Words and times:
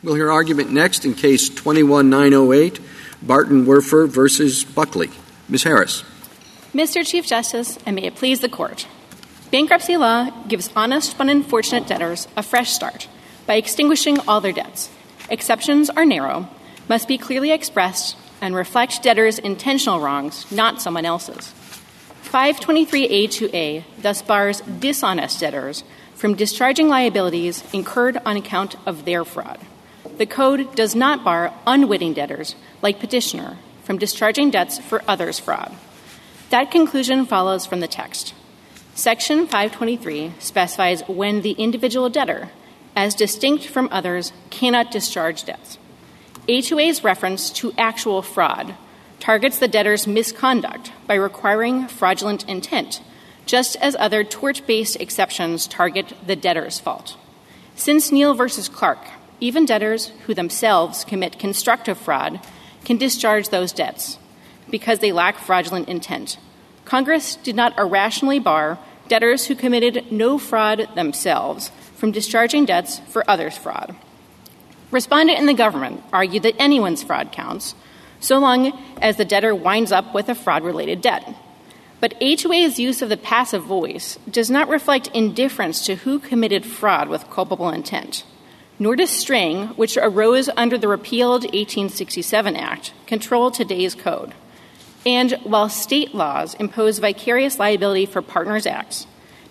We'll 0.00 0.14
hear 0.14 0.30
argument 0.30 0.70
next 0.70 1.04
in 1.04 1.14
Case 1.14 1.48
21908, 1.48 2.78
Bartenwerfer 3.24 4.08
versus 4.08 4.62
Buckley. 4.62 5.10
Ms. 5.48 5.64
Harris. 5.64 6.04
Mr. 6.72 7.04
Chief 7.04 7.26
Justice, 7.26 7.78
and 7.84 7.96
may 7.96 8.04
it 8.04 8.14
please 8.14 8.38
the 8.38 8.48
Court. 8.48 8.86
Bankruptcy 9.50 9.96
law 9.96 10.30
gives 10.46 10.70
honest 10.76 11.18
but 11.18 11.28
unfortunate 11.28 11.88
debtors 11.88 12.28
a 12.36 12.44
fresh 12.44 12.70
start 12.70 13.08
by 13.44 13.56
extinguishing 13.56 14.20
all 14.28 14.40
their 14.40 14.52
debts. 14.52 14.88
Exceptions 15.30 15.90
are 15.90 16.06
narrow, 16.06 16.48
must 16.88 17.08
be 17.08 17.18
clearly 17.18 17.50
expressed, 17.50 18.16
and 18.40 18.54
reflect 18.54 19.02
debtors' 19.02 19.40
intentional 19.40 19.98
wrongs, 19.98 20.48
not 20.52 20.80
someone 20.80 21.06
else's. 21.06 21.52
523A2A 22.22 23.82
thus 24.00 24.22
bars 24.22 24.60
dishonest 24.60 25.40
debtors 25.40 25.82
from 26.14 26.34
discharging 26.34 26.88
liabilities 26.88 27.64
incurred 27.72 28.16
on 28.24 28.36
account 28.36 28.76
of 28.86 29.04
their 29.04 29.24
fraud. 29.24 29.58
The 30.18 30.26
Code 30.26 30.74
does 30.74 30.96
not 30.96 31.22
bar 31.22 31.54
unwitting 31.64 32.12
debtors, 32.12 32.56
like 32.82 32.98
petitioner, 32.98 33.56
from 33.84 33.98
discharging 33.98 34.50
debts 34.50 34.76
for 34.76 35.02
others' 35.06 35.38
fraud. 35.38 35.72
That 36.50 36.72
conclusion 36.72 37.24
follows 37.24 37.64
from 37.64 37.78
the 37.78 37.86
text. 37.86 38.34
Section 38.96 39.46
523 39.46 40.32
specifies 40.40 41.02
when 41.06 41.42
the 41.42 41.52
individual 41.52 42.10
debtor, 42.10 42.50
as 42.96 43.14
distinct 43.14 43.66
from 43.68 43.88
others, 43.92 44.32
cannot 44.50 44.90
discharge 44.90 45.44
debts. 45.44 45.78
A2A's 46.48 47.04
reference 47.04 47.50
to 47.50 47.72
actual 47.78 48.20
fraud 48.20 48.74
targets 49.20 49.60
the 49.60 49.68
debtor's 49.68 50.08
misconduct 50.08 50.90
by 51.06 51.14
requiring 51.14 51.86
fraudulent 51.86 52.48
intent, 52.48 53.02
just 53.46 53.76
as 53.76 53.94
other 54.00 54.24
tort 54.24 54.62
based 54.66 54.96
exceptions 54.96 55.68
target 55.68 56.12
the 56.26 56.34
debtor's 56.34 56.80
fault. 56.80 57.16
Since 57.76 58.10
Neal 58.10 58.34
v. 58.34 58.48
Clark, 58.72 58.98
even 59.40 59.64
debtors 59.64 60.12
who 60.26 60.34
themselves 60.34 61.04
commit 61.04 61.38
constructive 61.38 61.98
fraud 61.98 62.40
can 62.84 62.96
discharge 62.96 63.48
those 63.48 63.72
debts 63.72 64.18
because 64.70 64.98
they 64.98 65.12
lack 65.12 65.38
fraudulent 65.38 65.88
intent. 65.88 66.38
Congress 66.84 67.36
did 67.36 67.54
not 67.54 67.78
irrationally 67.78 68.38
bar 68.38 68.78
debtors 69.08 69.46
who 69.46 69.54
committed 69.54 70.10
no 70.10 70.38
fraud 70.38 70.88
themselves 70.94 71.70
from 71.96 72.12
discharging 72.12 72.64
debts 72.64 72.98
for 73.08 73.28
others' 73.28 73.56
fraud. 73.56 73.96
Respondent 74.90 75.38
and 75.38 75.48
the 75.48 75.54
government 75.54 76.02
argue 76.12 76.40
that 76.40 76.54
anyone's 76.58 77.02
fraud 77.02 77.32
counts, 77.32 77.74
so 78.20 78.38
long 78.38 78.72
as 79.00 79.16
the 79.16 79.24
debtor 79.24 79.54
winds 79.54 79.92
up 79.92 80.14
with 80.14 80.28
a 80.28 80.34
fraud 80.34 80.62
related 80.62 81.00
debt. 81.00 81.34
But 82.00 82.18
A2A's 82.20 82.78
use 82.78 83.02
of 83.02 83.08
the 83.08 83.16
passive 83.16 83.64
voice 83.64 84.18
does 84.30 84.50
not 84.50 84.68
reflect 84.68 85.08
indifference 85.08 85.84
to 85.86 85.96
who 85.96 86.18
committed 86.18 86.64
fraud 86.64 87.08
with 87.08 87.28
culpable 87.30 87.70
intent, 87.70 88.24
nor 88.78 88.96
does 88.96 89.10
Strang, 89.10 89.68
which 89.68 89.96
arose 89.96 90.48
under 90.56 90.78
the 90.78 90.88
repealed 90.88 91.42
1867 91.42 92.56
Act, 92.56 92.92
control 93.06 93.50
today's 93.50 93.94
code. 93.94 94.34
And 95.04 95.32
while 95.44 95.68
state 95.68 96.14
laws 96.14 96.54
impose 96.54 96.98
vicarious 96.98 97.58
liability 97.58 98.06
for 98.06 98.22
partners' 98.22 98.66
acts, 98.66 99.06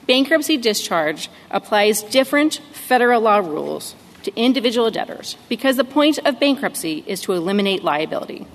bankruptcy 0.06 0.58
discharge 0.58 1.30
applies 1.52 2.04
different 2.04 2.62
federal 2.72 3.22
law 3.22 3.38
rules 3.38 3.96
to 4.24 4.36
individual 4.36 4.92
debtors 4.92 5.38
because 5.50 5.78
the 5.78 5.84
point 5.84 6.20
of 6.26 6.40
bankruptcy 6.40 7.04
is 7.08 7.22
to 7.22 7.34
eliminate 7.34 7.84
liability. 7.84 8.46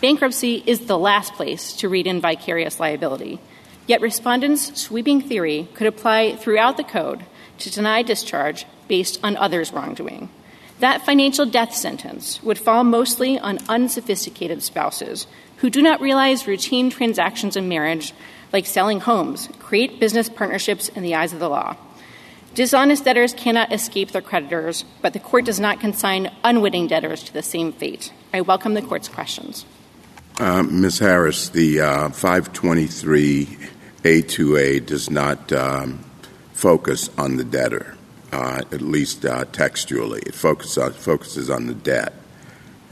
Bankruptcy 0.00 0.62
is 0.64 0.86
the 0.86 0.98
last 0.98 1.34
place 1.34 1.72
to 1.74 1.88
read 1.88 2.06
in 2.06 2.20
vicarious 2.20 2.78
liability. 2.78 3.40
Yet 3.86 4.00
respondents' 4.00 4.80
sweeping 4.80 5.20
theory 5.20 5.68
could 5.74 5.86
apply 5.86 6.36
throughout 6.36 6.76
the 6.76 6.84
code 6.84 7.24
to 7.58 7.70
deny 7.70 8.02
discharge 8.02 8.66
based 8.88 9.20
on 9.22 9.36
others' 9.36 9.72
wrongdoing. 9.72 10.30
That 10.80 11.04
financial 11.04 11.44
death 11.44 11.74
sentence 11.74 12.42
would 12.42 12.58
fall 12.58 12.84
mostly 12.84 13.38
on 13.38 13.58
unsophisticated 13.68 14.62
spouses 14.62 15.26
who 15.58 15.68
do 15.70 15.82
not 15.82 16.00
realize 16.00 16.46
routine 16.46 16.88
transactions 16.88 17.56
in 17.56 17.68
marriage, 17.68 18.14
like 18.52 18.64
selling 18.64 19.00
homes, 19.00 19.48
create 19.58 19.98
business 19.98 20.28
partnerships 20.28 20.88
in 20.88 21.02
the 21.02 21.16
eyes 21.16 21.32
of 21.32 21.40
the 21.40 21.48
law. 21.48 21.76
Dishonest 22.54 23.04
debtors 23.04 23.34
cannot 23.34 23.72
escape 23.72 24.12
their 24.12 24.22
creditors, 24.22 24.84
but 25.02 25.12
the 25.12 25.18
court 25.18 25.44
does 25.44 25.60
not 25.60 25.80
consign 25.80 26.32
unwitting 26.44 26.86
debtors 26.86 27.24
to 27.24 27.32
the 27.32 27.42
same 27.42 27.72
fate. 27.72 28.12
I 28.32 28.40
welcome 28.40 28.74
the 28.74 28.82
court's 28.82 29.08
questions. 29.08 29.66
Uh, 30.40 30.62
Ms. 30.62 31.00
Harris, 31.00 31.48
the 31.48 31.80
uh, 31.80 32.10
523A2A 32.10 34.86
does 34.86 35.10
not 35.10 35.52
um, 35.52 36.04
focus 36.58 37.08
on 37.16 37.36
the 37.36 37.44
debtor, 37.44 37.94
uh, 38.32 38.62
at 38.72 38.80
least 38.82 39.24
uh, 39.24 39.44
textually. 39.46 40.20
It 40.26 40.34
focus 40.34 40.76
on, 40.76 40.92
focuses 40.92 41.48
on 41.48 41.68
the 41.68 41.74
debt. 41.74 42.12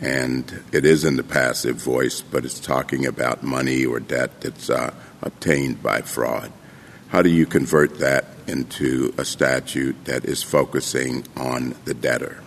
And 0.01 0.63
it 0.71 0.85
is 0.85 1.05
in 1.05 1.17
the 1.17 1.25
passive 1.25 1.77
voice, 1.77 2.21
but 2.21 2.45
it's 2.45 2.61
talking 2.61 3.07
about 3.07 3.43
money 3.43 3.85
or 3.85 3.99
debt 3.99 4.41
that's 4.41 4.71
uh, 4.71 4.95
obtained 5.21 5.83
by 5.83 6.03
fraud. 6.03 6.53
How 7.09 7.23
do 7.23 7.29
you 7.29 7.45
convert 7.45 7.99
that 7.99 8.27
into 8.47 9.13
a 9.19 9.25
statute 9.25 10.05
that 10.05 10.25
is 10.25 10.45
focusing 10.45 11.25
on 11.37 11.75
the 11.87 11.95
debtor? 11.95 12.45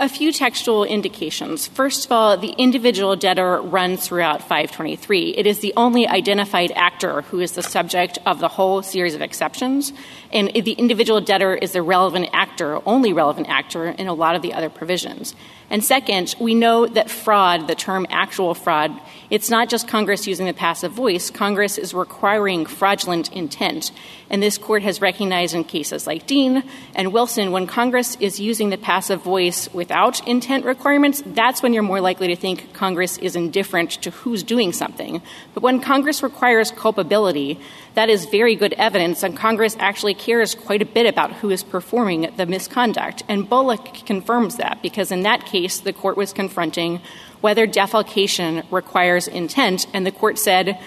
A 0.00 0.08
few 0.08 0.30
textual 0.30 0.84
indications. 0.84 1.66
First 1.66 2.04
of 2.04 2.12
all, 2.12 2.36
the 2.36 2.54
individual 2.56 3.16
debtor 3.16 3.60
runs 3.60 4.06
throughout 4.06 4.42
523. 4.42 5.30
It 5.30 5.44
is 5.44 5.58
the 5.58 5.72
only 5.76 6.06
identified 6.06 6.70
actor 6.76 7.22
who 7.22 7.40
is 7.40 7.52
the 7.52 7.64
subject 7.64 8.16
of 8.24 8.38
the 8.38 8.46
whole 8.46 8.82
series 8.82 9.16
of 9.16 9.22
exceptions, 9.22 9.92
and 10.32 10.48
the 10.48 10.72
individual 10.72 11.20
debtor 11.20 11.54
is 11.54 11.72
the 11.72 11.82
relevant 11.82 12.28
actor, 12.32 12.80
only 12.86 13.12
relevant 13.12 13.48
actor, 13.48 13.86
in 13.86 14.08
a 14.08 14.14
lot 14.14 14.34
of 14.34 14.42
the 14.42 14.52
other 14.52 14.68
provisions. 14.68 15.34
And 15.70 15.84
second, 15.84 16.34
we 16.40 16.54
know 16.54 16.86
that 16.86 17.10
fraud, 17.10 17.68
the 17.68 17.74
term 17.74 18.06
actual 18.08 18.54
fraud, 18.54 18.90
it's 19.28 19.50
not 19.50 19.68
just 19.68 19.86
Congress 19.86 20.26
using 20.26 20.46
the 20.46 20.54
passive 20.54 20.92
voice. 20.92 21.28
Congress 21.30 21.76
is 21.76 21.92
requiring 21.92 22.64
fraudulent 22.64 23.30
intent. 23.32 23.92
And 24.30 24.42
this 24.42 24.56
court 24.56 24.82
has 24.82 25.02
recognized 25.02 25.54
in 25.54 25.64
cases 25.64 26.06
like 26.06 26.26
Dean 26.26 26.64
and 26.94 27.12
Wilson, 27.12 27.52
when 27.52 27.66
Congress 27.66 28.16
is 28.18 28.40
using 28.40 28.70
the 28.70 28.78
passive 28.78 29.22
voice 29.22 29.72
without 29.74 30.26
intent 30.26 30.64
requirements, 30.64 31.22
that's 31.26 31.62
when 31.62 31.74
you're 31.74 31.82
more 31.82 32.00
likely 32.00 32.28
to 32.28 32.36
think 32.36 32.72
Congress 32.72 33.18
is 33.18 33.36
indifferent 33.36 33.90
to 34.02 34.10
who's 34.10 34.42
doing 34.42 34.72
something. 34.72 35.20
But 35.52 35.62
when 35.62 35.80
Congress 35.80 36.22
requires 36.22 36.70
culpability, 36.70 37.60
that 37.94 38.08
is 38.08 38.24
very 38.26 38.54
good 38.54 38.74
evidence, 38.74 39.22
and 39.22 39.36
Congress 39.36 39.76
actually 39.78 40.14
cares 40.18 40.54
quite 40.54 40.82
a 40.82 40.86
bit 40.86 41.06
about 41.06 41.32
who 41.32 41.50
is 41.50 41.62
performing 41.62 42.32
the 42.36 42.46
misconduct. 42.46 43.22
And 43.28 43.48
Bullock 43.48 44.06
confirms 44.06 44.56
that, 44.56 44.82
because 44.82 45.10
in 45.12 45.22
that 45.22 45.46
case, 45.46 45.80
the 45.80 45.92
court 45.92 46.16
was 46.16 46.32
confronting 46.32 47.00
whether 47.40 47.66
defalcation 47.66 48.64
requires 48.70 49.28
intent, 49.28 49.86
and 49.92 50.04
the 50.04 50.12
court 50.12 50.38
said 50.38 50.78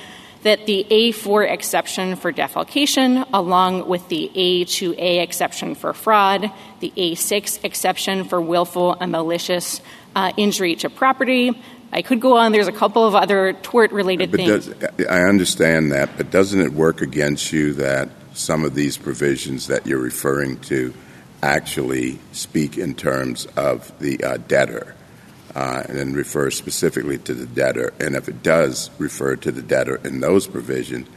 that 0.44 0.66
the 0.66 0.86
A4 0.90 1.50
exception 1.50 2.16
for 2.16 2.34
defalcation, 2.34 3.28
along 3.34 3.88
with 3.88 4.08
the 4.10 4.32
A2A 4.36 5.22
exception 5.22 5.76
for 5.76 5.94
fraud, 5.94 6.52
the 6.80 6.92
A6 6.98 7.64
exception 7.64 8.24
for 8.24 8.42
willful 8.42 8.96
and 9.00 9.12
malicious 9.12 9.82
uh, 10.16 10.32
injury 10.38 10.76
to 10.78 10.90
property, 10.90 11.62
I 11.92 12.02
could 12.02 12.22
go 12.22 12.38
on. 12.38 12.52
There's 12.54 12.68
a 12.68 12.72
couple 12.72 13.06
of 13.06 13.16
other 13.16 13.54
tort 13.54 13.92
related 13.92 14.32
things. 14.32 14.68
Does, 14.68 15.08
I 15.08 15.24
understand 15.24 15.92
that, 15.92 16.10
but 16.18 16.32
doesn't 16.32 16.60
it 16.60 16.74
work 16.74 17.02
against 17.02 17.52
you 17.52 17.74
that 17.74 18.10
some 18.34 18.64
of 18.66 18.76
these 18.76 18.98
provisions 18.98 19.68
that 19.68 19.86
you're 19.86 20.00
referring 20.00 20.60
to 20.62 20.94
actually 21.44 22.20
speak 22.32 22.78
in 22.78 22.96
terms 22.96 23.46
of 23.58 23.92
the 24.00 24.24
uh, 24.24 24.38
debtor 24.48 24.96
uh, 25.56 25.84
and 25.90 26.16
refer 26.16 26.50
specifically 26.50 27.18
to 27.18 27.34
the 27.34 27.46
debtor? 27.46 27.94
And 28.00 28.16
if 28.16 28.30
it 28.30 28.44
does 28.44 28.90
refer 28.98 29.36
to 29.38 29.52
the 29.52 29.62
debtor 29.62 30.00
in 30.04 30.20
those 30.20 30.48
provisions, 30.48 31.08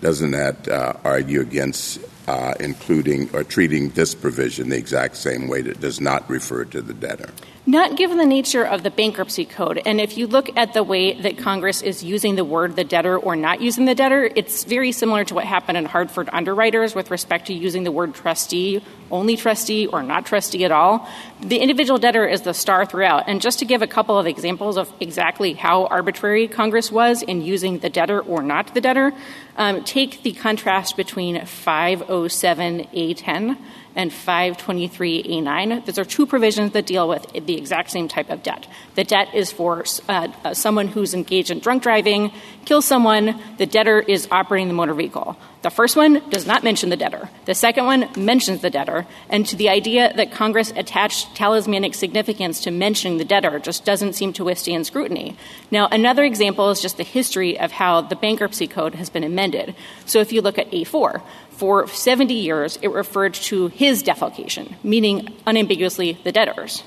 doesn't 0.00 0.32
that 0.32 0.68
uh, 0.68 0.94
argue 1.04 1.40
against 1.40 2.00
uh, 2.26 2.54
including 2.60 3.30
or 3.34 3.44
treating 3.44 3.90
this 3.90 4.14
provision 4.14 4.68
the 4.68 4.76
exact 4.76 5.16
same 5.16 5.48
way 5.48 5.62
that 5.62 5.80
does 5.80 6.00
not 6.00 6.28
refer 6.28 6.64
to 6.64 6.82
the 6.82 6.94
debtor? 6.94 7.30
Not 7.66 7.96
given 7.96 8.18
the 8.18 8.26
nature 8.26 8.62
of 8.62 8.82
the 8.82 8.90
bankruptcy 8.90 9.46
code. 9.46 9.80
And 9.86 9.98
if 9.98 10.18
you 10.18 10.26
look 10.26 10.54
at 10.54 10.74
the 10.74 10.82
way 10.82 11.18
that 11.22 11.38
Congress 11.38 11.80
is 11.80 12.04
using 12.04 12.34
the 12.34 12.44
word 12.44 12.76
the 12.76 12.84
debtor 12.84 13.16
or 13.16 13.36
not 13.36 13.62
using 13.62 13.86
the 13.86 13.94
debtor, 13.94 14.30
it's 14.36 14.64
very 14.64 14.92
similar 14.92 15.24
to 15.24 15.34
what 15.34 15.44
happened 15.44 15.78
in 15.78 15.86
Hartford 15.86 16.28
underwriters 16.30 16.94
with 16.94 17.10
respect 17.10 17.46
to 17.46 17.54
using 17.54 17.84
the 17.84 17.90
word 17.90 18.14
trustee, 18.14 18.82
only 19.14 19.36
trustee, 19.36 19.86
or 19.86 20.02
not 20.02 20.26
trustee 20.26 20.64
at 20.64 20.72
all. 20.72 21.08
The 21.40 21.58
individual 21.58 22.00
debtor 22.00 22.26
is 22.26 22.42
the 22.42 22.52
star 22.52 22.84
throughout. 22.84 23.28
And 23.28 23.40
just 23.40 23.60
to 23.60 23.64
give 23.64 23.80
a 23.80 23.86
couple 23.86 24.18
of 24.18 24.26
examples 24.26 24.76
of 24.76 24.92
exactly 24.98 25.52
how 25.54 25.86
arbitrary 25.86 26.48
Congress 26.48 26.90
was 26.90 27.22
in 27.22 27.40
using 27.40 27.78
the 27.78 27.88
debtor 27.88 28.20
or 28.20 28.42
not 28.42 28.74
the 28.74 28.80
debtor, 28.80 29.12
um, 29.56 29.84
take 29.84 30.24
the 30.24 30.32
contrast 30.32 30.96
between 30.96 31.36
507A10 31.36 33.56
and 33.96 34.10
523A9. 34.10 35.86
Those 35.86 35.98
are 35.98 36.04
two 36.04 36.26
provisions 36.26 36.72
that 36.72 36.86
deal 36.86 37.08
with 37.08 37.24
the 37.32 37.56
exact 37.56 37.92
same 37.92 38.08
type 38.08 38.30
of 38.30 38.42
debt. 38.42 38.66
The 38.96 39.04
debt 39.04 39.28
is 39.32 39.52
for 39.52 39.84
uh, 40.08 40.54
someone 40.54 40.88
who's 40.88 41.14
engaged 41.14 41.52
in 41.52 41.60
drunk 41.60 41.84
driving, 41.84 42.32
kills 42.64 42.84
someone, 42.84 43.40
the 43.58 43.66
debtor 43.66 44.00
is 44.00 44.26
operating 44.32 44.66
the 44.66 44.74
motor 44.74 44.94
vehicle. 44.94 45.36
The 45.64 45.70
first 45.70 45.96
one 45.96 46.20
does 46.28 46.46
not 46.46 46.62
mention 46.62 46.90
the 46.90 46.96
debtor. 46.96 47.30
The 47.46 47.54
second 47.54 47.86
one 47.86 48.10
mentions 48.18 48.60
the 48.60 48.68
debtor. 48.68 49.06
And 49.30 49.46
to 49.46 49.56
the 49.56 49.70
idea 49.70 50.12
that 50.14 50.30
Congress 50.30 50.74
attached 50.76 51.34
talismanic 51.34 51.94
significance 51.94 52.60
to 52.64 52.70
mentioning 52.70 53.16
the 53.16 53.24
debtor 53.24 53.58
just 53.60 53.82
doesn't 53.82 54.12
seem 54.12 54.34
to 54.34 54.44
withstand 54.44 54.86
scrutiny. 54.86 55.38
Now, 55.70 55.88
another 55.90 56.22
example 56.22 56.68
is 56.68 56.82
just 56.82 56.98
the 56.98 57.02
history 57.02 57.58
of 57.58 57.72
how 57.72 58.02
the 58.02 58.14
bankruptcy 58.14 58.66
code 58.66 58.94
has 58.96 59.08
been 59.08 59.24
amended. 59.24 59.74
So 60.04 60.18
if 60.18 60.34
you 60.34 60.42
look 60.42 60.58
at 60.58 60.70
A4, 60.70 61.22
for 61.52 61.88
70 61.88 62.34
years, 62.34 62.78
it 62.82 62.88
referred 62.88 63.32
to 63.32 63.68
his 63.68 64.02
defalcation, 64.02 64.74
meaning 64.84 65.34
unambiguously 65.46 66.18
the 66.24 66.32
debtors. 66.32 66.82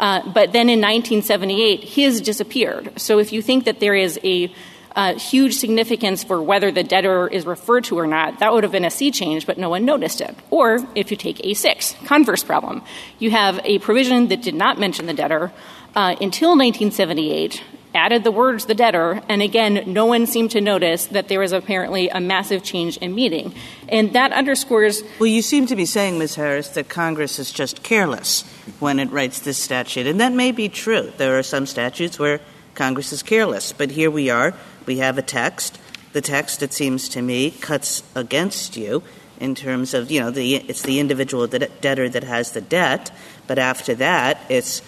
Uh, 0.00 0.22
but 0.32 0.52
then 0.54 0.70
in 0.70 0.80
1978, 0.80 1.84
his 1.84 2.22
disappeared. 2.22 2.98
So 2.98 3.18
if 3.18 3.30
you 3.30 3.42
think 3.42 3.66
that 3.66 3.78
there 3.78 3.94
is 3.94 4.18
a 4.24 4.50
huge 5.16 5.54
significance 5.54 6.24
for 6.24 6.42
whether 6.42 6.70
the 6.70 6.82
debtor 6.82 7.28
is 7.28 7.46
referred 7.46 7.84
to 7.84 7.98
or 7.98 8.06
not, 8.06 8.38
that 8.40 8.52
would 8.52 8.62
have 8.62 8.72
been 8.72 8.84
a 8.84 8.90
sea 8.90 9.10
change, 9.10 9.46
but 9.46 9.58
no 9.58 9.68
one 9.68 9.84
noticed 9.84 10.20
it. 10.20 10.34
Or 10.50 10.86
if 10.94 11.10
you 11.10 11.16
take 11.16 11.38
A6, 11.38 12.04
converse 12.06 12.44
problem, 12.44 12.82
you 13.18 13.30
have 13.30 13.60
a 13.64 13.78
provision 13.78 14.28
that 14.28 14.42
did 14.42 14.54
not 14.54 14.78
mention 14.78 15.06
the 15.06 15.14
debtor 15.14 15.52
uh, 15.94 16.16
until 16.20 16.50
1978, 16.50 17.62
added 17.94 18.24
the 18.24 18.30
words 18.30 18.64
the 18.66 18.74
debtor, 18.74 19.22
and 19.28 19.42
again, 19.42 19.84
no 19.86 20.06
one 20.06 20.26
seemed 20.26 20.50
to 20.52 20.60
notice 20.60 21.06
that 21.06 21.28
there 21.28 21.40
was 21.40 21.52
apparently 21.52 22.08
a 22.08 22.20
massive 22.20 22.62
change 22.62 22.96
in 22.98 23.14
meaning. 23.14 23.54
And 23.88 24.14
that 24.14 24.32
underscores. 24.32 25.02
Well, 25.18 25.26
you 25.26 25.42
seem 25.42 25.66
to 25.66 25.76
be 25.76 25.84
saying, 25.84 26.18
Ms. 26.18 26.34
Harris, 26.34 26.68
that 26.70 26.88
Congress 26.88 27.38
is 27.38 27.52
just 27.52 27.82
careless 27.82 28.42
when 28.80 28.98
it 28.98 29.10
writes 29.10 29.40
this 29.40 29.58
statute. 29.58 30.06
And 30.06 30.20
that 30.20 30.32
may 30.32 30.52
be 30.52 30.68
true. 30.68 31.12
There 31.18 31.38
are 31.38 31.42
some 31.42 31.66
statutes 31.66 32.18
where 32.18 32.40
Congress 32.74 33.12
is 33.12 33.22
careless. 33.22 33.72
But 33.72 33.90
here 33.90 34.10
we 34.10 34.30
are 34.30 34.54
we 34.86 34.98
have 34.98 35.18
a 35.18 35.22
text. 35.22 35.78
The 36.12 36.20
text, 36.20 36.62
it 36.62 36.72
seems 36.72 37.08
to 37.10 37.22
me, 37.22 37.50
cuts 37.50 38.02
against 38.14 38.76
you 38.76 39.02
in 39.40 39.54
terms 39.54 39.94
of, 39.94 40.10
you 40.10 40.20
know, 40.20 40.30
the, 40.30 40.56
it's 40.56 40.82
the 40.82 41.00
individual 41.00 41.46
debtor 41.46 42.08
that 42.08 42.24
has 42.24 42.52
the 42.52 42.60
debt, 42.60 43.10
but 43.46 43.58
after 43.58 43.94
that, 43.96 44.38
it's 44.48 44.80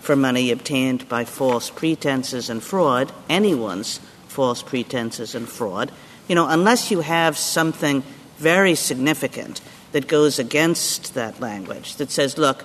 for 0.00 0.16
money 0.16 0.50
obtained 0.50 1.08
by 1.08 1.24
false 1.24 1.70
pretenses 1.70 2.50
and 2.50 2.62
fraud, 2.62 3.12
anyone's 3.28 4.00
false 4.28 4.62
pretenses 4.62 5.34
and 5.34 5.48
fraud. 5.48 5.92
You 6.28 6.34
know, 6.34 6.48
unless 6.48 6.90
you 6.90 7.00
have 7.00 7.38
something 7.38 8.02
very 8.38 8.74
significant 8.74 9.60
that 9.92 10.08
goes 10.08 10.38
against 10.38 11.14
that 11.14 11.40
language, 11.40 11.96
that 11.96 12.10
says, 12.10 12.36
look, 12.36 12.64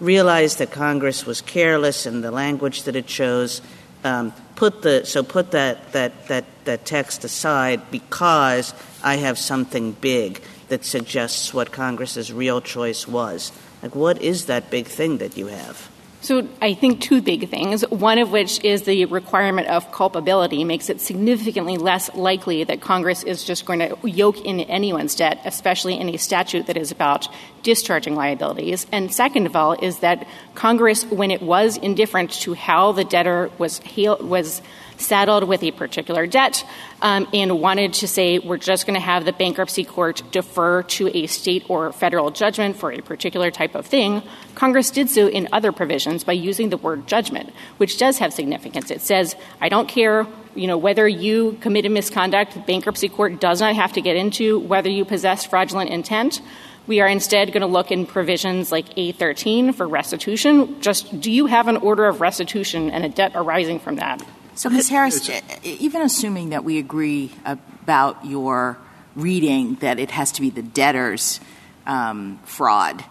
realize 0.00 0.56
that 0.56 0.70
Congress 0.70 1.26
was 1.26 1.40
careless 1.40 2.06
in 2.06 2.20
the 2.20 2.30
language 2.30 2.84
that 2.84 2.96
it 2.96 3.06
chose, 3.06 3.60
Um, 4.04 4.32
put 4.54 4.82
the 4.82 5.04
so 5.04 5.22
put 5.22 5.50
that 5.52 5.92
that 5.92 6.28
that 6.28 6.44
that 6.64 6.84
text 6.84 7.24
aside 7.24 7.90
because 7.90 8.74
I 9.02 9.16
have 9.16 9.38
something 9.38 9.92
big 9.92 10.40
that 10.68 10.84
suggests 10.84 11.52
what 11.52 11.72
Congress's 11.72 12.32
real 12.32 12.60
choice 12.60 13.08
was. 13.08 13.52
Like, 13.82 13.94
what 13.94 14.20
is 14.22 14.46
that 14.46 14.70
big 14.70 14.86
thing 14.86 15.18
that 15.18 15.36
you 15.36 15.46
have? 15.46 15.88
So 16.20 16.48
I 16.60 16.74
think 16.74 17.00
two 17.00 17.22
big 17.22 17.48
things, 17.48 17.82
one 17.90 18.18
of 18.18 18.32
which 18.32 18.62
is 18.64 18.82
the 18.82 19.04
requirement 19.04 19.68
of 19.68 19.92
culpability 19.92 20.64
makes 20.64 20.90
it 20.90 21.00
significantly 21.00 21.76
less 21.76 22.12
likely 22.14 22.64
that 22.64 22.80
Congress 22.80 23.22
is 23.22 23.44
just 23.44 23.64
going 23.64 23.78
to 23.78 23.96
yoke 24.02 24.40
in 24.44 24.60
anyone's 24.60 25.14
debt, 25.14 25.40
especially 25.44 25.98
in 25.98 26.08
a 26.08 26.16
statute 26.18 26.66
that 26.66 26.76
is 26.76 26.90
about 26.90 27.28
discharging 27.68 28.14
liabilities. 28.14 28.86
And 28.92 29.12
second 29.12 29.44
of 29.44 29.54
all 29.54 29.74
is 29.74 29.98
that 29.98 30.26
Congress, 30.54 31.04
when 31.04 31.30
it 31.30 31.42
was 31.42 31.76
indifferent 31.76 32.30
to 32.44 32.54
how 32.54 32.92
the 32.92 33.04
debtor 33.04 33.50
was, 33.58 33.82
was 33.94 34.62
saddled 34.96 35.44
with 35.44 35.62
a 35.62 35.70
particular 35.72 36.26
debt 36.26 36.64
um, 37.02 37.28
and 37.34 37.60
wanted 37.60 37.92
to 37.92 38.08
say 38.08 38.38
we're 38.38 38.56
just 38.56 38.86
going 38.86 38.94
to 38.94 39.04
have 39.04 39.26
the 39.26 39.34
bankruptcy 39.34 39.84
court 39.84 40.22
defer 40.30 40.82
to 40.84 41.14
a 41.14 41.26
state 41.26 41.62
or 41.68 41.92
federal 41.92 42.30
judgment 42.30 42.74
for 42.74 42.90
a 42.90 43.02
particular 43.02 43.50
type 43.50 43.74
of 43.74 43.84
thing, 43.84 44.22
Congress 44.54 44.90
did 44.90 45.10
so 45.10 45.28
in 45.28 45.46
other 45.52 45.70
provisions 45.70 46.24
by 46.24 46.32
using 46.32 46.70
the 46.70 46.78
word 46.78 47.06
judgment, 47.06 47.52
which 47.76 47.98
does 47.98 48.16
have 48.16 48.32
significance. 48.32 48.90
It 48.90 49.02
says, 49.02 49.36
I 49.60 49.68
don't 49.68 49.90
care 49.90 50.26
you 50.54 50.66
know, 50.66 50.78
whether 50.78 51.06
you 51.06 51.56
committed 51.60 51.92
misconduct, 51.92 52.54
the 52.54 52.60
bankruptcy 52.60 53.08
court 53.08 53.40
does 53.40 53.60
not 53.60 53.76
have 53.76 53.92
to 53.92 54.00
get 54.00 54.16
into 54.16 54.58
whether 54.58 54.90
you 54.90 55.04
possess 55.04 55.46
fraudulent 55.46 55.90
intent. 55.90 56.40
We 56.88 57.00
are 57.00 57.06
instead 57.06 57.52
going 57.52 57.60
to 57.60 57.66
look 57.66 57.92
in 57.92 58.06
provisions 58.06 58.72
like 58.72 58.88
A13 58.94 59.74
for 59.74 59.86
restitution. 59.86 60.80
Just 60.80 61.20
do 61.20 61.30
you 61.30 61.44
have 61.44 61.68
an 61.68 61.76
order 61.76 62.06
of 62.06 62.22
restitution 62.22 62.90
and 62.90 63.04
a 63.04 63.10
debt 63.10 63.32
arising 63.34 63.78
from 63.78 63.96
that? 63.96 64.24
So, 64.54 64.70
Ms. 64.70 64.88
Harris, 64.88 65.30
even 65.62 66.00
assuming 66.00 66.48
that 66.48 66.64
we 66.64 66.78
agree 66.78 67.30
about 67.44 68.24
your 68.24 68.78
reading 69.14 69.74
that 69.76 69.98
it 69.98 70.10
has 70.12 70.32
to 70.32 70.40
be 70.40 70.48
the 70.48 70.62
debtor's 70.62 71.40
um, 71.86 72.38
fraud, 72.44 73.04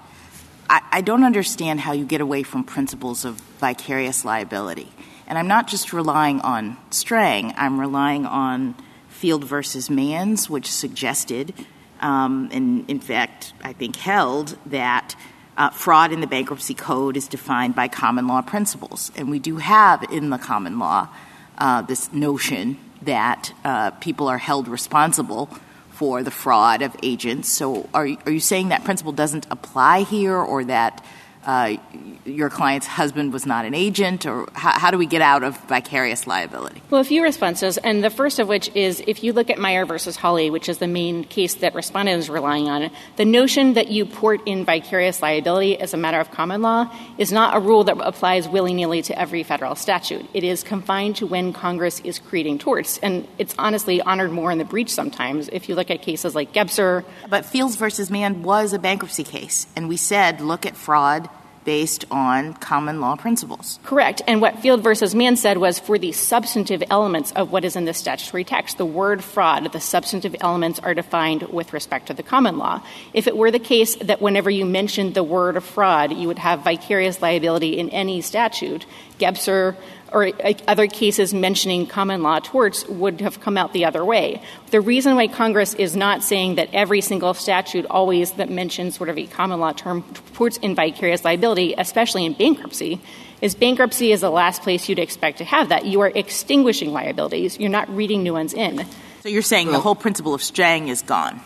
I, 0.67 0.81
I 0.91 1.01
don't 1.01 1.23
understand 1.23 1.79
how 1.79 1.91
you 1.91 2.03
get 2.03 2.19
away 2.19 2.41
from 2.41 2.63
principles 2.63 3.25
of 3.25 3.35
vicarious 3.59 4.25
liability. 4.25 4.91
And 5.27 5.37
I'm 5.37 5.47
not 5.47 5.67
just 5.67 5.93
relying 5.93 6.41
on 6.41 6.77
Strang, 6.89 7.53
I'm 7.55 7.79
relying 7.79 8.25
on 8.25 8.75
Field 9.07 9.43
versus 9.43 9.87
Mans, 9.87 10.49
which 10.49 10.71
suggested, 10.71 11.53
and 12.01 12.89
in 12.89 12.99
fact, 12.99 13.53
I 13.63 13.73
think 13.73 13.95
held, 13.95 14.57
that 14.67 15.15
uh, 15.57 15.71
fraud 15.71 16.11
in 16.11 16.21
the 16.21 16.27
bankruptcy 16.27 16.73
code 16.73 17.17
is 17.17 17.27
defined 17.27 17.75
by 17.75 17.87
common 17.87 18.27
law 18.27 18.41
principles. 18.41 19.11
And 19.15 19.29
we 19.29 19.39
do 19.39 19.57
have 19.57 20.03
in 20.11 20.29
the 20.29 20.37
common 20.37 20.79
law 20.79 21.09
uh, 21.57 21.81
this 21.81 22.13
notion 22.13 22.77
that 23.01 23.53
uh, 23.63 23.91
people 23.91 24.27
are 24.27 24.37
held 24.37 24.67
responsible 24.67 25.49
for 25.89 26.21
the 26.21 26.31
fraud 26.31 26.83
of 26.83 26.95
agents. 27.01 27.49
So 27.49 27.89
are 27.93 28.05
you 28.05 28.39
saying 28.39 28.69
that 28.69 28.83
principle 28.83 29.11
doesn't 29.11 29.47
apply 29.49 30.01
here 30.03 30.35
or 30.35 30.63
that 30.65 31.03
Uh, 31.47 31.77
your 32.25 32.49
client's 32.49 32.85
husband 32.85 33.31
was 33.31 33.45
not 33.45 33.63
an 33.63 33.73
agent, 33.73 34.25
or 34.25 34.49
how, 34.51 34.77
how, 34.77 34.91
do 34.91 34.97
we 34.97 35.05
get 35.05 35.21
out 35.21 35.43
of 35.43 35.57
vicarious 35.67 36.27
liability? 36.27 36.81
Well, 36.89 36.99
a 36.99 37.05
few 37.05 37.23
responses, 37.23 37.77
and 37.77 38.03
the 38.03 38.09
first 38.09 38.39
of 38.39 38.49
which 38.49 38.69
is 38.75 39.01
if 39.07 39.23
you 39.23 39.31
look 39.31 39.49
at 39.49 39.57
Meyer 39.57 39.85
versus 39.85 40.17
Holley 40.17 40.49
which 40.49 40.67
is 40.67 40.79
the 40.79 40.87
main 40.87 41.23
case 41.23 41.55
that 41.55 41.73
respondent 41.73 42.19
is 42.19 42.29
relying 42.29 42.67
on, 42.67 42.91
the 43.15 43.23
notion 43.23 43.75
that 43.75 43.87
you 43.87 44.05
port 44.05 44.41
in 44.45 44.65
vicarious 44.65 45.21
liability 45.21 45.79
as 45.79 45.93
a 45.93 45.97
matter 45.97 46.19
of 46.19 46.31
common 46.31 46.61
law 46.61 46.93
is 47.17 47.31
not 47.31 47.55
a 47.55 47.61
rule 47.61 47.85
that 47.85 47.97
applies 48.01 48.49
willy 48.49 48.73
nilly 48.73 49.01
to 49.03 49.17
every 49.17 49.43
federal 49.43 49.75
statute. 49.75 50.25
It 50.33 50.43
is 50.43 50.63
confined 50.63 51.15
to 51.17 51.27
when 51.27 51.53
Congress 51.53 52.01
is 52.01 52.19
creating 52.19 52.59
torts, 52.59 52.97
and 52.97 53.25
it's 53.37 53.55
honestly 53.57 54.01
honored 54.01 54.31
more 54.31 54.51
in 54.51 54.57
the 54.57 54.65
breach 54.65 54.89
sometimes. 54.89 55.47
If 55.53 55.69
you 55.69 55.75
look 55.75 55.91
at 55.91 56.01
cases 56.01 56.35
like 56.35 56.51
Gebser, 56.51 57.05
but 57.29 57.45
Fields 57.45 57.77
versus 57.77 58.11
Mann 58.11 58.43
was 58.43 58.73
a 58.73 58.79
bankruptcy 58.79 59.23
case, 59.23 59.65
and 59.77 59.87
we 59.87 59.95
said 59.95 60.41
look 60.41 60.65
at 60.65 60.75
fraud 60.75 61.29
based 61.67 62.05
on 62.09 62.53
common 62.53 63.01
law 63.01 63.17
principles. 63.17 63.77
Correct. 63.83 64.21
And 64.25 64.39
what 64.41 64.57
Field 64.59 64.81
versus 64.81 65.13
Mann 65.13 65.35
said 65.35 65.57
was 65.57 65.79
for 65.79 65.99
the 65.99 66.13
substantive 66.13 66.81
elements 66.89 67.33
of 67.33 67.51
what 67.51 67.65
is 67.65 67.75
in 67.75 67.83
the 67.83 67.93
statutory 67.93 68.45
text, 68.45 68.77
the 68.77 68.85
word 68.85 69.21
fraud, 69.21 69.69
the 69.73 69.81
substantive 69.81 70.33
elements 70.39 70.79
are 70.79 70.93
defined 70.93 71.43
with 71.43 71.73
respect 71.73 72.07
to 72.07 72.13
the 72.13 72.23
common 72.23 72.57
law. 72.57 72.81
If 73.13 73.27
it 73.27 73.35
were 73.35 73.51
the 73.51 73.59
case 73.59 73.97
that 73.97 74.21
whenever 74.21 74.49
you 74.49 74.65
mentioned 74.65 75.13
the 75.13 75.25
word 75.25 75.61
fraud, 75.61 76.13
you 76.13 76.29
would 76.29 76.39
have 76.39 76.63
vicarious 76.63 77.21
liability 77.21 77.77
in 77.77 77.89
any 77.89 78.21
statute, 78.21 78.85
Gebser 79.19 79.75
or 80.11 80.31
other 80.67 80.87
cases 80.87 81.33
mentioning 81.33 81.85
common 81.85 82.23
law 82.23 82.39
torts 82.39 82.87
would 82.87 83.21
have 83.21 83.39
come 83.41 83.57
out 83.57 83.73
the 83.73 83.85
other 83.85 84.03
way. 84.03 84.41
The 84.71 84.81
reason 84.81 85.15
why 85.15 85.27
Congress 85.27 85.73
is 85.73 85.95
not 85.95 86.23
saying 86.23 86.55
that 86.55 86.69
every 86.73 87.01
single 87.01 87.33
statute 87.33 87.85
always 87.89 88.31
that 88.33 88.49
mentions 88.49 88.95
sort 88.95 89.09
of 89.09 89.17
a 89.17 89.27
common 89.27 89.59
law 89.59 89.73
term 89.73 90.03
puts 90.33 90.57
in 90.57 90.75
vicarious 90.75 91.23
liability, 91.23 91.75
especially 91.77 92.25
in 92.25 92.33
bankruptcy, 92.33 93.01
is 93.41 93.55
bankruptcy 93.55 94.11
is 94.11 94.21
the 94.21 94.29
last 94.29 94.61
place 94.63 94.89
you'd 94.89 94.99
expect 94.99 95.37
to 95.39 95.43
have 95.43 95.69
that. 95.69 95.85
You 95.85 96.01
are 96.01 96.11
extinguishing 96.13 96.91
liabilities. 96.91 97.59
You're 97.59 97.69
not 97.69 97.89
reading 97.89 98.23
new 98.23 98.33
ones 98.33 98.53
in. 98.53 98.85
So 99.21 99.29
you're 99.29 99.41
saying 99.41 99.71
the 99.71 99.79
whole 99.79 99.95
principle 99.95 100.33
of 100.33 100.41
Strang 100.41 100.87
is 100.87 101.01
gone, 101.01 101.41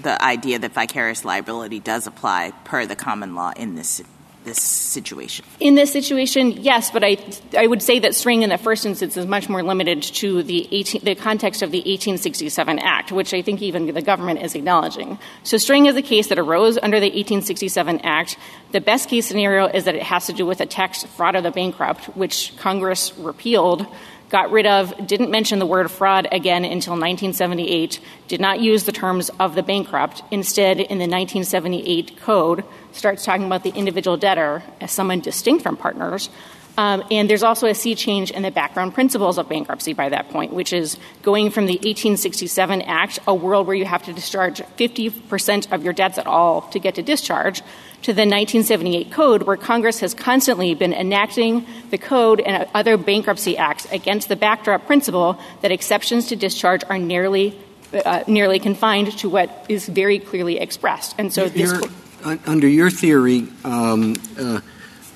the 0.00 0.22
idea 0.22 0.58
that 0.58 0.72
vicarious 0.72 1.24
liability 1.24 1.80
does 1.80 2.06
apply 2.06 2.52
per 2.64 2.86
the 2.86 2.96
common 2.96 3.34
law 3.34 3.52
in 3.56 3.74
this 3.74 4.02
this 4.44 4.60
situation? 4.60 5.44
In 5.60 5.74
this 5.74 5.92
situation, 5.92 6.52
yes, 6.52 6.90
but 6.90 7.02
I, 7.04 7.16
I 7.56 7.66
would 7.66 7.82
say 7.82 7.98
that 8.00 8.14
Strang 8.14 8.42
in 8.42 8.50
the 8.50 8.58
first 8.58 8.86
instance 8.86 9.16
is 9.16 9.26
much 9.26 9.48
more 9.48 9.62
limited 9.62 10.02
to 10.02 10.42
the, 10.42 10.68
18, 10.70 11.04
the 11.04 11.14
context 11.14 11.62
of 11.62 11.70
the 11.70 11.78
1867 11.78 12.78
Act, 12.78 13.12
which 13.12 13.34
I 13.34 13.42
think 13.42 13.62
even 13.62 13.86
the 13.86 14.02
government 14.02 14.42
is 14.42 14.54
acknowledging. 14.54 15.18
So 15.42 15.56
Strang 15.56 15.86
is 15.86 15.96
a 15.96 16.02
case 16.02 16.28
that 16.28 16.38
arose 16.38 16.78
under 16.78 17.00
the 17.00 17.06
1867 17.06 18.00
Act. 18.00 18.36
The 18.72 18.80
best 18.80 19.08
case 19.08 19.26
scenario 19.26 19.66
is 19.66 19.84
that 19.84 19.94
it 19.94 20.02
has 20.02 20.26
to 20.26 20.32
do 20.32 20.46
with 20.46 20.60
a 20.60 20.66
tax 20.66 21.04
fraud 21.04 21.36
of 21.36 21.42
the 21.42 21.50
bankrupt, 21.50 22.04
which 22.16 22.56
Congress 22.56 23.16
repealed 23.18 23.86
got 24.34 24.50
rid 24.50 24.66
of, 24.66 24.92
didn't 25.06 25.30
mention 25.30 25.60
the 25.60 25.66
word 25.66 25.88
fraud 25.88 26.26
again 26.32 26.64
until 26.64 26.94
1978, 26.94 28.00
did 28.26 28.40
not 28.40 28.58
use 28.58 28.82
the 28.82 28.90
terms 28.90 29.30
of 29.38 29.54
the 29.54 29.62
bankrupt. 29.62 30.24
Instead, 30.32 30.80
in 30.80 30.98
the 30.98 31.06
1978 31.06 32.16
code, 32.16 32.64
starts 32.90 33.24
talking 33.24 33.46
about 33.46 33.62
the 33.62 33.70
individual 33.70 34.16
debtor 34.16 34.64
as 34.80 34.90
someone 34.90 35.20
distinct 35.20 35.62
from 35.62 35.76
partners. 35.76 36.30
Um, 36.76 37.04
and 37.12 37.30
there's 37.30 37.44
also 37.44 37.68
a 37.68 37.76
sea 37.76 37.94
change 37.94 38.32
in 38.32 38.42
the 38.42 38.50
background 38.50 38.92
principles 38.92 39.38
of 39.38 39.48
bankruptcy 39.48 39.92
by 39.92 40.08
that 40.08 40.30
point, 40.30 40.52
which 40.52 40.72
is 40.72 40.98
going 41.22 41.50
from 41.50 41.66
the 41.66 41.74
1867 41.74 42.82
Act, 42.82 43.20
a 43.28 43.34
world 43.36 43.68
where 43.68 43.76
you 43.76 43.84
have 43.84 44.02
to 44.02 44.12
discharge 44.12 44.60
50% 44.60 45.70
of 45.70 45.84
your 45.84 45.92
debts 45.92 46.18
at 46.18 46.26
all 46.26 46.62
to 46.70 46.80
get 46.80 46.96
to 46.96 47.02
discharge, 47.04 47.62
to 48.04 48.12
the 48.12 48.20
1978 48.20 49.10
Code, 49.10 49.44
where 49.44 49.56
Congress 49.56 50.00
has 50.00 50.12
constantly 50.12 50.74
been 50.74 50.92
enacting 50.92 51.66
the 51.88 51.96
Code 51.96 52.38
and 52.38 52.68
other 52.74 52.98
bankruptcy 52.98 53.56
acts 53.56 53.90
against 53.90 54.28
the 54.28 54.36
backdrop 54.36 54.86
principle 54.86 55.40
that 55.62 55.72
exceptions 55.72 56.26
to 56.26 56.36
discharge 56.36 56.82
are 56.90 56.98
nearly 56.98 57.58
uh, 58.04 58.24
nearly 58.26 58.58
confined 58.58 59.16
to 59.18 59.28
what 59.30 59.64
is 59.68 59.88
very 59.88 60.18
clearly 60.18 60.58
expressed. 60.58 61.14
And 61.16 61.32
so, 61.32 61.48
this 61.48 61.72
co- 61.72 62.38
under 62.46 62.68
your 62.68 62.90
theory, 62.90 63.46
um, 63.64 64.16
uh, 64.38 64.60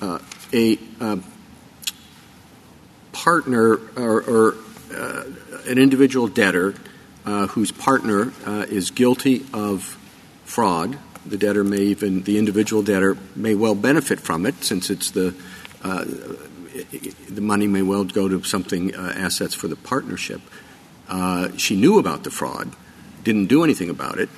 uh, 0.01 0.19
a 0.51 0.79
uh, 0.99 1.17
partner 3.11 3.79
or, 3.95 4.21
or 4.21 4.55
uh, 4.95 5.23
an 5.67 5.77
individual 5.77 6.27
debtor 6.27 6.73
uh, 7.25 7.47
whose 7.47 7.71
partner 7.71 8.33
is 8.67 8.89
guilty 8.89 9.45
of 9.53 9.97
fraud 10.45 10.97
the 11.29 11.37
debtor 11.37 11.63
may 11.63 11.77
even 11.77 12.23
the 12.23 12.37
individual 12.37 12.81
debtor 12.81 13.17
may 13.35 13.55
well 13.55 13.75
benefit 13.75 14.19
from 14.19 14.45
it 14.45 14.63
since 14.63 14.89
it's 14.89 15.11
the 15.11 15.33
uh, 15.83 16.05
the 17.29 17.41
money 17.41 17.67
may 17.67 17.81
well 17.81 18.03
go 18.03 18.27
to 18.27 18.43
something 18.43 18.95
uh, 18.95 19.13
assets 19.15 19.53
for 19.53 19.67
the 19.67 19.75
partnership. 19.75 20.41
Uh, 21.07 21.49
she 21.57 21.75
knew 21.75 21.97
about 21.97 22.23
the 22.23 22.31
fraud, 22.31 22.73
didn't 23.23 23.47
do 23.47 23.63
anything 23.63 23.89
about 23.89 24.19
it, 24.19 24.29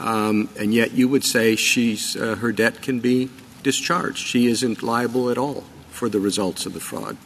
um, 0.00 0.48
and 0.58 0.72
yet 0.72 0.92
you 0.92 1.08
would 1.08 1.24
say 1.24 1.56
she's 1.56 2.16
uh, 2.16 2.36
her 2.36 2.52
debt 2.52 2.82
can 2.82 3.00
be 3.00 3.30
discharged. 3.62 4.18
She 4.18 4.46
isn't 4.46 4.82
liable 4.82 5.30
at 5.30 5.38
all 5.38 5.64
for 5.90 6.08
the 6.08 6.20
results 6.20 6.66
of 6.66 6.74
the 6.74 6.80
fraud. 6.80 7.16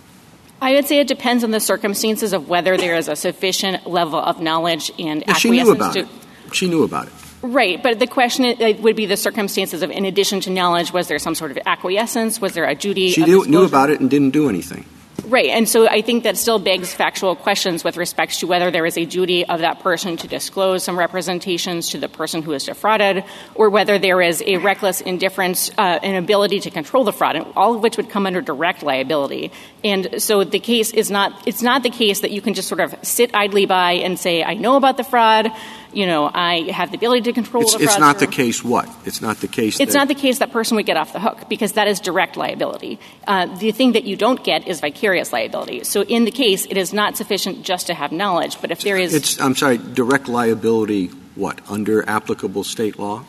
I 0.60 0.75
would 0.75 0.87
say 0.87 0.98
it 0.98 1.06
depends 1.06 1.44
on 1.44 1.52
the 1.52 1.60
circumstances 1.60 2.32
of 2.32 2.48
whether 2.48 2.76
there 2.76 2.96
is 2.96 3.08
a 3.08 3.14
sufficient 3.14 3.87
level 3.87 4.18
of 4.18 4.40
knowledge 4.40 4.90
and 4.98 5.25
she 5.37 5.50
knew 5.50 5.70
about 5.70 5.96
it. 5.96 6.08
She 6.52 6.68
knew 6.68 6.82
about 6.82 7.06
it. 7.06 7.12
Right, 7.40 7.80
but 7.80 8.00
the 8.00 8.07
question 8.09 8.57
would 8.83 8.97
be 8.97 9.07
the 9.07 9.16
circumstances 9.16 9.83
of, 9.83 9.90
in 9.90 10.04
addition 10.04 10.40
to 10.40 10.50
knowledge, 10.50 10.92
was 10.92 11.07
there 11.07 11.21
some 11.21 11.37
sort 11.37 11.52
of 11.52 11.59
acquiescence? 11.66 12.40
Was 12.40 12.54
there 12.54 12.64
a 12.64 12.75
duty? 12.75 13.11
She 13.11 13.25
knew, 13.25 13.47
knew 13.47 13.64
about 13.64 13.90
it 13.90 14.00
and 14.00 14.11
didn't 14.11 14.30
do 14.30 14.49
anything. 14.49 14.85
Right, 15.25 15.50
and 15.50 15.68
so 15.68 15.87
I 15.87 16.00
think 16.00 16.25
that 16.25 16.38
still 16.38 16.59
begs 16.59 16.95
factual 16.95 17.37
questions 17.37 17.85
with 17.85 17.99
respect 17.99 18.38
to 18.38 18.47
whether 18.47 18.71
there 18.71 18.87
is 18.87 18.97
a 18.97 19.04
duty 19.04 19.45
of 19.45 19.61
that 19.61 19.80
person 19.80 20.16
to 20.16 20.28
disclose 20.28 20.85
some 20.85 20.99
representations 20.99 21.90
to 21.90 21.99
the 21.99 22.09
person 22.09 22.40
who 22.40 22.52
is 22.52 22.64
defrauded, 22.64 23.25
or 23.54 23.68
whether 23.68 23.99
there 23.99 24.23
is 24.23 24.42
a 24.47 24.57
reckless 24.57 25.02
indifference, 25.02 25.71
uh, 25.76 25.99
ability 26.02 26.61
to 26.61 26.71
control 26.71 27.04
the 27.04 27.12
fraud, 27.12 27.37
all 27.57 27.75
of 27.75 27.83
which 27.83 27.99
would 27.99 28.09
come 28.09 28.26
under 28.26 28.40
direct 28.40 28.83
liability. 28.83 29.52
And 29.85 30.23
so 30.23 30.45
the 30.45 30.61
case 30.61 30.92
is 30.92 31.11
not, 31.11 31.47
it's 31.47 31.62
not 31.62 31.83
the 31.83 31.90
case 31.90 32.21
that 32.21 32.30
you 32.30 32.40
can 32.40 32.54
just 32.54 32.68
sort 32.68 32.80
of 32.80 32.95
sit 33.02 33.30
idly 33.35 33.66
by 33.66 33.92
and 33.92 34.18
say, 34.18 34.42
I 34.42 34.54
know 34.54 34.76
about 34.76 34.97
the 34.97 35.04
fraud, 35.04 35.50
you 35.92 36.07
know, 36.07 36.30
I 36.33 36.71
have 36.71 36.90
the 36.90 36.97
ability 36.97 37.23
to 37.23 37.33
control 37.33 37.62
it's, 37.62 37.75
It's 37.75 37.99
not 37.99 38.18
the 38.18 38.26
case 38.26 38.62
what? 38.62 38.88
It's 39.04 39.21
not 39.21 39.38
the 39.38 39.49
case 39.49 39.80
It's 39.80 39.95
not 39.95 40.09
the 40.09 40.14
case 40.14 40.38
that 40.38 40.52
person 40.52 40.76
would 40.76 40.87
get 40.87 40.97
off 40.97 41.12
the 41.12 41.21
hook, 41.21 41.49
because 41.49 41.73
that 41.73 41.88
is 41.88 42.00
direct 42.00 42.37
liability. 42.37 42.99
Uh, 43.26 43.47
the 43.59 43.73
thing 43.73 43.92
that 43.92 44.04
you 44.04 44.16
don't 44.16 44.42
get 44.45 44.66
is 44.68 44.80
vicarious 44.80 45.33
liability. 45.33 45.85
So 45.85 46.02
in 46.02 46.25
the 46.25 46.30
case, 46.30 46.66
it 46.66 46.76
is 46.76 46.92
not 46.92 47.16
sufficient 47.16 47.62
just 47.62 47.87
to 47.88 47.95
have 47.95 48.12
knowledge, 48.12 48.61
but 48.61 48.71
if 48.71 48.80
there 48.83 48.97
is... 48.97 49.14
It's, 49.14 49.40
I'm 49.40 49.54
sorry, 49.54 49.78
direct 49.78 50.28
liability 50.28 51.11
what? 51.38 51.61
Under 51.71 52.07
applicable 52.09 52.64
state 52.64 52.99
law? 52.99 53.25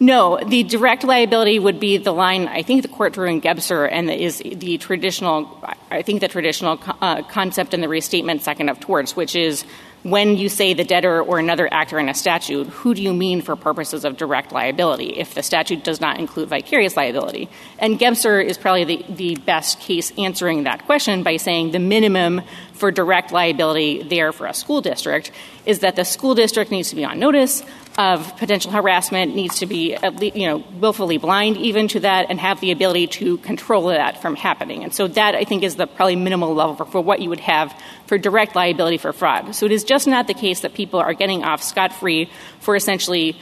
No, 0.00 0.40
the 0.44 0.64
direct 0.64 1.04
liability 1.04 1.60
would 1.60 1.78
be 1.78 1.96
the 1.96 2.10
line 2.12 2.48
I 2.48 2.62
think 2.62 2.82
the 2.82 2.88
court 2.88 3.12
drew 3.12 3.28
in 3.28 3.40
Gebser 3.40 3.88
and 3.90 4.10
is 4.10 4.38
the 4.38 4.76
traditional, 4.78 5.62
I 5.92 6.02
think 6.02 6.20
the 6.20 6.26
traditional 6.26 6.80
uh, 7.00 7.22
concept 7.22 7.72
in 7.72 7.80
the 7.80 7.88
restatement 7.88 8.42
second 8.42 8.68
of 8.68 8.80
torts, 8.80 9.14
which 9.14 9.36
is 9.36 9.64
when 10.02 10.36
you 10.36 10.48
say 10.48 10.74
the 10.74 10.84
debtor 10.84 11.22
or 11.22 11.38
another 11.38 11.72
actor 11.72 11.98
in 11.98 12.08
a 12.08 12.14
statute, 12.14 12.66
who 12.68 12.92
do 12.94 13.02
you 13.02 13.12
mean 13.12 13.40
for 13.40 13.54
purposes 13.54 14.04
of 14.04 14.16
direct 14.16 14.50
liability 14.50 15.18
if 15.18 15.34
the 15.34 15.42
statute 15.42 15.84
does 15.84 16.00
not 16.00 16.18
include 16.18 16.48
vicarious 16.48 16.96
liability? 16.96 17.48
And 17.78 17.98
Gebser 17.98 18.44
is 18.44 18.58
probably 18.58 18.84
the, 18.84 19.04
the 19.08 19.34
best 19.36 19.78
case 19.80 20.12
answering 20.18 20.64
that 20.64 20.86
question 20.86 21.22
by 21.22 21.36
saying 21.36 21.70
the 21.70 21.78
minimum 21.78 22.42
for 22.72 22.90
direct 22.90 23.30
liability 23.30 24.02
there 24.02 24.32
for 24.32 24.46
a 24.46 24.54
school 24.54 24.80
district 24.80 25.30
is 25.66 25.80
that 25.80 25.94
the 25.94 26.04
school 26.04 26.34
district 26.34 26.72
needs 26.72 26.90
to 26.90 26.96
be 26.96 27.04
on 27.04 27.20
notice 27.20 27.62
of 27.98 28.36
potential 28.38 28.72
harassment, 28.72 29.34
needs 29.34 29.58
to 29.58 29.66
be, 29.66 29.96
you 30.34 30.46
know, 30.46 30.64
willfully 30.80 31.18
blind 31.18 31.58
even 31.58 31.88
to 31.88 32.00
that 32.00 32.26
and 32.30 32.40
have 32.40 32.58
the 32.60 32.70
ability 32.70 33.06
to 33.06 33.36
control 33.38 33.88
that 33.88 34.22
from 34.22 34.34
happening. 34.34 34.82
And 34.82 34.94
so 34.94 35.08
that, 35.08 35.34
I 35.34 35.44
think, 35.44 35.62
is 35.62 35.76
the 35.76 35.86
probably 35.86 36.16
minimal 36.16 36.54
level 36.54 36.86
for, 36.86 37.02
what 37.02 37.20
you 37.20 37.28
would 37.28 37.40
have 37.40 37.74
for 38.06 38.16
direct 38.16 38.56
liability 38.56 38.96
for 38.96 39.12
fraud. 39.12 39.54
So 39.54 39.66
it 39.66 39.72
is 39.72 39.84
just 39.84 40.06
not 40.06 40.26
the 40.26 40.34
case 40.34 40.60
that 40.60 40.72
people 40.72 41.00
are 41.00 41.12
getting 41.12 41.44
off 41.44 41.62
scot-free 41.62 42.30
for 42.60 42.76
essentially 42.76 43.36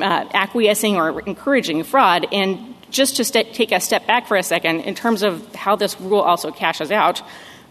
uh, 0.00 0.24
acquiescing 0.32 0.96
or 0.96 1.20
encouraging 1.20 1.84
fraud. 1.84 2.26
And 2.32 2.74
just 2.90 3.16
to 3.16 3.24
st- 3.24 3.52
take 3.52 3.70
a 3.70 3.80
step 3.80 4.06
back 4.06 4.26
for 4.26 4.36
a 4.36 4.42
second, 4.42 4.80
in 4.80 4.94
terms 4.94 5.22
of 5.22 5.54
how 5.54 5.76
this 5.76 6.00
rule 6.00 6.20
also 6.20 6.50
cashes 6.50 6.90
out, 6.90 7.20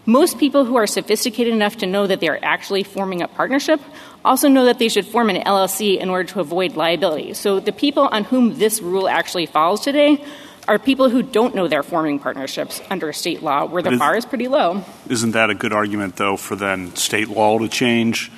most 0.06 0.38
people 0.38 0.64
who 0.64 0.76
are 0.76 0.86
sophisticated 0.86 1.52
enough 1.52 1.76
to 1.78 1.86
know 1.86 2.06
that 2.06 2.20
they 2.20 2.28
are 2.28 2.38
actually 2.42 2.84
forming 2.84 3.20
a 3.20 3.28
partnership 3.28 3.80
also 4.24 4.48
know 4.48 4.64
that 4.66 4.78
they 4.78 4.88
should 4.88 5.06
form 5.06 5.30
an 5.30 5.42
LLC 5.42 5.98
in 5.98 6.10
order 6.10 6.24
to 6.32 6.40
avoid 6.40 6.76
liability. 6.76 7.34
So 7.34 7.60
the 7.60 7.72
people 7.72 8.04
on 8.04 8.24
whom 8.24 8.58
this 8.58 8.80
rule 8.80 9.08
actually 9.08 9.46
falls 9.46 9.80
today 9.80 10.24
are 10.68 10.78
people 10.78 11.08
who 11.08 11.22
don't 11.22 11.54
know 11.54 11.68
they're 11.68 11.82
forming 11.82 12.18
partnerships 12.18 12.80
under 12.90 13.12
state 13.12 13.42
law, 13.42 13.64
where 13.64 13.82
the 13.82 13.92
is, 13.92 13.98
bar 13.98 14.16
is 14.16 14.24
pretty 14.24 14.48
low. 14.48 14.84
Isn't 15.08 15.32
that 15.32 15.50
a 15.50 15.54
good 15.54 15.72
argument, 15.72 16.16
though, 16.16 16.36
for 16.36 16.54
then 16.54 16.94
state 16.96 17.28
law 17.28 17.58
to 17.58 17.68
change? 17.68 18.30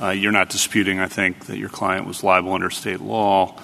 Uh, 0.00 0.10
you're 0.10 0.32
not 0.32 0.48
disputing, 0.48 0.98
I 0.98 1.08
think, 1.08 1.46
that 1.46 1.58
your 1.58 1.68
client 1.68 2.06
was 2.06 2.24
liable 2.24 2.52
under 2.52 2.70
state 2.70 3.00
law. 3.00 3.56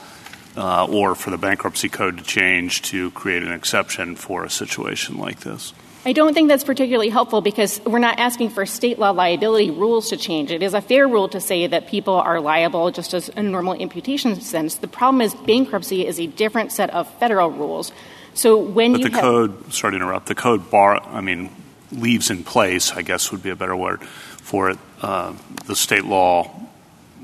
Uh, 0.57 0.85
or 0.87 1.15
for 1.15 1.31
the 1.31 1.39
bankruptcy 1.39 1.89
code 1.89 2.19
to 2.19 2.25
change 2.25 2.83
to 2.83 3.13
create 3.13 3.45
an 3.45 3.53
exception 3.53 4.17
for 4.17 4.45
a 4.45 4.51
situation 4.51 5.17
like 5.17 5.39
this. 5.41 5.73
I 6.05 6.13
don't 6.13 6.33
think 6.33 6.49
that's 6.49 6.65
particularly 6.65 7.11
helpful 7.11 7.43
because 7.43 7.81
we're 7.85 7.99
not 7.99 8.19
asking 8.19 8.51
for 8.51 8.65
state 8.65 8.99
law 8.99 9.11
liability 9.11 9.71
rules 9.71 10.09
to 10.11 10.17
change. 10.17 10.51
It 10.51 10.63
is 10.63 10.73
a 10.73 10.81
fair 10.81 11.07
rule 11.07 11.29
to 11.29 11.41
say 11.41 11.67
that 11.67 11.89
people 11.89 12.15
are 12.15 12.41
liable 12.41 12.91
just 12.91 13.13
as 13.13 13.29
a 13.37 13.43
normal 13.43 13.75
imputation 13.75 14.41
sense. 14.41 14.77
The 14.77 14.89
problem 14.89 15.21
is 15.21 15.35
bankruptcy 15.35 16.07
is 16.07 16.19
a 16.19 16.27
different 16.27 16.73
set 16.73 16.89
of 16.91 17.13
federal 17.19 17.51
rules. 17.51 17.93
So 18.33 18.57
when 18.57 18.93
but 18.93 19.01
you 19.01 19.09
the 19.11 19.21
code, 19.21 19.75
sorry 19.75 19.93
to 19.93 19.97
interrupt, 19.97 20.27
the 20.27 20.35
code 20.35 20.71
bar, 20.71 21.03
I 21.07 21.21
mean, 21.21 21.51
leaves 21.93 22.31
in 22.31 22.45
place, 22.45 22.93
I 22.93 23.03
guess 23.03 23.31
would 23.31 23.43
be 23.43 23.51
a 23.51 23.57
better 23.57 23.77
word 23.77 24.03
for 24.03 24.71
it, 24.71 24.79
uh, 25.03 25.35
the 25.67 25.77
state 25.77 26.05
law 26.05 26.51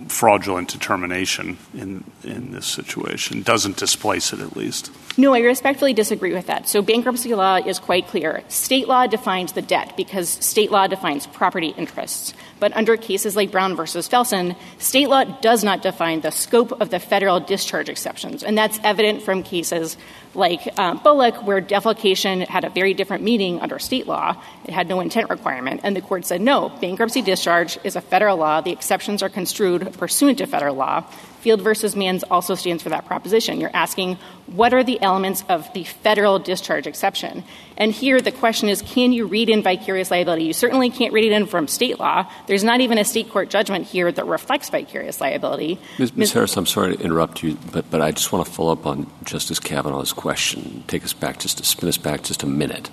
fraudulent 0.08 0.68
determination 0.68 1.56
in, 1.74 2.04
in 2.22 2.52
this 2.52 2.66
situation, 2.66 3.42
doesn't 3.42 3.76
displace 3.76 4.32
it 4.32 4.40
at 4.40 4.56
least. 4.56 4.90
No, 5.18 5.32
I 5.32 5.38
respectfully 5.40 5.94
disagree 5.94 6.34
with 6.34 6.46
that. 6.46 6.68
So 6.68 6.82
bankruptcy 6.82 7.34
law 7.34 7.56
is 7.56 7.78
quite 7.78 8.06
clear. 8.06 8.42
State 8.48 8.86
law 8.86 9.06
defines 9.06 9.52
the 9.52 9.62
debt 9.62 9.94
because 9.96 10.28
state 10.28 10.70
law 10.70 10.86
defines 10.86 11.26
property 11.26 11.68
interests. 11.78 12.34
But 12.58 12.74
under 12.74 12.96
cases 12.96 13.36
like 13.36 13.50
Brown 13.50 13.76
versus 13.76 14.08
Felsen, 14.08 14.56
state 14.78 15.08
law 15.08 15.24
does 15.24 15.62
not 15.62 15.82
define 15.82 16.20
the 16.20 16.30
scope 16.30 16.80
of 16.80 16.90
the 16.90 16.98
federal 16.98 17.40
discharge 17.40 17.88
exceptions. 17.88 18.42
And 18.42 18.56
that's 18.56 18.80
evident 18.82 19.22
from 19.22 19.42
cases 19.42 19.96
like 20.34 20.78
um, 20.78 20.98
Bullock, 21.02 21.46
where 21.46 21.60
defalcation 21.60 22.46
had 22.46 22.64
a 22.64 22.70
very 22.70 22.94
different 22.94 23.24
meaning 23.24 23.60
under 23.60 23.78
state 23.78 24.06
law. 24.06 24.40
It 24.64 24.72
had 24.72 24.88
no 24.88 25.00
intent 25.00 25.30
requirement. 25.30 25.80
And 25.82 25.96
the 25.96 26.00
court 26.00 26.24
said, 26.26 26.40
no, 26.40 26.68
bankruptcy 26.80 27.22
discharge 27.22 27.78
is 27.84 27.96
a 27.96 28.00
federal 28.00 28.36
law. 28.36 28.60
The 28.60 28.72
exceptions 28.72 29.22
are 29.22 29.28
construed 29.28 29.92
pursuant 29.94 30.38
to 30.38 30.46
federal 30.46 30.76
law. 30.76 31.04
Field 31.40 31.62
versus 31.62 31.94
Mans 31.94 32.24
also 32.24 32.56
stands 32.56 32.82
for 32.82 32.88
that 32.88 33.06
proposition. 33.06 33.60
You're 33.60 33.70
asking 33.72 34.18
what 34.46 34.74
are 34.74 34.82
the 34.82 35.00
elements 35.00 35.44
of 35.48 35.72
the 35.74 35.84
federal 35.84 36.40
discharge 36.40 36.88
exception? 36.88 37.44
And 37.76 37.92
here 37.92 38.20
the 38.20 38.32
question 38.32 38.68
is 38.68 38.82
can 38.82 39.12
you 39.12 39.26
read 39.26 39.48
in 39.48 39.62
vicarious 39.62 40.10
liability? 40.10 40.42
You 40.44 40.52
certainly 40.52 40.90
can't 40.90 41.12
read 41.12 41.24
it 41.24 41.32
in 41.32 41.46
from 41.46 41.68
state 41.68 42.00
law. 42.00 42.28
There's 42.46 42.64
not 42.64 42.80
even 42.80 42.98
a 42.98 43.04
state 43.04 43.30
court 43.30 43.50
judgment 43.50 43.86
here 43.86 44.10
that 44.10 44.26
reflects 44.26 44.70
vicarious 44.70 45.20
liability. 45.20 45.78
Ms. 45.98 46.16
Ms. 46.16 46.32
Harris, 46.32 46.56
I'm 46.56 46.66
sorry 46.66 46.96
to 46.96 47.02
interrupt 47.02 47.42
you, 47.42 47.58
but, 47.72 47.90
but 47.90 48.00
I 48.00 48.12
just 48.12 48.32
want 48.32 48.46
to 48.46 48.52
follow 48.52 48.72
up 48.72 48.86
on 48.86 49.10
Justice 49.24 49.58
Kavanaugh's 49.58 50.12
question. 50.12 50.84
Take 50.86 51.04
us 51.04 51.12
back 51.12 51.38
just 51.38 51.58
to 51.58 51.64
spin 51.64 51.88
us 51.88 51.98
back 51.98 52.22
just 52.22 52.42
a 52.42 52.46
minute. 52.46 52.90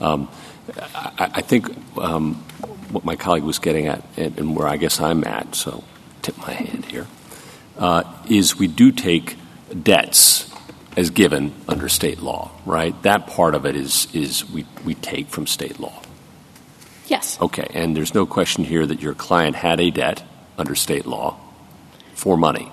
Um, 0.00 0.28
I, 0.94 1.30
I, 1.34 1.40
think 1.40 1.68
um, 1.98 2.34
what 2.90 3.04
my 3.04 3.16
colleague 3.16 3.44
was 3.44 3.58
getting 3.58 3.86
at, 3.86 4.02
and, 4.16 4.38
and 4.38 4.56
where 4.56 4.66
I 4.66 4.76
guess 4.76 5.00
I'm 5.00 5.24
at, 5.24 5.54
so 5.54 5.84
tip 6.22 6.36
my 6.38 6.52
hand 6.52 6.86
here 6.86 7.06
uh, 7.78 8.04
is 8.28 8.58
we 8.58 8.66
do 8.66 8.92
take 8.92 9.36
debts 9.82 10.50
as 10.96 11.10
given 11.10 11.52
under 11.68 11.88
state 11.88 12.20
law, 12.20 12.50
right? 12.64 13.00
That 13.02 13.26
part 13.26 13.54
of 13.54 13.66
it 13.66 13.76
is, 13.76 14.08
is 14.14 14.48
we, 14.48 14.64
we 14.84 14.94
take 14.94 15.28
from 15.28 15.46
state 15.46 15.80
law. 15.80 16.03
Yes. 17.14 17.38
Okay, 17.40 17.68
and 17.80 17.96
there's 17.96 18.14
no 18.14 18.26
question 18.26 18.64
here 18.64 18.84
that 18.86 19.00
your 19.00 19.14
client 19.14 19.54
had 19.56 19.78
a 19.80 19.90
debt 19.90 20.22
under 20.58 20.74
state 20.74 21.06
law 21.06 21.36
for 22.14 22.36
money. 22.36 22.70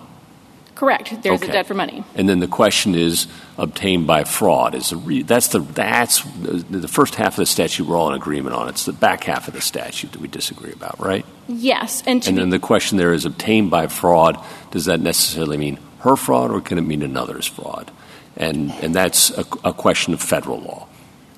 Correct. 0.81 1.21
There's 1.21 1.41
Okay. 1.41 1.49
a 1.49 1.53
debt 1.53 1.67
for 1.67 1.75
money. 1.75 2.03
And 2.15 2.27
then 2.27 2.39
the 2.39 2.47
question 2.47 2.95
is 2.95 3.27
obtained 3.57 4.07
by 4.07 4.23
fraud. 4.23 4.73
Is 4.73 4.91
re- 4.93 5.21
that's 5.21 5.49
the 5.49 5.59
that's 5.59 6.23
the, 6.41 6.79
the 6.79 6.87
first 6.87 7.13
half 7.15 7.33
of 7.33 7.41
the 7.43 7.45
statute 7.45 7.85
we're 7.85 7.97
all 7.99 8.09
in 8.09 8.15
agreement 8.15 8.55
on. 8.55 8.67
It's 8.67 8.85
the 8.85 8.93
back 8.93 9.23
half 9.25 9.47
of 9.47 9.53
the 9.53 9.61
statute 9.61 10.11
that 10.13 10.21
we 10.21 10.27
disagree 10.27 10.73
about, 10.73 10.99
right? 10.99 11.23
Yes. 11.47 12.01
And, 12.07 12.23
to 12.23 12.29
And 12.29 12.37
then 12.39 12.49
the 12.49 12.57
question 12.57 12.97
there 12.97 13.13
is 13.13 13.25
obtained 13.25 13.69
by 13.69 13.85
fraud. 13.87 14.43
Does 14.71 14.85
that 14.85 14.99
necessarily 15.01 15.57
mean 15.57 15.77
her 15.99 16.15
fraud, 16.15 16.49
or 16.49 16.61
can 16.61 16.79
it 16.79 16.85
mean 16.91 17.03
another's 17.03 17.45
fraud? 17.45 17.91
And 18.35 18.71
and 18.81 18.95
that's 18.95 19.29
a, 19.37 19.45
a 19.63 19.73
question 19.73 20.15
of 20.15 20.21
federal 20.21 20.59
law. 20.61 20.87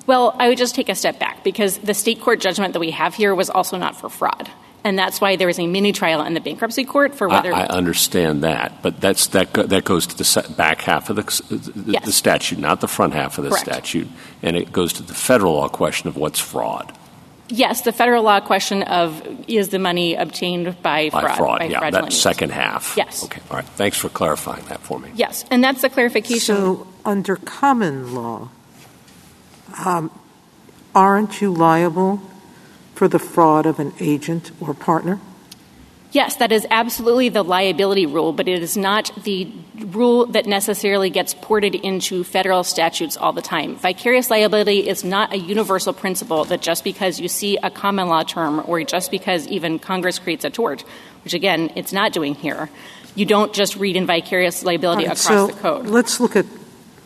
Well, 0.06 0.34
I 0.38 0.48
would 0.48 0.58
just 0.58 0.74
take 0.74 0.88
a 0.88 0.94
step 0.94 1.18
back 1.18 1.42
because 1.44 1.78
the 1.78 1.94
state 1.94 2.20
court 2.20 2.40
judgment 2.40 2.72
that 2.74 2.80
we 2.80 2.90
have 2.90 3.14
here 3.14 3.34
was 3.34 3.48
also 3.50 3.76
not 3.78 3.96
for 3.98 4.08
fraud. 4.08 4.50
And 4.86 4.98
that's 4.98 5.18
why 5.18 5.36
there 5.36 5.46
was 5.46 5.58
a 5.58 5.66
mini 5.66 5.92
trial 5.92 6.20
in 6.26 6.34
the 6.34 6.40
bankruptcy 6.40 6.84
court 6.84 7.14
for 7.14 7.26
whether. 7.26 7.54
I, 7.54 7.62
I 7.62 7.66
understand 7.68 8.42
that, 8.44 8.82
but 8.82 9.00
that's 9.00 9.28
that 9.28 9.50
go, 9.54 9.62
that 9.62 9.84
goes 9.84 10.06
to 10.08 10.16
the 10.18 10.54
back 10.58 10.82
half 10.82 11.08
of 11.08 11.16
the, 11.16 11.22
the, 11.56 11.92
Yes. 11.92 12.04
the 12.04 12.12
statute, 12.12 12.58
not 12.58 12.82
the 12.82 12.88
front 12.88 13.14
half 13.14 13.38
of 13.38 13.44
the 13.44 13.50
Correct. 13.50 13.64
statute, 13.64 14.08
and 14.42 14.56
it 14.56 14.72
goes 14.72 14.92
to 14.94 15.02
the 15.02 15.14
federal 15.14 15.54
law 15.54 15.68
question 15.68 16.08
of 16.08 16.18
what's 16.18 16.38
fraud. 16.38 16.92
yes, 17.48 17.80
the 17.80 17.92
federal 17.92 18.22
law 18.24 18.40
question 18.40 18.82
of 18.82 19.22
is 19.48 19.70
the 19.70 19.78
money 19.78 20.16
obtained 20.16 20.66
by, 20.82 21.08
By 21.08 21.20
fraud? 21.22 21.36
fraud, 21.38 21.58
by 21.60 21.64
yeah, 21.64 21.78
fraudulent 21.78 21.92
that 21.94 22.02
means. 22.12 22.20
second 22.20 22.52
half. 22.52 22.94
Yes. 22.94 23.24
Okay, 23.24 23.40
all 23.50 23.56
right. 23.56 23.66
Thanks 23.66 23.96
for 23.96 24.10
clarifying 24.10 24.66
that 24.66 24.80
for 24.80 24.98
me. 25.00 25.08
Yes, 25.14 25.46
and 25.50 25.64
that's 25.64 25.80
the 25.80 25.88
clarification. 25.88 26.56
So, 26.56 26.86
under 27.06 27.36
common 27.36 28.14
law, 28.14 28.50
Um, 29.78 30.10
aren't 30.94 31.40
you 31.40 31.52
liable 31.52 32.20
for 32.94 33.08
the 33.08 33.18
fraud 33.18 33.66
of 33.66 33.78
an 33.78 33.92
agent 34.00 34.52
or 34.60 34.74
partner? 34.74 35.20
Yes, 36.14 36.36
that 36.36 36.52
is 36.52 36.64
absolutely 36.70 37.28
the 37.28 37.42
liability 37.42 38.06
rule, 38.06 38.32
but 38.32 38.46
it 38.46 38.62
is 38.62 38.76
not 38.76 39.10
the 39.24 39.52
rule 39.86 40.26
that 40.26 40.46
necessarily 40.46 41.10
gets 41.10 41.34
ported 41.34 41.74
into 41.74 42.22
federal 42.22 42.62
statutes 42.62 43.16
all 43.16 43.32
the 43.32 43.42
time. 43.42 43.74
Vicarious 43.74 44.30
liability 44.30 44.88
is 44.88 45.02
not 45.02 45.32
a 45.32 45.38
universal 45.38 45.92
principle 45.92 46.44
that 46.44 46.62
just 46.62 46.84
because 46.84 47.18
you 47.18 47.26
see 47.26 47.56
a 47.64 47.68
common 47.68 48.06
law 48.06 48.22
term 48.22 48.62
or 48.64 48.84
just 48.84 49.10
because 49.10 49.48
even 49.48 49.80
Congress 49.80 50.20
creates 50.20 50.44
a 50.44 50.50
tort, 50.50 50.84
which 51.24 51.34
again, 51.34 51.72
it's 51.74 51.92
not 51.92 52.12
doing 52.12 52.36
here, 52.36 52.70
you 53.16 53.26
don't 53.26 53.52
just 53.52 53.74
read 53.74 53.96
in 53.96 54.06
vicarious 54.06 54.62
liability 54.62 55.06
across 55.06 55.48
the 55.50 55.60
code. 55.60 55.86
Let's 55.86 56.20
look 56.20 56.36
at 56.36 56.46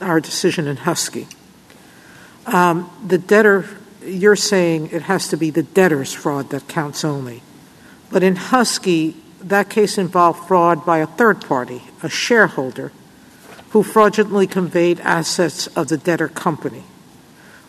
our 0.02 0.20
decision 0.20 0.66
in 0.66 0.76
Husky. 0.76 1.26
Um, 2.52 2.90
the 3.06 3.18
debtor, 3.18 3.66
you're 4.02 4.36
saying 4.36 4.90
it 4.90 5.02
has 5.02 5.28
to 5.28 5.36
be 5.36 5.50
the 5.50 5.62
debtor's 5.62 6.14
fraud 6.14 6.50
that 6.50 6.66
counts 6.66 7.04
only. 7.04 7.42
But 8.10 8.22
in 8.22 8.36
Husky, 8.36 9.16
that 9.40 9.68
case 9.68 9.98
involved 9.98 10.48
fraud 10.48 10.86
by 10.86 10.98
a 10.98 11.06
third 11.06 11.42
party, 11.42 11.82
a 12.02 12.08
shareholder, 12.08 12.90
who 13.70 13.82
fraudulently 13.82 14.46
conveyed 14.46 15.00
assets 15.00 15.66
of 15.68 15.88
the 15.88 15.98
debtor 15.98 16.28
company. 16.28 16.84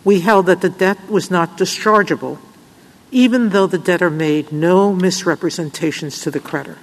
We 0.05 0.21
held 0.21 0.45
that 0.45 0.62
the 0.62 0.69
debt 0.69 1.09
was 1.09 1.29
not 1.29 1.57
dischargeable, 1.57 2.39
even 3.12 3.50
though 3.50 3.67
the 3.67 3.77
debtor 3.77 4.09
made 4.09 4.51
no 4.51 4.93
misrepresentations 4.93 6.21
to 6.21 6.31
the 6.31 6.39
creditor. 6.39 6.77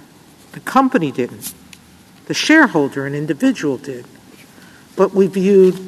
The 0.51 0.59
company 0.59 1.11
didn't. 1.11 1.53
The 2.27 2.33
shareholder, 2.35 3.07
an 3.07 3.15
individual, 3.15 3.77
did. 3.77 4.05
But 4.95 5.13
we 5.13 5.27
viewed 5.27 5.86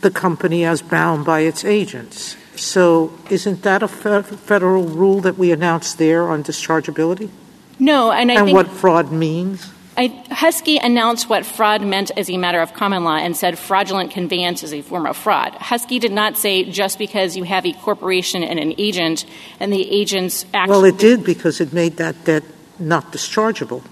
the 0.00 0.10
company 0.10 0.64
as 0.64 0.82
bound 0.82 1.24
by 1.24 1.40
its 1.40 1.64
agents. 1.64 2.36
So 2.56 3.12
isn't 3.30 3.62
that 3.62 3.82
a 3.82 3.88
fe- 3.88 4.22
federal 4.22 4.84
rule 4.84 5.20
that 5.20 5.38
we 5.38 5.52
announced 5.52 5.98
there 5.98 6.28
on 6.28 6.44
dischargeability? 6.44 7.30
No, 7.78 8.12
and 8.12 8.30
I 8.30 8.34
and 8.34 8.46
think 8.46 8.56
what 8.56 8.68
fraud 8.68 9.10
means? 9.10 9.72
I, 9.96 10.24
Husky 10.30 10.78
announced 10.78 11.28
what 11.28 11.44
fraud 11.44 11.82
meant 11.82 12.10
as 12.16 12.30
a 12.30 12.36
matter 12.36 12.60
of 12.60 12.72
common 12.72 13.04
law 13.04 13.16
and 13.16 13.36
said 13.36 13.58
fraudulent 13.58 14.10
conveyance 14.10 14.62
is 14.62 14.72
a 14.72 14.82
form 14.82 15.06
of 15.06 15.16
fraud. 15.16 15.54
Husky 15.56 15.98
did 15.98 16.12
not 16.12 16.36
say 16.36 16.64
just 16.64 16.98
because 16.98 17.36
you 17.36 17.44
have 17.44 17.66
a 17.66 17.72
corporation 17.72 18.42
and 18.44 18.58
an 18.58 18.74
agent 18.78 19.26
and 19.58 19.72
the 19.72 19.90
agent's 19.90 20.46
actually. 20.54 20.70
Well, 20.70 20.84
it 20.84 20.98
did 20.98 21.24
because 21.24 21.60
it 21.60 21.72
made 21.72 21.96
that 21.96 22.24
debt 22.24 22.44
not 22.78 23.12
dischargeable. 23.12 23.82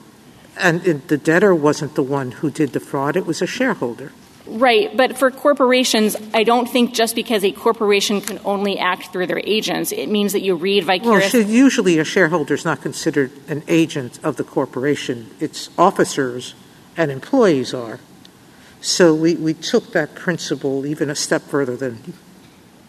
And 0.57 0.87
it, 0.87 1.09
the 1.09 1.19
debtor 1.19 1.55
wasn't 1.55 1.95
the 1.95 2.03
one 2.03 2.33
who 2.33 2.51
did 2.51 2.73
the 2.73 2.81
fraud, 2.81 3.17
it 3.17 3.27
was 3.27 3.43
a 3.43 3.47
shareholder. 3.47 4.13
Right, 4.51 4.97
but 4.97 5.19
for 5.19 5.31
corporations, 5.31 6.17
I 6.33 6.43
don't 6.43 6.67
think 6.69 6.95
just 6.95 7.15
because 7.15 7.45
a 7.45 7.53
corporation 7.53 8.21
can 8.23 8.41
only 8.45 8.79
act 8.79 9.13
through 9.13 9.27
their 9.27 9.43
agents, 9.45 9.93
it 9.93 10.09
means 10.09 10.33
that 10.33 10.41
you 10.41 10.55
read 10.55 10.87
Well, 10.87 10.99
vicarious. 10.99 11.31
should- 11.31 11.49
usually 11.49 11.99
a 11.99 12.05
shareholder 12.05 12.55
is 12.55 12.65
not 12.65 12.81
considered 12.81 13.31
an 13.49 13.63
agent 13.69 14.19
of 14.23 14.37
the 14.37 14.45
corporation. 14.45 15.27
Its 15.39 15.69
officers 15.77 16.55
and 16.97 17.11
employees 17.11 17.75
are. 17.75 18.01
So 18.81 19.15
we, 19.15 19.35
we 19.35 19.55
took 19.55 19.93
that 19.93 20.15
principle 20.15 20.87
even 20.87 21.11
a 21.11 21.15
step 21.15 21.43
further 21.43 21.77
than 21.77 22.15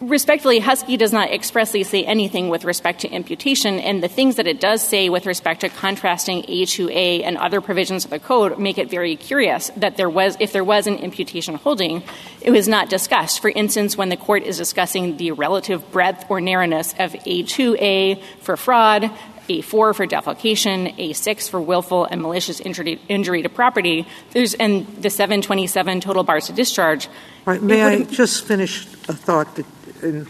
Respectfully, 0.00 0.60
Husky 0.60 0.96
does 0.96 1.12
not 1.12 1.30
expressly 1.30 1.82
say 1.82 2.04
anything 2.04 2.48
with 2.48 2.64
respect 2.64 3.02
to 3.02 3.08
imputation, 3.10 3.78
and 3.78 4.02
the 4.02 4.08
things 4.08 4.36
that 4.36 4.46
it 4.46 4.58
does 4.58 4.82
say 4.82 5.10
with 5.10 5.26
respect 5.26 5.60
to 5.60 5.68
contrasting 5.68 6.42
A2A 6.44 7.22
and 7.22 7.36
other 7.36 7.60
provisions 7.60 8.06
of 8.06 8.10
the 8.10 8.18
code 8.18 8.58
make 8.58 8.78
it 8.78 8.88
very 8.88 9.14
curious 9.14 9.70
that 9.76 9.98
there 9.98 10.08
was, 10.08 10.38
if 10.40 10.54
there 10.54 10.64
was 10.64 10.86
an 10.86 10.96
imputation 10.96 11.56
holding, 11.56 12.02
it 12.40 12.50
was 12.50 12.66
not 12.66 12.88
discussed. 12.88 13.40
For 13.40 13.50
instance, 13.50 13.98
when 13.98 14.08
the 14.08 14.16
court 14.16 14.44
is 14.44 14.56
discussing 14.56 15.18
the 15.18 15.32
relative 15.32 15.92
breadth 15.92 16.24
or 16.30 16.40
narrowness 16.40 16.94
of 16.98 17.12
A2A 17.12 18.22
for 18.40 18.56
fraud, 18.56 19.10
A4 19.50 19.94
for 19.94 20.06
defalcation, 20.06 20.96
A6 20.96 21.50
for 21.50 21.60
willful 21.60 22.06
and 22.06 22.22
malicious 22.22 22.58
injury, 22.60 23.00
injury 23.08 23.42
to 23.42 23.50
property, 23.50 24.06
there's, 24.30 24.54
and 24.54 24.86
the 25.02 25.10
727 25.10 26.00
total 26.00 26.22
bars 26.22 26.46
to 26.46 26.54
discharge. 26.54 27.08
Right, 27.44 27.60
may 27.60 27.82
I 27.82 28.02
just 28.04 28.46
finish 28.46 28.86
a 29.08 29.12
thought 29.12 29.56
that, 29.56 29.66
in 30.02 30.26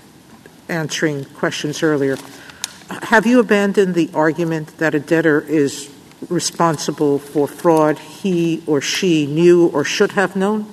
answering 0.68 1.24
questions 1.24 1.82
earlier? 1.82 2.16
Have 2.88 3.26
you 3.26 3.38
abandoned 3.40 3.94
the 3.94 4.10
argument 4.14 4.78
that 4.78 4.94
a 4.94 5.00
debtor 5.00 5.40
is 5.40 5.90
responsible 6.28 7.18
for 7.18 7.46
fraud 7.46 7.98
he 7.98 8.62
or 8.66 8.80
she 8.80 9.26
knew 9.26 9.68
or 9.68 9.84
should 9.84 10.12
have 10.12 10.36
known? 10.36 10.66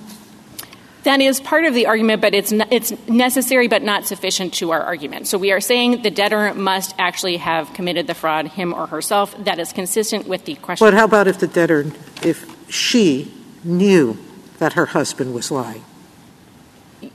That 1.04 1.20
is 1.20 1.40
part 1.40 1.64
of 1.64 1.74
the 1.74 1.86
argument, 1.86 2.20
but 2.20 2.34
it's, 2.34 2.52
it's 2.52 2.92
necessary 3.08 3.68
but 3.68 3.82
not 3.82 4.06
sufficient 4.06 4.52
to 4.54 4.72
our 4.72 4.82
argument. 4.82 5.26
So 5.26 5.38
we 5.38 5.52
are 5.52 5.60
saying 5.60 6.02
the 6.02 6.10
debtor 6.10 6.52
must 6.54 6.94
actually 6.98 7.36
have 7.38 7.72
committed 7.72 8.06
the 8.06 8.14
fraud, 8.14 8.48
him 8.48 8.74
or 8.74 8.86
herself. 8.88 9.34
That 9.44 9.58
is 9.58 9.72
consistent 9.72 10.26
with 10.26 10.44
the 10.44 10.56
question. 10.56 10.84
But 10.84 10.94
how 10.94 11.04
about 11.04 11.28
if 11.28 11.38
the 11.38 11.46
debtor, 11.46 11.92
if 12.22 12.44
she 12.70 13.32
knew 13.64 14.18
that 14.58 14.74
her 14.74 14.86
husband 14.86 15.34
was 15.34 15.50
lying? 15.50 15.84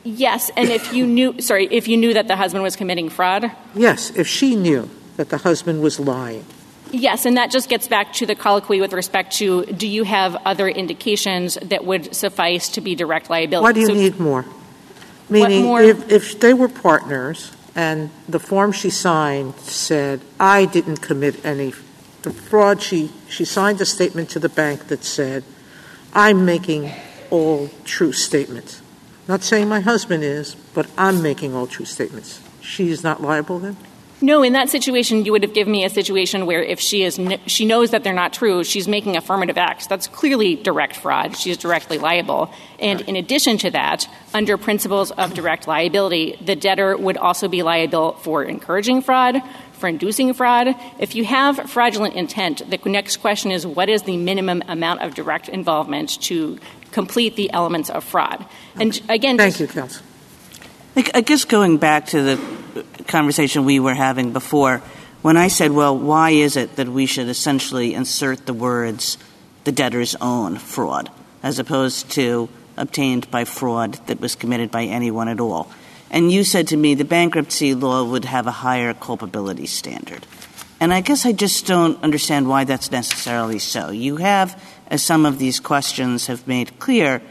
Yes, 0.04 0.50
and 0.56 0.70
if 0.70 0.94
you 0.94 1.06
knew, 1.06 1.42
sorry, 1.42 1.68
if 1.72 1.88
you 1.88 1.98
knew 1.98 2.14
that 2.14 2.28
the 2.28 2.36
husband 2.36 2.64
was 2.64 2.76
committing 2.76 3.10
fraud, 3.10 3.52
Yes, 3.76 4.12
if 4.16 4.28
she 4.28 4.56
knew 4.56 4.90
that 5.18 5.30
the 5.30 5.38
husband 5.40 5.82
was 5.82 6.00
lying. 6.00 6.46
yes, 6.92 7.26
and 7.26 7.38
that 7.38 7.52
just 7.52 7.70
gets 7.70 7.88
back 7.88 8.14
to 8.14 8.26
the 8.26 8.36
colloquy 8.36 8.80
with 8.82 8.94
respect 8.94 9.34
to 9.38 9.66
do 9.66 9.88
you 9.88 10.04
have 10.04 10.36
other 10.46 10.68
indications 10.68 11.56
that 11.62 11.84
would 11.86 12.16
suffice 12.16 12.70
to 12.70 12.82
be 12.82 12.96
direct 12.96 13.30
liability? 13.30 13.64
Why 13.64 13.72
do 13.74 13.80
you 13.82 13.88
So- 13.88 13.94
need 13.94 14.20
more? 14.20 14.46
Meaning, 15.30 15.64
more? 15.64 15.82
if, 15.82 16.12
if 16.12 16.40
they 16.42 16.54
were 16.54 16.68
partners 16.68 17.52
and 17.76 18.10
the 18.30 18.40
form 18.40 18.72
she 18.72 18.90
signed 18.90 19.56
said, 19.62 20.20
I 20.40 20.66
didn't 20.66 20.98
commit 21.02 21.44
any 21.46 21.74
the 22.22 22.32
fraud, 22.32 22.82
she, 22.82 23.12
she 23.28 23.44
signed 23.44 23.82
a 23.82 23.86
statement 23.86 24.30
to 24.32 24.40
the 24.40 24.48
bank 24.50 24.88
that 24.88 25.04
said, 25.04 25.44
I'm 26.14 26.46
making 26.46 26.92
all 27.32 27.70
true 27.84 28.12
statements. 28.14 28.82
Not 29.28 29.44
saying 29.44 29.70
my 29.70 29.80
husband 29.80 30.24
is, 30.24 30.56
but 30.74 30.88
I'm 30.98 31.22
making 31.22 31.56
all 31.56 31.68
true 31.68 31.86
statements. 31.86 32.42
She 32.62 32.92
is 32.92 33.04
not 33.04 33.22
liable 33.22 33.60
then? 33.60 33.78
No, 34.24 34.42
in 34.42 34.54
that 34.54 34.70
situation, 34.70 35.26
you 35.26 35.34
would 35.34 35.44
have 35.44 35.54
given 35.54 35.74
me 35.74 35.84
a 35.84 35.90
situation 35.90 36.46
where 36.46 36.64
if 36.64 36.80
she 36.80 37.04
is 37.04 37.20
she 37.46 37.66
knows 37.66 37.92
that 37.92 38.06
they're 38.06 38.14
not 38.14 38.32
true, 38.32 38.64
she's 38.64 38.88
making 38.88 39.18
affirmative 39.18 39.58
acts. 39.58 39.86
That's 39.88 40.08
clearly 40.08 40.56
direct 40.56 40.96
fraud. 40.96 41.36
She's 41.36 41.58
directly 41.58 41.98
liable. 41.98 42.50
And 42.80 43.02
in 43.02 43.18
addition 43.18 43.58
to 43.58 43.72
that, 43.72 44.08
under 44.34 44.58
principles 44.58 45.12
of 45.12 45.34
direct 45.34 45.68
liability, 45.68 46.38
the 46.40 46.56
debtor 46.56 46.96
would 46.96 47.18
also 47.18 47.50
be 47.50 47.64
liable 47.64 48.14
for 48.14 48.46
encouraging 48.46 49.02
fraud, 49.02 49.42
for 49.84 49.90
inducing 49.90 50.34
fraud. 50.34 50.74
If 50.98 51.14
you 51.14 51.26
have 51.26 51.70
fraudulent 51.70 52.16
intent, 52.16 52.62
the 52.70 52.80
next 52.90 53.18
question 53.18 53.52
is 53.52 53.68
what 53.68 53.90
is 53.90 54.04
the 54.04 54.16
minimum 54.16 54.64
amount 54.70 55.02
of 55.02 55.14
direct 55.14 55.50
involvement 55.50 56.22
to 56.22 56.58
complete 56.92 57.36
the 57.36 57.52
elements 57.52 57.90
of 57.90 58.06
fraud? 58.06 58.46
And 58.80 58.96
again, 59.10 59.38
Thank 59.38 59.58
just- 59.58 59.60
you, 59.60 59.68
counsel. 59.68 60.02
I 60.96 61.04
I 61.16 61.20
guess 61.20 61.44
going 61.44 61.80
back 61.80 62.06
to 62.16 62.22
the 62.22 62.86
conversation 63.08 63.66
we 63.66 63.82
were 63.82 63.94
having 63.94 64.32
before, 64.32 64.82
when 65.22 65.36
I 65.36 65.50
said, 65.50 65.72
well, 65.72 65.98
why 65.98 66.30
is 66.30 66.56
it 66.56 66.78
that 66.78 66.88
we 66.88 67.06
should 67.06 67.28
essentially 67.28 67.94
insert 67.94 68.46
the 68.46 68.54
words 68.54 69.18
the 69.66 69.74
debtor's 69.74 70.16
own 70.22 70.60
fraud 70.60 71.10
as 71.42 71.60
opposed 71.60 72.10
to 72.12 72.48
obtained 72.78 73.30
by 73.30 73.44
fraud 73.44 74.00
that 74.08 74.22
was 74.22 74.36
committed 74.36 74.72
by 74.72 74.86
anyone 74.86 75.28
at 75.28 75.42
all? 75.42 75.68
And 76.14 76.32
you 76.32 76.46
said 76.46 76.68
to 76.68 76.78
me 76.78 76.94
the 76.94 77.04
bankruptcy 77.04 77.74
law 77.74 78.04
would 78.06 78.24
have 78.24 78.48
a 78.48 78.52
higher 78.52 78.94
culpability 78.94 79.66
standard. 79.66 80.26
And 80.80 80.94
I 80.94 81.02
guess 81.02 81.26
I 81.26 81.32
just 81.32 81.66
don't 81.66 82.02
understand 82.04 82.48
why 82.48 82.66
that's 82.66 82.92
necessarily 82.92 83.58
so. 83.58 83.90
You 83.90 84.18
have, 84.18 84.62
as 84.88 85.04
some 85.04 85.26
of 85.26 85.40
these 85.40 85.60
questions 85.60 86.28
have 86.28 86.48
made 86.48 86.78
clear, 86.78 87.22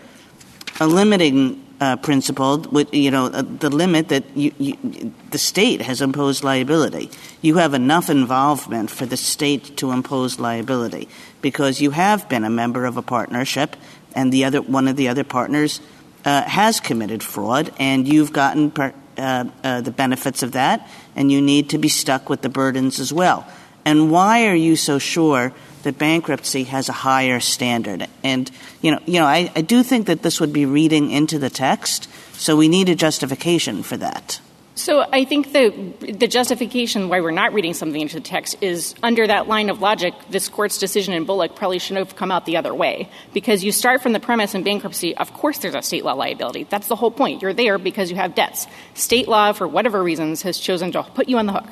a 0.81 0.87
limiting 0.87 1.65
uh, 1.81 1.97
principle, 1.97 2.59
with, 2.73 2.93
you 2.95 3.11
know, 3.11 3.27
uh, 3.27 3.43
the 3.43 3.71
limit 3.71 4.09
that 4.09 4.25
you, 4.37 4.53
you, 4.59 5.13
the 5.31 5.39
state 5.39 5.83
has 5.83 6.01
imposed 6.01 6.43
liability. 6.43 7.11
You 7.41 7.57
have 7.57 7.75
enough 7.75 8.09
involvement 8.09 8.91
for 8.91 9.05
the 9.07 9.17
state 9.17 9.77
to 9.77 9.93
impose 9.93 10.41
liability 10.41 11.09
because 11.41 11.81
you 11.81 11.91
have 11.91 12.29
been 12.29 12.45
a 12.45 12.51
member 12.51 12.85
of 12.85 12.97
a 12.97 13.03
partnership 13.03 13.77
and 14.15 14.33
the 14.33 14.45
other 14.45 14.63
one 14.63 14.89
of 14.89 14.97
the 14.97 15.09
other 15.09 15.25
partners 15.25 15.81
uh, 16.25 16.43
has 16.43 16.81
committed 16.81 17.23
fraud, 17.23 17.73
and 17.79 18.07
you've 18.07 18.33
gotten 18.33 18.71
per, 18.71 18.95
uh, 19.19 19.45
uh, 19.63 19.81
the 19.81 19.91
benefits 19.91 20.43
of 20.43 20.53
that, 20.53 20.89
and 21.17 21.31
you 21.31 21.41
need 21.41 21.71
to 21.71 21.79
be 21.79 21.89
stuck 21.89 22.29
with 22.29 22.43
the 22.43 22.49
burdens 22.49 23.01
as 23.01 23.13
well. 23.13 23.47
And 23.85 24.11
why 24.11 24.47
are 24.47 24.55
you 24.55 24.77
so 24.77 24.99
sure 24.99 25.53
that 25.83 25.99
bankruptcy 25.99 26.65
has 26.65 26.89
a 26.89 26.93
higher 26.93 27.41
standard? 27.41 28.07
And 28.23 28.51
you 28.81 28.93
know, 28.93 29.01
you 29.07 29.19
know, 29.19 29.27
I, 29.27 29.51
I 29.57 29.63
do 29.63 29.83
think 29.83 30.07
that 30.07 30.23
this 30.23 30.41
would 30.41 30.53
be 30.53 30.67
reading 30.67 31.11
into 31.11 31.39
the 31.39 31.51
text, 31.51 32.09
so 32.35 32.57
we 32.57 32.69
need 32.69 32.89
a 32.89 32.95
justification 32.95 33.83
for 33.83 33.97
that. 33.97 34.41
So 34.75 35.05
I 35.13 35.25
think 35.25 35.53
the 35.53 35.93
the 36.01 36.27
justification 36.27 37.11
why 37.11 37.21
we're 37.21 37.31
not 37.31 37.53
reading 37.53 37.75
something 37.75 38.01
into 38.01 38.15
the 38.15 38.23
text 38.23 38.57
is 38.63 38.95
under 39.03 39.27
that 39.27 39.47
line 39.47 39.69
of 39.69 39.83
logic, 39.83 40.15
this 40.31 40.49
court's 40.49 40.79
decision 40.79 41.13
in 41.13 41.25
Bullock 41.25 41.57
probably 41.57 41.79
shouldn't 41.79 42.07
have 42.07 42.17
come 42.17 42.31
out 42.31 42.47
the 42.47 42.57
other 42.57 42.75
way. 42.75 43.11
Because 43.35 43.63
you 43.63 43.71
start 43.71 44.03
from 44.03 44.13
the 44.13 44.21
premise 44.21 44.55
in 44.55 44.63
bankruptcy, 44.63 45.15
of 45.17 45.33
course 45.35 45.59
there's 45.59 45.75
a 45.75 45.83
state 45.83 46.05
law 46.05 46.15
liability. 46.15 46.65
That's 46.65 46.89
the 46.89 46.97
whole 46.97 47.11
point. 47.11 47.43
You're 47.43 47.53
there 47.53 47.77
because 47.77 48.11
you 48.11 48.17
have 48.17 48.35
debts. 48.35 48.67
State 48.95 49.29
law, 49.29 49.53
for 49.53 49.69
whatever 49.69 50.03
reasons, 50.03 50.41
has 50.43 50.59
chosen 50.59 50.91
to 50.93 51.03
put 51.03 51.29
you 51.29 51.37
on 51.37 51.47
the 51.47 51.53
hook. 51.53 51.69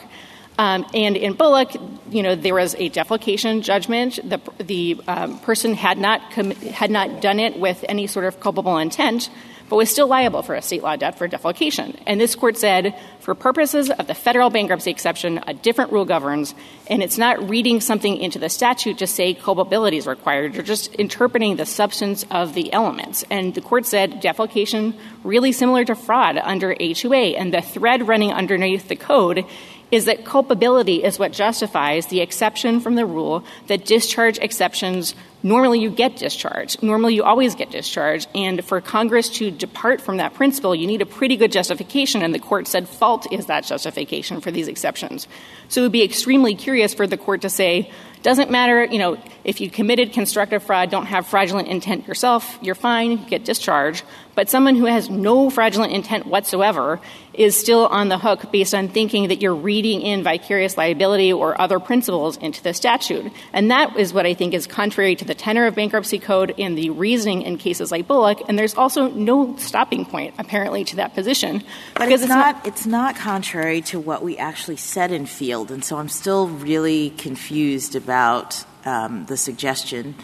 Um, 0.59 0.85
and 0.93 1.17
in 1.17 1.33
Bullock, 1.33 1.73
you 2.11 2.23
know, 2.23 2.35
there 2.35 2.55
was 2.55 2.75
a 2.75 2.91
defalcation 2.91 3.63
judgment. 3.63 4.19
The, 4.23 4.41
the 4.63 5.01
um, 5.09 5.39
person 5.39 5.73
had 5.73 5.97
not 5.97 6.33
com- 6.33 6.51
had 6.51 6.91
not 6.91 7.23
done 7.23 7.41
it 7.41 7.59
with 7.59 7.83
any 7.89 8.07
sort 8.07 8.27
of 8.27 8.41
culpable 8.41 8.77
intent, 8.77 9.31
but 9.71 9.77
was 9.77 9.89
still 9.89 10.09
liable 10.09 10.43
for 10.43 10.57
a 10.57 10.61
state 10.61 10.83
law 10.83 10.97
debt 10.97 11.17
for 11.17 11.29
defalcation. 11.29 11.97
And 12.05 12.21
this 12.21 12.35
court 12.35 12.59
said, 12.59 12.95
for 13.21 13.37
purposes 13.37 13.89
of 13.89 14.09
the 14.09 14.15
federal 14.15 14.51
bankruptcy 14.51 14.91
exception, 14.91 15.41
a 15.47 15.55
different 15.55 15.93
rule 15.93 16.05
governs, 16.05 16.57
and 16.89 17.05
it's 17.05 17.17
not 17.17 17.49
reading 17.49 17.81
something 17.81 18.17
into 18.17 18.41
the 18.41 18.49
statute 18.49 18.99
to 18.99 19.07
say 19.07 19.33
culpability 19.33 19.97
is 19.97 20.09
required. 20.09 20.55
You're 20.55 20.65
just 20.65 20.93
interpreting 20.97 21.55
the 21.55 21.67
substance 21.67 22.27
of 22.33 22.55
the 22.55 22.73
elements. 22.73 23.25
And 23.31 23.55
the 23.55 23.61
court 23.61 23.87
said 23.87 24.21
defalcation 24.21 24.99
really 25.23 25.53
similar 25.53 25.85
to 25.85 25.95
fraud 25.95 26.37
under 26.37 26.75
A2A, 26.75 27.39
and 27.39 27.55
the 27.55 27.63
thread 27.63 28.09
running 28.09 28.33
underneath 28.33 28.89
the 28.89 28.97
code 28.97 29.45
is 29.91 30.05
that 30.05 30.25
culpability 30.25 31.03
is 31.03 31.19
what 31.19 31.33
justifies 31.33 32.07
the 32.07 32.21
exception 32.21 32.81
from 32.81 32.95
the 32.95 33.07
rule 33.07 33.45
that 33.67 33.85
discharge 33.85 34.39
exceptions 34.39 35.15
normally 35.43 35.81
you 35.81 35.91
get 35.91 36.17
discharged. 36.17 36.83
Normally 36.83 37.15
you 37.15 37.23
always 37.23 37.55
get 37.55 37.71
discharged. 37.71 38.29
And 38.35 38.65
for 38.65 38.81
Congress 38.81 39.29
to 39.31 39.51
depart 39.51 40.01
from 40.01 40.19
that 40.19 40.35
principle, 40.35 40.75
you 40.75 40.87
need 40.87 41.03
a 41.03 41.07
pretty 41.07 41.37
good 41.37 41.53
justification. 41.53 42.23
And 42.23 42.35
the 42.35 42.39
court 42.39 42.67
said 42.67 42.89
fault 42.89 43.31
is 43.33 43.47
that 43.47 43.65
justification 43.65 44.41
for 44.41 44.51
these 44.51 44.69
exceptions. 44.69 45.27
So 45.69 45.81
it 45.81 45.85
would 45.85 45.93
be 45.93 46.03
extremely 46.03 46.55
curious 46.55 46.95
for 46.95 47.07
the 47.07 47.17
court 47.17 47.43
to 47.43 47.51
say, 47.51 47.91
doesn't 48.23 48.51
matter, 48.51 48.85
you 48.85 48.99
know, 48.99 49.17
if 49.45 49.63
you 49.63 49.71
committed 49.71 50.13
constructive 50.13 50.63
fraud, 50.63 50.91
don't 50.91 51.07
have 51.07 51.27
fraudulent 51.27 51.69
intent 51.69 52.07
yourself, 52.07 52.59
you're 52.61 52.75
fine, 52.75 53.25
get 53.25 53.47
discharged. 53.47 54.05
But 54.41 54.49
someone 54.49 54.75
who 54.75 54.87
has 54.87 55.11
no 55.11 55.51
fraudulent 55.51 55.93
intent 55.93 56.25
whatsoever 56.25 56.99
is 57.35 57.61
still 57.61 57.87
on 57.89 58.09
the 58.09 58.17
hook 58.17 58.51
based 58.51 58.73
on 58.73 58.89
thinking 58.89 59.29
that 59.29 59.43
you're 59.43 59.55
reading 59.55 60.01
in 60.01 60.23
vicarious 60.23 60.79
liability 60.79 61.31
or 61.31 61.61
other 61.61 61.79
principles 61.79 62.39
into 62.39 62.63
the 62.63 62.73
statute. 62.73 63.31
And 63.53 63.71
that 63.71 63.99
is 63.99 64.15
what 64.15 64.25
I 64.25 64.33
think 64.33 64.55
is 64.55 64.67
contrary 64.67 65.15
to 65.17 65.27
the 65.27 65.35
tenor 65.35 65.67
of 65.67 65.75
bankruptcy 65.75 66.19
code 66.19 66.55
and 66.57 66.79
the 66.79 66.89
reasoning 66.89 67.43
in 67.43 67.59
cases 67.59 67.93
like 67.93 68.07
Bullock. 68.07 68.41
And 68.49 68.59
there's 68.59 68.75
also 68.75 69.11
no 69.11 69.59
stopping 69.59 70.07
point, 70.07 70.33
apparently, 70.39 70.85
to 70.85 70.97
that 70.97 71.13
position. 71.13 71.63
But 71.97 72.11
it's, 72.11 72.27
not, 72.27 72.67
it's 72.67 72.87
not 72.87 73.17
contrary 73.17 73.83
to 73.83 74.01
what 74.01 74.23
we 74.23 74.39
actually 74.39 74.79
said 74.79 75.13
in 75.13 75.27
Field. 75.27 75.71
And 75.71 75.85
so 75.85 75.99
I'm 75.99 76.09
still 76.09 76.49
really 76.49 77.11
confused 77.11 77.95
about 77.95 78.65
um, 78.87 79.27
the 79.27 79.37
suggestion 79.37 80.15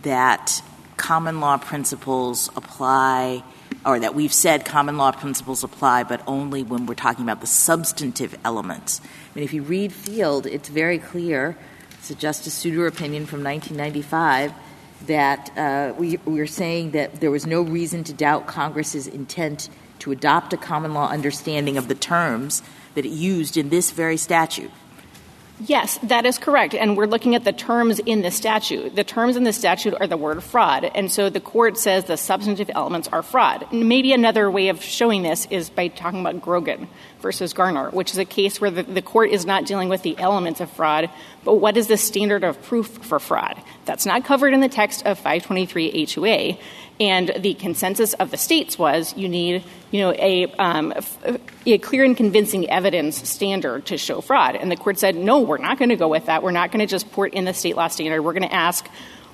that 0.00 0.62
common 1.00 1.40
law 1.40 1.56
principles 1.56 2.50
apply 2.54 3.42
or 3.86 3.98
that 3.98 4.14
we've 4.14 4.32
said 4.32 4.66
common 4.66 4.98
law 4.98 5.10
principles 5.10 5.64
apply, 5.64 6.04
but 6.04 6.22
only 6.26 6.62
when 6.62 6.84
we're 6.84 6.94
talking 6.94 7.24
about 7.24 7.40
the 7.40 7.46
substantive 7.46 8.36
elements. 8.44 9.00
I 9.02 9.38
mean, 9.38 9.44
if 9.44 9.54
you 9.54 9.62
read 9.62 9.92
Field, 9.92 10.46
it's 10.46 10.68
very 10.68 10.98
clear, 10.98 11.56
it's 11.92 12.10
a 12.10 12.14
Justice 12.14 12.52
Souter 12.52 12.86
opinion 12.86 13.24
from 13.24 13.42
1995, 13.42 14.52
that 15.06 15.50
uh, 15.56 15.94
we, 15.96 16.18
we're 16.26 16.46
saying 16.46 16.90
that 16.90 17.20
there 17.20 17.30
was 17.30 17.46
no 17.46 17.62
reason 17.62 18.04
to 18.04 18.12
doubt 18.12 18.46
Congress's 18.46 19.06
intent 19.06 19.70
to 20.00 20.12
adopt 20.12 20.52
a 20.52 20.58
common 20.58 20.92
law 20.92 21.08
understanding 21.08 21.78
of 21.78 21.88
the 21.88 21.94
terms 21.94 22.62
that 22.94 23.06
it 23.06 23.10
used 23.10 23.56
in 23.56 23.70
this 23.70 23.90
very 23.92 24.18
statute. 24.18 24.70
Yes, 25.66 25.98
that 26.02 26.24
is 26.24 26.38
correct. 26.38 26.74
And 26.74 26.96
we're 26.96 27.06
looking 27.06 27.34
at 27.34 27.44
the 27.44 27.52
terms 27.52 27.98
in 27.98 28.22
the 28.22 28.30
statute. 28.30 28.96
The 28.96 29.04
terms 29.04 29.36
in 29.36 29.44
the 29.44 29.52
statute 29.52 29.94
are 30.00 30.06
the 30.06 30.16
word 30.16 30.42
fraud. 30.42 30.90
And 30.94 31.12
so 31.12 31.28
the 31.28 31.40
court 31.40 31.76
says 31.76 32.04
the 32.04 32.16
substantive 32.16 32.70
elements 32.74 33.08
are 33.08 33.22
fraud. 33.22 33.66
maybe 33.72 34.12
another 34.12 34.50
way 34.50 34.68
of 34.68 34.82
showing 34.82 35.22
this 35.22 35.46
is 35.50 35.68
by 35.68 35.88
talking 35.88 36.20
about 36.20 36.40
Grogan 36.40 36.88
versus 37.20 37.52
Garner, 37.52 37.90
which 37.90 38.10
is 38.10 38.18
a 38.18 38.24
case 38.24 38.60
where 38.60 38.70
the, 38.70 38.82
the 38.82 39.02
court 39.02 39.30
is 39.30 39.46
not 39.46 39.66
dealing 39.66 39.88
with 39.88 40.02
the 40.02 40.18
elements 40.18 40.60
of 40.60 40.70
fraud, 40.70 41.10
but 41.44 41.54
what 41.54 41.76
is 41.76 41.86
the 41.86 41.96
standard 41.96 42.44
of 42.44 42.60
proof 42.62 42.86
for 42.88 43.18
fraud? 43.18 43.60
That's 43.84 44.06
not 44.06 44.24
covered 44.24 44.54
in 44.54 44.60
the 44.60 44.68
text 44.68 45.06
of 45.06 45.20
523A2A. 45.20 46.58
And 47.00 47.32
the 47.38 47.54
consensus 47.54 48.12
of 48.14 48.30
the 48.30 48.36
states 48.36 48.78
was 48.78 49.16
you 49.16 49.28
need, 49.28 49.64
you 49.90 50.00
know, 50.00 50.12
a, 50.12 50.52
um, 50.58 50.92
a 51.64 51.78
clear 51.78 52.04
and 52.04 52.14
convincing 52.14 52.68
evidence 52.68 53.26
standard 53.26 53.86
to 53.86 53.96
show 53.96 54.20
fraud. 54.20 54.54
And 54.54 54.70
the 54.70 54.76
court 54.76 54.98
said, 54.98 55.16
no, 55.16 55.40
we're 55.40 55.56
not 55.56 55.78
going 55.78 55.88
to 55.88 55.96
go 55.96 56.08
with 56.08 56.26
that. 56.26 56.42
We're 56.42 56.50
not 56.50 56.70
going 56.70 56.80
to 56.80 56.86
just 56.86 57.10
port 57.12 57.32
in 57.32 57.46
the 57.46 57.54
state 57.54 57.74
law 57.74 57.88
standard. 57.88 58.20
We're 58.20 58.34
going 58.34 58.48
to 58.48 58.54
ask 58.54 58.86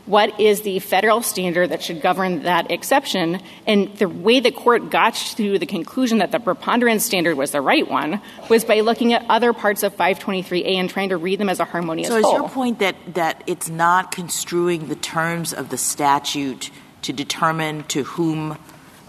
what 0.07 0.40
is 0.40 0.62
the 0.62 0.79
federal 0.79 1.23
standard 1.23 1.71
that 1.71 1.83
should 1.83 2.01
govern 2.01 2.42
that 2.42 2.71
exception? 2.71 3.40
And 3.66 3.95
the 3.97 4.09
way 4.09 4.40
the 4.40 4.53
court 4.53 4.90
got 4.90 5.14
to 5.37 5.59
the 5.59 5.66
conclusion 5.66 6.19
that 6.19 6.33
the 6.33 6.38
preponderance 6.40 7.05
standard 7.05 7.37
was 7.37 7.51
the 7.51 7.61
right 7.61 7.88
one 7.88 8.21
was 8.49 8.64
by 8.64 8.81
looking 8.81 9.12
at 9.12 9.25
other 9.29 9.53
parts 9.53 9.83
of 9.83 9.97
523A 9.97 10.75
and 10.77 10.88
trying 10.88 11.11
to 11.11 11.16
read 11.16 11.38
them 11.38 11.49
as 11.49 11.61
a 11.61 11.64
harmonious. 11.64 12.09
So 12.09 12.16
is 12.16 12.25
your 12.25 12.49
point 12.49 12.79
that, 12.79 12.97
that 13.14 13.42
it's 13.47 13.69
not 13.69 14.12
construing 14.12 14.88
the 14.88 14.97
terms 14.97 15.53
of 15.53 15.69
the 15.69 15.79
statute– 15.79 16.71
to 17.07 17.12
determine 17.12 17.85
to 17.85 18.03
whom 18.03 18.59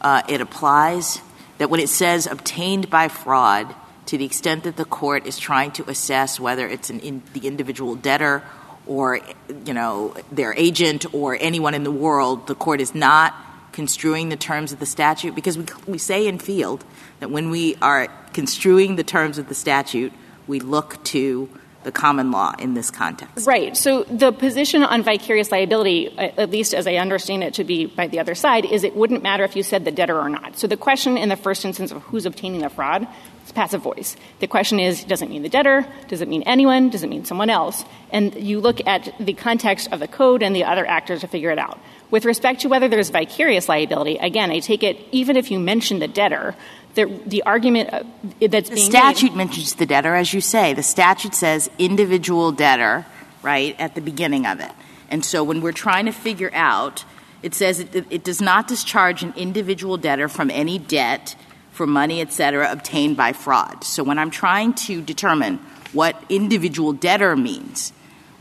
uh, 0.01 0.21
it 0.29 0.39
applies, 0.39 1.19
that 1.57 1.71
when 1.71 1.79
it 1.79 1.89
says 1.89 2.27
obtained 2.27 2.91
by 2.91 3.07
fraud, 3.07 3.73
to 4.05 4.19
the 4.19 4.25
extent 4.25 4.63
that 4.63 4.77
the 4.77 4.85
court 4.85 5.25
is 5.25 5.39
trying 5.39 5.71
to 5.71 5.89
assess 5.89 6.39
whether 6.39 6.67
it's 6.67 6.91
an 6.91 6.99
in, 6.99 7.23
the 7.33 7.47
individual 7.47 7.95
debtor 7.95 8.43
or 8.87 9.19
you 9.65 9.73
know 9.73 10.15
their 10.31 10.53
agent 10.53 11.05
or 11.13 11.37
anyone 11.39 11.73
in 11.73 11.83
the 11.83 11.91
world, 11.91 12.47
the 12.47 12.55
court 12.55 12.81
is 12.81 12.95
not 12.95 13.35
construing 13.71 14.29
the 14.29 14.35
terms 14.35 14.71
of 14.71 14.79
the 14.79 14.85
statute 14.85 15.35
because 15.35 15.57
we, 15.57 15.65
we 15.85 15.97
say 15.97 16.27
in 16.27 16.39
field 16.39 16.83
that 17.19 17.29
when 17.29 17.51
we 17.51 17.75
are 17.81 18.07
construing 18.33 18.95
the 18.95 19.03
terms 19.03 19.37
of 19.37 19.49
the 19.49 19.55
statute, 19.55 20.11
we 20.47 20.59
look 20.59 21.03
to 21.03 21.49
the 21.87 21.91
common 21.93 22.31
law 22.31 22.53
in 22.59 22.73
this 22.73 22.91
context. 22.91 23.47
Right. 23.47 23.75
So 23.77 24.03
the 24.03 24.33
position 24.33 24.83
on 24.83 25.03
vicarious 25.03 25.53
liability, 25.53 26.15
at 26.17 26.49
least 26.49 26.73
as 26.73 26.85
I 26.85 26.95
understand 26.95 27.45
it 27.45 27.53
to 27.53 27.63
be 27.63 27.85
by 27.85 28.07
the 28.07 28.19
other 28.19 28.35
side, 28.35 28.65
is 28.65 28.83
it 28.83 28.93
wouldn't 28.93 29.23
matter 29.23 29.45
if 29.45 29.55
you 29.55 29.63
said 29.63 29.85
the 29.85 29.91
debtor 29.91 30.19
or 30.19 30.27
not. 30.27 30.59
So 30.59 30.67
the 30.67 30.75
question 30.75 31.17
in 31.17 31.29
the 31.29 31.37
first 31.37 31.63
instance 31.63 31.93
of 31.93 32.03
who's 32.03 32.25
obtaining 32.25 32.59
the 32.59 32.69
fraud 32.69 33.07
is 33.45 33.53
passive 33.53 33.81
voice. 33.81 34.17
The 34.39 34.47
question 34.47 34.81
is, 34.81 35.05
does 35.05 35.21
it 35.21 35.29
mean 35.29 35.43
the 35.43 35.49
debtor? 35.49 35.87
Does 36.09 36.19
it 36.19 36.27
mean 36.27 36.43
anyone? 36.43 36.89
Does 36.89 37.03
it 37.03 37.09
mean 37.09 37.23
someone 37.23 37.49
else? 37.49 37.85
And 38.11 38.35
you 38.35 38.59
look 38.59 38.85
at 38.85 39.13
the 39.17 39.31
context 39.31 39.87
of 39.93 40.01
the 40.01 40.09
code 40.09 40.43
and 40.43 40.53
the 40.53 40.65
other 40.65 40.85
actors 40.85 41.21
to 41.21 41.27
figure 41.29 41.51
it 41.51 41.57
out. 41.57 41.79
With 42.11 42.25
respect 42.25 42.61
to 42.61 42.67
whether 42.67 42.89
there's 42.89 43.11
vicarious 43.11 43.69
liability, 43.69 44.17
again, 44.17 44.51
I 44.51 44.59
take 44.59 44.83
it 44.83 44.97
even 45.13 45.37
if 45.37 45.51
you 45.51 45.59
mention 45.59 45.99
the 45.99 46.07
debtor, 46.09 46.53
the, 46.97 47.05
the 47.25 47.43
argument 47.43 47.93
uh, 47.93 48.03
that's 48.49 48.69
the 48.69 48.75
being 48.75 48.89
statute 48.89 49.35
mentions 49.35 49.75
the 49.75 49.85
debtor, 49.85 50.15
as 50.15 50.33
you 50.33 50.41
say. 50.41 50.73
The 50.73 50.83
statute 50.83 51.33
says 51.33 51.69
individual 51.77 52.51
debtor, 52.51 53.05
right, 53.41 53.75
at 53.79 53.95
the 53.95 54.01
beginning 54.01 54.45
of 54.45 54.59
it. 54.59 54.71
And 55.09 55.23
so 55.23 55.43
when 55.43 55.61
we're 55.61 55.71
trying 55.71 56.07
to 56.07 56.11
figure 56.11 56.51
out, 56.53 57.05
it 57.41 57.53
says 57.53 57.79
it, 57.79 57.95
it 58.09 58.23
does 58.25 58.41
not 58.41 58.67
discharge 58.67 59.23
an 59.23 59.33
individual 59.37 59.95
debtor 59.95 60.27
from 60.27 60.51
any 60.51 60.77
debt 60.77 61.35
for 61.71 61.87
money, 61.87 62.19
et 62.19 62.33
cetera, 62.33 62.71
obtained 62.71 63.15
by 63.15 63.31
fraud. 63.31 63.83
So 63.83 64.03
when 64.03 64.17
I'm 64.17 64.31
trying 64.31 64.73
to 64.87 65.01
determine 65.01 65.59
what 65.93 66.21
individual 66.27 66.91
debtor 66.91 67.35
means, 67.37 67.93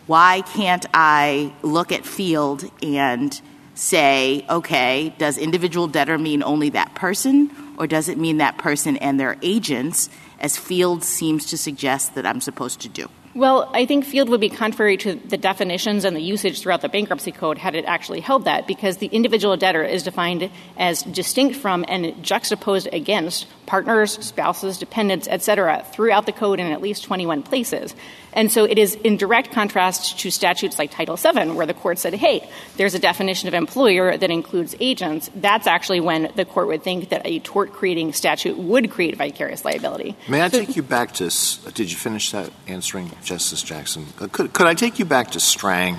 why 0.06 0.40
can't 0.40 0.86
I 0.94 1.52
look 1.62 1.92
at 1.92 2.06
field 2.06 2.64
and 2.82 3.38
say, 3.74 4.46
okay, 4.48 5.14
does 5.18 5.36
individual 5.36 5.86
debtor 5.86 6.16
mean 6.16 6.42
only 6.42 6.70
that 6.70 6.94
person? 6.94 7.50
Or 7.78 7.86
does 7.86 8.08
it 8.08 8.18
mean 8.18 8.38
that 8.38 8.58
person 8.58 8.96
and 8.98 9.18
their 9.18 9.36
agents, 9.42 10.10
as 10.40 10.56
Field 10.56 11.02
seems 11.02 11.46
to 11.46 11.58
suggest 11.58 12.14
that 12.14 12.26
I'm 12.26 12.40
supposed 12.40 12.80
to 12.80 12.88
do? 12.88 13.08
Well, 13.34 13.70
I 13.74 13.84
think 13.84 14.06
Field 14.06 14.30
would 14.30 14.40
be 14.40 14.48
contrary 14.48 14.96
to 14.96 15.14
the 15.14 15.36
definitions 15.36 16.06
and 16.06 16.16
the 16.16 16.22
usage 16.22 16.62
throughout 16.62 16.80
the 16.80 16.88
bankruptcy 16.88 17.32
code 17.32 17.58
had 17.58 17.74
it 17.74 17.84
actually 17.84 18.20
held 18.20 18.46
that, 18.46 18.66
because 18.66 18.96
the 18.96 19.08
individual 19.08 19.58
debtor 19.58 19.84
is 19.84 20.02
defined 20.02 20.50
as 20.78 21.02
distinct 21.02 21.56
from 21.56 21.84
and 21.86 22.24
juxtaposed 22.24 22.88
against 22.92 23.46
partners, 23.66 24.12
spouses, 24.24 24.78
dependents, 24.78 25.26
et 25.30 25.42
cetera, 25.42 25.84
throughout 25.92 26.26
the 26.26 26.32
code 26.32 26.60
in 26.60 26.66
at 26.66 26.80
least 26.80 27.04
21 27.04 27.42
places. 27.42 27.94
And 28.32 28.52
so 28.52 28.64
it 28.64 28.78
is 28.78 28.94
in 28.94 29.16
direct 29.16 29.50
contrast 29.52 30.18
to 30.20 30.30
statutes 30.30 30.78
like 30.78 30.90
Title 30.90 31.16
VII, 31.16 31.52
where 31.52 31.66
the 31.66 31.74
court 31.74 31.98
said, 31.98 32.14
hey, 32.14 32.48
there's 32.76 32.94
a 32.94 32.98
definition 32.98 33.48
of 33.48 33.54
employer 33.54 34.16
that 34.16 34.30
includes 34.30 34.76
agents. 34.78 35.30
That's 35.34 35.66
actually 35.66 36.00
when 36.00 36.30
the 36.36 36.44
court 36.44 36.66
would 36.68 36.82
think 36.82 37.08
that 37.08 37.22
a 37.24 37.38
tort 37.40 37.72
creating 37.72 38.12
statute 38.12 38.58
would 38.58 38.90
create 38.90 39.16
vicarious 39.16 39.64
liability. 39.64 40.16
May 40.28 40.44
I 40.44 40.48
take 40.48 40.76
you 40.76 40.82
back 40.82 41.12
to, 41.14 41.30
did 41.72 41.90
you 41.90 41.96
finish 41.96 42.30
that 42.32 42.50
answering, 42.66 43.10
Justice 43.24 43.62
Jackson? 43.62 44.06
Could, 44.16 44.52
could 44.52 44.66
I 44.66 44.74
take 44.74 44.98
you 44.98 45.06
back 45.06 45.30
to 45.30 45.40
Strang 45.40 45.98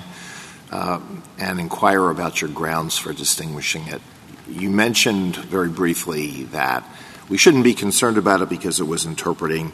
uh, 0.70 1.00
and 1.38 1.58
inquire 1.58 2.08
about 2.08 2.40
your 2.40 2.50
grounds 2.50 2.96
for 2.96 3.12
distinguishing 3.12 3.88
it? 3.88 4.00
You 4.48 4.70
mentioned 4.70 5.36
very 5.36 5.68
briefly 5.68 6.44
that 6.44 6.84
we 7.28 7.36
shouldn't 7.36 7.64
be 7.64 7.74
concerned 7.74 8.18
about 8.18 8.40
it 8.40 8.48
because 8.48 8.80
it 8.80 8.86
was 8.86 9.04
interpreting 9.04 9.72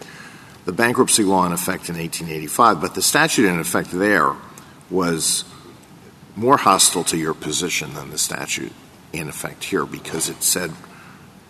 the 0.65 0.73
bankruptcy 0.73 1.23
law 1.23 1.45
in 1.47 1.53
effect 1.53 1.89
in 1.89 1.97
1885, 1.97 2.81
but 2.81 2.95
the 2.95 3.03
statute 3.03 3.47
in 3.47 3.61
effect 3.61 3.91
there 3.91 4.35
was 4.91 5.45
more 6.37 6.57
hostile 6.57 7.05
to 7.05 7.17
your 7.17 7.35
position 7.35 7.95
than 7.95 8.11
the 8.11 8.19
statute 8.19 8.73
in 9.13 9.29
effect 9.29 9.65
here 9.65 9.87
because 9.87 10.29
it 10.29 10.43
said 10.43 10.73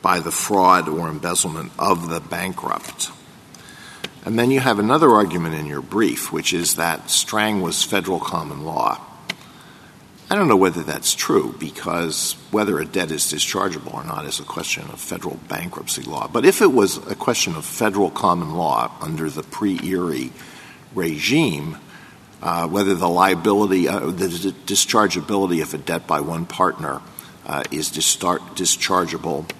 by 0.02 0.20
the 0.20 0.30
fraud 0.30 0.88
or 0.88 1.08
embezzlement 1.08 1.72
of 1.78 2.10
the 2.10 2.20
bankrupt. 2.20 3.10
And 4.24 4.38
then 4.38 4.50
you 4.50 4.60
have 4.60 4.78
another 4.78 5.10
argument 5.10 5.54
in 5.54 5.66
your 5.66 5.80
brief, 5.80 6.32
which 6.32 6.52
is 6.52 6.76
that 6.76 7.10
Strang 7.10 7.60
was 7.62 7.82
federal 7.82 8.20
common 8.20 8.64
law. 8.64 9.00
I 10.30 10.36
don't 10.36 10.48
know 10.48 10.56
whether 10.56 10.82
that's 10.82 11.14
true 11.14 11.54
because 11.58 12.32
whether 12.50 12.78
a 12.78 12.86
debt 12.86 13.10
is 13.10 13.24
dischargeable 13.24 13.92
or 13.92 14.04
not 14.04 14.24
is 14.24 14.40
a 14.40 14.44
question 14.44 14.84
of 14.84 14.98
federal 14.98 15.36
bankruptcy 15.48 16.02
law. 16.02 16.28
But 16.32 16.46
if 16.46 16.62
it 16.62 16.72
was 16.72 16.96
a 17.10 17.14
question 17.14 17.54
of 17.56 17.64
federal 17.64 18.10
common 18.10 18.54
law 18.54 18.90
under 19.02 19.28
the 19.28 19.42
pre-Erie 19.42 20.32
regime, 20.94 21.76
uh, 22.42 22.66
whether 22.68 22.94
the 22.94 23.08
liability, 23.08 23.86
uh, 23.86 24.10
the 24.10 24.28
dischargeability 24.66 25.62
of 25.62 25.74
a 25.74 25.78
debt 25.78 26.06
by 26.06 26.20
one 26.20 26.46
partner 26.46 27.02
uh, 27.46 27.62
is 27.70 27.90
dischargeable 27.90 29.50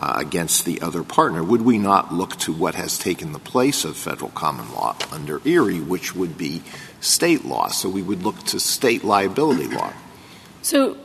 uh, 0.00 0.14
against 0.16 0.64
the 0.64 0.80
other 0.80 1.02
partner, 1.02 1.44
would 1.44 1.62
we 1.62 1.76
not 1.76 2.14
look 2.14 2.36
to 2.36 2.52
what 2.52 2.74
has 2.74 2.98
taken 2.98 3.32
the 3.32 3.38
place 3.38 3.84
of 3.84 3.94
federal 3.94 4.30
common 4.30 4.72
law 4.72 4.96
under 5.12 5.40
Erie, 5.46 5.80
which 5.80 6.14
would 6.14 6.38
be 6.38 6.62
state 7.00 7.44
law? 7.44 7.68
So 7.68 7.90
we 7.90 8.02
would 8.02 8.22
look 8.22 8.42
to 8.44 8.58
state 8.58 9.04
liability 9.04 9.68
law. 9.68 9.92
So 10.64 10.96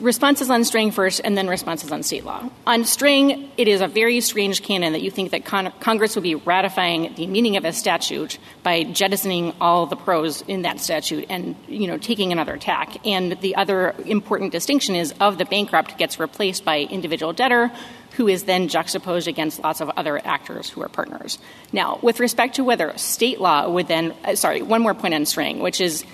responses 0.00 0.50
on 0.50 0.64
Strang 0.64 0.90
first 0.90 1.20
and 1.22 1.38
then 1.38 1.46
responses 1.46 1.92
on 1.92 2.02
state 2.02 2.24
law. 2.24 2.50
On 2.66 2.84
Strang, 2.84 3.48
it 3.56 3.68
is 3.68 3.80
a 3.80 3.86
very 3.86 4.20
strange 4.20 4.60
canon 4.60 4.92
that 4.92 5.02
you 5.02 5.10
think 5.10 5.30
that 5.30 5.44
con- 5.44 5.72
Congress 5.78 6.16
would 6.16 6.24
be 6.24 6.34
ratifying 6.34 7.14
the 7.14 7.28
meaning 7.28 7.56
of 7.56 7.64
a 7.64 7.72
statute 7.72 8.38
by 8.64 8.82
jettisoning 8.82 9.54
all 9.60 9.86
the 9.86 9.94
prose 9.94 10.42
in 10.42 10.62
that 10.62 10.80
statute 10.80 11.26
and, 11.30 11.54
you 11.68 11.86
know, 11.86 11.96
taking 11.96 12.32
another 12.32 12.56
tack. 12.56 13.06
And 13.06 13.40
the 13.40 13.54
other 13.54 13.94
important 14.04 14.50
distinction 14.50 14.96
is 14.96 15.14
of 15.20 15.38
the 15.38 15.44
bankrupt 15.44 15.96
gets 15.96 16.18
replaced 16.18 16.64
by 16.64 16.80
individual 16.80 17.32
debtor 17.32 17.70
who 18.16 18.26
is 18.26 18.44
then 18.44 18.66
juxtaposed 18.66 19.28
against 19.28 19.62
lots 19.62 19.80
of 19.80 19.90
other 19.90 20.20
actors 20.24 20.70
who 20.70 20.82
are 20.82 20.88
partners. 20.88 21.38
Now, 21.72 22.00
with 22.02 22.18
respect 22.18 22.56
to 22.56 22.64
whether 22.64 22.96
state 22.98 23.40
law 23.40 23.68
would 23.68 23.86
then, 23.86 24.12
uh, 24.24 24.34
sorry, 24.34 24.60
one 24.60 24.82
more 24.82 24.94
point 24.94 25.14
on 25.14 25.24
Strang, 25.24 25.60
which 25.60 25.80
is 25.80 26.04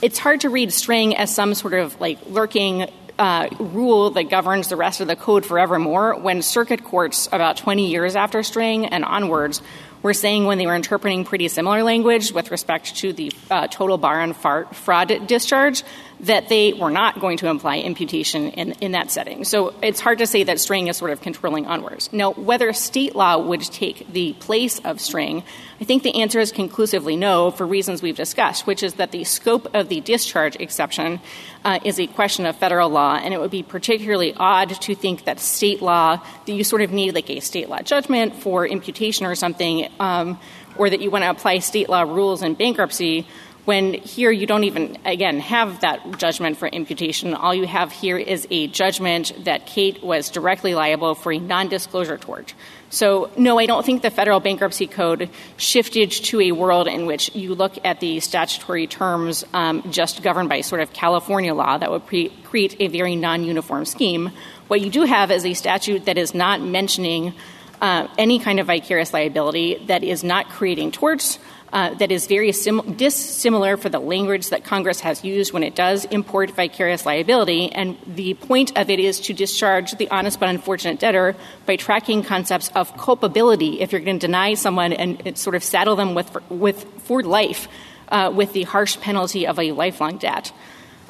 it's 0.00 0.18
hard 0.18 0.42
to 0.42 0.50
read 0.50 0.72
Strang 0.72 1.16
as 1.16 1.34
some 1.34 1.54
sort 1.54 1.74
of 1.74 2.00
like 2.00 2.18
lurking 2.26 2.90
uh, 3.18 3.48
rule 3.58 4.10
that 4.10 4.24
governs 4.24 4.68
the 4.68 4.76
rest 4.76 5.00
of 5.00 5.08
the 5.08 5.16
code 5.16 5.44
forevermore 5.44 6.18
when 6.20 6.40
circuit 6.40 6.84
courts 6.84 7.28
about 7.32 7.56
20 7.56 7.88
years 7.88 8.14
after 8.14 8.42
Strang 8.42 8.86
and 8.86 9.04
onwards 9.04 9.60
were 10.02 10.14
saying 10.14 10.44
when 10.44 10.58
they 10.58 10.66
were 10.66 10.76
interpreting 10.76 11.24
pretty 11.24 11.48
similar 11.48 11.82
language 11.82 12.32
with 12.32 12.52
respect 12.52 12.96
to 12.96 13.12
the 13.12 13.32
uh, 13.50 13.66
total 13.66 13.98
bar 13.98 14.20
on 14.20 14.34
fraud 14.34 15.26
discharge 15.26 15.82
that 16.20 16.48
they 16.48 16.72
were 16.72 16.90
not 16.90 17.20
going 17.20 17.38
to 17.38 17.46
imply 17.46 17.78
imputation 17.78 18.48
in, 18.50 18.72
in 18.80 18.92
that 18.92 19.10
setting. 19.10 19.44
So 19.44 19.72
it's 19.82 20.00
hard 20.00 20.18
to 20.18 20.26
say 20.26 20.42
that 20.44 20.58
Strang 20.58 20.88
is 20.88 20.96
sort 20.96 21.12
of 21.12 21.20
controlling 21.20 21.66
onwards. 21.66 22.12
Now, 22.12 22.32
whether 22.32 22.72
state 22.72 23.14
law 23.14 23.38
would 23.38 23.62
take 23.62 24.12
the 24.12 24.32
place 24.34 24.80
of 24.80 25.00
Strang, 25.00 25.44
I 25.80 25.84
think 25.84 26.02
the 26.02 26.20
answer 26.20 26.40
is 26.40 26.50
conclusively 26.50 27.14
no 27.14 27.52
for 27.52 27.66
reasons 27.66 28.02
we've 28.02 28.16
discussed, 28.16 28.66
which 28.66 28.82
is 28.82 28.94
that 28.94 29.12
the 29.12 29.22
scope 29.22 29.72
of 29.74 29.88
the 29.88 30.00
discharge 30.00 30.56
exception 30.56 31.20
uh, 31.64 31.78
is 31.84 32.00
a 32.00 32.08
question 32.08 32.46
of 32.46 32.56
federal 32.56 32.90
law, 32.90 33.14
and 33.14 33.32
it 33.32 33.38
would 33.38 33.52
be 33.52 33.62
particularly 33.62 34.34
odd 34.34 34.70
to 34.80 34.94
think 34.96 35.24
that 35.24 35.38
state 35.38 35.80
law, 35.80 36.20
that 36.46 36.52
you 36.52 36.64
sort 36.64 36.82
of 36.82 36.90
need 36.90 37.14
like 37.14 37.30
a 37.30 37.38
state 37.38 37.68
law 37.68 37.80
judgment 37.80 38.34
for 38.34 38.66
imputation 38.66 39.24
or 39.24 39.36
something, 39.36 39.88
um, 40.00 40.38
or 40.76 40.90
that 40.90 41.00
you 41.00 41.10
want 41.10 41.22
to 41.22 41.30
apply 41.30 41.58
state 41.58 41.88
law 41.88 42.02
rules 42.02 42.42
in 42.42 42.54
bankruptcy 42.54 43.26
when 43.68 43.92
here 43.92 44.30
you 44.30 44.46
don't 44.46 44.64
even, 44.64 44.96
again, 45.04 45.40
have 45.40 45.82
that 45.82 46.16
judgment 46.16 46.56
for 46.56 46.68
imputation. 46.68 47.34
All 47.34 47.54
you 47.54 47.66
have 47.66 47.92
here 47.92 48.16
is 48.16 48.48
a 48.50 48.66
judgment 48.68 49.44
that 49.44 49.66
Kate 49.66 50.02
was 50.02 50.30
directly 50.30 50.74
liable 50.74 51.14
for 51.14 51.32
a 51.32 51.38
non 51.38 51.68
disclosure 51.68 52.16
tort. 52.16 52.54
So, 52.88 53.30
no, 53.36 53.58
I 53.58 53.66
don't 53.66 53.84
think 53.84 54.00
the 54.00 54.08
federal 54.08 54.40
bankruptcy 54.40 54.86
code 54.86 55.28
shifted 55.58 56.10
to 56.12 56.40
a 56.40 56.52
world 56.52 56.88
in 56.88 57.04
which 57.04 57.34
you 57.34 57.54
look 57.54 57.74
at 57.84 58.00
the 58.00 58.20
statutory 58.20 58.86
terms 58.86 59.44
um, 59.52 59.82
just 59.90 60.22
governed 60.22 60.48
by 60.48 60.62
sort 60.62 60.80
of 60.80 60.94
California 60.94 61.52
law 61.52 61.76
that 61.76 61.90
would 61.90 62.06
create 62.06 62.74
a 62.80 62.88
very 62.88 63.16
non 63.16 63.44
uniform 63.44 63.84
scheme. 63.84 64.30
What 64.68 64.80
you 64.80 64.88
do 64.88 65.02
have 65.02 65.30
is 65.30 65.44
a 65.44 65.52
statute 65.52 66.06
that 66.06 66.16
is 66.16 66.32
not 66.34 66.62
mentioning 66.62 67.34
uh, 67.82 68.08
any 68.16 68.38
kind 68.38 68.60
of 68.60 68.66
vicarious 68.66 69.12
liability, 69.12 69.84
that 69.88 70.02
is 70.02 70.24
not 70.24 70.48
creating 70.48 70.90
torts, 70.90 71.38
that 71.72 72.10
is 72.10 72.26
very 72.26 72.52
sim- 72.52 72.94
dissimilar 72.96 73.76
for 73.76 73.88
the 73.88 73.98
language 73.98 74.48
that 74.50 74.64
Congress 74.64 75.00
has 75.00 75.24
used 75.24 75.52
when 75.52 75.62
it 75.62 75.74
does 75.74 76.04
import 76.06 76.50
vicarious 76.50 77.04
liability. 77.04 77.70
And 77.72 77.96
the 78.06 78.34
point 78.34 78.76
of 78.76 78.90
it 78.90 78.98
is 78.98 79.20
to 79.20 79.34
discharge 79.34 79.92
the 79.92 80.10
honest 80.10 80.40
but 80.40 80.48
unfortunate 80.48 80.98
debtor 80.98 81.36
by 81.66 81.76
tracking 81.76 82.22
concepts 82.22 82.70
of 82.74 82.96
culpability 82.96 83.80
if 83.80 83.92
you're 83.92 84.00
going 84.00 84.18
to 84.18 84.26
deny 84.26 84.54
someone 84.54 84.92
and 84.92 85.36
sort 85.36 85.56
of 85.56 85.62
saddle 85.62 85.96
them 85.96 86.14
with, 86.14 86.34
with 86.50 86.84
for 87.02 87.22
life 87.22 87.68
uh, 88.08 88.32
with 88.34 88.52
the 88.52 88.62
harsh 88.64 88.98
penalty 89.00 89.46
of 89.46 89.58
a 89.58 89.72
lifelong 89.72 90.18
debt. 90.18 90.52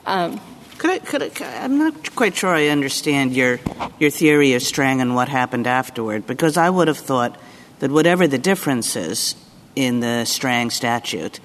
Um, 0.06 0.40
I'm 0.80 1.78
not 1.78 2.14
quite 2.14 2.36
sure 2.36 2.50
I 2.50 2.68
understand 2.68 3.34
your, 3.34 3.58
your 3.98 4.10
theory 4.10 4.52
of 4.54 4.62
Strang 4.62 5.00
and 5.00 5.14
what 5.14 5.28
happened 5.28 5.66
afterward, 5.66 6.26
because 6.26 6.56
I 6.56 6.70
would 6.70 6.86
have 6.86 6.98
thought 6.98 7.36
that 7.80 7.90
whatever 7.90 8.28
the 8.28 8.38
difference 8.38 8.94
is, 8.94 9.34
in 9.78 10.00
the 10.00 10.24
Strang 10.24 10.70
statute. 10.70 11.38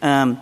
Um, 0.00 0.40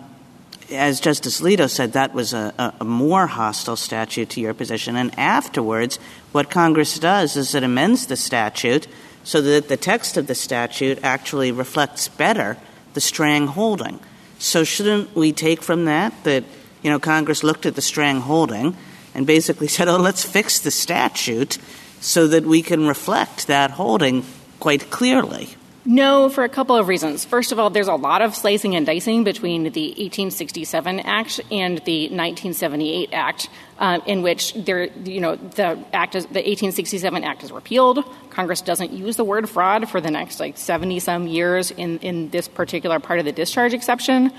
as 0.70 1.01
Justice 1.01 1.40
Alito 1.40 1.68
said, 1.68 1.94
that 1.94 2.14
was 2.14 2.33
a, 2.33 2.73
a, 2.79 2.85
more 2.85 3.27
hostile 3.27 3.75
statute 3.75 4.31
to 4.31 4.40
your 4.40 4.55
position. 4.55 4.94
And 4.94 5.18
afterwards, 5.18 5.99
what 6.31 6.49
Congress 6.49 6.97
does 6.97 7.37
is 7.37 7.57
it 7.57 7.64
amends 7.64 8.07
the 8.07 8.16
statute 8.16 8.87
so 9.25 9.42
that 9.42 9.68
the 9.68 9.77
text 9.77 10.16
of 10.16 10.29
the 10.29 10.35
statute 10.37 11.01
actually 11.03 11.51
reflects 11.51 12.07
better 12.07 12.57
the 12.94 13.01
Strang 13.01 13.49
holding. 13.49 13.99
So 14.38 14.62
shouldn't 14.62 15.16
we 15.16 15.33
take 15.33 15.61
from 15.61 15.87
that 15.87 16.14
that, 16.23 16.44
you 16.83 16.90
know, 16.90 17.01
Congress 17.01 17.42
looked 17.42 17.66
at 17.66 17.75
the 17.75 17.83
Strang 17.83 18.20
holding 18.20 18.77
and 19.12 19.27
basically 19.27 19.66
said, 19.77 19.88
oh, 19.88 19.97
let's 19.97 20.25
fix 20.25 20.61
the 20.61 20.70
statute 20.70 21.59
so 22.01 22.29
that 22.29 22.44
we 22.44 22.62
can 22.62 22.87
reflect 22.87 23.49
that 23.49 23.73
holding 23.73 24.25
quite 24.61 24.88
clearly? 24.90 25.57
No, 25.87 26.31
for 26.31 26.44
a 26.44 26.49
couple 26.49 26.77
of 26.77 26.88
reasons. 26.88 27.27
First 27.27 27.53
of 27.53 27.59
all, 27.59 27.68
there's 27.68 27.88
a 27.88 27.94
lot 27.94 28.23
of 28.23 28.35
slicing 28.35 28.75
and 28.75 28.87
dicing 28.87 29.23
between 29.23 29.64
the 29.64 29.88
1867 29.88 31.01
Act 31.01 31.40
and 31.51 31.77
the 31.85 32.05
1978 32.05 33.11
Act, 33.12 33.51
uh, 33.79 34.01
in 34.07 34.23
which 34.23 34.55
there, 34.55 34.85
you 34.85 35.20
know, 35.20 35.37
the 35.37 35.79
act 35.92 36.14
is, 36.14 36.25
the 36.25 36.40
1867 36.40 37.23
Act 37.23 37.44
is 37.44 37.53
repealed. 37.53 38.03
Congress 38.31 38.62
doesn't 38.62 38.92
use 38.92 39.16
the 39.16 39.25
word 39.25 39.47
fraud 39.49 39.90
for 39.90 40.01
the 40.01 40.11
next 40.11 40.40
like 40.40 40.57
70 40.57 41.01
some 41.01 41.27
years 41.27 41.70
in 41.70 41.99
in 41.99 42.31
this 42.31 42.49
particular 42.49 42.99
part 42.99 43.18
of 43.18 43.27
the 43.27 43.33
discharge 43.33 43.75
exception. 43.75 44.33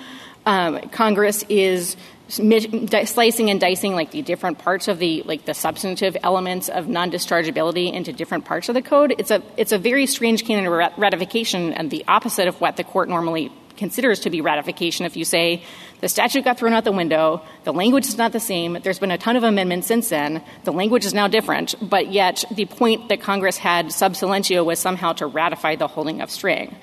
Um, 0.48 0.80
Congress 0.90 1.44
is 1.48 1.96
slicing 2.28 3.50
and 3.50 3.60
dicing 3.60 3.94
like 3.94 4.12
the 4.12 4.22
different 4.22 4.58
parts 4.58 4.88
of 4.88 5.00
the 5.00 5.22
like 5.26 5.46
the 5.46 5.54
substantive 5.54 6.18
elements 6.24 6.70
of 6.70 6.88
non-dischargeability 6.88 7.94
into 7.94 8.12
different 8.12 8.46
parts 8.46 8.68
of 8.68 8.74
the 8.74 8.82
code 8.82 9.14
it's 9.20 9.30
a 9.30 9.44
it's 9.58 9.72
a 9.72 9.78
very 9.78 10.06
strange 10.08 10.44
canon 10.44 10.66
of 10.66 10.92
ratification 10.98 11.72
and 11.74 11.92
the 11.92 12.04
opposite 12.08 12.48
of 12.48 12.60
what 12.60 12.78
the 12.78 12.84
court 12.84 13.10
normally 13.10 13.52
considers 13.78 14.22
to 14.22 14.30
be 14.30 14.42
ratification 14.42 15.06
if 15.06 15.16
you 15.16 15.26
say 15.26 15.62
the 16.02 16.10
statute 16.10 16.44
got 16.44 16.58
thrown 16.58 16.74
out 16.74 16.84
the 16.84 16.92
window, 16.92 17.42
the 17.64 17.74
language 17.74 18.06
is 18.06 18.18
not 18.18 18.32
the 18.32 18.40
same, 18.40 18.78
there's 18.84 19.00
been 19.00 19.12
a 19.12 19.18
ton 19.18 19.36
of 19.36 19.44
amendments 19.44 19.88
since 19.88 20.10
then, 20.10 20.44
the 20.64 20.74
language 20.74 21.06
is 21.06 21.14
now 21.14 21.28
different, 21.28 21.76
but 21.82 22.12
yet 22.12 22.44
the 22.52 22.66
point 22.66 23.10
that 23.10 23.22
Congress 23.22 23.58
had 23.58 23.92
sub 23.92 24.14
silentio 24.16 24.64
was 24.64 24.78
somehow 24.78 25.14
to 25.14 25.26
ratify 25.26 25.76
the 25.76 25.88
holding 25.88 26.22
of 26.22 26.30
Strang. 26.30 26.76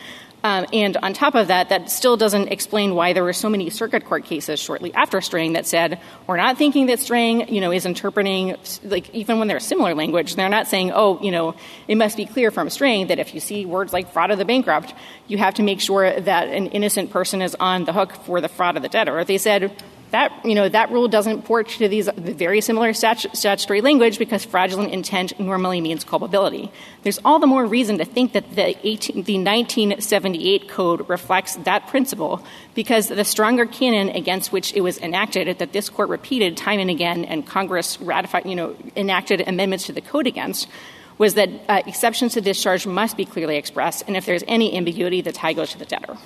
Um, 0.45 0.67
and 0.73 0.97
on 0.97 1.13
top 1.13 1.35
of 1.35 1.49
that, 1.49 1.69
that 1.69 1.89
still 1.91 2.17
doesn't 2.17 2.49
explain 2.49 2.95
why 2.95 3.13
there 3.13 3.23
were 3.23 3.33
so 3.33 3.49
many 3.49 3.71
circuit 3.71 4.05
court 4.05 4.25
cases 4.25 4.59
shortly 4.59 4.93
after 4.93 5.21
Strang 5.21 5.53
that 5.53 5.67
said 5.67 6.01
we're 6.27 6.37
not 6.37 6.59
thinking 6.59 6.87
that 6.87 6.99
Strang, 6.99 7.53
you 7.53 7.61
know, 7.61 7.71
is 7.71 7.87
interpreting 7.87 8.57
like 8.83 9.09
even 9.15 9.39
when 9.39 9.49
there's 9.49 9.65
similar 9.65 9.95
language, 9.95 10.35
they're 10.35 10.49
not 10.49 10.67
saying, 10.67 10.91
oh, 10.93 11.21
you 11.23 11.31
know, 11.31 11.55
it 11.87 11.97
must 11.97 12.17
be 12.17 12.27
clear 12.27 12.51
from 12.51 12.71
Strang 12.71 13.07
that 13.07 13.19
if 13.19 13.35
you 13.35 13.41
see 13.41 13.65
words 13.67 13.93
like 13.93 14.13
fraud 14.13 14.31
of 14.31 14.39
the 14.39 14.45
bankrupt, 14.45 14.95
you 15.29 15.39
have 15.39 15.55
to 15.55 15.63
make 15.63 15.81
sure 15.81 16.21
that 16.21 16.49
an 16.49 16.67
innocent 16.69 17.11
person 17.11 17.41
is 17.41 17.55
on 17.61 17.85
the 17.85 17.93
hook 17.93 18.13
for 18.13 18.41
the 18.41 18.49
fraud 18.49 18.77
of 18.77 18.83
the 18.83 18.89
debtor. 18.89 19.25
They 19.25 19.39
said 19.39 19.73
that 20.13 20.45
you 20.45 20.55
know 20.55 20.69
that 20.69 20.91
rule 20.91 21.09
doesn't 21.09 21.43
port 21.43 21.69
to 21.69 21.89
these 21.89 22.09
very 22.17 22.61
similar 22.61 22.93
statutory 22.93 23.81
language 23.81 24.19
because 24.19 24.45
fraudulent 24.45 24.93
intent 24.93 25.39
normally 25.41 25.81
means 25.81 26.05
culpability. 26.05 26.71
There's 27.03 27.19
all 27.25 27.39
the 27.39 27.47
more 27.47 27.67
reason 27.67 27.99
to 27.99 28.05
think 28.05 28.35
that 28.35 28.55
the, 28.55 28.77
18, 28.87 29.25
the 29.25 29.39
1978 29.39 30.69
code 30.69 31.09
reflects 31.09 31.57
that 31.57 31.89
principle 31.89 32.45
because 32.75 33.09
the 33.09 33.25
stronger 33.25 33.65
canon 33.65 34.11
against 34.11 34.53
which 34.53 34.75
it 34.75 34.83
was 34.83 34.99
enacted 34.99 35.59
that 35.59 35.73
this 35.73 35.89
court 35.89 36.11
repeated 36.11 36.57
time 36.57 36.79
and 36.79 36.91
again 36.91 37.25
and 37.25 37.47
Congress 37.47 38.01
ratified 38.01 38.45
you 38.47 38.55
know 38.55 38.77
enacted 38.95 39.41
amendments 39.49 39.87
to 39.87 39.93
the 39.93 40.03
code 40.03 40.27
against 40.27 40.69
was 41.17 41.35
that 41.35 41.49
uh, 41.69 41.83
exceptions 41.87 42.35
to 42.35 42.41
discharge 42.43 42.87
must 42.87 43.17
be 43.17 43.25
clearly 43.25 43.57
expressed 43.57 44.05
and 44.07 44.17
if 44.17 44.27
there's 44.27 44.45
any 44.47 44.77
ambiguity 44.77 45.23
the 45.23 45.33
tie 45.33 45.55
goes 45.55 45.73
to 45.73 45.79
the 45.79 45.87
debtor. 45.87 46.17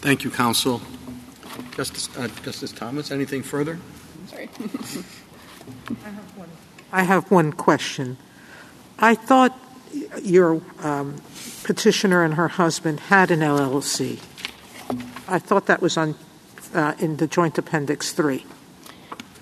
Thank 0.00 0.22
you, 0.22 0.30
counsel. 0.30 0.80
Justice, 1.76 2.08
uh, 2.16 2.28
Justice 2.42 2.72
Thomas, 2.72 3.10
anything 3.10 3.42
further? 3.42 3.78
Sorry. 4.28 4.48
I 6.92 7.02
have 7.02 7.30
one 7.30 7.52
question. 7.52 8.16
I 8.98 9.14
thought 9.14 9.58
your 10.22 10.62
um, 10.82 11.16
petitioner 11.64 12.22
and 12.22 12.34
her 12.34 12.48
husband 12.48 13.00
had 13.00 13.30
an 13.30 13.40
LLC. 13.40 14.20
I 15.28 15.38
thought 15.38 15.66
that 15.66 15.80
was 15.80 15.96
on 15.96 16.14
uh, 16.74 16.94
in 16.98 17.16
the 17.16 17.26
Joint 17.26 17.58
Appendix 17.58 18.12
3. 18.12 18.44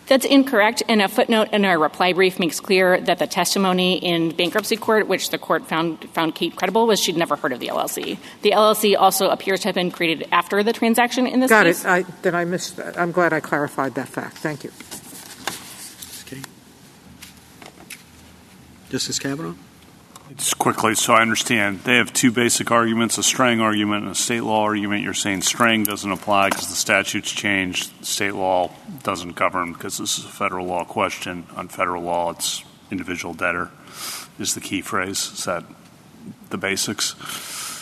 That's 0.08 0.24
incorrect, 0.24 0.82
and 0.88 1.00
a 1.00 1.08
footnote 1.08 1.48
in 1.52 1.64
our 1.64 1.78
reply 1.78 2.12
brief 2.12 2.38
makes 2.38 2.60
clear 2.60 3.00
that 3.00 3.18
the 3.18 3.26
testimony 3.26 3.96
in 3.96 4.30
bankruptcy 4.30 4.76
court, 4.76 5.06
which 5.06 5.30
the 5.30 5.38
court 5.38 5.68
found 5.68 6.08
found 6.10 6.34
Kate 6.34 6.56
credible, 6.56 6.86
was 6.86 7.00
she'd 7.00 7.16
never 7.16 7.36
heard 7.36 7.52
of 7.52 7.60
the 7.60 7.68
LLC. 7.68 8.18
The 8.42 8.50
LLC 8.50 8.96
also 8.98 9.28
appears 9.30 9.60
to 9.60 9.68
have 9.68 9.74
been 9.74 9.90
created 9.90 10.28
after 10.32 10.62
the 10.62 10.72
transaction 10.72 11.26
in 11.26 11.40
this 11.40 11.48
Got 11.48 11.66
case. 11.66 11.82
Got 11.84 12.00
it. 12.00 12.06
I, 12.06 12.10
then 12.22 12.34
I 12.34 12.44
missed 12.44 12.76
that. 12.76 12.98
I'm 12.98 13.12
glad 13.12 13.32
I 13.32 13.40
clarified 13.40 13.94
that 13.94 14.08
fact. 14.08 14.38
Thank 14.38 14.64
you. 14.64 14.70
Okay. 16.26 16.42
Justice 18.90 19.18
Kavanaugh? 19.18 19.54
Just 20.42 20.58
quickly, 20.58 20.96
so 20.96 21.12
I 21.12 21.22
understand, 21.22 21.84
they 21.84 21.98
have 21.98 22.12
two 22.12 22.32
basic 22.32 22.72
arguments, 22.72 23.16
a 23.16 23.22
Strang 23.22 23.60
argument 23.60 24.02
and 24.02 24.10
a 24.10 24.14
state 24.16 24.40
law 24.40 24.64
argument. 24.64 25.04
You're 25.04 25.14
saying 25.14 25.42
Strang 25.42 25.84
doesn't 25.84 26.10
apply 26.10 26.48
because 26.48 26.66
the 26.66 26.74
statute's 26.74 27.30
changed. 27.30 27.92
State 28.04 28.34
law 28.34 28.72
doesn't 29.04 29.36
govern 29.36 29.72
because 29.72 29.98
this 29.98 30.18
is 30.18 30.24
a 30.24 30.28
federal 30.28 30.66
law 30.66 30.84
question. 30.84 31.46
On 31.54 31.68
federal 31.68 32.02
law, 32.02 32.30
it's 32.30 32.64
individual 32.90 33.34
debtor 33.34 33.70
is 34.40 34.56
the 34.56 34.60
key 34.60 34.80
phrase. 34.80 35.30
Is 35.32 35.44
that 35.44 35.62
the 36.50 36.58
basics? 36.58 37.14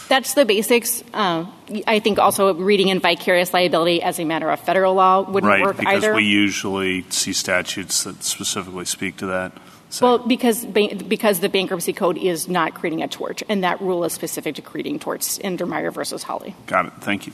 That's 0.09 0.35
the 0.35 0.44
basics. 0.44 1.03
Uh, 1.14 1.46
I 1.87 1.99
think 2.01 2.18
also 2.18 2.53
reading 2.53 2.88
in 2.88 3.01
vicarious 3.01 3.55
liability 3.55 4.03
as 4.03 4.20
a 4.20 4.27
matter 4.27 4.51
of 4.51 4.61
federal 4.61 4.92
law 4.92 5.23
wouldn't 5.23 5.49
right, 5.49 5.62
work 5.62 5.79
because 5.79 6.05
either. 6.05 6.14
we 6.14 6.25
usually 6.25 7.07
see 7.09 7.33
statutes 7.33 8.05
that 8.05 8.23
specifically 8.23 8.85
speak 8.85 9.16
to 9.16 9.27
that. 9.29 9.53
Well, 10.00 10.18
because 10.18 10.64
because 10.64 11.40
the 11.40 11.48
bankruptcy 11.48 11.92
code 11.92 12.16
is 12.16 12.48
not 12.48 12.74
creating 12.74 13.03
a 13.03 13.09
tort, 13.09 13.42
and 13.48 13.64
that 13.64 13.81
rule 13.81 14.05
is 14.05 14.12
specific 14.12 14.55
to 14.57 14.62
creating 14.62 15.00
torts 15.00 15.40
under 15.42 15.66
Meyer 15.66 15.90
versus 15.90 16.22
Holley. 16.22 16.55
Got 16.66 16.87
it. 16.87 16.92
Thank 17.00 17.26
you. 17.26 17.33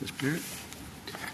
Ms. 0.00 0.10
Barrett? 0.10 0.42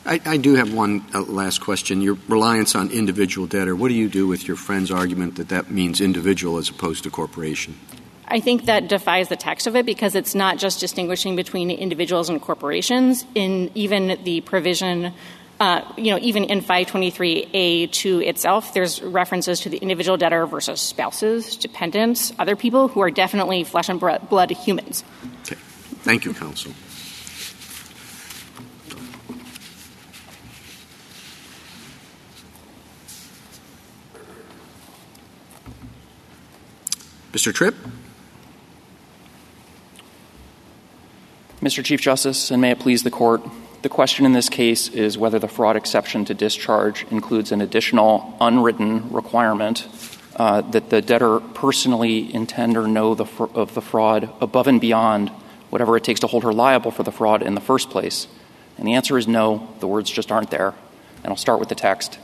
I, 0.07 0.21
I 0.25 0.37
do 0.39 0.55
have 0.55 0.73
one 0.73 1.05
uh, 1.13 1.21
last 1.21 1.61
question. 1.61 2.01
Your 2.01 2.17
reliance 2.29 2.75
on 2.75 2.91
individual 2.91 3.47
debtor. 3.47 3.77
What 3.77 3.89
do 3.89 3.95
you 3.95 4.09
do 4.09 4.27
with 4.27 4.49
your 4.49 4.57
friend's 4.57 4.91
argument 4.91 5.37
that 5.37 5.49
that 5.51 5.71
means 5.71 6.01
individual 6.01 6.57
as 6.57 6.71
opposed 6.71 7.05
to 7.05 7.11
corporation? 7.11 7.79
I 8.27 8.41
think 8.41 8.67
that 8.67 8.89
defies 8.89 9.29
the 9.29 9.37
text 9.37 9.67
of 9.67 9.75
it 9.75 9.85
because 9.85 10.15
it's 10.15 10.35
not 10.35 10.57
just 10.57 10.79
distinguishing 10.79 11.35
between 11.35 11.71
individuals 11.71 12.29
and 12.29 12.41
corporations. 12.41 13.27
In 13.35 13.71
even 13.75 14.23
the 14.23 14.41
provision 14.41 15.13
Uh, 15.61 15.85
you 15.99 16.11
know, 16.11 16.19
even 16.23 16.45
in 16.45 16.63
523A2 16.63 18.27
itself, 18.27 18.73
there's 18.73 19.03
references 19.03 19.61
to 19.61 19.69
the 19.69 19.77
individual 19.77 20.17
debtor 20.17 20.47
versus 20.47 20.81
spouses, 20.81 21.55
dependents, 21.55 22.33
other 22.39 22.57
people 22.57 22.89
who 22.89 23.01
are 23.01 23.11
definitely 23.11 23.63
flesh 23.63 23.91
and 23.91 24.01
blood 24.01 24.51
humans. 24.51 25.05
Okay. 25.43 25.57
Thank 26.01 26.25
you, 26.25 26.33
counsel. 26.33 26.73
Mr. 37.33 37.55
Tripp? 37.55 37.77
Mr. 41.61 41.85
Chief 41.85 42.01
Justice, 42.01 42.51
and 42.51 42.63
may 42.63 42.71
it 42.71 42.79
please 42.81 43.03
the 43.03 43.11
court, 43.11 43.43
the 43.83 43.89
question 43.89 44.27
in 44.27 44.33
this 44.33 44.49
case 44.49 44.89
is 44.89 45.17
whether 45.17 45.39
the 45.39 45.49
fraud 45.49 45.77
exception 45.77 46.25
to 46.27 46.35
discharge 46.35 47.07
includes 47.11 47.51
an 47.51 47.61
additional 47.61 48.37
unwritten 48.41 49.11
requirement 49.13 49.89
uh, 50.37 50.61
that 50.61 50.91
the 50.91 51.01
debtor 51.01 51.41
personally 51.41 52.33
intend 52.35 52.77
or 52.77 52.87
know 52.87 53.13
of 53.13 53.75
the 53.75 53.81
fraud 53.81 54.31
above 54.41 54.67
and 54.67 54.81
beyond 54.81 55.31
whatever 55.71 55.97
it 55.97 56.05
takes 56.05 56.21
to 56.21 56.27
hold 56.27 56.43
her 56.43 56.53
liable 56.53 56.91
for 56.91 57.03
the 57.03 57.13
fraud 57.13 57.43
in 57.43 57.55
the 57.55 57.61
first 57.61 57.91
place. 57.91 58.27
And 58.77 58.87
the 58.87 58.95
answer 58.95 59.17
is 59.19 59.27
no, 59.27 59.69
the 59.81 59.87
words 59.87 60.11
just 60.11 60.31
aren't 60.31 60.51
there. 60.51 60.75
And 61.23 61.31
I'll 61.31 61.37
start 61.37 61.61
with 61.61 61.69
the 61.69 61.75
text. 61.75 62.19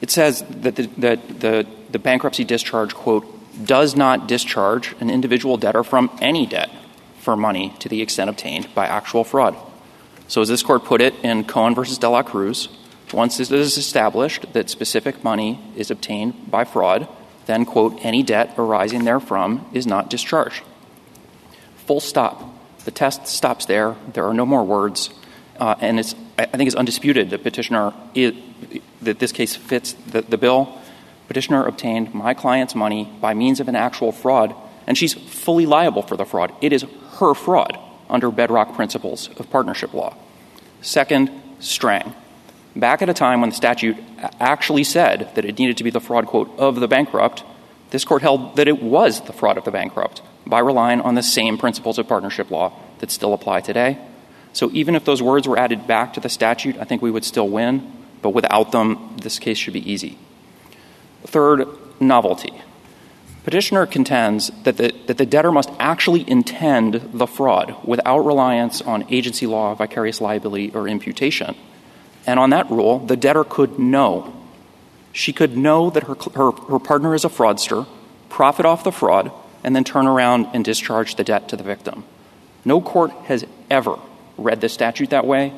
It 0.00 0.10
says 0.10 0.44
that 0.48 0.76
the 0.76 1.98
bankruptcy 1.98 2.44
discharge, 2.44 2.94
quote, 2.94 3.26
does 3.64 3.94
not 3.94 4.26
discharge 4.26 4.94
an 5.00 5.10
individual 5.10 5.56
debtor 5.56 5.84
from 5.84 6.10
any 6.20 6.46
debt 6.46 6.70
for 7.18 7.36
money 7.36 7.74
to 7.78 7.88
the 7.88 8.02
extent 8.02 8.30
obtained 8.30 8.74
by 8.74 8.86
actual 8.86 9.22
fraud. 9.24 9.56
So, 10.32 10.40
as 10.40 10.48
this 10.48 10.62
court 10.62 10.84
put 10.84 11.02
it 11.02 11.14
in 11.22 11.44
Cohen 11.44 11.74
versus 11.74 11.98
De 11.98 12.08
La 12.08 12.22
Cruz, 12.22 12.70
once 13.12 13.38
it 13.38 13.52
is 13.52 13.76
established 13.76 14.50
that 14.54 14.70
specific 14.70 15.22
money 15.22 15.60
is 15.76 15.90
obtained 15.90 16.50
by 16.50 16.64
fraud, 16.64 17.06
then, 17.44 17.66
quote, 17.66 18.02
any 18.02 18.22
debt 18.22 18.54
arising 18.56 19.04
therefrom 19.04 19.66
is 19.74 19.86
not 19.86 20.08
discharged. 20.08 20.62
Full 21.84 22.00
stop. 22.00 22.44
The 22.86 22.90
test 22.90 23.26
stops 23.26 23.66
there. 23.66 23.94
There 24.14 24.24
are 24.24 24.32
no 24.32 24.46
more 24.46 24.64
words. 24.64 25.10
Uh, 25.58 25.74
and 25.82 26.00
it's, 26.00 26.14
I 26.38 26.46
think 26.46 26.66
it's 26.66 26.76
undisputed 26.76 27.28
that 27.28 27.42
petitioner, 27.42 27.92
that 29.02 29.18
this 29.18 29.32
case 29.32 29.54
fits 29.54 29.92
the, 29.92 30.22
the 30.22 30.38
bill. 30.38 30.80
Petitioner 31.28 31.66
obtained 31.66 32.14
my 32.14 32.32
client's 32.32 32.74
money 32.74 33.12
by 33.20 33.34
means 33.34 33.60
of 33.60 33.68
an 33.68 33.76
actual 33.76 34.12
fraud, 34.12 34.54
and 34.86 34.96
she's 34.96 35.12
fully 35.12 35.66
liable 35.66 36.00
for 36.00 36.16
the 36.16 36.24
fraud. 36.24 36.54
It 36.62 36.72
is 36.72 36.86
her 37.18 37.34
fraud 37.34 37.78
under 38.08 38.30
bedrock 38.30 38.74
principles 38.74 39.28
of 39.38 39.50
partnership 39.50 39.92
law. 39.92 40.16
Second, 40.82 41.30
Strang. 41.60 42.14
Back 42.74 43.02
at 43.02 43.08
a 43.08 43.14
time 43.14 43.40
when 43.40 43.50
the 43.50 43.56
statute 43.56 43.96
actually 44.40 44.84
said 44.84 45.30
that 45.34 45.44
it 45.44 45.58
needed 45.58 45.76
to 45.76 45.84
be 45.84 45.90
the 45.90 46.00
fraud, 46.00 46.26
quote, 46.26 46.50
of 46.58 46.80
the 46.80 46.88
bankrupt, 46.88 47.44
this 47.90 48.04
court 48.04 48.22
held 48.22 48.56
that 48.56 48.68
it 48.68 48.82
was 48.82 49.20
the 49.22 49.32
fraud 49.32 49.56
of 49.58 49.64
the 49.64 49.70
bankrupt 49.70 50.22
by 50.46 50.58
relying 50.58 51.00
on 51.00 51.14
the 51.14 51.22
same 51.22 51.56
principles 51.56 51.98
of 51.98 52.08
partnership 52.08 52.50
law 52.50 52.72
that 52.98 53.10
still 53.10 53.32
apply 53.32 53.60
today. 53.60 53.98
So 54.52 54.70
even 54.72 54.94
if 54.94 55.04
those 55.04 55.22
words 55.22 55.46
were 55.46 55.58
added 55.58 55.86
back 55.86 56.14
to 56.14 56.20
the 56.20 56.28
statute, 56.28 56.76
I 56.78 56.84
think 56.84 57.00
we 57.00 57.10
would 57.10 57.24
still 57.24 57.48
win, 57.48 57.90
but 58.20 58.30
without 58.30 58.72
them, 58.72 59.16
this 59.20 59.38
case 59.38 59.58
should 59.58 59.72
be 59.72 59.90
easy. 59.90 60.18
Third, 61.24 61.68
novelty. 62.00 62.60
Petitioner 63.44 63.86
contends 63.86 64.50
that 64.62 64.76
the, 64.76 64.94
that 65.06 65.18
the 65.18 65.26
debtor 65.26 65.50
must 65.50 65.70
actually 65.80 66.28
intend 66.30 67.10
the 67.12 67.26
fraud 67.26 67.74
without 67.84 68.20
reliance 68.20 68.80
on 68.80 69.04
agency 69.10 69.46
law, 69.46 69.74
vicarious 69.74 70.20
liability, 70.20 70.70
or 70.72 70.86
imputation. 70.86 71.56
And 72.24 72.38
on 72.38 72.50
that 72.50 72.70
rule, 72.70 73.00
the 73.00 73.16
debtor 73.16 73.44
could 73.44 73.78
know. 73.78 74.32
She 75.12 75.32
could 75.32 75.56
know 75.56 75.90
that 75.90 76.04
her, 76.04 76.14
her, 76.36 76.52
her 76.52 76.78
partner 76.78 77.14
is 77.14 77.24
a 77.24 77.28
fraudster, 77.28 77.86
profit 78.28 78.64
off 78.64 78.84
the 78.84 78.92
fraud, 78.92 79.32
and 79.64 79.74
then 79.74 79.84
turn 79.84 80.06
around 80.06 80.46
and 80.54 80.64
discharge 80.64 81.16
the 81.16 81.24
debt 81.24 81.48
to 81.48 81.56
the 81.56 81.64
victim. 81.64 82.04
No 82.64 82.80
court 82.80 83.10
has 83.24 83.44
ever 83.68 83.98
read 84.38 84.60
the 84.60 84.68
statute 84.68 85.10
that 85.10 85.26
way. 85.26 85.52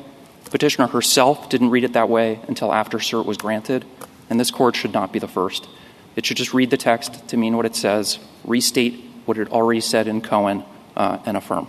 Petitioner 0.45 0.87
herself 0.87 1.49
didn't 1.49 1.69
read 1.69 1.83
it 1.83 1.93
that 1.93 2.09
way 2.09 2.39
until 2.47 2.73
after 2.73 2.97
cert 2.97 3.25
was 3.25 3.37
granted, 3.37 3.85
and 4.29 4.39
this 4.39 4.51
court 4.51 4.75
should 4.75 4.93
not 4.93 5.11
be 5.11 5.19
the 5.19 5.27
first. 5.27 5.67
It 6.15 6.25
should 6.25 6.37
just 6.37 6.53
read 6.53 6.69
the 6.69 6.77
text 6.77 7.27
to 7.29 7.37
mean 7.37 7.57
what 7.57 7.65
it 7.65 7.75
says, 7.75 8.19
restate 8.43 9.03
what 9.25 9.37
it 9.37 9.51
already 9.51 9.81
said 9.81 10.07
in 10.07 10.21
Cohen, 10.21 10.63
uh, 10.95 11.19
and 11.25 11.35
affirm. 11.35 11.67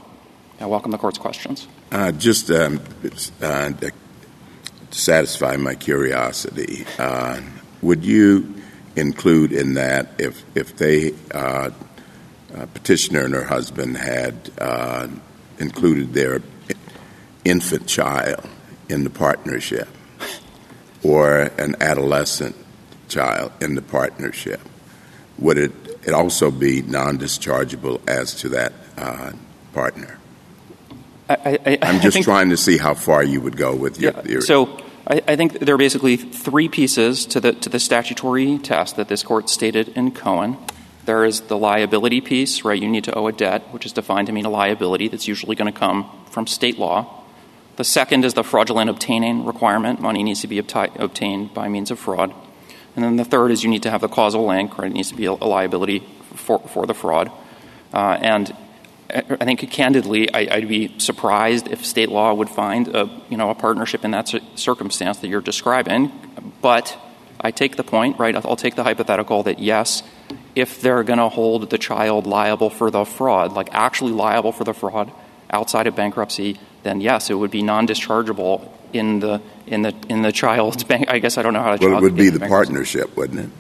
I 0.61 0.67
welcome 0.67 0.91
the 0.91 0.99
court's 0.99 1.19
questions. 1.19 1.67
Uh, 1.93 2.13
just 2.13 2.51
um, 2.51 2.81
uh, 3.43 3.71
to 3.73 3.93
satisfy 4.91 5.57
my 5.57 5.75
curiosity, 5.75 6.87
uh, 6.99 7.41
would 7.83 8.05
you 8.05 8.55
include 8.95 9.53
in 9.53 9.75
that 9.75 10.09
if 10.19 10.43
if 10.55 10.77
they 10.77 11.13
uh, 11.35 11.71
uh, 12.55 12.67
petitioner 12.73 13.25
and 13.25 13.35
her 13.35 13.45
husband 13.45 13.97
had 13.97 14.51
included 15.59 16.13
their 16.13 16.43
infant 17.45 17.87
child 17.87 18.47
in 18.89 19.05
the 19.05 19.11
partnership 19.11 19.89
or 21.03 21.51
an 21.59 21.75
adolescent 21.81 22.57
child 23.09 23.53
in 23.61 23.75
the 23.75 23.83
partnership, 23.83 24.61
would 25.39 25.59
it, 25.59 25.73
it 26.07 26.13
also 26.13 26.51
be 26.51 26.83
non 26.83 27.19
dischargeable 27.19 28.01
as 28.09 28.35
to 28.37 28.49
that 28.51 28.73
uh, 28.97 29.33
partner? 29.73 30.19
I, 31.29 31.79
am 31.83 32.01
just 32.01 32.23
trying 32.23 32.51
to 32.51 32.57
see 32.57 32.79
how 32.79 32.95
far 32.95 33.25
you 33.25 33.41
would 33.41 33.57
go 33.57 33.75
with 33.75 34.01
your 34.01 34.13
yeah, 34.13 34.21
theory. 34.23 34.43
So 34.43 34.81
I, 35.07 35.23
I, 35.27 35.37
think 35.37 35.59
there 35.59 35.75
are 35.75 35.79
basically 35.79 36.17
three 36.17 36.69
pieces 36.69 37.27
to 37.27 37.41
the 37.41 37.53
to 37.53 37.69
the 37.69 37.81
statutory 37.81 38.59
test 38.59 38.97
that 38.97 39.09
this 39.09 39.23
court 39.23 39.51
stated 39.51 39.89
in 39.89 40.13
Cohen. 40.13 40.57
There 41.05 41.25
is 41.25 41.43
the 41.43 41.57
liability 41.57 42.21
piece, 42.21 42.65
right? 42.65 42.81
You 42.81 42.89
need 42.89 43.05
to 43.05 43.15
owe 43.15 43.27
a 43.29 43.33
debt, 43.33 43.63
which 43.73 43.87
is 43.87 43.93
defined 43.93 44.27
to 44.27 44.33
mean 44.33 44.45
a 44.45 44.51
liability 44.51 45.09
that's 45.09 45.29
usually 45.29 45.55
going 45.55 45.73
to 45.73 45.79
come 45.79 46.11
from 46.31 46.47
state 46.47 46.79
law. 46.79 47.25
The 47.77 47.85
second 47.85 48.25
is 48.25 48.35
the 48.35 48.43
fraudulent 48.43 48.91
obtaining 48.91 49.45
requirement. 49.45 50.01
Money 50.01 50.23
needs 50.23 50.41
to 50.41 50.49
be 50.49 50.61
obti- 50.61 50.99
obtained 50.99 51.55
by 51.55 51.69
means 51.69 51.91
of 51.91 51.99
fraud. 51.99 52.35
And 52.97 53.05
then 53.05 53.17
the 53.17 53.25
third 53.25 53.51
is 53.51 53.63
you 53.63 53.69
need 53.69 53.83
to 53.83 53.91
have 53.91 54.01
the 54.01 54.09
causal 54.09 54.47
link, 54.47 54.79
right? 54.79 54.91
It 54.91 54.95
needs 54.95 55.11
to 55.11 55.17
be 55.17 55.27
a, 55.27 55.33
liability 55.35 56.03
for, 56.35 56.59
for 56.61 56.87
the 56.87 56.95
fraud. 56.95 57.31
Uh, 57.93 58.19
and 58.21 58.57
I 59.11 59.45
think 59.45 59.71
candidly, 59.71 60.33
I, 60.33 60.59
would 60.59 60.69
be 60.69 60.99
surprised 60.99 61.69
if 61.69 61.85
state 61.85 62.09
law 62.09 62.33
would 62.33 62.49
find 62.49 62.89
a, 62.89 63.09
you 63.29 63.37
know, 63.37 63.51
a 63.51 63.55
partnership 63.55 64.05
in 64.05 64.11
that 64.13 64.35
circumstance 64.55 65.19
that 65.19 65.29
you're 65.29 65.43
describing. 65.43 66.11
But 66.63 66.97
I 67.39 67.51
take 67.51 67.77
the 67.77 67.85
point, 67.85 68.19
right? 68.19 68.35
I'll 68.35 68.57
take 68.57 68.75
the 68.75 68.83
hypothetical 68.83 69.43
that 69.45 69.59
yes, 69.59 70.03
if 70.55 70.81
they're 70.81 71.05
going 71.05 71.19
to 71.19 71.29
hold 71.29 71.69
the 71.69 71.79
child 71.79 72.27
liable 72.27 72.71
for 72.71 72.91
the 72.91 73.05
fraud, 73.05 73.53
like 73.53 73.69
actually 73.73 74.13
liable 74.13 74.53
for 74.53 74.65
the 74.65 74.75
fraud 74.75 75.13
outside 75.51 75.87
of 75.87 75.95
bankruptcy, 75.95 76.59
then 76.83 77.01
yes, 77.01 77.31
it 77.31 77.35
would 77.35 77.51
be 77.51 77.63
non-dischargeable 77.63 78.69
in 78.93 79.21
the 79.21 79.41
in 79.67 79.83
the 79.83 79.95
in 80.09 80.23
the 80.23 80.33
child's 80.33 80.85
bank. 80.91 81.09
I 81.09 81.19
guess 81.19 81.39
I 81.39 81.43
don't 81.43 81.53
know 81.53 81.63
how 81.63 81.77
to. 81.77 81.87
Well, 81.87 81.99
it 81.99 82.03
would 82.03 82.17
be 82.17 82.31
the 82.31 82.47
partnership, 82.47 83.17
wouldn't 83.17 83.41
it? 83.41 83.51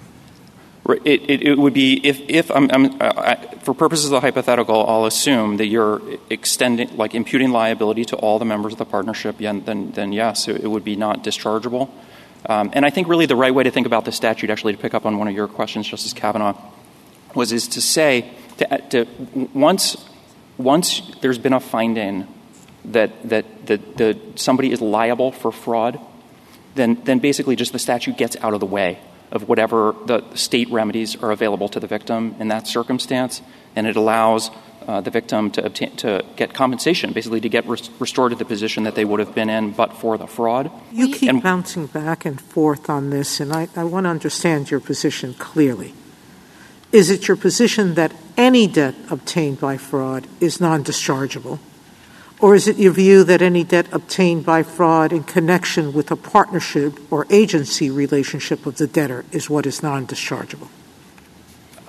It, 1.04 1.28
it, 1.28 1.42
it, 1.42 1.58
would 1.58 1.74
be 1.74 1.94
if, 2.06 2.20
if 2.28 2.48
I'm, 2.48 2.70
I'm, 2.70 2.96
uh, 3.00 3.34
for 3.62 3.74
purposes 3.74 4.04
of 4.04 4.10
the 4.12 4.20
hypothetical, 4.20 4.86
I'll 4.86 5.06
assume 5.06 5.56
that 5.56 5.66
you're 5.66 6.00
extending, 6.30 6.96
like 6.96 7.12
imputing 7.12 7.50
liability 7.50 8.04
to 8.04 8.16
all 8.16 8.38
the 8.38 8.44
members 8.44 8.74
of 8.74 8.78
the 8.78 8.84
partnership. 8.84 9.38
Then, 9.38 9.64
then, 9.64 9.90
then 9.90 10.12
yes, 10.12 10.46
it, 10.46 10.60
it, 10.62 10.68
would 10.68 10.84
be 10.84 10.94
not 10.94 11.24
dischargeable. 11.24 11.90
Um, 12.48 12.70
and 12.72 12.86
I 12.86 12.90
think 12.90 13.08
really 13.08 13.26
the 13.26 13.34
right 13.34 13.52
way 13.52 13.64
to 13.64 13.70
think 13.72 13.86
about 13.86 14.04
the 14.04 14.12
statute, 14.12 14.48
actually, 14.48 14.74
to 14.74 14.78
pick 14.78 14.94
up 14.94 15.06
on 15.06 15.18
one 15.18 15.26
of 15.26 15.34
your 15.34 15.48
questions, 15.48 15.88
Justice 15.88 16.12
Kavanaugh, 16.12 16.56
was 17.34 17.50
is 17.50 17.66
to 17.68 17.80
say 17.80 18.30
to, 18.58 18.78
to 18.90 19.06
once 19.52 19.96
once 20.56 21.02
there's 21.20 21.38
been 21.38 21.52
a 21.52 21.60
finding 21.60 22.26
that 22.92 23.28
that 23.28 23.66
that, 23.66 23.96
that 23.96 24.38
somebody 24.38 24.72
is 24.72 24.80
liable 24.80 25.32
for 25.32 25.52
fraud, 25.52 25.98
then 26.74 27.00
then 27.04 27.18
basically 27.18 27.56
just 27.56 27.72
the 27.72 27.78
statute 27.78 28.16
gets 28.16 28.36
out 28.40 28.54
of 28.54 28.60
the 28.60 28.66
way 28.66 28.98
of 29.32 29.48
whatever 29.48 29.94
the 30.06 30.22
state 30.34 30.70
remedies 30.70 31.16
are 31.16 31.32
available 31.32 31.68
to 31.68 31.80
the 31.80 31.86
victim 31.86 32.36
in 32.38 32.48
that 32.48 32.66
circumstance, 32.66 33.42
and 33.74 33.86
it 33.86 33.96
allows 33.96 34.50
uh, 34.86 35.00
the 35.00 35.10
victim 35.10 35.50
to 35.50 35.64
obtain 35.64 35.94
to 35.96 36.24
get 36.36 36.54
compensation, 36.54 37.12
basically 37.12 37.40
to 37.40 37.48
get 37.48 37.66
res- 37.66 37.90
restored 37.98 38.30
to 38.30 38.38
the 38.38 38.44
position 38.44 38.84
that 38.84 38.94
they 38.94 39.04
would 39.04 39.18
have 39.18 39.34
been 39.34 39.50
in 39.50 39.72
but 39.72 39.92
for 39.94 40.16
the 40.16 40.26
fraud. 40.26 40.70
You 40.92 41.12
keep 41.12 41.28
and, 41.28 41.42
bouncing 41.42 41.86
back 41.86 42.24
and 42.24 42.40
forth 42.40 42.88
on 42.88 43.10
this, 43.10 43.40
and 43.40 43.52
I, 43.52 43.68
I 43.74 43.84
want 43.84 44.04
to 44.04 44.10
understand 44.10 44.70
your 44.70 44.80
position 44.80 45.34
clearly. 45.34 45.92
Is 46.92 47.10
it 47.10 47.26
your 47.26 47.36
position 47.36 47.94
that 47.94 48.14
any 48.36 48.68
debt 48.68 48.94
obtained 49.10 49.58
by 49.60 49.76
fraud 49.76 50.28
is 50.40 50.60
non-dischargeable? 50.60 51.58
Or 52.38 52.54
is 52.54 52.68
it 52.68 52.76
your 52.76 52.92
view 52.92 53.24
that 53.24 53.40
any 53.40 53.64
debt 53.64 53.86
obtained 53.92 54.44
by 54.44 54.62
fraud 54.62 55.12
in 55.12 55.24
connection 55.24 55.92
with 55.94 56.10
a 56.10 56.16
partnership 56.16 57.00
or 57.10 57.26
agency 57.30 57.88
relationship 57.88 58.66
of 58.66 58.76
the 58.76 58.86
debtor 58.86 59.24
is 59.32 59.48
what 59.48 59.64
is 59.64 59.82
non-dischargeable? 59.82 60.68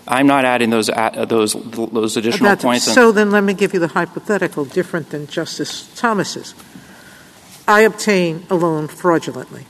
I'm 0.08 0.26
not 0.26 0.46
adding 0.46 0.70
those 0.70 0.90
uh, 0.90 1.26
those 1.26 1.52
those 1.54 2.16
additional 2.16 2.48
That's, 2.48 2.64
points. 2.64 2.86
So 2.86 3.12
then, 3.12 3.30
let 3.30 3.44
me 3.44 3.54
give 3.54 3.74
you 3.74 3.80
the 3.82 3.90
hypothetical, 3.90 4.64
different 4.64 5.10
than 5.10 5.28
Justice 5.28 5.94
Thomas's. 5.96 6.56
I 7.68 7.82
obtain 7.82 8.46
a 8.50 8.56
loan 8.56 8.88
fraudulently. 8.88 9.66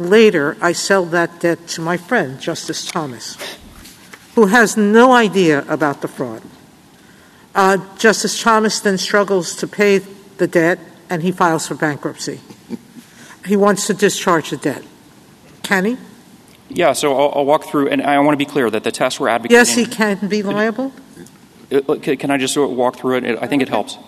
Later, 0.00 0.56
I 0.60 0.72
sell 0.72 1.04
that 1.06 1.38
debt 1.38 1.68
to 1.68 1.80
my 1.80 1.96
friend, 1.96 2.40
Justice 2.40 2.90
Thomas, 2.90 3.36
who 4.34 4.46
has 4.46 4.76
no 4.76 5.12
idea 5.12 5.64
about 5.68 6.02
the 6.02 6.08
fraud. 6.08 6.42
Uh, 7.58 7.76
Justice 7.96 8.40
Thomas 8.40 8.78
then 8.78 8.96
struggles 8.98 9.56
to 9.56 9.66
pay 9.66 9.98
the 9.98 10.46
debt 10.46 10.78
and 11.10 11.24
he 11.24 11.32
files 11.32 11.66
for 11.66 11.74
bankruptcy. 11.74 12.38
he 13.46 13.56
wants 13.56 13.88
to 13.88 13.94
discharge 13.94 14.50
the 14.50 14.56
debt. 14.56 14.84
Can 15.64 15.84
he? 15.84 15.96
Yeah, 16.68 16.92
so 16.92 17.18
I'll, 17.18 17.32
I'll, 17.34 17.44
walk 17.44 17.64
through, 17.64 17.88
and 17.88 18.00
I 18.00 18.16
want 18.20 18.34
to 18.34 18.44
be 18.44 18.48
clear 18.48 18.70
that 18.70 18.84
the 18.84 18.92
test 18.92 19.18
we're 19.18 19.26
advocating. 19.26 19.56
Yes, 19.56 19.74
he 19.74 19.86
can 19.86 20.28
be 20.28 20.44
liable. 20.44 20.92
Can 21.70 22.30
I 22.30 22.38
just 22.38 22.56
walk 22.56 22.96
through 22.96 23.16
it? 23.16 23.42
I 23.42 23.48
think 23.48 23.62
it 23.62 23.68
helps. 23.68 23.98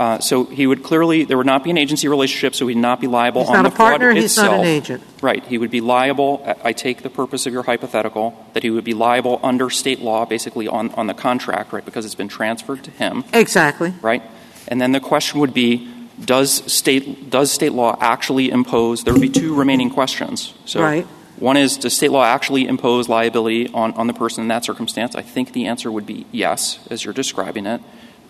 Uh, 0.00 0.18
so 0.18 0.44
he 0.44 0.66
would 0.66 0.82
clearly 0.82 1.24
there 1.24 1.36
would 1.36 1.44
not 1.44 1.62
be 1.62 1.68
an 1.68 1.76
agency 1.76 2.08
relationship, 2.08 2.54
so 2.54 2.66
he'd 2.66 2.74
not 2.78 3.02
be 3.02 3.06
liable 3.06 3.42
he's 3.42 3.50
on 3.50 3.56
not 3.56 3.68
the 3.68 3.74
a 3.74 3.76
partner, 3.76 4.06
fraud 4.06 4.16
he's 4.16 4.24
itself. 4.24 4.52
not 4.52 4.60
an 4.60 4.66
agent. 4.66 5.02
Right. 5.20 5.44
He 5.44 5.58
would 5.58 5.70
be 5.70 5.82
liable. 5.82 6.42
I 6.64 6.72
take 6.72 7.02
the 7.02 7.10
purpose 7.10 7.44
of 7.44 7.52
your 7.52 7.64
hypothetical 7.64 8.34
that 8.54 8.62
he 8.62 8.70
would 8.70 8.84
be 8.84 8.94
liable 8.94 9.38
under 9.42 9.68
state 9.68 10.00
law, 10.00 10.24
basically 10.24 10.66
on, 10.66 10.88
on 10.92 11.06
the 11.06 11.12
contract, 11.12 11.74
right, 11.74 11.84
because 11.84 12.06
it's 12.06 12.14
been 12.14 12.28
transferred 12.28 12.82
to 12.84 12.90
him. 12.90 13.24
Exactly. 13.34 13.92
Right. 14.00 14.22
And 14.68 14.80
then 14.80 14.92
the 14.92 15.00
question 15.00 15.38
would 15.40 15.52
be, 15.52 15.92
does 16.18 16.72
state 16.72 17.28
does 17.28 17.52
state 17.52 17.72
law 17.72 17.98
actually 18.00 18.48
impose? 18.48 19.04
There 19.04 19.12
would 19.12 19.20
be 19.20 19.28
two 19.28 19.54
remaining 19.54 19.90
questions. 19.90 20.54
So 20.64 20.80
right. 20.80 21.06
One 21.36 21.58
is, 21.58 21.76
does 21.76 21.94
state 21.94 22.10
law 22.10 22.24
actually 22.24 22.66
impose 22.66 23.10
liability 23.10 23.68
on, 23.68 23.92
on 23.92 24.06
the 24.06 24.14
person 24.14 24.42
in 24.42 24.48
that 24.48 24.64
circumstance? 24.64 25.14
I 25.14 25.22
think 25.22 25.52
the 25.52 25.66
answer 25.66 25.92
would 25.92 26.06
be 26.06 26.26
yes, 26.32 26.78
as 26.90 27.04
you're 27.04 27.14
describing 27.14 27.66
it. 27.66 27.82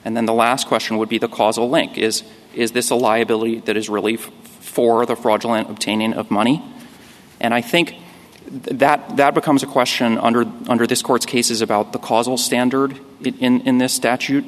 And 0.04 0.16
then 0.16 0.26
the 0.26 0.34
last 0.34 0.66
question 0.66 0.96
would 0.98 1.08
be 1.08 1.18
the 1.18 1.28
causal 1.28 1.68
link. 1.68 1.98
Is, 1.98 2.22
is 2.54 2.72
this 2.72 2.90
a 2.90 2.94
liability 2.94 3.60
that 3.60 3.76
is 3.76 3.88
really 3.88 4.14
f- 4.14 4.30
for 4.60 5.04
the 5.04 5.16
fraudulent 5.16 5.68
obtaining 5.68 6.14
of 6.14 6.30
money? 6.30 6.62
And 7.38 7.52
I 7.52 7.60
think 7.60 7.96
that, 8.50 9.16
that 9.18 9.34
becomes 9.34 9.62
a 9.62 9.66
question 9.66 10.18
under, 10.18 10.44
under 10.68 10.86
this 10.86 11.02
court's 11.02 11.26
cases 11.26 11.60
about 11.60 11.92
the 11.92 11.98
causal 11.98 12.36
standard 12.36 12.98
in, 13.20 13.38
in, 13.38 13.60
in 13.62 13.78
this 13.78 13.92
statute. 13.92 14.44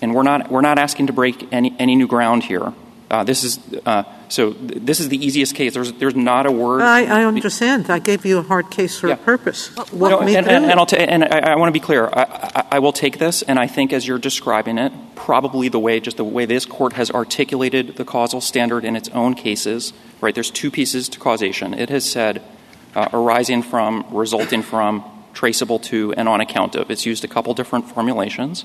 And 0.00 0.14
we're 0.14 0.24
not, 0.24 0.50
we're 0.50 0.62
not 0.62 0.78
asking 0.78 1.06
to 1.06 1.12
break 1.12 1.52
any, 1.52 1.74
any 1.78 1.94
new 1.94 2.08
ground 2.08 2.42
here. 2.42 2.72
Uh, 3.12 3.22
this 3.22 3.44
is 3.44 3.60
uh, 3.84 4.04
so. 4.28 4.54
Th- 4.54 4.80
this 4.80 4.98
is 4.98 5.10
the 5.10 5.22
easiest 5.22 5.54
case. 5.54 5.74
There's 5.74 5.92
there's 5.92 6.16
not 6.16 6.46
a 6.46 6.50
word. 6.50 6.80
I, 6.80 7.20
I 7.20 7.24
understand. 7.26 7.90
I 7.90 7.98
gave 7.98 8.24
you 8.24 8.38
a 8.38 8.42
hard 8.42 8.70
case 8.70 8.98
for 8.98 9.08
yeah. 9.08 9.14
a 9.14 9.16
purpose. 9.18 9.70
no, 9.92 10.20
and, 10.20 10.48
and, 10.48 10.64
and, 10.64 10.80
I'll 10.80 10.86
ta- 10.86 10.96
and 10.96 11.22
I, 11.22 11.52
I 11.52 11.56
want 11.56 11.68
to 11.68 11.78
be 11.78 11.84
clear. 11.84 12.06
I, 12.06 12.22
I, 12.22 12.66
I, 12.72 12.78
will 12.78 12.94
take 12.94 13.18
this, 13.18 13.42
and 13.42 13.58
I 13.58 13.66
think 13.66 13.92
as 13.92 14.08
you're 14.08 14.18
describing 14.18 14.78
it, 14.78 14.94
probably 15.14 15.68
the 15.68 15.78
way 15.78 16.00
just 16.00 16.16
the 16.16 16.24
way 16.24 16.46
this 16.46 16.64
court 16.64 16.94
has 16.94 17.10
articulated 17.10 17.96
the 17.96 18.04
causal 18.06 18.40
standard 18.40 18.82
in 18.82 18.96
its 18.96 19.10
own 19.10 19.34
cases. 19.34 19.92
Right. 20.22 20.34
There's 20.34 20.50
two 20.50 20.70
pieces 20.70 21.10
to 21.10 21.18
causation. 21.18 21.74
It 21.74 21.90
has 21.90 22.10
said 22.10 22.40
uh, 22.94 23.10
arising 23.12 23.62
from, 23.62 24.06
resulting 24.10 24.62
from, 24.62 25.04
traceable 25.34 25.80
to, 25.80 26.14
and 26.14 26.30
on 26.30 26.40
account 26.40 26.76
of. 26.76 26.90
It's 26.90 27.04
used 27.04 27.24
a 27.24 27.28
couple 27.28 27.52
different 27.52 27.90
formulations. 27.90 28.64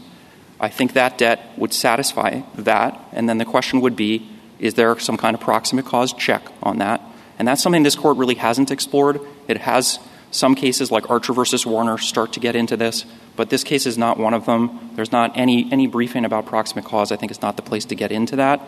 I 0.57 0.69
think 0.69 0.93
that 0.93 1.17
debt 1.17 1.51
would 1.57 1.73
satisfy 1.73 2.43
that, 2.55 2.97
and 3.11 3.27
then 3.27 3.39
the 3.39 3.45
question 3.45 3.81
would 3.81 3.97
be 3.97 4.29
is 4.59 4.73
there 4.73 4.97
some 4.99 5.17
kind 5.17 5.35
of 5.35 5.41
proximate 5.41 5.85
cause 5.85 6.13
check 6.13 6.43
on 6.63 6.79
that? 6.79 7.01
And 7.39 7.47
that's 7.47 7.61
something 7.61 7.83
this 7.83 7.95
court 7.95 8.17
really 8.17 8.35
hasn't 8.35 8.71
explored. 8.71 9.19
It 9.47 9.57
has 9.57 9.99
some 10.31 10.55
cases 10.55 10.91
like 10.91 11.09
Archer 11.09 11.33
versus 11.33 11.65
Warner 11.65 11.97
start 11.97 12.33
to 12.33 12.39
get 12.39 12.55
into 12.55 12.75
this, 12.75 13.05
but 13.35 13.49
this 13.49 13.63
case 13.63 13.85
is 13.85 13.97
not 13.97 14.17
one 14.17 14.33
of 14.33 14.45
them. 14.45 14.91
There's 14.95 15.11
not 15.11 15.37
any, 15.37 15.71
any 15.71 15.87
briefing 15.87 16.25
about 16.25 16.45
proximate 16.45 16.85
cause. 16.85 17.11
I 17.11 17.15
think 17.15 17.31
it's 17.31 17.41
not 17.41 17.55
the 17.55 17.61
place 17.61 17.85
to 17.85 17.95
get 17.95 18.11
into 18.11 18.35
that. 18.37 18.61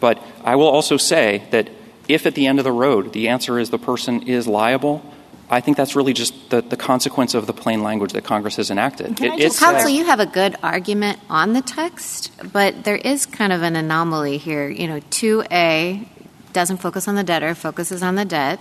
But 0.00 0.22
I 0.44 0.56
will 0.56 0.68
also 0.68 0.96
say 0.96 1.46
that 1.50 1.70
if 2.08 2.26
at 2.26 2.34
the 2.34 2.46
end 2.46 2.58
of 2.58 2.64
the 2.64 2.72
road 2.72 3.12
the 3.12 3.28
answer 3.28 3.58
is 3.58 3.70
the 3.70 3.78
person 3.78 4.22
is 4.22 4.46
liable, 4.46 5.02
I 5.52 5.60
think 5.60 5.76
that's 5.76 5.96
really 5.96 6.12
just 6.12 6.50
the, 6.50 6.62
the 6.62 6.76
consequence 6.76 7.34
of 7.34 7.46
the 7.46 7.52
plain 7.52 7.82
language 7.82 8.12
that 8.12 8.22
Congress 8.22 8.56
has 8.56 8.70
enacted. 8.70 9.20
It, 9.20 9.38
just, 9.38 9.58
Counsel, 9.58 9.90
you 9.90 10.04
have 10.04 10.20
a 10.20 10.26
good 10.26 10.56
argument 10.62 11.18
on 11.28 11.54
the 11.54 11.60
text, 11.60 12.30
but 12.52 12.84
there 12.84 12.96
is 12.96 13.26
kind 13.26 13.52
of 13.52 13.62
an 13.62 13.74
anomaly 13.74 14.38
here. 14.38 14.68
You 14.68 14.86
know, 14.86 15.00
2A 15.00 16.06
doesn't 16.52 16.76
focus 16.76 17.08
on 17.08 17.16
the 17.16 17.24
debtor, 17.24 17.56
focuses 17.56 18.02
on 18.02 18.14
the 18.14 18.24
debt. 18.24 18.60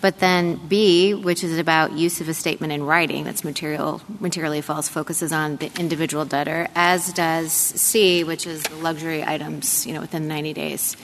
But 0.00 0.18
then 0.18 0.60
B, 0.68 1.14
which 1.14 1.42
is 1.42 1.58
about 1.58 1.92
use 1.92 2.20
of 2.20 2.28
a 2.28 2.34
statement 2.34 2.72
in 2.72 2.82
writing 2.82 3.24
that's 3.24 3.44
material, 3.44 4.02
materially 4.20 4.60
false, 4.60 4.88
focuses 4.88 5.32
on 5.32 5.56
the 5.56 5.70
individual 5.80 6.24
debtor, 6.24 6.68
as 6.74 7.12
does 7.12 7.52
C, 7.52 8.22
which 8.22 8.46
is 8.46 8.62
the 8.64 8.76
luxury 8.76 9.24
items, 9.24 9.86
you 9.86 9.94
know, 9.94 10.00
within 10.00 10.28
90 10.28 10.52
days. 10.52 10.96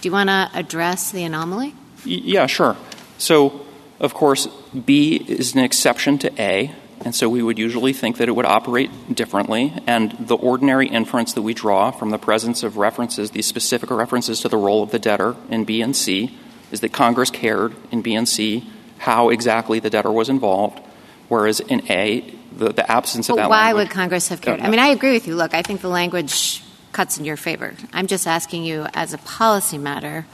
Do 0.00 0.08
you 0.08 0.12
want 0.12 0.28
to 0.28 0.50
address 0.54 1.10
the 1.10 1.24
anomaly? 1.24 1.74
Y- 2.06 2.22
yeah, 2.22 2.46
sure. 2.46 2.76
So, 3.18 3.66
of 4.00 4.14
course, 4.14 4.46
B 4.72 5.16
is 5.16 5.54
an 5.54 5.60
exception 5.60 6.18
to 6.18 6.42
A, 6.42 6.72
and 7.04 7.14
so 7.14 7.28
we 7.28 7.42
would 7.42 7.58
usually 7.58 7.92
think 7.92 8.16
that 8.18 8.28
it 8.28 8.32
would 8.32 8.46
operate 8.46 8.90
differently. 9.14 9.72
And 9.86 10.12
the 10.18 10.36
ordinary 10.36 10.88
inference 10.88 11.32
that 11.34 11.42
we 11.42 11.54
draw 11.54 11.90
from 11.90 12.10
the 12.10 12.18
presence 12.18 12.62
of 12.62 12.76
references, 12.76 13.30
these 13.30 13.46
specific 13.46 13.90
references 13.90 14.40
to 14.40 14.48
the 14.48 14.56
role 14.56 14.82
of 14.82 14.90
the 14.90 14.98
debtor 14.98 15.36
in 15.48 15.64
B 15.64 15.80
and 15.82 15.94
C, 15.94 16.36
is 16.72 16.80
that 16.80 16.92
Congress 16.92 17.30
cared 17.30 17.74
in 17.90 18.02
B 18.02 18.14
and 18.14 18.28
C 18.28 18.68
how 18.98 19.28
exactly 19.30 19.78
the 19.78 19.90
debtor 19.90 20.10
was 20.10 20.28
involved, 20.28 20.80
whereas 21.28 21.60
in 21.60 21.88
A, 21.90 22.34
the, 22.56 22.72
the 22.72 22.90
absence 22.90 23.28
of 23.28 23.36
But 23.36 23.42
that 23.42 23.50
why 23.50 23.66
language- 23.66 23.88
would 23.88 23.94
Congress 23.94 24.28
have 24.28 24.40
cared? 24.40 24.60
I 24.60 24.68
mean, 24.68 24.80
I 24.80 24.88
agree 24.88 25.12
with 25.12 25.28
you. 25.28 25.36
Look, 25.36 25.54
I 25.54 25.62
think 25.62 25.80
the 25.80 25.88
language 25.88 26.62
cuts 26.92 27.16
in 27.18 27.24
your 27.24 27.36
favor. 27.36 27.74
I'm 27.92 28.08
just 28.08 28.26
asking 28.26 28.64
you, 28.64 28.86
as 28.94 29.12
a 29.14 29.18
policy 29.18 29.78
matter, 29.78 30.26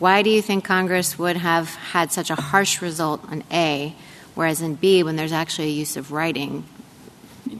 why 0.00 0.22
do 0.22 0.30
you 0.30 0.42
think 0.42 0.64
Congress 0.64 1.16
would 1.18 1.36
have 1.36 1.72
had 1.76 2.10
such 2.10 2.30
a 2.30 2.34
harsh 2.34 2.82
result 2.82 3.20
on 3.30 3.44
A, 3.52 3.94
whereas 4.34 4.60
in 4.60 4.74
B, 4.74 5.02
when 5.04 5.14
there's 5.14 5.32
actually 5.32 5.68
a 5.68 5.72
use 5.72 5.96
of 5.96 6.10
writing, 6.10 6.64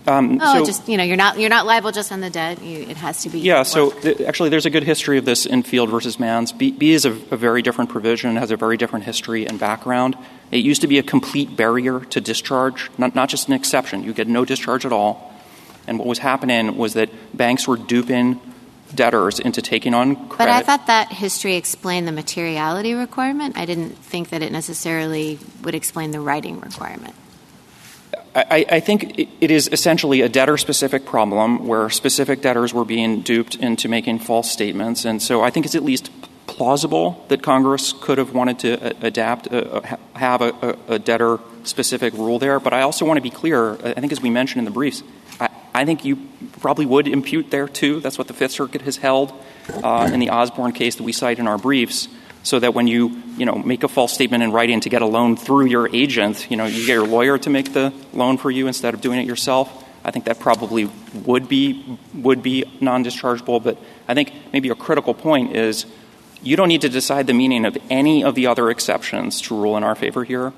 Um, 0.07 0.39
oh, 0.41 0.59
so- 0.59 0.65
just 0.65 0.89
you 0.89 0.97
know, 0.97 1.03
you're 1.05 1.17
not 1.17 1.39
you're 1.39 1.51
not 1.51 1.67
liable 1.67 1.93
just 1.93 2.13
on 2.13 2.21
the 2.21 2.31
debt. 2.31 2.63
You, 2.63 2.79
it 2.81 2.97
has 2.97 3.23
to 3.23 3.29
be. 3.29 3.41
Yeah, 3.41 3.63
so 3.65 3.91
th- 3.91 4.21
actually, 4.23 4.49
there's 4.49 4.67
a 4.67 4.71
good 4.71 4.85
history 4.85 5.19
of 5.19 5.25
this 5.25 5.47
in 5.47 5.63
Field 5.63 5.91
versus 5.91 6.19
Mans. 6.19 6.53
B, 6.53 6.71
B 6.71 6.93
is 6.93 7.05
a, 7.05 7.11
a 7.11 7.37
very 7.37 7.61
different 7.63 7.91
provision, 7.91 8.37
has 8.37 8.51
a 8.51 8.57
very 8.57 8.77
different 8.77 9.05
history 9.05 9.47
and 9.47 9.59
background. 9.59 10.17
It 10.51 10.65
used 10.65 10.81
to 10.83 10.87
be 10.89 10.99
a 10.99 11.03
complete 11.03 11.57
barrier 11.57 12.01
to 12.01 12.21
discharge, 12.21 12.91
not, 12.99 13.15
not 13.15 13.29
just 13.29 13.49
an 13.49 13.55
exception. 13.55 14.03
You 14.03 14.13
get 14.13 14.29
no 14.29 14.45
discharge 14.45 14.85
at 14.87 14.93
all. 14.93 15.33
And 15.87 15.99
what 15.99 16.07
was 16.09 16.19
happening 16.19 16.77
was 16.77 16.95
that 16.95 17.11
banks 17.37 17.67
were 17.69 17.77
duping 17.77 18.41
debtors 18.95 19.39
into 19.39 19.63
taking 19.63 19.95
on 19.95 20.17
credit. 20.29 20.39
But 20.39 20.49
I 20.49 20.63
thought 20.63 20.87
that 20.87 21.13
history 21.13 21.57
explained 21.57 22.07
the 22.09 22.13
materiality 22.13 22.95
requirement. 22.95 23.57
I 23.57 23.65
didn't 23.65 23.97
think 23.99 24.31
that 24.31 24.43
it 24.43 24.53
necessarily 24.53 25.39
would 25.63 25.75
explain 25.75 26.11
the 26.11 26.21
writing 26.21 26.61
requirement. 26.61 27.15
I, 28.35 28.65
I 28.71 28.81
think 28.81 29.19
it- 29.19 29.51
is 29.51 29.69
essentially 29.73 30.21
a 30.21 30.29
debtor 30.29 30.57
specific 30.57 31.05
problem 31.05 31.67
where 31.67 31.91
specific 31.91 32.43
debtors 32.43 32.73
were 32.73 32.85
being 32.85 33.23
duped 33.23 33.57
into 33.57 33.89
making 33.89 34.21
false 34.21 34.51
statements. 34.51 35.05
And 35.05 35.21
so 35.21 35.43
I 35.43 35.51
think 35.51 35.67
it's 35.67 35.75
at 35.75 35.83
least 35.83 36.11
plausible 36.47 37.25
that 37.29 37.43
Congress 37.43 37.93
could 37.93 38.19
have 38.19 38.33
wanted 38.33 38.59
to 38.61 39.05
adapt, 39.05 39.53
uh, 39.53 39.81
have 40.15 40.43
a, 40.43 40.77
a, 40.89 40.95
a 40.95 40.99
debtor 40.99 41.41
specific 41.65 42.15
rule 42.15 42.39
there. 42.39 42.61
But 42.61 42.73
I 42.73 42.83
also 42.83 43.05
want 43.05 43.17
to 43.17 43.23
be 43.23 43.31
clear, 43.31 43.75
I 43.85 43.95
think 43.95 44.13
as 44.13 44.21
we 44.21 44.31
mentioned 44.31 44.61
in 44.61 44.65
the 44.65 44.71
briefs, 44.71 45.03
I, 45.75 45.85
think 45.85 46.05
you 46.05 46.19
probably 46.61 46.87
would 46.87 47.09
impute 47.09 47.51
there 47.51 47.69
too. 47.69 48.01
That's 48.01 48.19
what 48.19 48.29
the 48.29 48.35
Fifth 48.35 48.53
Circuit 48.53 48.83
has 48.83 48.97
held 48.97 49.33
uh, 49.83 50.11
in 50.13 50.21
the 50.21 50.31
Osborne 50.31 50.73
case 50.73 50.97
that 50.97 51.03
we 51.03 51.13
cite 51.13 51.39
in 51.39 51.47
our 51.47 51.59
briefs 51.59 52.09
so 52.43 52.59
that 52.59 52.75
when 52.75 52.87
you 52.87 53.23
you 53.37 53.45
know 53.45 53.55
make 53.57 53.83
a 53.83 53.89
false 53.89 54.13
statement 54.13 54.43
in 54.43 54.53
writing 54.53 54.81
to 54.81 54.89
get 54.89 55.03
a 55.03 55.07
loan 55.07 55.37
through 55.37 55.67
your 55.67 55.95
agent, 55.95 56.51
you 56.51 56.57
know 56.57 56.67
you 56.67 56.87
get 56.87 56.95
your 56.95 57.07
lawyer 57.07 57.39
to 57.39 57.51
make 57.51 57.73
the 57.73 57.93
loan 58.13 58.39
for 58.39 58.51
you 58.51 58.67
instead 58.67 58.95
of 58.95 59.01
doing 59.01 59.19
it 59.21 59.27
yourself. 59.27 59.85
I 60.03 60.11
think 60.11 60.25
that 60.25 60.41
probably 60.41 60.91
would 61.27 61.49
be 61.49 61.99
would 62.15 62.43
be 62.43 62.65
non-dischargeable. 62.81 63.63
But 63.63 63.79
I 64.09 64.15
think 64.15 64.33
maybe 64.53 64.71
a 64.71 64.75
critical 64.75 65.15
point 65.15 65.57
is 65.57 65.87
you 66.43 66.57
don't 66.57 66.69
need 66.69 66.81
to 66.83 66.89
decide 66.89 67.27
the 67.27 67.35
meaning 67.35 67.67
of 67.67 67.77
any 67.91 68.25
of 68.25 68.35
the 68.35 68.47
other 68.47 68.71
exceptions 68.71 69.43
to 69.43 69.61
rule 69.61 69.77
in 69.77 69.85
our 69.85 69.95
favor 69.95 70.25
here. 70.25 70.53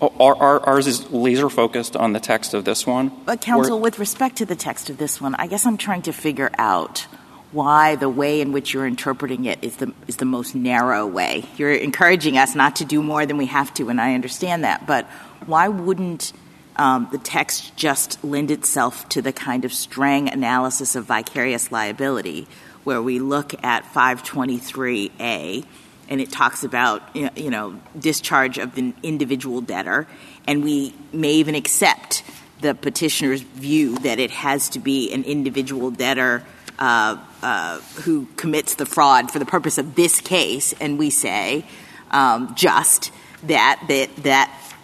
Our, 0.00 0.36
our, 0.36 0.60
ours 0.60 0.86
is 0.86 1.10
laser 1.10 1.48
focused 1.48 1.96
on 1.96 2.12
the 2.12 2.20
text 2.20 2.54
of 2.54 2.64
this 2.64 2.86
one. 2.86 3.10
But, 3.24 3.40
counsel, 3.40 3.80
with 3.80 3.98
respect 3.98 4.36
to 4.36 4.46
the 4.46 4.54
text 4.54 4.90
of 4.90 4.96
this 4.96 5.20
one, 5.20 5.34
I 5.34 5.48
guess 5.48 5.66
I'm 5.66 5.76
trying 5.76 6.02
to 6.02 6.12
figure 6.12 6.50
out 6.56 7.06
why 7.50 7.96
the 7.96 8.08
way 8.08 8.40
in 8.40 8.52
which 8.52 8.74
you're 8.74 8.86
interpreting 8.86 9.46
it 9.46 9.58
is 9.62 9.76
the 9.76 9.92
is 10.06 10.16
the 10.16 10.24
most 10.24 10.54
narrow 10.54 11.06
way. 11.06 11.44
You're 11.56 11.72
encouraging 11.72 12.36
us 12.36 12.54
not 12.54 12.76
to 12.76 12.84
do 12.84 13.02
more 13.02 13.26
than 13.26 13.38
we 13.38 13.46
have 13.46 13.72
to, 13.74 13.88
and 13.88 14.00
I 14.00 14.14
understand 14.14 14.64
that. 14.64 14.86
But 14.86 15.06
why 15.46 15.68
wouldn't 15.68 16.32
um, 16.76 17.08
the 17.10 17.18
text 17.18 17.74
just 17.76 18.22
lend 18.22 18.50
itself 18.50 19.08
to 19.10 19.22
the 19.22 19.32
kind 19.32 19.64
of 19.64 19.72
Strang 19.72 20.28
analysis 20.28 20.94
of 20.94 21.06
vicarious 21.06 21.72
liability, 21.72 22.46
where 22.84 23.02
we 23.02 23.18
look 23.18 23.52
at 23.64 23.84
523A 23.92 25.66
and 26.08 26.20
it 26.20 26.30
talks 26.30 26.64
about 26.64 27.02
you 27.14 27.50
know 27.50 27.80
discharge 27.98 28.58
of 28.58 28.74
the 28.74 28.94
individual 29.02 29.60
debtor, 29.60 30.06
and 30.46 30.64
we 30.64 30.94
may 31.12 31.34
even 31.34 31.54
accept 31.54 32.22
the 32.60 32.74
petitioner's 32.74 33.42
view 33.42 33.98
that 33.98 34.18
it 34.18 34.30
has 34.30 34.68
to 34.70 34.78
be 34.78 35.12
an 35.12 35.24
individual 35.24 35.90
debtor 35.90 36.44
uh, 36.78 37.16
uh, 37.42 37.78
who 38.02 38.26
commits 38.36 38.74
the 38.76 38.86
fraud 38.86 39.30
for 39.30 39.38
the 39.38 39.46
purpose 39.46 39.78
of 39.78 39.94
this 39.94 40.20
case, 40.20 40.72
and 40.80 40.98
we 40.98 41.10
say 41.10 41.64
um, 42.10 42.54
just 42.54 43.12
that 43.44 43.82
that 43.88 44.14
that 44.24 44.74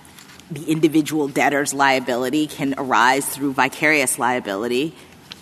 the 0.50 0.70
individual 0.70 1.28
debtor's 1.28 1.72
liability 1.72 2.46
can 2.46 2.74
arise 2.78 3.26
through 3.28 3.52
vicarious 3.52 4.18
liability. 4.18 4.94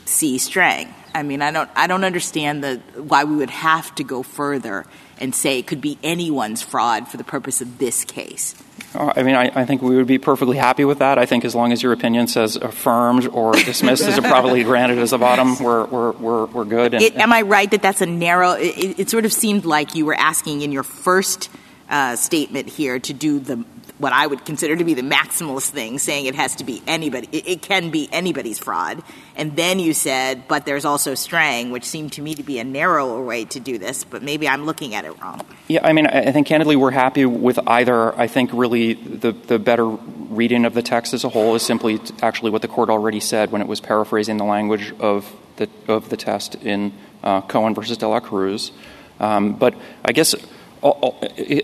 See 0.04 0.38
Strang. 0.38 0.94
I 1.14 1.22
mean, 1.22 1.42
I 1.42 1.50
don't 1.50 1.70
I 1.74 1.86
don't 1.86 2.04
understand 2.04 2.64
the 2.64 2.76
why 2.96 3.24
we 3.24 3.36
would 3.36 3.50
have 3.50 3.94
to 3.96 4.04
go 4.04 4.22
further 4.22 4.86
and 5.18 5.34
say 5.34 5.58
it 5.58 5.66
could 5.66 5.80
be 5.80 5.98
anyone's 6.02 6.62
fraud 6.62 7.08
for 7.08 7.16
the 7.16 7.24
purpose 7.24 7.60
of 7.60 7.78
this 7.78 8.04
case. 8.04 8.54
Uh, 8.94 9.12
I 9.16 9.22
mean, 9.22 9.34
I, 9.34 9.50
I 9.54 9.64
think 9.64 9.80
we 9.80 9.96
would 9.96 10.06
be 10.06 10.18
perfectly 10.18 10.56
happy 10.58 10.84
with 10.84 10.98
that. 10.98 11.16
I 11.18 11.24
think 11.26 11.44
as 11.44 11.54
long 11.54 11.72
as 11.72 11.82
your 11.82 11.92
opinion 11.92 12.26
says 12.26 12.56
affirmed 12.56 13.26
or 13.28 13.52
dismissed 13.64 14.02
as 14.02 14.14
a 14.18 14.22
improperly 14.22 14.64
granted 14.64 14.98
as 14.98 15.12
a 15.12 15.18
bottom, 15.18 15.58
we're, 15.62 15.84
we're, 15.86 16.10
we're, 16.12 16.44
we're 16.46 16.64
good. 16.64 16.94
And, 16.94 17.02
It, 17.02 17.16
am 17.16 17.32
I 17.32 17.42
right 17.42 17.70
that 17.70 17.80
that's 17.82 18.00
a 18.02 18.06
narrow? 18.06 18.52
It, 18.52 18.76
it- 18.78 18.98
it 19.00 19.10
sort 19.10 19.24
of 19.24 19.32
seemed 19.32 19.64
like 19.64 19.94
you 19.94 20.04
were 20.04 20.14
asking 20.14 20.60
in 20.62 20.72
your 20.72 20.82
first 20.82 21.48
uh, 21.88 22.16
statement 22.16 22.68
here 22.68 22.98
to 22.98 23.12
do 23.14 23.38
the 23.38 23.64
what 24.02 24.12
I 24.12 24.26
would 24.26 24.44
consider 24.44 24.74
to 24.74 24.82
be 24.82 24.94
the 24.94 25.02
maximalist 25.02 25.70
thing, 25.70 26.00
saying 26.00 26.26
it 26.26 26.34
has 26.34 26.56
to 26.56 26.64
be 26.64 26.82
anybody. 26.88 27.28
It, 27.30 27.46
it 27.46 27.62
can 27.62 27.90
be 27.90 28.08
anybody's 28.10 28.58
fraud, 28.58 29.00
and 29.36 29.54
then 29.54 29.78
you 29.78 29.94
said, 29.94 30.48
but 30.48 30.66
there's 30.66 30.84
also 30.84 31.14
Strang, 31.14 31.70
which 31.70 31.84
seemed 31.84 32.14
to 32.14 32.22
me 32.22 32.34
to 32.34 32.42
be 32.42 32.58
a 32.58 32.64
narrower 32.64 33.22
way 33.22 33.44
to 33.44 33.60
do 33.60 33.78
this. 33.78 34.02
But 34.02 34.24
maybe 34.24 34.48
I'm 34.48 34.66
looking 34.66 34.96
at 34.96 35.04
it 35.04 35.22
wrong. 35.22 35.46
Yeah, 35.68 35.86
I 35.86 35.92
mean, 35.92 36.08
I 36.08 36.32
think 36.32 36.48
candidly 36.48 36.74
we're 36.74 36.90
happy 36.90 37.24
with 37.26 37.60
either. 37.64 38.12
I 38.18 38.26
think 38.26 38.50
really 38.52 38.94
the, 38.94 39.30
the 39.30 39.60
better 39.60 39.86
reading 39.86 40.64
of 40.64 40.74
the 40.74 40.82
text 40.82 41.14
as 41.14 41.22
a 41.22 41.28
whole 41.28 41.54
is 41.54 41.62
simply 41.62 42.00
actually 42.22 42.50
what 42.50 42.62
the 42.62 42.68
court 42.68 42.90
already 42.90 43.20
said 43.20 43.52
when 43.52 43.62
it 43.62 43.68
was 43.68 43.80
paraphrasing 43.80 44.36
the 44.36 44.44
language 44.44 44.92
of 44.98 45.32
the, 45.58 45.68
of 45.86 46.08
the 46.08 46.16
test 46.16 46.56
in 46.56 46.92
uh, 47.22 47.40
Cohen 47.42 47.72
versus 47.72 47.96
De 47.98 48.08
La 48.08 48.18
Cruz. 48.18 48.72
Um, 49.20 49.52
but 49.52 49.76
I 50.04 50.10
guess 50.10 50.34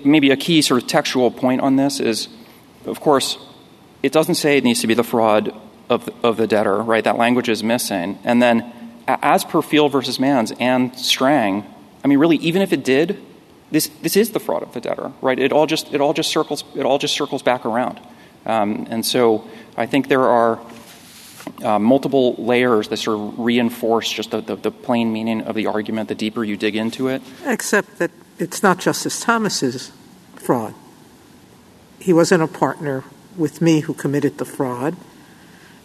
maybe 0.05 0.31
a 0.31 0.37
key 0.37 0.63
sort 0.63 0.83
of 0.83 0.89
textual 0.89 1.31
point 1.31 1.61
on 1.61 1.77
this 1.77 2.01
is, 2.01 2.29
of 2.87 3.01
course, 3.01 3.39
it 4.03 4.13
doesn't 4.13 4.37
say 4.37 4.57
it 4.57 4.65
needs 4.65 4.81
to 4.81 4.87
be 4.87 4.95
the 4.95 5.05
fraud 5.05 5.53
of 5.89 6.05
the, 6.05 6.15
of 6.23 6.37
the 6.37 6.47
debtor, 6.47 6.83
right? 6.83 7.03
That 7.03 7.17
language 7.17 7.49
is 7.49 7.63
missing. 7.63 8.19
And 8.25 8.41
then, 8.41 8.73
as 9.07 9.45
per 9.45 9.63
Field 9.63 9.93
versus 9.93 10.21
Mans 10.21 10.53
and 10.61 10.97
Strang, 10.97 11.65
I 12.05 12.09
mean, 12.09 12.19
really, 12.19 12.37
even 12.37 12.63
if 12.63 12.73
it 12.73 12.85
did, 12.85 13.19
this 13.71 13.89
this 14.03 14.17
is 14.17 14.31
the 14.31 14.41
fraud 14.41 14.63
of 14.63 14.73
the 14.73 14.81
debtor, 14.81 15.13
right? 15.21 15.39
It 15.39 15.53
all 15.53 15.67
just 15.67 15.93
it 15.93 16.01
all 16.01 16.15
just 16.15 16.31
circles 16.31 16.65
it 16.75 16.85
all 16.85 16.99
just 16.99 17.15
circles 17.15 17.43
back 17.43 17.67
around. 17.67 18.01
Um, 18.47 18.87
and 18.89 19.05
so, 19.05 19.49
I 19.77 19.87
think 19.87 20.09
there 20.09 20.23
are 20.23 20.61
uh, 21.63 21.79
multiple 21.79 22.35
layers 22.39 22.89
that 22.89 22.99
sort 22.99 23.19
of 23.19 23.39
reinforce 23.39 24.11
just 24.11 24.31
the, 24.31 24.41
the, 24.41 24.57
the 24.57 24.71
plain 24.71 25.13
meaning 25.13 25.43
of 25.43 25.55
the 25.55 25.67
argument. 25.67 26.09
The 26.09 26.15
deeper 26.15 26.45
you 26.45 26.57
dig 26.57 26.77
into 26.77 27.09
it, 27.09 27.23
Except 27.45 27.99
that 27.99 28.11
it's 28.39 28.63
not 28.63 28.79
Justice 28.79 29.21
Thomas's 29.21 29.93
fraud. 30.37 30.75
He 31.99 32.13
wasn't 32.13 32.43
a 32.43 32.47
partner 32.47 33.05
with 33.37 33.61
me 33.61 33.81
who 33.81 33.95
committed 33.95 34.39
the 34.39 34.45
fraud. 34.45 34.97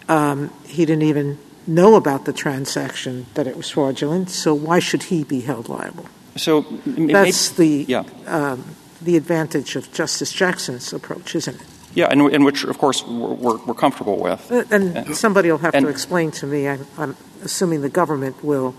Um, 0.08 0.52
he 0.66 0.86
didn't 0.86 1.04
even 1.04 1.38
know 1.66 1.96
about 1.96 2.26
the 2.26 2.34
transaction 2.34 3.26
that 3.36 3.48
it 3.48 3.56
was 3.56 3.70
fraudulent. 3.70 4.30
So 4.30 4.54
why 4.54 4.80
should 4.80 5.04
he 5.04 5.24
be 5.24 5.42
held 5.42 5.70
liable? 5.70 6.08
so 6.36 6.62
That's 6.86 7.50
the 7.52 7.86
yeah. 7.88 8.04
um, 8.26 8.64
the 9.02 9.18
advantage 9.18 9.76
of 9.76 9.92
Justice 9.94 10.32
Jackson's 10.34 10.92
approach, 10.94 11.36
isn't 11.36 11.56
it? 11.62 11.68
yeah, 11.96 12.08
and, 12.10 12.22
and 12.34 12.44
which 12.44 12.64
of 12.64 12.78
course 12.80 13.06
we're, 13.06 13.34
we're, 13.34 13.58
we're 13.66 13.74
comfortable 13.76 14.18
with. 14.18 14.52
Uh, 14.52 14.64
And 14.72 15.16
somebody 15.16 15.52
will 15.52 15.60
have 15.60 15.76
and- 15.76 15.86
to 15.86 15.92
explain 15.92 16.32
to 16.32 16.48
me. 16.48 16.68
I'm, 16.68 16.86
I'm 16.98 17.16
assuming 17.44 17.82
the 17.82 17.90
government 17.90 18.44
will 18.44 18.74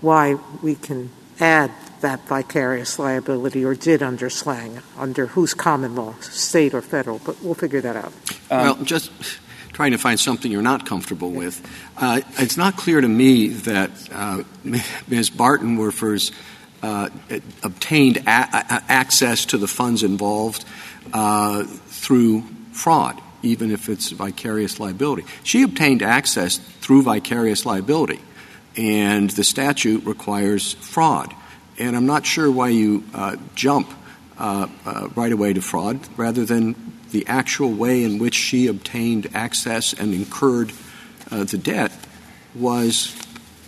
why 0.00 0.34
we 0.62 0.74
can 0.76 1.10
add 1.40 1.70
that 2.06 2.20
vicarious 2.28 3.00
liability 3.00 3.64
or 3.64 3.74
did 3.74 4.00
under 4.00 4.30
Strang 4.30 4.78
under 4.96 5.26
whose 5.26 5.54
common 5.54 5.96
law, 5.96 6.14
state 6.20 6.72
or 6.72 6.80
federal. 6.80 7.18
But 7.18 7.42
we'll 7.42 7.54
figure 7.54 7.80
that 7.80 7.96
out. 7.96 8.12
well, 8.48 8.76
just 8.84 9.10
trying 9.72 9.90
to 9.90 9.98
find 9.98 10.18
something 10.20 10.52
you're 10.52 10.62
not 10.62 10.86
comfortable 10.86 11.32
with. 11.32 11.60
Uh, 11.96 12.20
it's 12.38 12.56
not 12.56 12.76
clear 12.76 13.00
to 13.00 13.08
me 13.08 13.48
that 13.48 13.90
uh, 14.12 14.44
Ms. 14.62 15.30
Bartenwerfer 15.30 16.30
uh, 16.82 17.08
obtained 17.64 18.18
a- 18.18 18.20
a- 18.28 18.84
access 18.88 19.44
to 19.46 19.58
the 19.58 19.66
funds 19.66 20.04
involved 20.04 20.64
uh, 21.12 21.64
through 21.64 22.44
fraud, 22.70 23.20
even 23.42 23.72
if 23.72 23.88
it's 23.88 24.10
vicarious 24.12 24.78
liability. 24.78 25.24
She 25.42 25.62
obtained 25.62 26.02
access 26.02 26.58
through 26.80 27.02
vicarious 27.02 27.66
liability, 27.66 28.20
and 28.76 29.28
the 29.30 29.42
statute 29.44 30.04
requires 30.06 30.74
fraud. 30.74 31.34
And 31.78 31.96
I'm 31.96 32.06
not 32.06 32.24
sure 32.24 32.50
why 32.50 32.68
you 32.68 33.04
uh, 33.14 33.36
jump 33.54 33.90
uh, 34.38 34.68
uh, 34.84 35.08
right 35.14 35.32
away 35.32 35.52
to 35.52 35.60
fraud 35.60 36.00
rather 36.16 36.44
than 36.44 36.74
the 37.10 37.26
actual 37.26 37.72
way 37.72 38.04
in 38.04 38.18
which 38.18 38.34
she 38.34 38.66
obtained 38.66 39.28
access 39.34 39.92
and 39.92 40.12
incurred 40.12 40.72
uh, 41.30 41.44
the 41.44 41.58
debt 41.58 41.92
was 42.54 43.16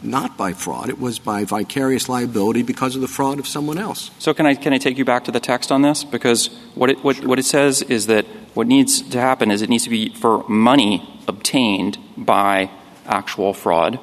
not 0.02 0.36
by 0.36 0.52
fraud. 0.52 0.88
It 0.88 1.00
was 1.00 1.18
by 1.18 1.44
vicarious 1.44 2.08
liability 2.08 2.62
because 2.62 2.94
of 2.94 3.00
the 3.00 3.08
fraud 3.08 3.38
of 3.38 3.48
someone 3.48 3.78
else. 3.78 4.10
So 4.18 4.32
can 4.32 4.46
I 4.46 4.54
can 4.54 4.72
I 4.72 4.78
take 4.78 4.96
you 4.96 5.04
back 5.04 5.24
to 5.24 5.32
the 5.32 5.40
text 5.40 5.72
on 5.72 5.82
this? 5.82 6.04
Because 6.04 6.48
what 6.74 6.90
it 6.90 7.02
what 7.02 7.38
it 7.38 7.44
says 7.44 7.82
is 7.82 8.06
that 8.06 8.24
what 8.54 8.66
needs 8.66 9.02
to 9.02 9.20
happen 9.20 9.50
is 9.50 9.62
it 9.62 9.68
needs 9.68 9.84
to 9.84 9.90
be 9.90 10.10
for 10.14 10.46
money 10.48 11.22
obtained 11.26 11.98
by 12.16 12.70
actual 13.06 13.52
fraud. 13.52 13.98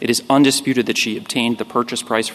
It 0.00 0.08
is 0.08 0.22
undisputed 0.30 0.86
that 0.86 0.96
she 0.96 1.16
obtained 1.16 1.58
the 1.58 1.64
purchase 1.64 2.02
price 2.02 2.30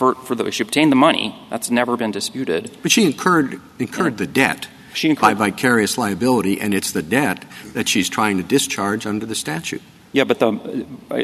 for, 0.00 0.14
for 0.14 0.34
the 0.34 0.50
she 0.50 0.62
obtained 0.62 0.90
the 0.90 0.96
money. 0.96 1.36
That's 1.50 1.70
never 1.70 1.94
been 1.94 2.10
disputed. 2.10 2.74
But 2.80 2.90
she 2.90 3.04
incurred 3.04 3.60
incurred 3.78 4.14
yeah. 4.14 4.24
the 4.24 4.26
debt 4.26 4.68
she 4.94 5.10
incurred 5.10 5.38
by 5.38 5.50
vicarious 5.50 5.98
liability, 5.98 6.60
and 6.60 6.74
it's 6.74 6.92
the 6.92 7.02
debt 7.02 7.44
that 7.74 7.86
she's 7.86 8.08
trying 8.08 8.38
to 8.38 8.42
discharge 8.42 9.06
under 9.06 9.26
the 9.26 9.34
statute. 9.34 9.82
Yeah, 10.12 10.24
but 10.24 10.40
the, 10.40 10.50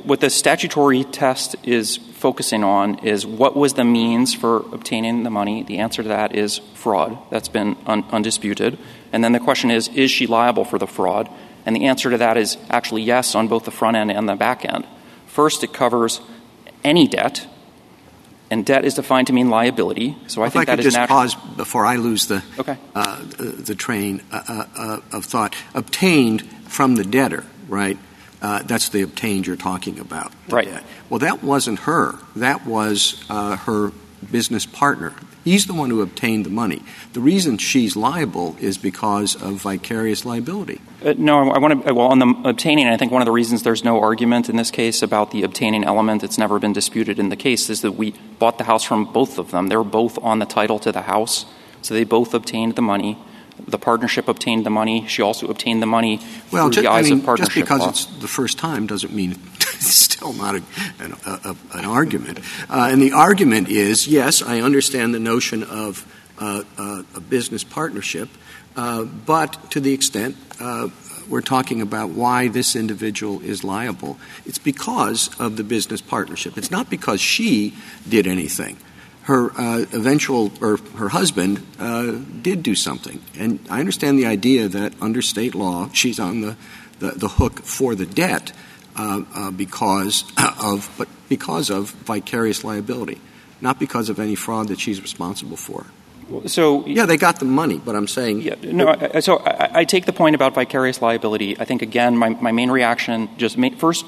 what 0.04 0.20
the 0.20 0.30
statutory 0.30 1.02
test 1.02 1.56
is 1.64 1.96
focusing 1.96 2.62
on 2.62 3.00
is 3.00 3.26
what 3.26 3.56
was 3.56 3.72
the 3.74 3.82
means 3.82 4.34
for 4.34 4.58
obtaining 4.72 5.24
the 5.24 5.30
money. 5.30 5.64
The 5.64 5.78
answer 5.78 6.02
to 6.04 6.08
that 6.10 6.36
is 6.36 6.58
fraud. 6.74 7.18
That's 7.30 7.48
been 7.48 7.76
un- 7.86 8.04
undisputed. 8.12 8.78
And 9.10 9.24
then 9.24 9.32
the 9.32 9.40
question 9.40 9.72
is, 9.72 9.88
is 9.88 10.12
she 10.12 10.28
liable 10.28 10.64
for 10.64 10.78
the 10.78 10.86
fraud? 10.86 11.28
And 11.64 11.74
the 11.74 11.86
answer 11.86 12.10
to 12.10 12.18
that 12.18 12.36
is 12.36 12.58
actually 12.70 13.02
yes 13.02 13.34
on 13.34 13.48
both 13.48 13.64
the 13.64 13.72
front 13.72 13.96
end 13.96 14.12
and 14.12 14.28
the 14.28 14.36
back 14.36 14.64
end. 14.64 14.86
First, 15.26 15.64
it 15.64 15.72
covers 15.72 16.20
any 16.84 17.08
debt, 17.08 17.48
and 18.50 18.64
debt 18.64 18.84
is 18.84 18.94
defined 18.94 19.26
to 19.28 19.32
mean 19.32 19.50
liability. 19.50 20.16
So 20.26 20.42
I 20.42 20.46
if 20.46 20.52
think 20.52 20.62
I 20.62 20.64
that 20.66 20.76
could 20.78 20.86
is 20.86 20.94
just 20.94 21.08
pause 21.08 21.34
before 21.34 21.84
I 21.84 21.96
lose 21.96 22.26
the 22.26 22.42
okay. 22.58 22.76
uh, 22.94 23.20
the 23.38 23.74
train 23.74 24.22
uh, 24.32 24.42
uh, 24.48 24.66
uh, 24.76 25.00
of 25.16 25.24
thought. 25.24 25.54
Obtained 25.74 26.42
from 26.68 26.96
the 26.96 27.04
debtor, 27.04 27.44
right? 27.68 27.98
Uh, 28.42 28.62
that's 28.62 28.90
the 28.90 29.02
obtained 29.02 29.46
you're 29.46 29.56
talking 29.56 29.98
about. 29.98 30.32
Right. 30.48 30.66
Debt. 30.66 30.84
Well, 31.08 31.20
that 31.20 31.42
wasn't 31.42 31.80
her. 31.80 32.14
That 32.36 32.66
was 32.66 33.24
uh, 33.30 33.56
her 33.56 33.92
business 34.30 34.66
partner. 34.66 35.14
He's 35.44 35.66
the 35.66 35.74
one 35.74 35.90
who 35.90 36.02
obtained 36.02 36.44
the 36.44 36.50
money. 36.50 36.82
The 37.12 37.20
reason 37.20 37.58
she's 37.58 37.94
liable 37.94 38.56
is 38.60 38.78
because 38.78 39.40
of 39.40 39.62
vicarious 39.62 40.24
liability. 40.24 40.80
Uh, 41.04 41.14
no, 41.16 41.50
I 41.52 41.58
want 41.58 41.86
to. 41.86 41.94
Well, 41.94 42.08
on 42.08 42.18
the 42.18 42.34
obtaining, 42.44 42.88
I 42.88 42.96
think 42.96 43.12
one 43.12 43.22
of 43.22 43.26
the 43.26 43.32
reasons 43.32 43.62
there's 43.62 43.84
no 43.84 44.00
argument 44.00 44.48
in 44.48 44.56
this 44.56 44.72
case 44.72 45.02
about 45.02 45.30
the 45.30 45.44
obtaining 45.44 45.84
element 45.84 46.22
that's 46.22 46.36
never 46.36 46.58
been 46.58 46.72
disputed 46.72 47.20
in 47.20 47.28
the 47.28 47.36
case 47.36 47.70
is 47.70 47.82
that 47.82 47.92
we 47.92 48.14
bought 48.40 48.58
the 48.58 48.64
house 48.64 48.82
from 48.82 49.04
both 49.12 49.38
of 49.38 49.52
them. 49.52 49.68
They 49.68 49.76
were 49.76 49.84
both 49.84 50.18
on 50.20 50.40
the 50.40 50.46
title 50.46 50.80
to 50.80 50.90
the 50.90 51.02
house, 51.02 51.46
so 51.80 51.94
they 51.94 52.04
both 52.04 52.34
obtained 52.34 52.74
the 52.74 52.82
money. 52.82 53.16
The 53.68 53.78
partnership 53.78 54.26
obtained 54.28 54.66
the 54.66 54.70
money. 54.70 55.06
She 55.06 55.22
also 55.22 55.46
obtained 55.46 55.80
the 55.80 55.86
money 55.86 56.20
well, 56.50 56.64
through 56.66 56.72
just, 56.72 56.82
the 56.82 56.90
eyes 56.90 57.06
I 57.06 57.10
mean, 57.10 57.18
of 57.20 57.24
partnership 57.24 57.54
Just 57.54 57.68
because 57.68 57.88
it's 57.88 58.20
the 58.20 58.28
first 58.28 58.58
time 58.58 58.86
doesn't 58.86 59.14
mean 59.14 59.32
it's 59.32 59.55
still 59.80 60.32
not 60.32 60.56
a, 60.56 60.62
an, 61.00 61.14
a, 61.26 61.56
an, 61.74 61.84
argument. 61.84 62.38
Uh, 62.68 62.88
and 62.90 63.02
the 63.02 63.12
argument 63.12 63.68
is, 63.68 64.06
yes, 64.06 64.42
I 64.42 64.60
understand 64.60 65.14
the 65.14 65.18
notion 65.18 65.62
of 65.64 66.06
uh, 66.38 66.62
uh, 66.78 67.02
a 67.14 67.20
business 67.20 67.64
partnership, 67.64 68.28
uh, 68.76 69.04
but 69.04 69.70
to 69.70 69.80
the 69.80 69.92
extent 69.92 70.36
uh, 70.60 70.88
we're 71.28 71.40
talking 71.40 71.80
about 71.80 72.10
why 72.10 72.48
this 72.48 72.76
individual 72.76 73.40
is 73.40 73.64
liable, 73.64 74.18
it's 74.44 74.58
because 74.58 75.28
of 75.40 75.56
the 75.56 75.64
business 75.64 76.00
partnership. 76.00 76.56
It's 76.58 76.70
not 76.70 76.90
because 76.90 77.20
she 77.20 77.74
did 78.08 78.26
anything 78.26 78.76
her 79.22 79.50
uh, 79.58 79.80
eventual 79.92 80.52
or 80.60 80.76
her 80.94 81.08
husband 81.08 81.60
did 82.44 82.62
do 82.62 82.76
something. 82.76 83.20
And 83.36 83.58
I 83.68 83.80
understand 83.80 84.20
the 84.20 84.26
idea 84.26 84.68
that 84.68 84.92
under 85.00 85.20
state 85.20 85.52
law, 85.52 85.90
she's 85.92 86.20
on 86.20 86.42
the, 86.42 86.56
the, 87.00 87.10
the 87.10 87.28
hook 87.28 87.64
for 87.64 87.96
the 87.96 88.06
debt 88.06 88.52
because 89.56 90.24
of, 90.62 90.92
but 90.98 91.08
because 91.28 91.70
of 91.70 91.90
vicarious 91.90 92.64
liability, 92.64 93.20
not 93.60 93.78
because 93.78 94.08
of 94.08 94.18
any 94.18 94.34
fraud 94.34 94.68
that 94.68 94.80
she's 94.80 95.00
responsible 95.00 95.56
for. 95.56 95.86
So 96.46 96.84
yeah, 96.86 97.06
they 97.06 97.16
got 97.16 97.38
the 97.38 97.44
money, 97.44 97.78
but 97.78 97.94
I'm 97.94 98.08
saying 98.08 98.42
yeah, 98.42 98.56
no. 98.64 98.88
I, 98.88 99.20
so 99.20 99.38
I, 99.38 99.80
I, 99.80 99.84
take 99.84 100.06
the 100.06 100.12
point 100.12 100.34
about 100.34 100.54
vicarious 100.54 101.00
liability. 101.00 101.56
I 101.60 101.64
think 101.64 101.82
again, 101.82 102.16
my, 102.16 102.30
my 102.30 102.50
main 102.50 102.68
reaction, 102.68 103.28
just 103.38 103.56
ma- 103.56 103.70
first 103.78 104.04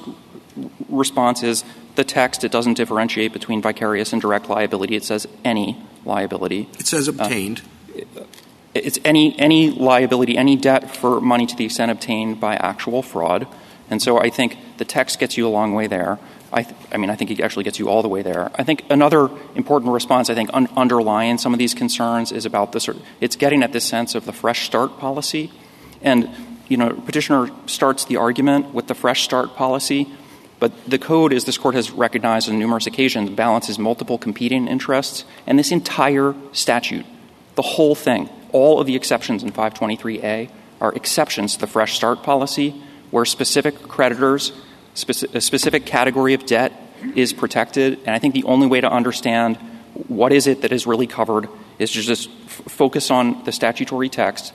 response 0.89 1.43
is 1.43 1.63
the 1.95 2.03
text, 2.03 2.43
it 2.43 2.51
doesn't 2.51 2.75
differentiate 2.75 3.33
between 3.33 3.61
vicarious 3.61 4.13
and 4.13 4.21
direct 4.21 4.49
liability. 4.49 4.95
It 4.95 5.03
says 5.03 5.27
any 5.43 5.81
liability. 6.05 6.69
It 6.79 6.87
says 6.87 7.07
obtained. 7.07 7.61
Uh, 7.95 8.23
it's 8.73 8.99
any, 9.03 9.37
any 9.39 9.71
liability, 9.71 10.37
any 10.37 10.55
debt 10.55 10.95
for 10.95 11.19
money 11.19 11.45
to 11.45 11.55
the 11.55 11.65
extent 11.65 11.91
obtained 11.91 12.39
by 12.39 12.55
actual 12.55 13.01
fraud. 13.01 13.47
And 13.89 14.01
so 14.01 14.19
I 14.19 14.29
think 14.29 14.57
the 14.77 14.85
text 14.85 15.19
gets 15.19 15.37
you 15.37 15.47
a 15.47 15.49
long 15.49 15.73
way 15.73 15.87
there. 15.87 16.19
I, 16.51 16.63
th- 16.63 16.75
I 16.91 16.97
mean, 16.97 17.09
I 17.09 17.15
think 17.15 17.31
it 17.31 17.39
actually 17.41 17.63
gets 17.63 17.79
you 17.79 17.89
all 17.89 18.01
the 18.01 18.07
way 18.07 18.21
there. 18.21 18.51
I 18.55 18.63
think 18.63 18.83
another 18.89 19.29
important 19.55 19.91
response, 19.91 20.29
I 20.29 20.35
think, 20.35 20.49
un- 20.53 20.69
underlying 20.75 21.37
some 21.37 21.53
of 21.53 21.59
these 21.59 21.73
concerns 21.73 22.31
is 22.31 22.45
about 22.45 22.71
this. 22.71 22.89
It's 23.21 23.35
getting 23.35 23.63
at 23.63 23.71
this 23.71 23.85
sense 23.85 24.15
of 24.15 24.25
the 24.25 24.33
fresh 24.33 24.65
start 24.65 24.97
policy. 24.97 25.51
And, 26.01 26.29
you 26.67 26.77
know, 26.77 26.89
petitioner 26.91 27.51
starts 27.67 28.05
the 28.05 28.17
argument 28.17 28.73
with 28.73 28.87
the 28.87 28.95
fresh 28.95 29.23
start 29.23 29.55
policy 29.55 30.11
but 30.59 30.73
the 30.85 30.99
code, 30.99 31.31
as 31.31 31.45
this 31.45 31.57
court 31.57 31.75
has 31.75 31.91
recognized 31.91 32.49
on 32.49 32.59
numerous 32.59 32.85
occasions, 32.85 33.29
balances 33.29 33.79
multiple 33.79 34.17
competing 34.17 34.67
interests. 34.67 35.23
And 35.47 35.57
this 35.57 35.71
entire 35.71 36.35
statute, 36.51 37.05
the 37.55 37.61
whole 37.61 37.95
thing, 37.95 38.29
all 38.51 38.79
of 38.79 38.87
the 38.87 38.95
exceptions 38.95 39.41
in 39.41 39.51
523A 39.51 40.49
are 40.81 40.93
exceptions 40.93 41.53
to 41.53 41.61
the 41.61 41.67
fresh 41.67 41.95
start 41.95 42.23
policy 42.23 42.81
where 43.11 43.25
specific 43.25 43.81
creditors, 43.83 44.51
speci- 44.95 45.33
a 45.33 45.41
specific 45.41 45.85
category 45.85 46.33
of 46.33 46.45
debt 46.45 46.73
is 47.15 47.33
protected. 47.33 47.99
And 48.05 48.09
I 48.09 48.19
think 48.19 48.33
the 48.33 48.43
only 48.43 48.67
way 48.67 48.81
to 48.81 48.91
understand 48.91 49.57
what 50.07 50.31
is 50.31 50.47
it 50.47 50.61
that 50.61 50.71
is 50.71 50.85
really 50.85 51.07
covered 51.07 51.49
is 51.77 51.91
to 51.91 52.01
just 52.01 52.29
f- 52.29 52.61
focus 52.67 53.09
on 53.09 53.43
the 53.43 53.51
statutory 53.51 54.09
text. 54.09 54.53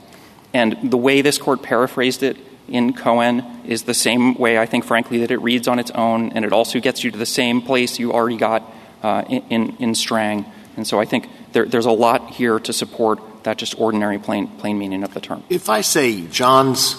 And 0.52 0.90
the 0.90 0.96
way 0.96 1.22
this 1.22 1.38
court 1.38 1.62
paraphrased 1.62 2.22
it 2.22 2.36
in 2.68 2.92
Cohen 2.92 3.44
is 3.66 3.82
the 3.82 3.94
same 3.94 4.34
way, 4.34 4.58
I 4.58 4.66
think, 4.66 4.84
frankly, 4.84 5.18
that 5.18 5.30
it 5.30 5.38
reads 5.38 5.68
on 5.68 5.78
its 5.78 5.90
own, 5.90 6.32
and 6.32 6.44
it 6.44 6.52
also 6.52 6.80
gets 6.80 7.04
you 7.04 7.10
to 7.10 7.18
the 7.18 7.26
same 7.26 7.60
place 7.60 7.98
you 7.98 8.12
already 8.12 8.36
got 8.36 8.62
uh, 9.02 9.24
in, 9.28 9.42
in, 9.50 9.76
in, 9.78 9.94
Strang. 9.94 10.46
And 10.76 10.86
so 10.86 10.98
I 10.98 11.04
think 11.04 11.28
there, 11.52 11.66
there's 11.66 11.86
a 11.86 11.92
lot 11.92 12.30
here 12.30 12.58
to 12.58 12.72
support 12.72 13.20
that 13.44 13.58
just 13.58 13.78
ordinary 13.78 14.18
plain, 14.18 14.48
plain 14.48 14.78
meaning 14.78 15.04
of 15.04 15.12
the 15.12 15.20
term. 15.20 15.42
If 15.50 15.68
I 15.68 15.82
say 15.82 16.26
John's, 16.26 16.96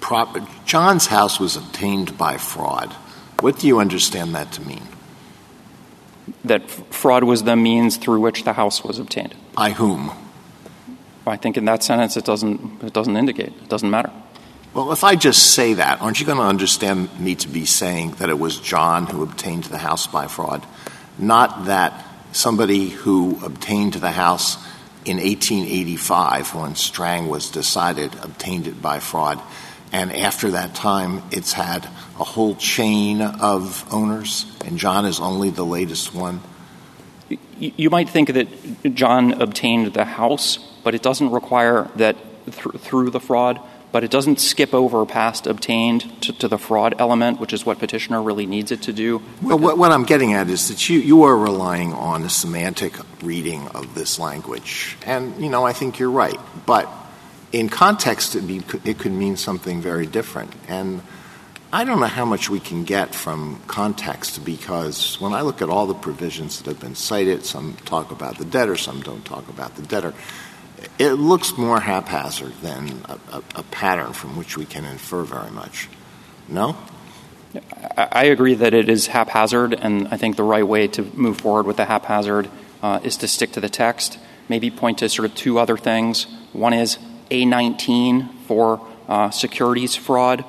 prop, 0.00 0.36
John's 0.64 1.06
house 1.06 1.40
was 1.40 1.56
obtained 1.56 2.16
by 2.16 2.36
fraud, 2.36 2.92
what 3.40 3.58
do 3.58 3.66
you 3.66 3.80
understand 3.80 4.34
that 4.34 4.52
to 4.52 4.62
mean? 4.62 4.82
That 6.44 6.62
f- 6.62 6.82
fraud 6.90 7.24
was 7.24 7.44
the 7.44 7.56
means 7.56 7.96
through 7.96 8.20
which 8.20 8.44
the 8.44 8.52
house 8.52 8.82
was 8.82 8.98
obtained. 8.98 9.34
By 9.54 9.70
whom? 9.70 10.10
I 11.26 11.36
think 11.36 11.56
in 11.56 11.64
that 11.64 11.82
sentence 11.82 12.16
it 12.16 12.24
doesn't, 12.24 12.82
it 12.82 12.92
doesn't 12.92 13.16
indicate. 13.16 13.48
It 13.48 13.68
doesn't 13.68 13.90
matter. 13.90 14.12
Well, 14.74 14.92
if 14.92 15.04
I 15.04 15.16
just 15.16 15.52
say 15.52 15.74
that, 15.74 16.00
aren't 16.02 16.20
you 16.20 16.26
going 16.26 16.38
to 16.38 16.44
understand 16.44 17.18
me 17.18 17.34
to 17.36 17.48
be 17.48 17.64
saying 17.64 18.12
that 18.12 18.28
it 18.28 18.38
was 18.38 18.60
John 18.60 19.06
who 19.06 19.22
obtained 19.22 19.64
the 19.64 19.78
house 19.78 20.06
by 20.06 20.26
fraud, 20.28 20.66
not 21.18 21.64
that 21.64 22.04
somebody 22.32 22.90
who 22.90 23.38
obtained 23.42 23.94
the 23.94 24.10
house 24.10 24.56
in 25.06 25.16
1885 25.16 26.54
when 26.54 26.74
Strang 26.74 27.28
was 27.28 27.50
decided 27.50 28.12
obtained 28.22 28.66
it 28.66 28.82
by 28.82 28.98
fraud, 29.00 29.40
and 29.92 30.12
after 30.12 30.52
that 30.52 30.74
time 30.74 31.22
it's 31.30 31.52
had 31.52 31.84
a 32.18 32.24
whole 32.24 32.54
chain 32.56 33.22
of 33.22 33.86
owners, 33.92 34.46
and 34.64 34.78
John 34.78 35.04
is 35.04 35.20
only 35.20 35.50
the 35.50 35.64
latest 35.64 36.14
one? 36.14 36.40
You 37.58 37.88
might 37.90 38.08
think 38.08 38.34
that 38.34 38.48
John 38.94 39.40
obtained 39.40 39.94
the 39.94 40.04
house, 40.04 40.58
but 40.84 40.94
it 40.94 41.02
doesn't 41.02 41.30
require 41.30 41.90
that 41.96 42.16
th- 42.44 42.76
through 42.80 43.10
the 43.10 43.20
fraud 43.20 43.60
but 43.96 44.04
it 44.04 44.10
doesn't 44.10 44.40
skip 44.40 44.74
over 44.74 45.06
past 45.06 45.46
obtained 45.46 46.20
to, 46.20 46.48
the 46.48 46.58
fraud 46.58 46.94
element, 46.98 47.40
which 47.40 47.54
is 47.54 47.64
what 47.64 47.78
petitioner 47.78 48.20
really 48.20 48.44
needs 48.44 48.70
it 48.70 48.82
to 48.82 48.92
do. 48.92 49.22
Well, 49.40 49.58
what, 49.58 49.78
what 49.78 49.90
I'm 49.90 50.04
getting 50.04 50.34
at 50.34 50.50
is 50.50 50.68
that 50.68 50.88
you, 50.90 50.98
you 50.98 51.22
are 51.22 51.34
relying 51.34 51.94
on 51.94 52.22
a 52.22 52.28
semantic 52.28 52.94
reading 53.22 53.66
of 53.68 53.94
this 53.94 54.18
language. 54.18 54.98
And, 55.06 55.42
you 55.42 55.48
know, 55.48 55.64
I 55.64 55.72
think 55.72 55.98
you're 55.98 56.10
right. 56.10 56.38
But 56.66 56.90
in 57.52 57.68
context, 57.68 58.34
it, 58.34 58.46
be, 58.46 58.62
it 58.84 58.98
could 58.98 59.12
mean 59.12 59.36
something 59.36 59.80
very 59.80 60.06
different. 60.06 60.52
And 60.68 61.02
I 61.72 61.84
don't 61.84 62.00
know 62.00 62.06
how 62.06 62.24
much 62.24 62.48
we 62.48 62.60
can 62.60 62.84
get 62.84 63.14
from 63.14 63.60
context 63.66 64.44
because 64.44 65.20
when 65.20 65.32
I 65.32 65.42
look 65.42 65.62
at 65.62 65.68
all 65.68 65.86
the 65.86 65.94
provisions 65.94 66.58
that 66.58 66.66
have 66.66 66.80
been 66.80 66.94
cited, 66.94 67.44
some 67.44 67.74
talk 67.84 68.10
about 68.10 68.38
the 68.38 68.44
debtor, 68.44 68.76
some 68.76 69.00
don't 69.00 69.24
talk 69.24 69.48
about 69.48 69.76
the 69.76 69.82
debtor. 69.82 70.14
It 70.98 71.12
looks 71.12 71.56
more 71.56 71.80
haphazard 71.80 72.52
than 72.62 73.02
a, 73.06 73.18
a, 73.32 73.42
a 73.56 73.62
pattern 73.64 74.12
from 74.12 74.36
which 74.36 74.56
we 74.56 74.64
can 74.64 74.84
infer 74.84 75.22
very 75.24 75.50
much. 75.50 75.88
No? 76.48 76.76
I 77.96 78.24
agree 78.24 78.54
that 78.54 78.74
it 78.74 78.88
is 78.88 79.08
haphazard, 79.08 79.72
and 79.72 80.08
I 80.08 80.16
think 80.16 80.36
the 80.36 80.42
right 80.42 80.66
way 80.66 80.88
to 80.88 81.02
move 81.02 81.40
forward 81.40 81.66
with 81.66 81.78
the 81.78 81.86
haphazard 81.86 82.48
uh, 82.82 83.00
is 83.02 83.16
to 83.18 83.28
stick 83.28 83.52
to 83.52 83.60
the 83.60 83.68
text. 83.68 84.18
Maybe 84.48 84.70
point 84.70 84.98
to 84.98 85.08
sort 85.08 85.28
of 85.28 85.34
two 85.34 85.58
other 85.58 85.76
things. 85.76 86.26
One 86.52 86.72
is 86.72 86.98
A19 87.30 88.32
for 88.46 88.86
uh, 89.08 89.30
securities 89.30 89.94
fraud. 89.94 90.44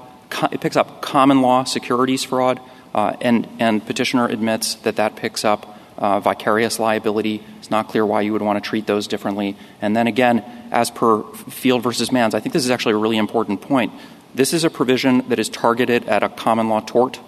It 0.51 0.61
picks 0.61 0.75
up 0.75 1.01
common 1.01 1.41
law 1.41 1.63
securities 1.63 2.23
fraud, 2.23 2.59
uh, 2.93 3.15
and, 3.21 3.47
and 3.59 3.85
petitioner 3.85 4.27
admits 4.27 4.75
that 4.75 4.97
that 4.97 5.15
picks 5.15 5.45
up 5.45 5.77
uh, 5.97 6.19
vicarious 6.19 6.79
liability. 6.79 7.43
It's 7.59 7.71
not 7.71 7.87
clear 7.87 8.05
why 8.05 8.21
you 8.21 8.33
would 8.33 8.41
want 8.41 8.63
to 8.63 8.69
treat 8.69 8.85
those 8.85 9.07
differently. 9.07 9.55
And 9.81 9.95
then 9.95 10.07
again, 10.07 10.43
as 10.71 10.91
per 10.91 11.23
Field 11.33 11.81
versus 11.81 12.11
Mans, 12.11 12.35
I 12.35 12.39
think 12.39 12.53
this 12.53 12.65
is 12.65 12.71
actually 12.71 12.93
a 12.93 12.97
really 12.97 13.17
important 13.17 13.61
point. 13.61 13.93
This 14.35 14.53
is 14.53 14.63
a 14.63 14.69
provision 14.69 15.27
that 15.29 15.39
is 15.39 15.49
targeted 15.49 16.05
at 16.05 16.23
a 16.23 16.29
common 16.29 16.69
law 16.69 16.81
tort 16.81 17.19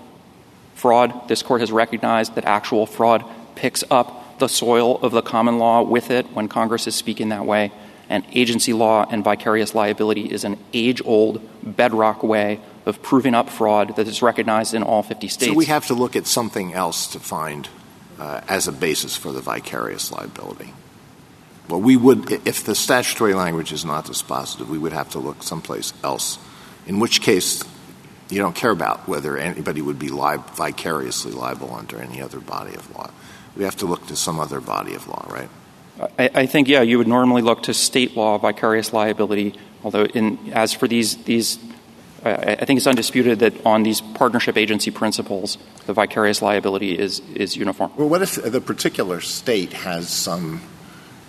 fraud. 0.76 1.28
This 1.28 1.42
court 1.42 1.62
has 1.62 1.72
recognized 1.72 2.36
that 2.36 2.46
actual 2.46 2.86
fraud 2.86 3.26
picks 3.56 3.84
up 3.90 4.40
the 4.40 4.48
soil 4.48 4.98
of 5.02 5.12
the 5.12 5.22
common 5.22 5.58
law 5.58 5.82
with 5.82 6.12
it 6.12 6.28
when 6.34 6.48
Congress 6.48 6.88
is 6.88 6.96
speaking 6.96 7.30
that 7.30 7.46
way. 7.46 7.72
And 8.10 8.26
agency 8.34 8.74
law 8.74 9.06
and 9.10 9.24
vicarious 9.24 9.76
liability 9.76 10.32
is 10.32 10.44
an 10.44 10.58
age 10.74 11.02
old 11.06 11.48
bedrock 11.64 12.24
way 12.24 12.60
of 12.86 13.02
proving 13.04 13.36
up 13.36 13.50
fraud 13.50 13.96
that 13.98 14.08
is 14.08 14.22
recognized 14.22 14.74
in 14.74 14.82
all 14.82 15.04
50 15.04 15.28
states. 15.28 15.52
So 15.52 15.56
we 15.56 15.66
have 15.66 15.86
to 15.88 15.94
look 15.94 16.16
at 16.16 16.26
something 16.26 16.74
else 16.74 17.06
to 17.08 17.20
find 17.20 17.70
uh, 18.18 18.42
as 18.50 18.68
a 18.68 18.72
basis 18.72 19.16
for 19.16 19.32
the 19.32 19.42
vicarious 19.42 20.12
liability. 20.12 20.74
Well, 21.70 21.82
we 21.82 21.96
would, 21.96 22.32
if 22.48 22.64
the 22.64 22.74
statutory 22.74 23.36
language 23.36 23.72
is 23.72 23.86
not 23.86 24.06
dispositive, 24.06 24.68
we 24.68 24.80
would 24.80 24.94
have 24.94 25.12
to 25.12 25.20
look 25.20 25.44
someplace 25.44 25.94
else 26.04 26.40
in 26.88 27.00
which 27.00 27.22
case 27.22 27.64
you 28.30 28.40
don't 28.40 28.56
care 28.56 28.72
about 28.72 29.08
whether 29.08 29.38
anybody 29.38 29.82
would 29.82 30.00
be 30.00 30.10
li- 30.10 30.38
vicariously 30.54 31.32
liable 31.32 31.74
under 31.74 32.02
any 32.02 32.22
other 32.22 32.40
body 32.40 32.74
of 32.74 32.96
law. 32.96 33.12
We 33.56 33.64
have 33.64 33.76
to 33.78 33.86
look 33.86 34.08
to 34.08 34.16
some 34.16 34.40
other 34.40 34.60
body 34.60 34.96
of 34.96 35.08
law, 35.08 35.26
right? 35.30 35.50
I, 36.18 36.30
I 36.34 36.46
think, 36.46 36.68
yeah, 36.68 36.82
you 36.82 36.98
would 36.98 37.08
normally 37.08 37.42
look 37.42 37.64
to 37.64 37.74
state 37.74 38.16
law 38.16 38.38
vicarious 38.38 38.94
liability, 38.94 39.56
although 39.84 40.06
in, 40.06 40.38
as 40.54 40.74
for 40.74 40.88
these, 40.88 41.18
these 41.24 41.60
I, 42.24 42.32
I 42.32 42.66
think 42.66 42.78
it's 42.78 42.88
undisputed 42.88 43.40
that 43.40 43.66
on 43.66 43.84
these 43.84 44.02
partnership 44.02 44.58
agency 44.58 44.92
principles, 44.92 45.58
the 45.86 45.94
vicarious 45.94 46.42
liability 46.42 46.98
is, 46.98 47.22
is 47.36 47.56
uniform. 47.56 47.92
Well, 47.98 48.10
what 48.10 48.22
if 48.22 48.36
the 48.36 48.62
particular 48.62 49.22
state 49.22 49.74
has 49.74 50.10
some 50.10 50.62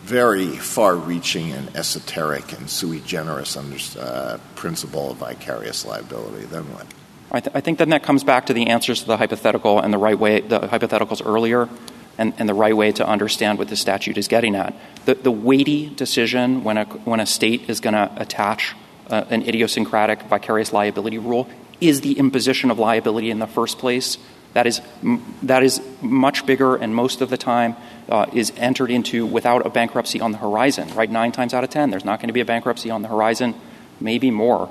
very 0.02 0.48
far-reaching 0.48 1.52
and 1.52 1.76
esoteric 1.76 2.52
and 2.58 2.68
sui 2.70 3.00
generis 3.00 3.56
under, 3.56 3.76
uh, 3.98 4.38
principle 4.54 5.12
of 5.12 5.18
vicarious 5.18 5.84
liability. 5.84 6.46
Then 6.46 6.64
what? 6.72 6.86
I, 7.30 7.40
th- 7.40 7.54
I, 7.54 7.60
think 7.60 7.78
then 7.78 7.90
that 7.90 8.02
comes 8.02 8.24
back 8.24 8.46
to 8.46 8.52
the 8.52 8.68
answers 8.68 9.00
to 9.02 9.06
the 9.06 9.16
hypothetical 9.16 9.78
and 9.78 9.92
the 9.92 9.98
right 9.98 10.18
way, 10.18 10.40
the 10.40 10.60
hypotheticals 10.60 11.24
earlier, 11.24 11.68
and, 12.18 12.34
and 12.38 12.48
the 12.48 12.54
right 12.54 12.76
way 12.76 12.92
to 12.92 13.06
understand 13.06 13.58
what 13.58 13.68
the 13.68 13.76
statute 13.76 14.18
is 14.18 14.28
getting 14.28 14.54
at. 14.54 14.74
The, 15.04 15.14
the 15.14 15.30
weighty 15.30 15.88
decision 15.88 16.64
when 16.64 16.76
a, 16.76 16.84
when 16.84 17.20
a 17.20 17.26
state 17.26 17.68
is 17.68 17.80
going 17.80 17.94
to 17.94 18.10
attach 18.16 18.74
uh, 19.08 19.24
an 19.30 19.42
idiosyncratic 19.42 20.22
vicarious 20.24 20.72
liability 20.72 21.18
rule 21.18 21.48
is 21.80 22.02
the 22.02 22.18
imposition 22.18 22.70
of 22.70 22.78
liability 22.78 23.30
in 23.30 23.38
the 23.38 23.46
first 23.46 23.78
place. 23.78 24.18
That 24.52 24.66
is, 24.66 24.80
that 25.42 25.62
is 25.62 25.80
much 26.02 26.44
bigger 26.44 26.76
and 26.76 26.94
most 26.94 27.20
of 27.20 27.30
the 27.30 27.36
time 27.36 27.76
uh, 28.08 28.26
is 28.32 28.52
entered 28.56 28.90
into 28.90 29.24
without 29.24 29.64
a 29.64 29.70
bankruptcy 29.70 30.20
on 30.20 30.32
the 30.32 30.38
horizon, 30.38 30.92
right? 30.94 31.10
Nine 31.10 31.32
times 31.32 31.54
out 31.54 31.64
of 31.64 31.70
ten, 31.70 31.90
there's 31.90 32.04
not 32.04 32.18
going 32.18 32.28
to 32.28 32.32
be 32.34 32.40
a 32.40 32.44
bankruptcy 32.44 32.90
on 32.90 33.02
the 33.02 33.08
horizon, 33.08 33.54
maybe 34.00 34.30
more. 34.30 34.68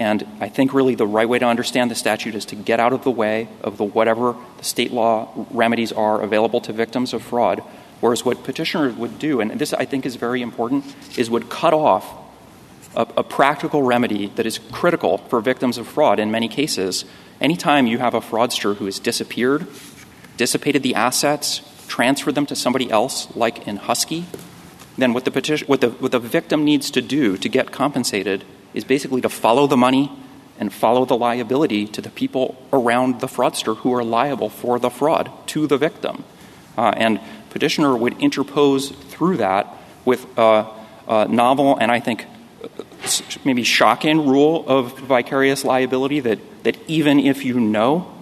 And 0.00 0.26
I 0.40 0.48
think 0.48 0.72
really 0.72 0.94
the 0.94 1.06
right 1.06 1.28
way 1.28 1.38
to 1.38 1.44
understand 1.44 1.90
the 1.90 1.94
statute 1.94 2.34
is 2.34 2.46
to 2.46 2.56
get 2.56 2.80
out 2.80 2.94
of 2.94 3.04
the 3.04 3.10
way 3.10 3.48
of 3.60 3.76
the 3.76 3.84
whatever 3.84 4.34
the 4.56 4.64
state 4.64 4.92
law 4.92 5.28
remedies 5.50 5.92
are 5.92 6.22
available 6.22 6.62
to 6.62 6.72
victims 6.72 7.12
of 7.12 7.22
fraud. 7.22 7.62
Whereas 8.00 8.24
what 8.24 8.42
petitioners 8.42 8.94
would 8.94 9.18
do, 9.18 9.42
and 9.42 9.50
this 9.50 9.74
I 9.74 9.84
think 9.84 10.06
is 10.06 10.16
very 10.16 10.40
important, 10.40 10.86
is 11.18 11.28
would 11.28 11.50
cut 11.50 11.74
off 11.74 12.10
a, 12.96 13.02
a 13.18 13.22
practical 13.22 13.82
remedy 13.82 14.28
that 14.36 14.46
is 14.46 14.58
critical 14.72 15.18
for 15.18 15.42
victims 15.42 15.76
of 15.76 15.86
fraud 15.86 16.18
in 16.18 16.30
many 16.30 16.48
cases. 16.48 17.04
Anytime 17.38 17.86
you 17.86 17.98
have 17.98 18.14
a 18.14 18.22
fraudster 18.22 18.76
who 18.76 18.86
has 18.86 18.98
disappeared, 18.98 19.66
dissipated 20.38 20.82
the 20.82 20.94
assets, 20.94 21.60
transferred 21.88 22.36
them 22.36 22.46
to 22.46 22.56
somebody 22.56 22.90
else, 22.90 23.36
like 23.36 23.68
in 23.68 23.76
Husky, 23.76 24.24
then 24.96 25.12
what 25.12 25.26
the, 25.26 25.30
petition, 25.30 25.68
what, 25.68 25.82
the, 25.82 25.90
what 25.90 26.12
the 26.12 26.18
victim 26.18 26.64
needs 26.64 26.90
to 26.90 27.02
do 27.02 27.36
to 27.36 27.48
get 27.50 27.70
compensated 27.70 28.46
is 28.74 28.84
basically 28.84 29.20
to 29.20 29.28
follow 29.28 29.66
the 29.66 29.76
money 29.76 30.10
and 30.58 30.72
follow 30.72 31.04
the 31.04 31.16
liability 31.16 31.86
to 31.86 32.02
the 32.02 32.10
people 32.10 32.62
around 32.72 33.20
the 33.20 33.26
fraudster 33.26 33.76
who 33.78 33.94
are 33.94 34.04
liable 34.04 34.50
for 34.50 34.78
the 34.78 34.90
fraud 34.90 35.30
to 35.46 35.66
the 35.66 35.78
victim. 35.78 36.24
Uh, 36.76 36.92
and 36.96 37.20
petitioner 37.48 37.96
would 37.96 38.20
interpose 38.20 38.90
through 38.90 39.38
that 39.38 39.66
with 40.04 40.26
a, 40.38 40.66
a 41.08 41.26
novel 41.28 41.76
and 41.76 41.90
I 41.90 42.00
think 42.00 42.26
maybe 43.44 43.62
shocking 43.64 44.26
rule 44.26 44.64
of 44.66 44.98
vicarious 44.98 45.64
liability 45.64 46.20
that, 46.20 46.38
that 46.64 46.76
even 46.88 47.18
if 47.18 47.44
you 47.44 47.58
know 47.58 48.12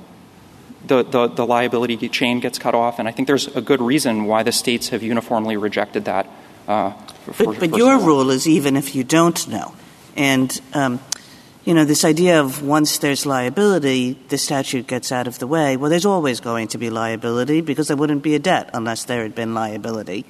the, 0.87 1.03
the, 1.03 1.27
the, 1.27 1.47
liability 1.47 2.09
chain 2.09 2.41
gets 2.41 2.59
cut 2.59 2.75
off. 2.75 2.99
And 2.99 3.09
I 3.09 3.13
think 3.13 3.27
there's 3.29 3.49
a 3.49 3.61
good 3.61 3.81
reason 3.81 4.25
why 4.25 4.43
the 4.43 4.53
states 4.53 4.89
have 4.91 5.03
uniformly 5.03 5.57
rejected 5.57 6.05
that. 6.07 6.29
Uh, 6.67 6.93
for, 7.33 7.53
but, 7.53 7.71
but 7.71 7.77
your 7.77 7.99
rule 7.99 8.31
is 8.31 8.47
even 8.47 8.77
if 8.77 8.95
you 8.95 9.05
don't 9.05 9.47
know. 9.49 9.75
And, 10.19 10.61
um, 10.75 10.99
you 11.65 11.75
know, 11.75 11.85
this 11.85 12.05
idea 12.05 12.41
of 12.41 12.61
once 12.61 12.99
there's 12.99 13.25
liability, 13.25 14.19
the 14.31 14.37
statute 14.37 14.89
gets 14.89 15.13
out 15.13 15.29
of 15.29 15.39
the 15.39 15.47
way. 15.47 15.77
Well, 15.77 15.89
there's 15.89 16.05
always 16.05 16.41
going 16.41 16.67
to 16.69 16.79
be 16.79 16.91
liability 16.91 17.61
because 17.61 17.87
there 17.87 17.97
wouldn't 17.97 18.25
be 18.25 18.35
a 18.35 18.41
debt 18.41 18.69
unless 18.75 19.05
there 19.05 19.23
had 19.23 19.37
been 19.37 19.55
liability. 19.55 20.27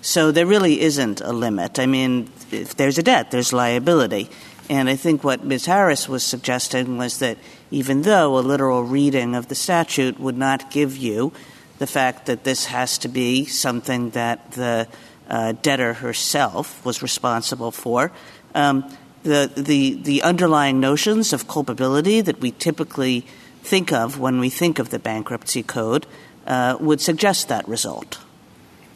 So 0.00 0.32
there 0.32 0.44
really 0.44 0.80
isn't 0.80 1.20
a 1.20 1.32
limit. 1.32 1.78
I 1.78 1.86
mean, 1.86 2.30
if 2.50 2.74
there's 2.74 2.98
a 2.98 3.02
debt, 3.02 3.30
there's 3.30 3.52
liability. 3.52 4.28
And 4.68 4.88
I 4.88 4.96
think 4.96 5.22
what 5.22 5.44
Ms. 5.44 5.66
Harris 5.66 6.08
was 6.08 6.24
suggesting 6.24 6.98
was 6.98 7.20
that 7.20 7.38
even 7.70 8.02
though 8.02 8.38
a 8.38 8.40
literal 8.40 8.82
reading 8.82 9.36
of 9.36 9.46
the 9.46 9.54
statute 9.54 10.18
would 10.18 10.36
not 10.36 10.72
give 10.72 10.96
you 10.96 11.32
the 11.78 11.86
fact 11.86 12.26
that 12.26 12.42
this 12.42 12.66
has 12.66 12.98
to 12.98 13.08
be 13.08 13.44
something 13.44 14.10
that 14.10 14.52
the 14.52 14.88
uh, 15.28 15.52
debtor 15.62 15.94
herself 15.94 16.84
was 16.84 17.02
responsible 17.02 17.70
for, 17.70 18.10
um, 18.56 18.84
the, 19.22 19.50
the, 19.56 19.94
the 19.94 20.22
underlying 20.22 20.80
notions 20.80 21.32
of 21.32 21.48
culpability 21.48 22.20
that 22.20 22.40
we 22.40 22.52
typically 22.52 23.26
think 23.62 23.92
of 23.92 24.18
when 24.18 24.40
we 24.40 24.48
think 24.48 24.78
of 24.78 24.90
the 24.90 24.98
bankruptcy 24.98 25.62
code 25.62 26.06
uh, 26.46 26.76
would 26.80 27.00
suggest 27.00 27.48
that 27.48 27.66
result. 27.68 28.20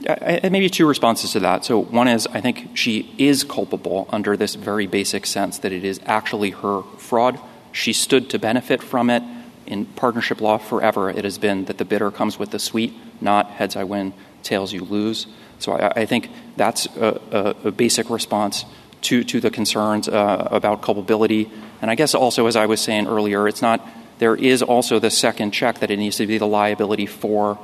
Maybe 0.03 0.69
two 0.69 0.89
responses 0.89 1.33
to 1.33 1.41
that. 1.41 1.65
So 1.65 1.79
one 1.79 2.09
is 2.09 2.27
I 2.29 2.41
think 2.41 2.77
she 2.77 3.15
is 3.19 3.45
culpable 3.45 4.09
under 4.11 4.37
this 4.37 4.57
very 4.57 4.87
basic 4.87 5.27
sense 5.27 5.59
that 5.59 5.73
it 5.73 5.85
is 5.85 6.01
actually 6.07 6.51
her 6.51 6.83
fraud. 6.99 7.39
She 7.71 7.93
stood 7.93 8.29
to 8.31 8.39
benefit 8.39 8.83
from 8.83 9.11
it. 9.11 9.23
In 9.65 9.87
partnership 9.87 10.41
law 10.41 10.59
forever, 10.59 11.09
it 11.09 11.23
has 11.25 11.39
been 11.39 11.67
that 11.67 11.79
the 11.79 11.85
bitter 11.85 12.11
comes 12.11 12.37
with 12.37 12.51
the 12.51 12.59
sweet, 12.59 12.95
not 13.21 13.49
heads 13.51 13.77
I 13.77 13.85
win, 13.85 14.13
tails 14.43 14.73
you 14.73 14.83
lose. 14.83 15.29
So 15.61 15.73
I, 15.73 16.07
think 16.07 16.29
that's 16.57 16.87
a, 16.97 17.71
basic 17.71 18.11
response 18.11 18.65
to, 19.03 19.25
to 19.25 19.41
the 19.41 19.51
concerns 19.51 20.09
uh, 20.09 20.49
about 20.51 20.83
culpability. 20.83 21.51
And 21.81 21.91
I 21.91 21.95
guess 21.95 22.15
also, 22.15 22.47
as 22.47 22.57
I 22.57 22.67
was 22.67 22.81
saying 22.81 23.07
earlier, 23.07 23.49
it's 23.49 23.63
not 23.63 23.87
there 24.19 24.37
is 24.37 24.63
also 24.63 24.99
the 24.99 25.11
second 25.11 25.51
check 25.51 25.81
that 25.81 25.91
it 25.91 25.99
needs 25.99 26.17
to 26.19 26.27
be 26.27 26.39
the 26.39 26.47
liability 26.47 27.07
for 27.07 27.59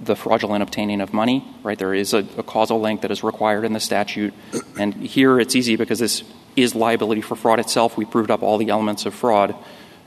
the 0.00 0.16
fraudulent 0.16 0.62
obtaining 0.62 1.00
of 1.00 1.12
money, 1.12 1.44
right? 1.62 1.78
There 1.78 1.94
is 1.94 2.12
a, 2.12 2.26
a, 2.36 2.42
causal 2.42 2.80
link 2.80 3.02
that 3.02 3.12
is 3.12 3.22
required 3.22 3.64
in 3.64 3.72
the 3.72 3.78
statute. 3.78 4.34
And 4.76 4.92
here 4.92 5.38
it's 5.38 5.54
easy 5.54 5.76
because 5.76 6.00
this 6.00 6.24
is 6.56 6.74
liability 6.74 7.20
for 7.20 7.36
fraud 7.36 7.60
itself. 7.60 7.96
We 7.96 8.04
proved 8.04 8.30
up 8.30 8.42
all 8.42 8.58
the 8.58 8.70
elements 8.70 9.06
of 9.06 9.14
fraud. 9.14 9.54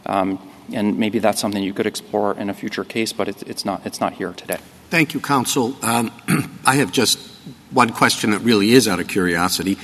Um, 0.05 0.39
and 0.73 0.97
maybe 0.99 1.19
that's 1.19 1.39
something 1.39 1.63
you 1.63 1.73
could 1.73 1.87
explore 1.87 2.37
in 2.37 2.49
a 2.49 2.53
future 2.53 2.83
case, 2.83 3.13
but 3.13 3.29
it's, 3.29 3.41
it's 3.43 3.63
not, 3.63 3.85
it's 3.85 4.01
not 4.01 4.13
here 4.13 4.33
today. 4.33 4.57
Thank 4.89 5.13
you, 5.13 5.21
counsel. 5.21 5.75
Um, 5.81 6.11
I 6.65 6.75
have 6.75 6.91
just 6.91 7.19
one 7.71 7.89
question 7.89 8.31
that 8.31 8.39
really 8.39 8.71
is 8.71 8.87
out 8.87 8.99
of 8.99 9.07
curiosity. 9.07 9.77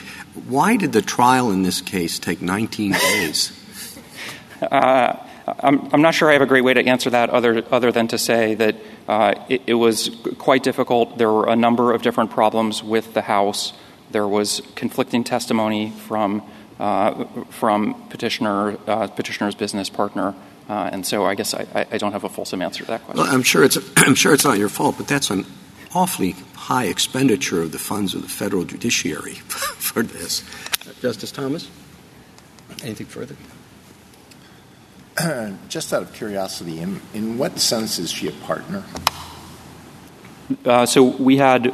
Why 0.47 0.77
did 0.77 0.93
the 0.93 1.01
trial 1.01 1.51
in 1.51 1.63
this 1.63 1.81
case 1.81 2.19
take 2.19 2.41
19 2.41 2.93
days? 2.93 3.57
Uh, 4.61 5.17
I'm, 5.47 5.89
I'm, 5.91 6.01
not 6.03 6.13
sure 6.13 6.29
I 6.29 6.33
have 6.33 6.43
a 6.43 6.45
great 6.45 6.63
way 6.63 6.75
to 6.75 6.85
answer 6.85 7.09
that 7.09 7.31
other, 7.31 7.63
other 7.71 7.91
than 7.91 8.07
to 8.09 8.19
say 8.19 8.53
that 8.53 8.75
uh, 9.07 9.33
it, 9.49 9.63
it, 9.65 9.73
was 9.73 10.15
quite 10.37 10.61
difficult. 10.61 11.17
There 11.17 11.31
were 11.31 11.49
a 11.49 11.55
number 11.55 11.93
of 11.93 12.03
different 12.03 12.29
problems 12.29 12.83
with 12.83 13.15
the 13.15 13.23
House. 13.23 13.73
There 14.11 14.27
was 14.27 14.61
conflicting 14.75 15.23
testimony 15.23 15.89
from, 15.89 16.43
uh, 16.79 17.25
from 17.49 18.07
petitioner, 18.09 18.77
uh, 18.87 19.07
petitioner's 19.07 19.55
business 19.55 19.89
partner. 19.89 20.35
Uh, 20.69 20.89
and 20.93 21.05
so 21.05 21.25
I 21.25 21.35
guess 21.35 21.53
I, 21.53 21.87
I, 21.91 21.97
don't 21.97 22.11
have 22.11 22.23
a 22.23 22.29
fulsome 22.29 22.61
answer 22.61 22.85
to 22.85 22.91
that 22.91 23.01
I'm 23.17 23.43
sure 23.43 23.63
it's 23.63 23.77
I'm 23.97 24.15
sure 24.15 24.33
it's 24.33 24.45
not 24.45 24.57
your 24.57 24.69
fault, 24.69 24.95
but 24.97 25.07
that's 25.07 25.29
an 25.29 25.45
awfully 25.93 26.35
high 26.55 26.85
expenditure 26.85 27.61
of 27.61 27.71
the 27.71 27.79
funds 27.79 28.13
of 28.13 28.21
the 28.21 28.29
federal 28.29 28.63
judiciary 28.63 29.33
for 29.35 30.03
this. 30.03 30.43
Justice 31.01 31.31
Thomas, 31.31 31.69
anything 32.83 33.07
further? 33.07 33.35
Just 35.69 35.93
out 35.93 36.03
of 36.03 36.13
curiosity, 36.13 36.79
in, 36.79 37.01
in 37.13 37.37
what 37.37 37.59
sense 37.59 37.99
is 37.99 38.11
she 38.11 38.27
a 38.27 38.31
partner? 38.31 38.83
Uh, 40.65 40.85
so 40.85 41.03
we 41.03 41.37
had 41.37 41.73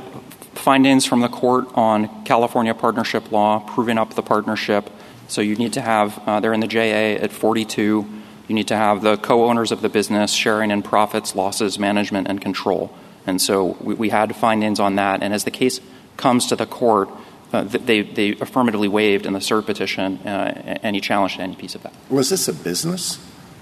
findings 0.56 1.06
from 1.06 1.22
the 1.22 1.30
court 1.30 1.68
on 1.76 2.24
California 2.26 2.74
partnership 2.74 3.32
law 3.32 3.60
proving 3.60 3.98
up 3.98 4.16
the 4.16 4.22
partnership. 4.24 4.90
So 5.28 5.42
you 5.42 5.56
need 5.56 5.74
to 5.74 5.82
have, 5.82 6.20
uh, 6.26 6.40
they're 6.40 6.54
in 6.54 6.60
the 6.60 6.68
JA 6.68 7.22
at 7.22 7.32
42. 7.32 8.06
You 8.48 8.56
need 8.56 8.68
to 8.70 8.76
have 8.76 9.02
the 9.02 9.18
co 9.18 9.46
owners 9.46 9.72
of 9.72 9.82
the 9.82 9.90
business 9.90 10.32
sharing 10.32 10.72
in 10.72 10.82
profits, 10.82 11.36
losses, 11.36 11.78
management, 11.78 12.28
and 12.28 12.42
control. 12.42 12.94
And 13.28 13.42
so 13.42 13.78
we, 13.82 13.94
we 13.94 14.10
had 14.10 14.36
findings 14.36 14.80
on 14.80 14.96
that. 14.96 15.22
And 15.22 15.34
as 15.34 15.44
the 15.44 15.52
case 15.52 15.80
comes 16.16 16.48
to 16.48 16.56
the 16.56 16.66
court, 16.66 17.10
uh, 17.54 17.64
they, 17.64 18.02
they 18.02 18.32
affirmatively 18.32 18.88
waived 18.88 19.26
in 19.26 19.34
the 19.34 19.40
cert 19.40 19.66
petition 19.66 20.18
uh, 20.28 20.80
any 20.84 21.00
challenge 21.00 21.36
to 21.36 21.42
any 21.42 21.56
piece 21.56 21.76
of 21.76 21.84
that. 21.84 21.94
Was 22.10 22.30
this 22.30 22.48
a 22.48 22.54
business, 22.54 23.20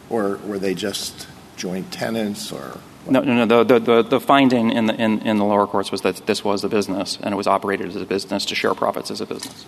or 0.10 0.38
were 0.38 0.58
they 0.58 0.74
just 0.74 1.28
joint 1.58 1.92
tenants, 1.92 2.52
or 2.52 2.80
no, 3.08 3.22
no, 3.22 3.46
no. 3.46 3.64
The, 3.64 3.80
the, 3.80 4.02
the 4.02 4.20
finding 4.20 4.72
in 4.72 4.88
the, 4.88 4.96
in, 4.96 5.20
in 5.22 5.38
the 5.38 5.46
lower 5.46 5.68
courts 5.68 5.92
was 5.92 6.02
that 6.02 6.26
this 6.26 6.44
was 6.44 6.64
a 6.64 6.70
business 6.70 7.20
and 7.22 7.34
it 7.34 7.38
was 7.38 7.46
operated 7.46 7.88
as 7.90 7.96
a 7.96 8.06
business 8.06 8.46
to 8.46 8.56
share 8.56 8.74
profits 8.74 9.12
as 9.12 9.22
a 9.22 9.26
business. 9.28 9.66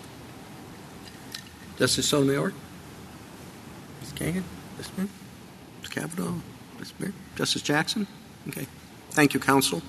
Justice 1.78 2.08
Sotomayor? 2.08 2.54
Ms. 4.02 4.14
Kagan? 4.14 4.44
Ms. 4.78 4.88
Smith? 4.88 5.10
Ms. 5.82 5.90
Kavanaugh? 5.90 6.34
Ms. 6.80 6.94
Smith? 6.98 7.14
Justice 7.36 7.62
Jackson? 7.62 8.08
Okay. 8.48 8.66
Thank 9.12 9.34
you, 9.34 9.40
counsel. 9.40 9.82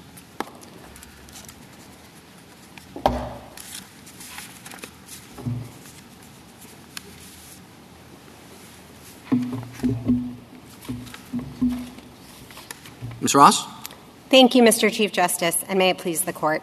Ms. 13.20 13.34
Ross? 13.34 13.66
Thank 14.30 14.54
you, 14.54 14.62
Mr. 14.62 14.90
Chief 14.90 15.12
Justice, 15.12 15.62
and 15.68 15.78
may 15.78 15.90
it 15.90 15.98
please 15.98 16.22
the 16.22 16.32
Court. 16.32 16.62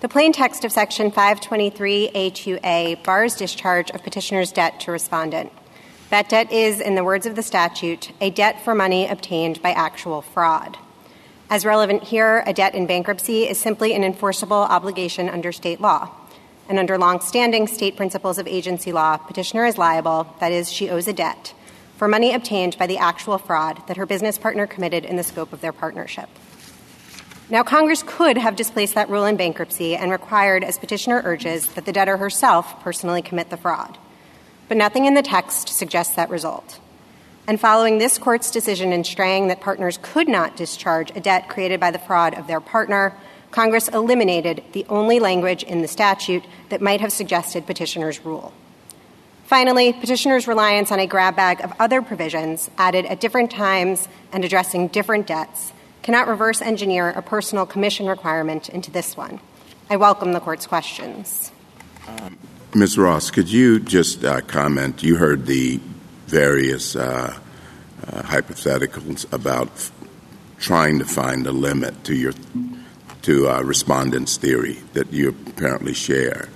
The 0.00 0.08
plain 0.08 0.34
text 0.34 0.64
of 0.64 0.70
Section 0.70 1.10
523A2A 1.10 3.02
bars 3.02 3.34
discharge 3.34 3.90
of 3.92 4.02
petitioner's 4.02 4.52
debt 4.52 4.80
to 4.80 4.92
respondent. 4.92 5.50
That 6.10 6.28
debt 6.28 6.52
is, 6.52 6.80
in 6.80 6.94
the 6.94 7.04
words 7.04 7.24
of 7.24 7.36
the 7.36 7.42
statute, 7.42 8.12
a 8.20 8.28
debt 8.30 8.62
for 8.62 8.74
money 8.74 9.08
obtained 9.08 9.62
by 9.62 9.70
actual 9.70 10.20
fraud. 10.20 10.76
As 11.50 11.64
relevant 11.64 12.02
here, 12.02 12.42
a 12.46 12.52
debt 12.52 12.74
in 12.74 12.86
bankruptcy 12.86 13.48
is 13.48 13.58
simply 13.58 13.94
an 13.94 14.04
enforceable 14.04 14.54
obligation 14.54 15.30
under 15.30 15.50
state 15.50 15.80
law. 15.80 16.10
And 16.68 16.78
under 16.78 16.98
longstanding 16.98 17.68
state 17.68 17.96
principles 17.96 18.36
of 18.36 18.46
agency 18.46 18.92
law, 18.92 19.16
petitioner 19.16 19.64
is 19.64 19.78
liable, 19.78 20.26
that 20.40 20.52
is, 20.52 20.70
she 20.70 20.90
owes 20.90 21.08
a 21.08 21.14
debt, 21.14 21.54
for 21.96 22.06
money 22.06 22.34
obtained 22.34 22.76
by 22.76 22.86
the 22.86 22.98
actual 22.98 23.38
fraud 23.38 23.80
that 23.86 23.96
her 23.96 24.04
business 24.04 24.36
partner 24.36 24.66
committed 24.66 25.06
in 25.06 25.16
the 25.16 25.22
scope 25.22 25.54
of 25.54 25.62
their 25.62 25.72
partnership. 25.72 26.28
Now, 27.48 27.62
Congress 27.62 28.04
could 28.06 28.36
have 28.36 28.54
displaced 28.54 28.94
that 28.94 29.08
rule 29.08 29.24
in 29.24 29.38
bankruptcy 29.38 29.96
and 29.96 30.10
required, 30.10 30.62
as 30.62 30.76
petitioner 30.76 31.22
urges, 31.24 31.66
that 31.68 31.86
the 31.86 31.94
debtor 31.94 32.18
herself 32.18 32.78
personally 32.82 33.22
commit 33.22 33.48
the 33.48 33.56
fraud. 33.56 33.96
But 34.68 34.76
nothing 34.76 35.06
in 35.06 35.14
the 35.14 35.22
text 35.22 35.70
suggests 35.70 36.14
that 36.16 36.28
result. 36.28 36.78
And 37.48 37.58
following 37.58 37.96
this 37.96 38.18
court's 38.18 38.50
decision 38.50 38.92
in 38.92 39.04
Strang 39.04 39.48
that 39.48 39.62
partners 39.62 39.98
could 40.02 40.28
not 40.28 40.54
discharge 40.54 41.10
a 41.16 41.20
debt 41.20 41.48
created 41.48 41.80
by 41.80 41.90
the 41.90 41.98
fraud 41.98 42.34
of 42.34 42.46
their 42.46 42.60
partner, 42.60 43.16
Congress 43.50 43.88
eliminated 43.88 44.62
the 44.72 44.84
only 44.90 45.18
language 45.18 45.62
in 45.62 45.80
the 45.80 45.88
statute 45.88 46.44
that 46.68 46.82
might 46.82 47.00
have 47.00 47.10
suggested 47.10 47.66
petitioner's 47.66 48.22
rule. 48.22 48.52
Finally, 49.44 49.94
petitioners' 49.94 50.46
reliance 50.46 50.92
on 50.92 51.00
a 51.00 51.06
grab 51.06 51.36
bag 51.36 51.62
of 51.62 51.72
other 51.80 52.02
provisions 52.02 52.70
added 52.76 53.06
at 53.06 53.18
different 53.18 53.50
times 53.50 54.08
and 54.30 54.44
addressing 54.44 54.88
different 54.88 55.26
debts 55.26 55.72
cannot 56.02 56.28
reverse 56.28 56.60
engineer 56.60 57.08
a 57.08 57.22
personal 57.22 57.64
commission 57.64 58.06
requirement 58.06 58.68
into 58.68 58.90
this 58.90 59.16
one. 59.16 59.40
I 59.88 59.96
welcome 59.96 60.34
the 60.34 60.40
court's 60.40 60.66
questions. 60.66 61.50
Um, 62.06 62.36
Ms. 62.74 62.98
Ross, 62.98 63.30
could 63.30 63.50
you 63.50 63.80
just 63.80 64.22
uh, 64.22 64.42
comment? 64.42 65.02
You 65.02 65.16
heard 65.16 65.46
the 65.46 65.80
various 66.28 66.94
uh, 66.94 67.36
uh, 68.06 68.22
hypotheticals 68.22 69.30
about 69.32 69.68
f- 69.68 69.92
trying 70.58 70.98
to 70.98 71.04
find 71.04 71.46
a 71.46 71.52
limit 71.52 72.04
to 72.04 72.14
your 72.14 72.32
to 73.22 73.48
uh, 73.48 73.60
respondents' 73.62 74.36
theory 74.36 74.78
that 74.92 75.12
you 75.12 75.34
apparently 75.46 75.92
share. 75.94 76.48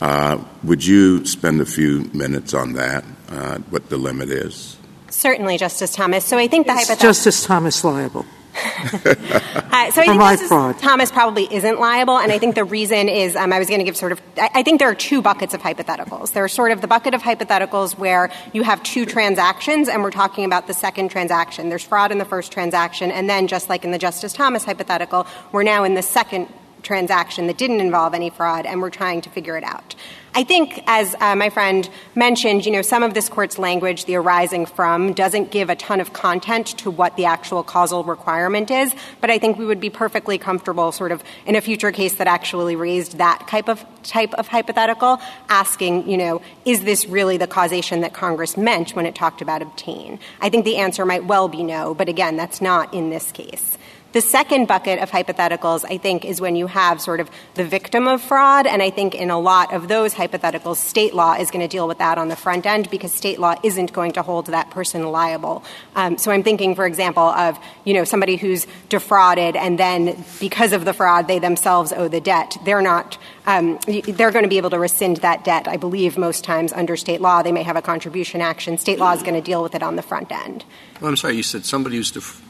Uh, 0.00 0.38
would 0.62 0.84
you 0.84 1.24
spend 1.26 1.60
a 1.60 1.66
few 1.66 2.04
minutes 2.12 2.54
on 2.54 2.74
that, 2.74 3.04
uh, 3.30 3.58
what 3.70 3.88
the 3.88 3.96
limit 3.96 4.28
is? 4.30 4.76
Certainly, 5.10 5.58
Justice 5.58 5.92
Thomas. 5.94 6.24
So 6.24 6.36
I 6.38 6.46
think 6.46 6.66
the 6.66 6.74
hypothetical. 6.74 7.08
Justice 7.08 7.44
Thomas 7.44 7.82
liable. 7.82 8.26
uh, 8.56 9.90
so 9.90 10.00
I 10.00 10.06
think 10.06 10.20
Justice 10.20 10.48
fraud. 10.48 10.78
Thomas 10.78 11.10
probably 11.10 11.52
isn't 11.52 11.78
liable, 11.78 12.16
and 12.16 12.32
I 12.32 12.38
think 12.38 12.54
the 12.54 12.64
reason 12.64 13.08
is 13.08 13.36
um, 13.36 13.52
I 13.52 13.58
was 13.58 13.68
going 13.68 13.80
to 13.80 13.84
give 13.84 13.96
sort 13.96 14.12
of. 14.12 14.22
I, 14.38 14.50
I, 14.54 14.62
think 14.62 14.78
there 14.78 14.88
are 14.88 14.94
two 14.94 15.20
buckets 15.20 15.52
of 15.52 15.60
hypotheticals. 15.60 16.32
There's 16.32 16.52
sort 16.52 16.72
of 16.72 16.80
the 16.80 16.86
bucket 16.86 17.12
of 17.12 17.22
hypotheticals 17.22 17.98
where 17.98 18.30
you 18.52 18.62
have 18.62 18.82
two 18.82 19.04
transactions, 19.04 19.88
and 19.88 20.02
we're 20.02 20.10
talking 20.10 20.44
about 20.44 20.66
the 20.66 20.74
second 20.74 21.10
transaction. 21.10 21.68
There's 21.68 21.84
fraud 21.84 22.12
in 22.12 22.18
the 22.18 22.24
first 22.24 22.50
transaction, 22.50 23.10
and 23.10 23.28
then 23.28 23.46
just 23.46 23.68
like 23.68 23.84
in 23.84 23.90
the 23.90 23.98
Justice 23.98 24.32
Thomas 24.32 24.64
hypothetical, 24.64 25.26
we're 25.52 25.62
now 25.62 25.84
in 25.84 25.94
the 25.94 26.02
second 26.02 26.48
transaction 26.86 27.48
that 27.48 27.58
didn't 27.58 27.80
involve 27.80 28.14
any 28.14 28.30
fraud, 28.30 28.64
and 28.64 28.80
we're 28.80 28.90
trying 28.90 29.20
to 29.22 29.30
figure 29.30 29.56
it 29.56 29.64
out. 29.64 29.94
I 30.36 30.44
think, 30.44 30.82
as 30.86 31.14
uh, 31.18 31.34
my 31.34 31.48
friend 31.48 31.88
mentioned, 32.14 32.66
you 32.66 32.72
know, 32.72 32.82
some 32.82 33.02
of 33.02 33.14
this 33.14 33.30
court's 33.30 33.58
language, 33.58 34.04
the 34.04 34.16
arising 34.16 34.66
from, 34.66 35.14
doesn't 35.14 35.50
give 35.50 35.70
a 35.70 35.76
ton 35.76 35.98
of 35.98 36.12
content 36.12 36.66
to 36.78 36.90
what 36.90 37.16
the 37.16 37.24
actual 37.24 37.62
causal 37.62 38.04
requirement 38.04 38.70
is, 38.70 38.94
but 39.22 39.30
I 39.30 39.38
think 39.38 39.56
we 39.56 39.64
would 39.64 39.80
be 39.80 39.88
perfectly 39.88 40.36
comfortable 40.36 40.92
sort 40.92 41.10
of 41.10 41.24
in 41.46 41.56
a 41.56 41.62
future 41.62 41.90
case 41.90 42.16
that 42.16 42.26
actually 42.26 42.76
raised 42.76 43.16
that 43.16 43.48
type 43.48 43.66
of 43.68 43.82
type 44.02 44.34
of 44.34 44.46
hypothetical, 44.46 45.20
asking, 45.48 46.08
you 46.08 46.18
know, 46.18 46.42
is 46.66 46.84
this 46.84 47.06
really 47.06 47.38
the 47.38 47.46
causation 47.46 48.02
that 48.02 48.12
Congress 48.12 48.58
meant 48.58 48.94
when 48.94 49.06
it 49.06 49.14
talked 49.14 49.40
about 49.40 49.62
obtain? 49.62 50.18
I 50.42 50.50
think 50.50 50.66
the 50.66 50.76
answer 50.76 51.06
might 51.06 51.24
well 51.24 51.48
be 51.48 51.62
no, 51.62 51.94
but 51.94 52.10
again, 52.10 52.36
that's 52.36 52.60
not 52.60 52.92
in 52.92 53.08
this 53.08 53.32
case. 53.32 53.78
The 54.16 54.22
second 54.22 54.66
bucket 54.66 54.98
of 55.00 55.10
hypotheticals, 55.10 55.84
I 55.86 55.98
think, 55.98 56.24
is 56.24 56.40
when 56.40 56.56
you 56.56 56.68
have 56.68 57.02
sort 57.02 57.20
of 57.20 57.30
the 57.52 57.66
victim 57.66 58.08
of 58.08 58.22
fraud. 58.22 58.66
And 58.66 58.82
I 58.82 58.88
think 58.88 59.14
in 59.14 59.28
a 59.28 59.38
lot 59.38 59.74
of 59.74 59.88
those 59.88 60.14
hypotheticals, 60.14 60.76
state 60.76 61.12
law 61.12 61.34
is 61.34 61.50
going 61.50 61.60
to 61.60 61.68
deal 61.68 61.86
with 61.86 61.98
that 61.98 62.16
on 62.16 62.28
the 62.28 62.34
front 62.34 62.64
end 62.64 62.88
because 62.88 63.12
state 63.12 63.38
law 63.38 63.56
isn't 63.62 63.92
going 63.92 64.12
to 64.12 64.22
hold 64.22 64.46
that 64.46 64.70
person 64.70 65.06
liable. 65.12 65.62
Um, 65.94 66.16
so 66.16 66.30
I'm 66.30 66.42
thinking, 66.42 66.74
for 66.74 66.86
example, 66.86 67.24
of, 67.24 67.58
you 67.84 67.92
know, 67.92 68.04
somebody 68.04 68.36
who's 68.36 68.66
defrauded 68.88 69.54
and 69.54 69.78
then 69.78 70.24
because 70.40 70.72
of 70.72 70.86
the 70.86 70.94
fraud, 70.94 71.28
they 71.28 71.38
themselves 71.38 71.92
owe 71.92 72.08
the 72.08 72.22
debt. 72.22 72.56
They're 72.64 72.80
not, 72.80 73.18
um, 73.44 73.78
they're 73.86 74.30
going 74.30 74.44
to 74.44 74.48
be 74.48 74.56
able 74.56 74.70
to 74.70 74.78
rescind 74.78 75.18
that 75.18 75.44
debt, 75.44 75.68
I 75.68 75.76
believe, 75.76 76.16
most 76.16 76.42
times 76.42 76.72
under 76.72 76.96
state 76.96 77.20
law. 77.20 77.42
They 77.42 77.52
may 77.52 77.64
have 77.64 77.76
a 77.76 77.82
contribution 77.82 78.40
action. 78.40 78.78
State 78.78 78.98
law 78.98 79.12
is 79.12 79.22
going 79.22 79.34
to 79.34 79.42
deal 79.42 79.62
with 79.62 79.74
it 79.74 79.82
on 79.82 79.96
the 79.96 80.02
front 80.02 80.32
end. 80.32 80.64
Well, 81.02 81.10
I'm 81.10 81.18
sorry, 81.18 81.36
you 81.36 81.42
said 81.42 81.66
somebody 81.66 81.96
who's 81.96 82.12
def- 82.12 82.42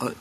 uh, 0.00 0.12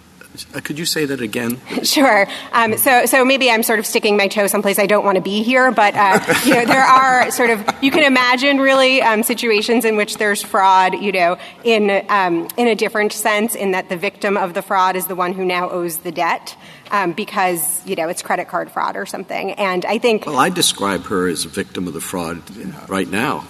could 0.64 0.78
you 0.80 0.86
say 0.86 1.06
that 1.06 1.22
again? 1.22 1.60
Sure. 1.84 2.28
Um, 2.52 2.78
so, 2.78 3.06
so 3.06 3.24
maybe 3.24 3.50
I'm 3.50 3.64
sort 3.64 3.80
of 3.80 3.86
sticking 3.86 4.18
my 4.18 4.28
toe 4.28 4.48
someplace 4.48 4.78
I 4.78 4.88
don't 4.88 5.06
want 5.06 5.16
to 5.16 5.22
be 5.22 5.42
here, 5.42 5.72
but 5.72 5.96
uh, 5.96 6.20
you 6.46 6.54
know, 6.54 6.66
there 6.66 6.84
are 6.84 7.32
sort 7.40 7.50
of 7.50 7.64
you 7.82 7.92
can 7.92 8.04
imagine 8.04 8.58
really 8.58 9.02
um, 9.02 9.24
situations 9.24 9.86
in 9.86 9.96
which 9.96 10.18
there's 10.18 10.44
fraud. 10.44 10.96
You 10.96 11.12
know, 11.12 11.38
in 11.64 12.06
um, 12.10 12.48
in 12.58 12.68
a 12.68 12.76
different 12.76 13.14
sense, 13.14 13.56
in 13.56 13.72
that 13.72 13.90
the 13.90 13.96
victim 13.96 14.38
of 14.38 14.54
the 14.54 14.62
fraud 14.62 14.96
is 14.96 15.08
the 15.08 15.16
one 15.16 15.34
who 15.34 15.46
now 15.46 15.70
owes 15.70 16.00
the 16.00 16.12
debt. 16.12 16.58
Um, 16.92 17.12
because 17.12 17.86
you 17.86 17.96
know 17.96 18.08
it's 18.08 18.22
credit 18.22 18.48
card 18.48 18.72
fraud 18.72 18.96
or 18.96 19.06
something, 19.06 19.52
and 19.54 19.86
I 19.86 19.98
think. 19.98 20.26
Well, 20.26 20.40
I 20.40 20.50
describe 20.50 21.04
her 21.06 21.28
as 21.28 21.46
a 21.46 21.50
victim 21.50 21.88
of 21.88 21.94
the 21.94 22.02
fraud 22.02 22.42
right 22.90 23.10
now. 23.10 23.46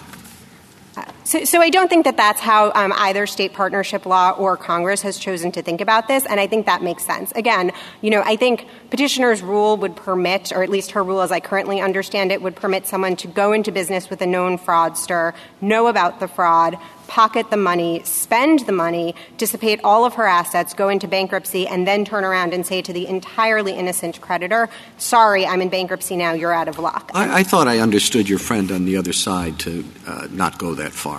So, 1.28 1.44
so, 1.44 1.60
I 1.60 1.68
don't 1.68 1.90
think 1.90 2.06
that 2.06 2.16
that's 2.16 2.40
how 2.40 2.72
um, 2.74 2.90
either 2.96 3.26
state 3.26 3.52
partnership 3.52 4.06
law 4.06 4.30
or 4.30 4.56
Congress 4.56 5.02
has 5.02 5.18
chosen 5.18 5.52
to 5.52 5.60
think 5.60 5.82
about 5.82 6.08
this, 6.08 6.24
and 6.24 6.40
I 6.40 6.46
think 6.46 6.64
that 6.64 6.82
makes 6.82 7.04
sense. 7.04 7.32
Again, 7.32 7.70
you 8.00 8.08
know, 8.08 8.22
I 8.24 8.36
think 8.36 8.66
petitioner's 8.88 9.42
rule 9.42 9.76
would 9.76 9.94
permit, 9.94 10.52
or 10.52 10.62
at 10.62 10.70
least 10.70 10.92
her 10.92 11.04
rule 11.04 11.20
as 11.20 11.30
I 11.30 11.40
currently 11.40 11.82
understand 11.82 12.32
it, 12.32 12.40
would 12.40 12.56
permit 12.56 12.86
someone 12.86 13.14
to 13.16 13.28
go 13.28 13.52
into 13.52 13.70
business 13.70 14.08
with 14.08 14.22
a 14.22 14.26
known 14.26 14.56
fraudster, 14.56 15.34
know 15.60 15.88
about 15.88 16.18
the 16.18 16.28
fraud, 16.28 16.78
pocket 17.08 17.50
the 17.50 17.56
money, 17.56 18.02
spend 18.04 18.60
the 18.60 18.72
money, 18.72 19.14
dissipate 19.38 19.80
all 19.82 20.04
of 20.04 20.14
her 20.14 20.26
assets, 20.26 20.74
go 20.74 20.88
into 20.88 21.08
bankruptcy, 21.08 21.66
and 21.66 21.86
then 21.86 22.04
turn 22.04 22.22
around 22.22 22.54
and 22.54 22.64
say 22.64 22.80
to 22.82 22.92
the 22.92 23.08
entirely 23.08 23.72
innocent 23.72 24.20
creditor, 24.20 24.68
sorry, 24.98 25.44
I'm 25.44 25.60
in 25.60 25.70
bankruptcy 25.70 26.16
now, 26.16 26.32
you're 26.32 26.52
out 26.52 26.68
of 26.68 26.78
luck. 26.78 27.10
I, 27.14 27.40
I 27.40 27.42
thought 27.42 27.66
I 27.66 27.78
understood 27.78 28.28
your 28.28 28.38
friend 28.38 28.70
on 28.70 28.84
the 28.84 28.96
other 28.96 29.12
side 29.12 29.58
to 29.60 29.84
uh, 30.06 30.28
not 30.30 30.58
go 30.58 30.74
that 30.74 30.92
far. 30.92 31.17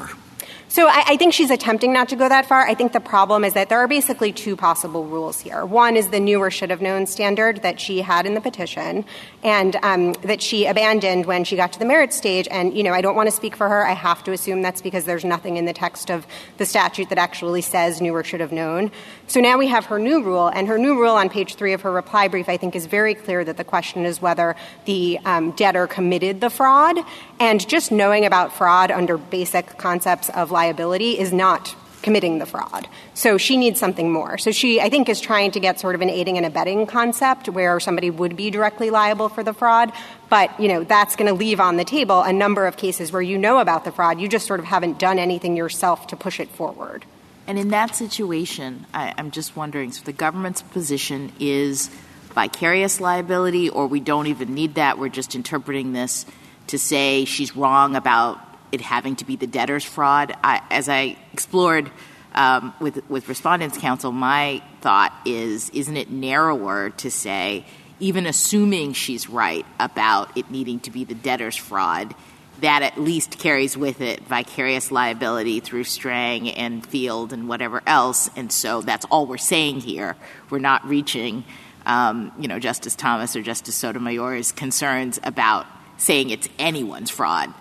So 0.72 0.88
I, 0.88 1.04
I, 1.08 1.18
think 1.18 1.34
she's 1.34 1.50
attempting 1.50 1.92
not 1.92 2.10
to 2.10 2.16
go 2.16 2.30
that 2.30 2.46
far. 2.46 2.68
I 2.68 2.76
think 2.76 2.94
the 2.94 3.00
problem 3.00 3.44
is 3.44 3.54
that 3.54 3.70
there 3.70 3.80
are 3.80 3.88
basically 3.88 4.32
two 4.32 4.56
possible 4.56 5.04
rules 5.04 5.40
here. 5.40 5.66
One 5.66 5.98
is 5.98 6.10
the 6.10 6.20
knew 6.20 6.38
or 6.38 6.52
should 6.52 6.70
have 6.70 6.80
known 6.80 7.08
standard 7.08 7.64
that 7.64 7.80
she 7.80 8.02
had 8.02 8.28
in 8.28 8.36
the 8.36 8.42
petition 8.42 9.04
and 9.44 9.76
um, 9.84 10.14
that 10.24 10.42
she 10.42 10.66
abandoned 10.66 11.26
when 11.26 11.44
she 11.44 11.56
got 11.56 11.72
to 11.74 11.80
the 11.80 11.86
merit 11.86 12.14
stage. 12.14 12.48
And, 12.52 12.76
you 12.76 12.84
know, 12.84 12.94
I 12.94 13.02
don't 13.02 13.16
want 13.16 13.28
to 13.28 13.36
speak 13.36 13.56
for 13.56 13.70
her. 13.70 13.86
I 13.86 13.94
have 13.94 14.24
to 14.26 14.32
assume 14.32 14.62
that's 14.62 14.82
because 14.82 15.06
there's 15.06 15.24
nothing 15.24 15.58
in 15.58 15.66
the 15.66 15.74
text 15.74 16.12
of 16.12 16.28
the 16.58 16.66
statute 16.66 17.10
that 17.10 17.18
actually 17.18 17.62
says 17.62 18.02
knew 18.02 18.14
or 18.14 18.24
should 18.24 18.42
have 18.42 18.52
known. 18.52 18.92
So 19.28 19.40
now 19.40 19.58
we 19.58 19.68
have 19.68 19.86
her 19.86 20.00
new 20.00 20.24
rule, 20.24 20.48
and 20.48 20.68
her 20.68 20.78
new 20.78 21.00
rule 21.00 21.16
on 21.16 21.30
page 21.30 21.56
three 21.56 21.74
of 21.74 21.82
her 21.82 21.92
reply 21.92 22.28
brief, 22.28 22.50
I 22.50 22.58
think, 22.58 22.76
is 22.76 22.86
very 22.86 23.16
clear 23.16 23.44
that 23.44 23.58
the 23.58 23.64
question 23.64 24.06
is 24.06 24.22
whether 24.22 24.56
the 24.86 25.20
um, 25.24 25.52
debtor 25.52 25.88
committed 25.88 26.42
the 26.42 26.50
fraud. 26.50 26.98
And 27.40 27.66
just 27.68 27.92
knowing 27.92 28.26
about 28.26 28.52
fraud 28.52 28.92
under 28.92 29.18
basic 29.18 29.78
concepts 29.78 30.30
of 30.30 30.52
liability 30.52 31.18
is 31.18 31.32
not 31.32 31.76
committing 32.00 32.40
the 32.40 32.46
fraud. 32.46 32.88
So 33.14 33.38
she 33.38 33.58
needs 33.58 33.80
something 33.80 34.12
more. 34.12 34.38
So 34.38 34.52
she, 34.52 34.82
I 34.82 34.90
think, 34.90 35.10
is 35.10 35.22
trying 35.22 35.52
to 35.52 35.60
get 35.60 35.80
sort 35.80 35.96
of 35.96 36.02
an 36.02 36.10
aiding 36.10 36.38
and 36.38 36.46
abetting 36.46 36.88
concept 36.88 37.50
where 37.50 37.80
somebody 37.80 38.10
would 38.10 38.36
be 38.36 38.50
directly 38.50 38.90
liable 38.90 39.30
for 39.30 39.44
the 39.44 39.54
fraud. 39.54 39.92
But, 40.30 40.58
you 40.60 40.68
know, 40.68 40.84
that's 40.84 41.16
going 41.16 41.28
to 41.28 41.34
leave 41.34 41.60
on 41.60 41.78
the 41.78 41.86
table 41.86 42.22
a 42.22 42.34
number 42.34 42.68
of 42.68 42.78
cases 42.78 43.12
where 43.12 43.22
you 43.22 43.38
know 43.38 43.60
about 43.60 43.86
the 43.86 43.92
fraud. 43.92 44.20
You 44.20 44.28
just 44.28 44.48
sort 44.48 44.60
of 44.60 44.66
haven't 44.66 45.00
done 45.00 45.20
anything 45.20 45.56
yourself 45.56 46.08
to 46.08 46.16
push 46.16 46.40
it 46.40 46.50
forward. 46.50 47.06
And 47.48 47.58
in 47.58 47.70
that 47.70 47.96
situation, 47.96 48.86
I, 48.94 49.14
am 49.18 49.32
just 49.32 49.56
wondering 49.56 49.92
so 49.92 50.04
the 50.04 50.14
government's 50.14 50.62
position 50.62 51.32
is 51.40 51.90
vicarious 52.34 53.02
liability, 53.02 53.70
or 53.70 53.88
we 53.88 54.00
don't 54.00 54.28
even 54.28 54.54
need 54.54 54.76
that. 54.76 55.00
We're 55.00 55.10
just 55.10 55.34
interpreting 55.34 55.94
this 55.94 56.26
to 56.68 56.78
say 56.78 57.26
she's 57.26 57.56
wrong 57.56 57.96
about 57.96 58.40
it 58.72 58.82
having 58.82 59.16
to 59.18 59.26
be 59.26 59.36
the 59.36 59.48
debtor's 59.48 59.84
fraud. 59.84 60.36
As 60.44 60.90
I 60.90 61.18
explored 61.34 61.92
um, 62.34 62.74
with, 62.80 63.08
with 63.10 63.28
Respondents' 63.28 63.78
Counsel, 63.78 64.12
my 64.12 64.62
thought 64.82 65.14
is 65.26 65.70
isn't 65.72 65.98
it 65.98 66.10
narrower 66.10 66.92
to 66.92 67.12
say, 67.12 67.66
even 68.00 68.26
assuming 68.26 68.94
she's 68.94 69.30
right 69.30 69.66
about 69.80 70.38
it 70.38 70.50
needing 70.50 70.80
to 70.82 70.92
be 70.92 71.04
the 71.04 71.16
debtor's 71.16 71.56
fraud, 71.56 72.16
that 72.62 72.82
at 72.82 72.98
least 72.98 73.38
carries 73.40 73.78
with 73.78 74.02
it 74.02 74.22
vicarious 74.28 74.92
liability 74.92 75.60
through 75.60 75.84
Strang 75.84 76.50
and 76.50 76.86
Field 76.86 77.34
and 77.34 77.48
whatever 77.48 77.82
else. 77.86 78.30
And 78.36 78.52
so 78.52 78.82
that's 78.82 79.06
all 79.06 79.26
we're 79.26 79.38
saying 79.38 79.82
here. 79.82 80.16
We're 80.50 80.60
not 80.60 80.86
reaching, 80.86 81.46
um, 81.86 82.32
you 82.38 82.48
know, 82.48 82.60
Justice 82.60 82.96
Thomas 82.96 83.36
or 83.36 83.42
Justice 83.42 83.76
Sotomayor's 83.76 84.52
concerns 84.52 85.20
about 85.24 85.66
saying 85.98 86.30
it's 86.30 86.48
anyone's 86.58 87.10
fraud. 87.10 87.54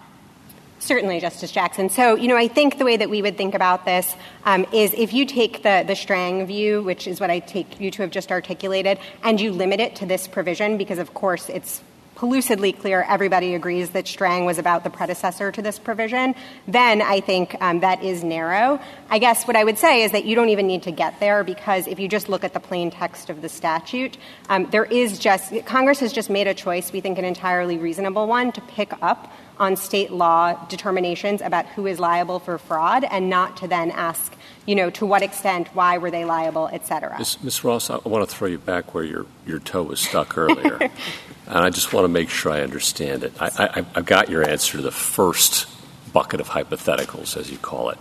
Certainly, 0.80 1.20
Justice 1.20 1.50
Jackson. 1.50 1.90
So, 1.90 2.14
you 2.14 2.28
know, 2.28 2.36
I 2.36 2.46
think 2.46 2.78
the 2.78 2.84
way 2.84 2.96
that 2.96 3.10
we 3.10 3.20
would 3.20 3.36
think 3.36 3.54
about 3.54 3.84
this 3.84 4.14
um, 4.44 4.64
is 4.72 4.94
if 4.94 5.12
you 5.12 5.26
take 5.26 5.62
the, 5.62 5.84
the 5.86 5.96
Strang 5.96 6.46
view, 6.46 6.82
which 6.82 7.08
is 7.08 7.20
what 7.20 7.30
I 7.30 7.40
take 7.40 7.80
you 7.80 7.90
to 7.90 8.02
have 8.02 8.10
just 8.10 8.30
articulated, 8.30 8.98
and 9.24 9.40
you 9.40 9.50
limit 9.50 9.80
it 9.80 9.96
to 9.96 10.06
this 10.06 10.28
provision, 10.28 10.78
because 10.78 10.98
of 10.98 11.14
course 11.14 11.48
it's 11.48 11.82
pellucidly 12.18 12.76
clear 12.76 13.04
everybody 13.08 13.54
agrees 13.54 13.90
that 13.90 14.06
Strang 14.08 14.44
was 14.44 14.58
about 14.58 14.82
the 14.82 14.90
predecessor 14.90 15.52
to 15.52 15.62
this 15.62 15.78
provision, 15.78 16.34
then 16.66 17.00
I 17.00 17.20
think 17.20 17.56
um, 17.60 17.80
that 17.80 18.02
is 18.02 18.24
narrow. 18.24 18.80
I 19.08 19.20
guess 19.20 19.46
what 19.46 19.54
I 19.54 19.62
would 19.62 19.78
say 19.78 20.02
is 20.02 20.12
that 20.12 20.24
you 20.24 20.34
don't 20.34 20.48
even 20.48 20.66
need 20.66 20.82
to 20.84 20.90
get 20.90 21.20
there 21.20 21.44
because 21.44 21.86
if 21.86 22.00
you 22.00 22.08
just 22.08 22.28
look 22.28 22.42
at 22.42 22.54
the 22.54 22.60
plain 22.60 22.90
text 22.90 23.30
of 23.30 23.40
the 23.40 23.48
statute, 23.48 24.18
um, 24.48 24.68
there 24.70 24.84
is 24.84 25.18
just, 25.20 25.64
Congress 25.64 26.00
has 26.00 26.12
just 26.12 26.28
made 26.28 26.48
a 26.48 26.54
choice, 26.54 26.92
we 26.92 27.00
think 27.00 27.18
an 27.18 27.24
entirely 27.24 27.78
reasonable 27.78 28.26
one, 28.26 28.50
to 28.52 28.60
pick 28.62 28.92
up 29.00 29.32
on 29.58 29.76
state 29.76 30.12
law 30.12 30.54
determinations 30.66 31.40
about 31.40 31.66
who 31.66 31.86
is 31.86 31.98
liable 31.98 32.38
for 32.38 32.58
fraud 32.58 33.04
and 33.04 33.28
not 33.28 33.56
to 33.58 33.68
then 33.68 33.90
ask 33.90 34.34
you 34.68 34.74
know, 34.74 34.90
to 34.90 35.06
what 35.06 35.22
extent, 35.22 35.66
why 35.72 35.96
were 35.96 36.10
they 36.10 36.26
liable, 36.26 36.68
et 36.70 36.86
cetera. 36.86 37.16
Ms. 37.16 37.42
Ms. 37.42 37.64
Ross, 37.64 37.88
I 37.88 37.96
want 38.04 38.28
to 38.28 38.36
throw 38.36 38.48
you 38.48 38.58
back 38.58 38.94
where 38.94 39.02
your, 39.02 39.24
your 39.46 39.60
toe 39.60 39.82
was 39.82 39.98
stuck 39.98 40.36
earlier. 40.36 40.76
and 41.46 41.58
I 41.64 41.70
just 41.70 41.94
want 41.94 42.04
to 42.04 42.08
make 42.08 42.28
sure 42.28 42.52
I 42.52 42.60
understand 42.60 43.24
it. 43.24 43.32
I, 43.40 43.50
I, 43.58 43.86
I've 43.94 44.04
got 44.04 44.28
your 44.28 44.46
answer 44.46 44.76
to 44.76 44.82
the 44.82 44.90
first 44.90 45.66
bucket 46.12 46.40
of 46.40 46.50
hypotheticals, 46.50 47.34
as 47.38 47.50
you 47.50 47.56
call 47.56 47.88
it. 47.88 47.98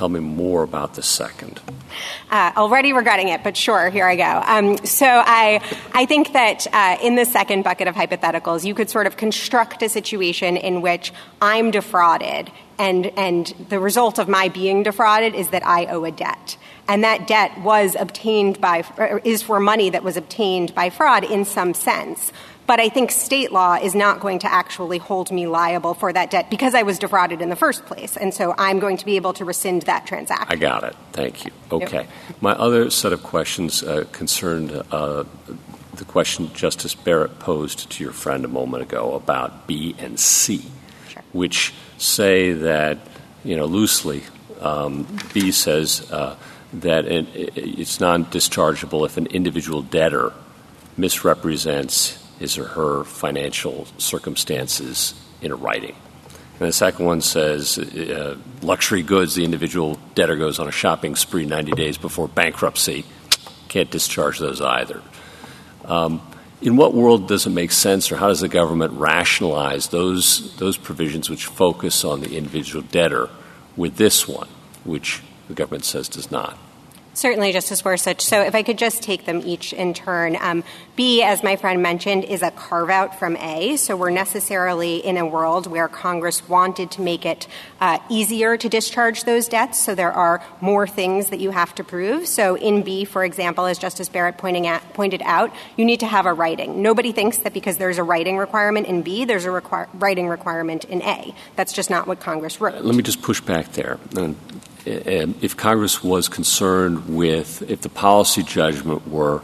Tell 0.00 0.08
me 0.08 0.20
more 0.20 0.62
about 0.62 0.94
the 0.94 1.02
second. 1.02 1.60
Uh, 2.30 2.52
already 2.56 2.94
regretting 2.94 3.28
it, 3.28 3.44
but 3.44 3.54
sure, 3.54 3.90
here 3.90 4.06
I 4.06 4.16
go. 4.16 4.42
Um, 4.46 4.78
so 4.86 5.04
I, 5.06 5.60
I 5.92 6.06
think 6.06 6.32
that 6.32 6.66
uh, 6.72 6.96
in 7.02 7.16
the 7.16 7.26
second 7.26 7.64
bucket 7.64 7.86
of 7.86 7.94
hypotheticals, 7.94 8.64
you 8.64 8.74
could 8.74 8.88
sort 8.88 9.06
of 9.06 9.18
construct 9.18 9.82
a 9.82 9.90
situation 9.90 10.56
in 10.56 10.80
which 10.80 11.12
I'm 11.42 11.70
defrauded, 11.70 12.50
and, 12.78 13.08
and 13.18 13.48
the 13.68 13.78
result 13.78 14.18
of 14.18 14.26
my 14.26 14.48
being 14.48 14.84
defrauded 14.84 15.34
is 15.34 15.50
that 15.50 15.66
I 15.66 15.84
owe 15.84 16.04
a 16.04 16.10
debt. 16.10 16.56
And 16.88 17.04
that 17.04 17.26
debt 17.28 17.60
was 17.60 17.94
obtained 17.94 18.58
by, 18.58 18.84
is 19.22 19.42
for 19.42 19.60
money 19.60 19.90
that 19.90 20.02
was 20.02 20.16
obtained 20.16 20.74
by 20.74 20.88
fraud 20.88 21.24
in 21.24 21.44
some 21.44 21.74
sense. 21.74 22.32
But 22.70 22.78
I 22.78 22.88
think 22.88 23.10
state 23.10 23.50
law 23.50 23.74
is 23.74 23.96
not 23.96 24.20
going 24.20 24.38
to 24.38 24.52
actually 24.52 24.98
hold 24.98 25.32
me 25.32 25.48
liable 25.48 25.92
for 25.92 26.12
that 26.12 26.30
debt 26.30 26.50
because 26.50 26.72
I 26.72 26.84
was 26.84 27.00
defrauded 27.00 27.42
in 27.42 27.48
the 27.48 27.56
first 27.56 27.84
place. 27.84 28.16
And 28.16 28.32
so 28.32 28.54
I'm 28.56 28.78
going 28.78 28.96
to 28.98 29.04
be 29.04 29.16
able 29.16 29.32
to 29.32 29.44
rescind 29.44 29.82
that 29.82 30.06
transaction. 30.06 30.46
I 30.48 30.54
got 30.54 30.84
it. 30.84 30.94
Thank 31.10 31.44
you. 31.44 31.50
Okay. 31.72 32.06
Yep. 32.28 32.40
My 32.40 32.52
other 32.52 32.88
set 32.88 33.12
of 33.12 33.24
questions 33.24 33.82
uh, 33.82 34.04
concerned 34.12 34.70
uh, 34.92 35.24
the 35.96 36.04
question 36.04 36.54
Justice 36.54 36.94
Barrett 36.94 37.40
posed 37.40 37.90
to 37.90 38.04
your 38.04 38.12
friend 38.12 38.44
a 38.44 38.48
moment 38.48 38.84
ago 38.84 39.14
about 39.14 39.66
B 39.66 39.96
and 39.98 40.20
C, 40.20 40.64
sure. 41.08 41.24
which 41.32 41.74
say 41.98 42.52
that, 42.52 42.98
you 43.42 43.56
know, 43.56 43.66
loosely, 43.66 44.22
um, 44.60 45.08
B 45.34 45.50
says 45.50 46.08
uh, 46.12 46.36
that 46.74 47.04
it, 47.06 47.26
it's 47.34 47.98
non 47.98 48.26
dischargeable 48.26 49.04
if 49.06 49.16
an 49.16 49.26
individual 49.26 49.82
debtor 49.82 50.32
misrepresents 50.96 52.19
his 52.40 52.58
or 52.58 52.64
her 52.64 53.04
financial 53.04 53.86
circumstances 53.98 55.14
in 55.40 55.52
a 55.52 55.54
writing. 55.54 55.94
And 56.58 56.68
the 56.68 56.72
second 56.72 57.06
one 57.06 57.20
says 57.20 57.78
uh, 57.78 58.36
luxury 58.60 59.02
goods, 59.02 59.34
the 59.34 59.44
individual 59.44 59.98
debtor 60.14 60.36
goes 60.36 60.58
on 60.58 60.66
a 60.66 60.72
shopping 60.72 61.14
spree 61.16 61.46
90 61.46 61.72
days 61.72 61.96
before 61.96 62.26
bankruptcy. 62.26 63.04
Can't 63.68 63.90
discharge 63.90 64.38
those 64.38 64.60
either. 64.60 65.00
Um, 65.84 66.20
in 66.60 66.76
what 66.76 66.92
world 66.92 67.28
does 67.28 67.46
it 67.46 67.50
make 67.50 67.72
sense, 67.72 68.12
or 68.12 68.16
how 68.16 68.28
does 68.28 68.40
the 68.40 68.48
government 68.48 68.92
rationalize 68.94 69.88
those, 69.88 70.54
those 70.56 70.76
provisions 70.76 71.30
which 71.30 71.46
focus 71.46 72.04
on 72.04 72.20
the 72.20 72.36
individual 72.36 72.82
debtor 72.90 73.30
with 73.76 73.96
this 73.96 74.28
one, 74.28 74.48
which 74.84 75.22
the 75.48 75.54
government 75.54 75.84
says 75.84 76.08
does 76.08 76.30
not? 76.30 76.58
Certainly, 77.12 77.52
Justice 77.52 77.82
Gorsuch. 77.82 78.20
So 78.20 78.42
if 78.42 78.54
I 78.54 78.62
could 78.62 78.78
just 78.78 79.02
take 79.02 79.24
them 79.24 79.42
each 79.44 79.72
in 79.72 79.94
turn. 79.94 80.36
Um, 80.40 80.62
B, 80.94 81.22
as 81.22 81.42
my 81.42 81.56
friend 81.56 81.82
mentioned, 81.82 82.24
is 82.24 82.42
a 82.42 82.50
carve 82.50 82.90
out 82.90 83.18
from 83.18 83.36
A. 83.36 83.76
So 83.76 83.96
we're 83.96 84.10
necessarily 84.10 84.98
in 84.98 85.16
a 85.16 85.26
world 85.26 85.66
where 85.66 85.88
Congress 85.88 86.46
wanted 86.48 86.90
to 86.92 87.02
make 87.02 87.24
it 87.26 87.48
uh, 87.80 87.98
easier 88.08 88.56
to 88.56 88.68
discharge 88.68 89.24
those 89.24 89.48
debts. 89.48 89.82
So 89.82 89.94
there 89.94 90.12
are 90.12 90.42
more 90.60 90.86
things 90.86 91.30
that 91.30 91.40
you 91.40 91.50
have 91.50 91.74
to 91.76 91.84
prove. 91.84 92.28
So 92.28 92.56
in 92.56 92.82
B, 92.82 93.04
for 93.04 93.24
example, 93.24 93.66
as 93.66 93.78
Justice 93.78 94.08
Barrett 94.08 94.38
pointing 94.38 94.66
at, 94.66 94.94
pointed 94.94 95.22
out, 95.24 95.52
you 95.76 95.84
need 95.84 96.00
to 96.00 96.06
have 96.06 96.26
a 96.26 96.32
writing. 96.32 96.82
Nobody 96.82 97.12
thinks 97.12 97.38
that 97.38 97.54
because 97.54 97.78
there's 97.78 97.98
a 97.98 98.04
writing 98.04 98.36
requirement 98.36 98.86
in 98.86 99.02
B, 99.02 99.24
there's 99.24 99.46
a 99.46 99.48
requir- 99.48 99.88
writing 99.94 100.28
requirement 100.28 100.84
in 100.84 101.02
A. 101.02 101.34
That's 101.56 101.72
just 101.72 101.90
not 101.90 102.06
what 102.06 102.20
Congress 102.20 102.60
wrote. 102.60 102.84
Let 102.84 102.94
me 102.94 103.02
just 103.02 103.22
push 103.22 103.40
back 103.40 103.72
there 103.72 103.98
if 104.90 105.56
Congress 105.56 106.02
was 106.02 106.28
concerned 106.28 107.16
with 107.16 107.62
if 107.70 107.80
the 107.82 107.88
policy 107.88 108.42
judgment 108.42 109.08
were 109.08 109.42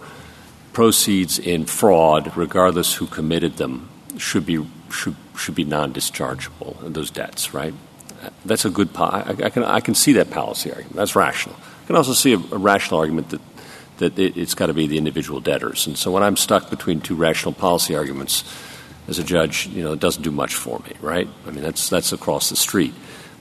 proceeds 0.73 1.39
in 1.39 1.65
fraud, 1.65 2.37
regardless 2.37 2.95
who 2.95 3.07
committed 3.07 3.57
them, 3.57 3.89
should 4.19 4.47
be 4.47 4.67
should 4.91 5.17
should 5.37 5.55
be 5.55 5.65
non-dischargeable 5.65 6.93
those 6.93 7.11
debts, 7.11 7.55
right? 7.55 7.75
That's 8.45 8.65
a 8.65 8.71
good. 8.71 8.93
Po- 8.93 9.05
I, 9.05 9.31
I, 9.45 9.51
can 9.51 9.65
I 9.65 9.81
can 9.81 9.95
see 9.95 10.13
that 10.15 10.31
policy 10.31 10.71
argument. 10.71 10.97
That's 10.97 11.15
rational. 11.15 11.57
I 11.85 11.87
can 11.87 11.97
also 11.97 12.13
see 12.13 12.33
a, 12.33 12.39
a 12.39 12.59
rational 12.59 13.01
argument 13.01 13.31
that 13.31 13.41
that 13.99 14.19
it, 14.19 14.37
it's 14.37 14.55
got 14.55 14.67
to 14.67 14.75
be 14.75 14.87
the 14.87 14.99
individual 14.99 15.41
debtors. 15.41 15.87
And 15.87 15.97
so 15.97 16.11
when 16.11 16.23
I'm 16.23 16.37
stuck 16.37 16.71
between 16.71 17.01
two 17.01 17.15
rational 17.15 17.53
policy 17.53 17.95
arguments, 17.95 18.45
as 19.09 19.19
a 19.19 19.25
judge, 19.25 19.67
you 19.69 19.83
know, 19.83 19.93
it 19.93 20.01
doesn't 20.01 20.23
do 20.23 20.31
much 20.31 20.55
for 20.55 20.79
me, 20.81 20.93
right? 21.01 21.29
I 21.47 21.51
mean, 21.51 21.63
that's 21.63 21.89
that's 21.89 22.13
across 22.13 22.51
the 22.51 22.57
street. 22.57 22.95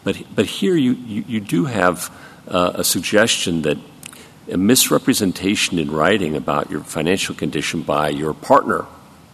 But, 0.06 0.24
but 0.34 0.46
here 0.46 0.78
you, 0.78 0.94
you, 0.94 1.26
you 1.28 1.42
do 1.42 1.66
have 1.66 2.16
uh, 2.48 2.74
a 2.76 2.84
suggestion 2.84 3.64
that 3.64 3.78
a 4.50 4.56
misrepresentation 4.56 5.80
in 5.80 5.92
writing 5.92 6.36
about 6.36 6.70
your 6.70 6.82
financial 6.82 7.36
condition 7.36 7.82
by 7.82 8.10
your 8.10 8.34
partner 8.34 8.86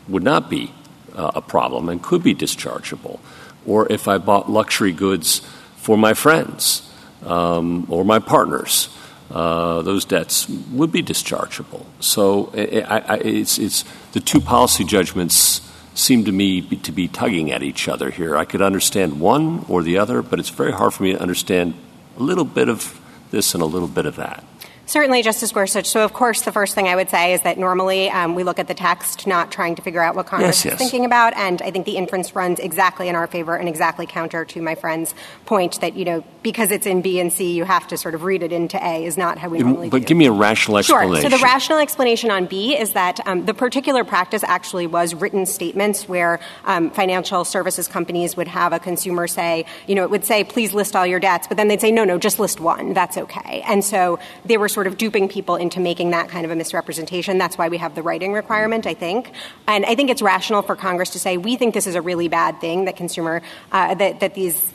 would 0.07 0.24
not 0.24 0.49
be 0.49 0.74
uh, 1.13 1.34
a 1.36 1.41
problem 1.41 1.89
and 1.89 2.01
could 2.01 2.24
be 2.24 2.34
dischargeable. 2.34 3.19
Or 3.65 3.91
if 3.91 4.07
I 4.07 4.17
bought 4.17 4.49
luxury 4.49 4.93
goods 4.93 5.41
for 5.76 5.97
my 5.97 6.13
friends 6.13 6.89
um, 7.26 7.86
or 7.89 8.05
my 8.05 8.19
partners, 8.19 8.88
uh, 9.30 9.82
those 9.82 10.05
debts 10.05 10.47
would 10.72 10.91
be 10.93 11.03
dischargeable. 11.03 11.86
So 11.99 12.49
it, 12.53 12.84
I, 12.84 13.17
it's, 13.17 13.59
it's 13.59 13.84
the 14.13 14.22
two 14.22 14.39
policy 14.39 14.86
judgments 14.86 15.61
seem 15.94 16.26
to 16.26 16.32
me 16.32 16.62
to 16.62 16.92
be 16.92 17.08
tugging 17.08 17.52
at 17.52 17.64
each 17.64 17.88
other 17.88 18.10
here. 18.10 18.38
I 18.38 18.46
could 18.46 18.62
understand 18.62 19.20
one 19.20 19.66
or 19.68 19.84
the 19.84 19.98
other, 19.98 20.22
but 20.22 20.39
it's 20.39 20.50
very 20.50 20.72
hard 20.72 20.94
for 20.94 21.04
me 21.04 21.14
to 21.14 21.22
understand 21.22 21.74
a 22.18 22.24
little 22.24 22.46
bit 22.46 22.70
of 22.70 23.00
this 23.32 23.54
and 23.54 23.62
a 23.62 23.66
little 23.66 23.88
bit 23.88 24.06
of 24.06 24.16
that. 24.16 24.44
Certainly, 24.92 25.24
Justice 25.24 25.54
Gorsuch. 25.54 25.86
So, 25.86 26.04
of 26.04 26.12
course, 26.12 26.42
the 26.42 26.52
first 26.52 26.76
thing 26.76 26.89
I 26.89 26.98
would 26.98 27.10
say 27.10 27.34
is 27.34 27.44
that 27.44 27.58
normally 27.58 28.10
um, 28.10 28.36
we 28.36 28.44
look 28.44 28.60
at 28.60 28.68
the 28.68 28.74
text, 28.74 29.26
not 29.26 29.50
trying 29.50 29.76
to 29.76 29.82
figure 29.82 30.04
out 30.04 30.16
what 30.16 30.26
Congress 30.26 30.66
yes, 30.66 30.66
yes. 30.66 30.74
is 30.74 30.80
thinking 30.80 31.06
about. 31.06 31.34
And 31.38 31.62
I 31.62 31.72
think 31.72 31.86
the 31.86 31.96
inference 31.96 32.36
runs 32.36 32.60
exactly 32.60 33.08
in 33.08 33.16
our 33.16 33.26
favor 33.26 33.56
and 33.56 33.70
exactly 33.70 34.06
counter 34.06 34.44
to 34.44 34.62
my 34.62 34.76
friend's 34.76 35.16
point 35.46 35.80
that, 35.80 35.96
you 35.96 36.04
know, 36.04 36.26
because 36.44 36.72
it's 36.72 36.86
in 36.86 37.02
B 37.02 37.22
and 37.22 37.32
C, 37.32 37.54
you 37.54 37.64
have 37.64 37.88
to 37.88 37.96
sort 37.96 38.16
of 38.16 38.24
read 38.24 38.44
it 38.44 38.52
into 38.52 38.86
A 38.86 39.06
is 39.06 39.16
not 39.16 39.38
how 39.38 39.48
we 39.48 39.60
normally 39.60 39.88
but 39.88 40.02
do. 40.02 40.08
give 40.08 40.18
me 40.18 40.26
a 40.26 40.32
rational 40.34 40.80
explanation. 40.80 41.22
Sure. 41.22 41.30
So 41.30 41.38
the 41.38 41.42
rational 41.42 41.80
explanation 41.80 42.30
on 42.30 42.48
B 42.48 42.78
is 42.78 42.92
that 42.92 43.26
um, 43.26 43.46
the 43.46 43.54
particular 43.54 44.04
practice 44.04 44.44
actually 44.44 44.88
was 44.88 45.16
written 45.16 45.46
statements 45.46 46.10
where 46.10 46.42
um, 46.66 46.89
financial 46.89 47.46
services 47.46 47.88
companies 47.88 48.36
would 48.36 48.50
have 48.50 48.74
a 48.74 48.80
consumer 48.80 49.26
say, 49.26 49.66
you 49.88 49.96
know, 49.96 50.04
it 50.04 50.10
would 50.10 50.26
say, 50.26 50.44
please 50.44 50.74
list 50.74 50.98
all 50.98 51.08
your 51.08 51.22
debts, 51.22 51.48
but 51.48 51.56
then 51.56 51.70
they'd 51.70 51.80
say, 51.80 51.92
no, 51.92 52.04
no, 52.04 52.18
just 52.18 52.39
list 52.39 52.60
one. 52.60 52.94
That's 52.94 53.18
okay. 53.18 53.64
And 53.66 53.86
so 53.86 54.20
they 54.44 54.58
were 54.58 54.68
sort 54.68 54.80
of 54.88 54.97
duping 54.97 55.27
people 55.29 55.55
into 55.55 55.79
making 55.79 56.11
that 56.11 56.29
kind 56.29 56.45
of 56.45 56.51
a 56.51 56.55
misrepresentation. 56.55 57.38
That's 57.38 57.57
why 57.57 57.69
we 57.69 57.77
have 57.77 57.95
the 57.95 58.01
writing 58.01 58.34
requirement, 58.34 58.86
I 58.86 58.93
think. 58.93 59.32
And 59.67 59.86
I 59.86 59.95
think 59.95 60.09
it's 60.09 60.21
rational 60.21 60.61
for 60.61 60.75
Congress 60.75 61.11
to 61.11 61.19
say, 61.19 61.38
we 61.38 61.55
think 61.55 61.73
this 61.73 61.88
is 61.88 61.95
a 61.95 62.01
really 62.01 62.27
bad 62.27 62.61
thing 62.61 62.86
that 62.86 62.95
consumer, 62.95 63.41
uh, 63.71 63.95
that, 63.95 64.19
that 64.19 64.34
these 64.34 64.71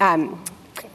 um, 0.00 0.42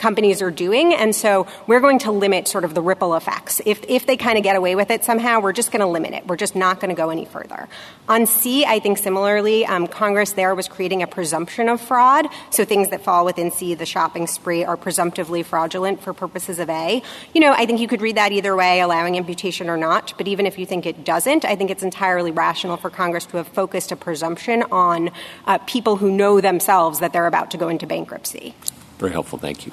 companies 0.02 0.42
are 0.42 0.52
doing. 0.52 0.94
And 0.94 1.16
so 1.16 1.48
we're 1.68 1.80
going 1.80 2.00
to 2.00 2.12
limit 2.12 2.48
sort 2.48 2.66
of 2.66 2.74
the 2.74 2.82
ripple 2.82 3.16
effects. 3.16 3.62
If, 3.66 3.86
if 3.88 4.06
they 4.08 4.18
kind 4.18 4.38
of 4.38 4.44
get 4.44 4.56
away 4.56 4.76
with 4.76 4.90
it 4.90 5.06
somehow, 5.06 5.40
we're 5.40 5.54
just 5.54 5.72
going 5.72 5.82
to 5.82 5.88
limit 5.88 6.14
it. 6.14 6.26
We're 6.28 6.38
just 6.38 6.56
not 6.56 6.80
going 6.80 6.90
to 6.90 6.96
go 6.96 7.12
any 7.12 7.26
further. 7.26 7.70
On 8.10 8.26
C, 8.26 8.66
I 8.66 8.80
think 8.80 8.98
similarly, 8.98 9.66
um, 9.66 9.88
Congress 9.88 10.34
there 10.34 10.56
was 10.56 10.68
creating 10.68 11.04
a 11.04 11.08
presumption 11.08 11.70
of 11.70 11.80
fraud. 11.80 12.28
So 12.50 12.66
things 12.66 12.90
that 12.90 13.04
fall 13.04 13.24
within 13.26 13.52
C, 13.52 13.76
the 13.76 13.86
shopping 13.86 14.26
spree, 14.28 14.66
are 14.66 14.76
presumptively 14.76 15.44
fraudulent 15.44 16.02
for 16.02 16.14
purposes 16.14 16.58
of 16.58 16.70
A. 16.70 17.04
You 17.34 17.42
know, 17.42 17.54
I 17.54 17.66
think 17.68 17.80
you 17.80 17.88
could 17.88 18.02
read 18.02 18.18
that 18.18 18.32
either 18.32 18.56
way, 18.56 18.82
allowing 18.82 19.16
imputation 19.16 19.70
or 19.70 19.78
not. 19.78 20.14
But 20.18 20.28
even 20.28 20.48
if 20.48 20.58
you 20.58 20.66
think 20.66 20.86
it 20.88 21.06
doesn't, 21.06 21.46
I 21.46 21.56
think 21.56 21.70
it's 21.70 21.84
entirely 21.84 22.32
rational 22.32 22.78
for 22.78 22.90
Congress 22.90 23.28
to 23.28 23.38
have 23.38 23.48
focused 23.50 23.92
a 23.92 23.96
presumption 23.96 24.64
on 24.72 25.12
uh, 25.46 25.60
people 25.60 25.98
who 25.98 26.12
know 26.12 26.42
themselves 26.42 27.00
that 27.00 27.14
they're 27.14 27.28
about 27.28 27.52
to 27.52 27.58
go 27.58 27.70
into 27.70 27.86
bankruptcy. 27.86 28.56
Very 28.98 29.12
helpful. 29.12 29.40
Thank 29.40 29.66
you. 29.66 29.72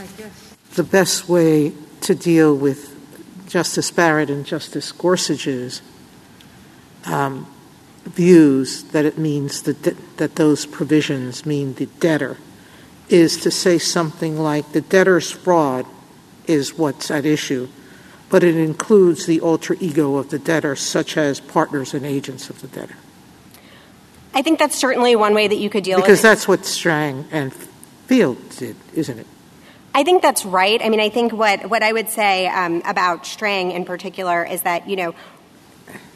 And 0.00 0.08
I 0.08 0.12
guess 0.22 0.56
the 0.74 0.84
best 0.84 1.28
way 1.28 1.72
to 2.02 2.14
deal 2.14 2.54
with 2.54 2.96
Justice 3.48 3.90
Barrett 3.90 4.30
and 4.30 4.46
Justice 4.46 4.92
Gorsuch's 4.92 5.82
um, 7.04 7.46
views 8.04 8.84
that 8.84 9.04
it 9.04 9.18
means 9.18 9.62
that, 9.62 9.82
that 10.16 10.36
those 10.36 10.66
provisions 10.66 11.44
mean 11.44 11.74
the 11.74 11.86
debtor 11.86 12.38
is 13.08 13.36
to 13.38 13.50
say 13.50 13.78
something 13.78 14.38
like 14.38 14.72
the 14.72 14.80
debtor's 14.80 15.30
fraud 15.30 15.84
is 16.46 16.78
what's 16.78 17.10
at 17.10 17.26
issue, 17.26 17.68
but 18.28 18.44
it 18.44 18.54
includes 18.54 19.26
the 19.26 19.40
alter 19.40 19.76
ego 19.80 20.16
of 20.16 20.30
the 20.30 20.38
debtor, 20.38 20.76
such 20.76 21.16
as 21.16 21.40
partners 21.40 21.92
and 21.92 22.06
agents 22.06 22.48
of 22.48 22.60
the 22.60 22.68
debtor. 22.68 22.96
I 24.32 24.42
think 24.42 24.60
that's 24.60 24.76
certainly 24.76 25.16
one 25.16 25.34
way 25.34 25.48
that 25.48 25.56
you 25.56 25.68
could 25.68 25.82
deal 25.82 25.98
because 25.98 26.02
with 26.02 26.20
it. 26.20 26.22
Because 26.22 26.22
that's 26.22 26.48
what 26.48 26.64
Strang 26.64 27.26
and 27.32 27.52
Field 27.52 28.38
did, 28.50 28.76
isn't 28.94 29.18
it? 29.18 29.26
I 29.92 30.04
think 30.04 30.22
that's 30.22 30.44
right. 30.44 30.80
I 30.80 30.88
mean, 30.88 31.00
I 31.00 31.08
think 31.08 31.32
what, 31.32 31.68
what 31.68 31.82
I 31.82 31.92
would 31.92 32.08
say 32.08 32.46
um, 32.46 32.82
about 32.84 33.26
Strang 33.26 33.72
in 33.72 33.84
particular 33.84 34.44
is 34.44 34.62
that, 34.62 34.88
you 34.88 34.96
know, 34.96 35.14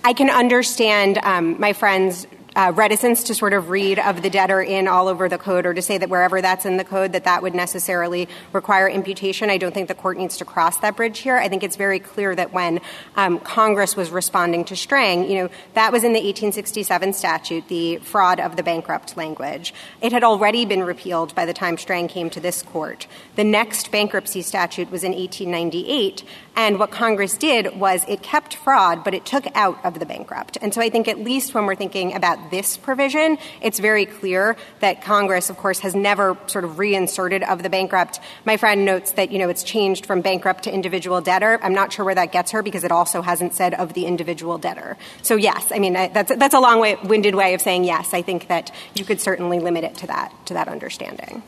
I 0.05 0.13
can 0.13 0.31
understand 0.31 1.19
um, 1.19 1.59
my 1.59 1.73
friends 1.73 2.27
uh, 2.57 2.73
reticence 2.75 3.25
to 3.25 3.35
sort 3.35 3.53
of 3.53 3.71
read 3.71 3.99
of 3.99 4.23
the 4.23 4.31
debtor 4.31 4.63
in 4.63 4.89
all 4.89 5.09
over 5.09 5.29
the 5.29 5.39
code 5.39 5.67
or 5.67 5.75
to 5.75 5.83
say 5.83 5.99
that 5.99 6.09
wherever 6.09 6.41
that's 6.41 6.65
in 6.65 6.77
the 6.77 6.85
code 6.85 7.13
that 7.13 7.25
that 7.25 7.43
would 7.43 7.55
necessarily 7.55 8.29
require 8.53 8.89
imputation. 8.89 9.51
I 9.51 9.59
don't 9.59 9.75
think 9.75 9.89
the 9.89 9.95
court 9.95 10.17
needs 10.17 10.37
to 10.39 10.45
cross 10.45 10.79
that 10.79 10.97
bridge 10.97 11.19
here. 11.19 11.37
I 11.37 11.49
think 11.49 11.63
it's 11.63 11.77
very 11.77 11.99
clear 11.99 12.35
that 12.35 12.53
when 12.53 12.81
um, 13.17 13.39
Congress 13.41 13.97
was 13.97 14.11
responding 14.11 14.65
to 14.67 14.77
Strang, 14.77 15.29
you 15.31 15.43
know, 15.43 15.51
that 15.75 15.93
was 15.93 16.05
in 16.05 16.13
the 16.13 16.21
1867 16.21 17.13
statute, 17.13 17.69
the 17.69 17.97
fraud 17.99 18.41
of 18.41 18.57
the 18.57 18.63
bankrupt 18.63 19.17
language. 19.17 19.75
It 20.01 20.13
had 20.13 20.23
already 20.25 20.65
been 20.65 20.85
repealed 20.85 21.35
by 21.35 21.47
the 21.47 21.55
time 21.55 21.77
Strang 21.77 22.09
came 22.09 22.31
to 22.31 22.41
this 22.41 22.63
court. 22.63 23.07
The 23.37 23.45
next 23.45 23.91
bankruptcy 23.91 24.43
statute 24.43 24.91
was 24.91 25.05
in 25.05 25.13
1898, 25.13 26.25
and 26.57 26.79
what 26.79 26.91
Congress 26.91 27.37
did 27.37 27.77
was 27.79 28.05
it 28.09 28.23
kept 28.23 28.57
fraud, 28.57 29.03
but 29.03 29.15
it 29.15 29.27
took 29.27 29.45
out 29.57 29.85
of 29.85 29.99
the 29.99 30.07
bankrupt. 30.07 30.57
And 30.63 30.73
so 30.73 30.81
I 30.81 30.91
think 30.91 31.09
at 31.09 31.19
least 31.19 31.55
when 31.55 31.67
we're 31.67 31.75
thinking 31.75 32.15
about 32.15 32.51
this 32.51 32.77
provision, 32.77 33.39
it's 33.61 33.79
very 33.79 34.07
clear 34.07 34.57
that 34.81 35.03
Congress, 35.03 35.51
of 35.51 35.57
course, 35.57 35.81
has 35.81 35.95
never 35.95 36.37
sort 36.47 36.65
of 36.65 36.79
reinserted 36.79 37.43
of 37.43 37.63
the 37.63 37.71
bankrupt. 37.71 38.21
My 38.45 38.57
friend 38.57 38.85
notes 38.85 39.13
that, 39.13 39.33
you 39.33 39.39
know, 39.39 39.49
it's 39.49 39.65
changed 39.65 40.07
from 40.07 40.21
bankrupt 40.21 40.65
to 40.65 40.73
individual 40.73 41.21
debtor. 41.21 41.59
I'm 41.63 41.75
not 41.75 41.93
sure 41.93 42.05
where 42.05 42.15
that 42.15 42.33
gets 42.33 42.53
her 42.53 42.63
because 42.63 42.85
it 42.85 42.93
also 42.93 43.23
hasn't 43.23 43.55
said 43.55 43.75
of 43.75 43.95
the 43.95 44.07
individual 44.07 44.59
debtor. 44.59 44.97
So 45.23 45.37
yes, 45.37 45.73
I 45.73 45.79
mean, 45.79 45.95
that's, 45.95 46.35
that's 46.37 46.55
a 46.55 46.61
long-winded 46.61 47.35
way 47.35 47.55
of 47.55 47.63
saying 47.63 47.85
yes. 47.85 48.15
I 48.15 48.23
think 48.23 48.49
that 48.49 48.71
you 48.95 49.05
could 49.05 49.21
certainly 49.21 49.59
limit 49.59 49.85
it 49.85 49.97
to 49.97 50.07
that, 50.07 50.33
to 50.47 50.55
that 50.55 50.69
understanding. 50.69 51.43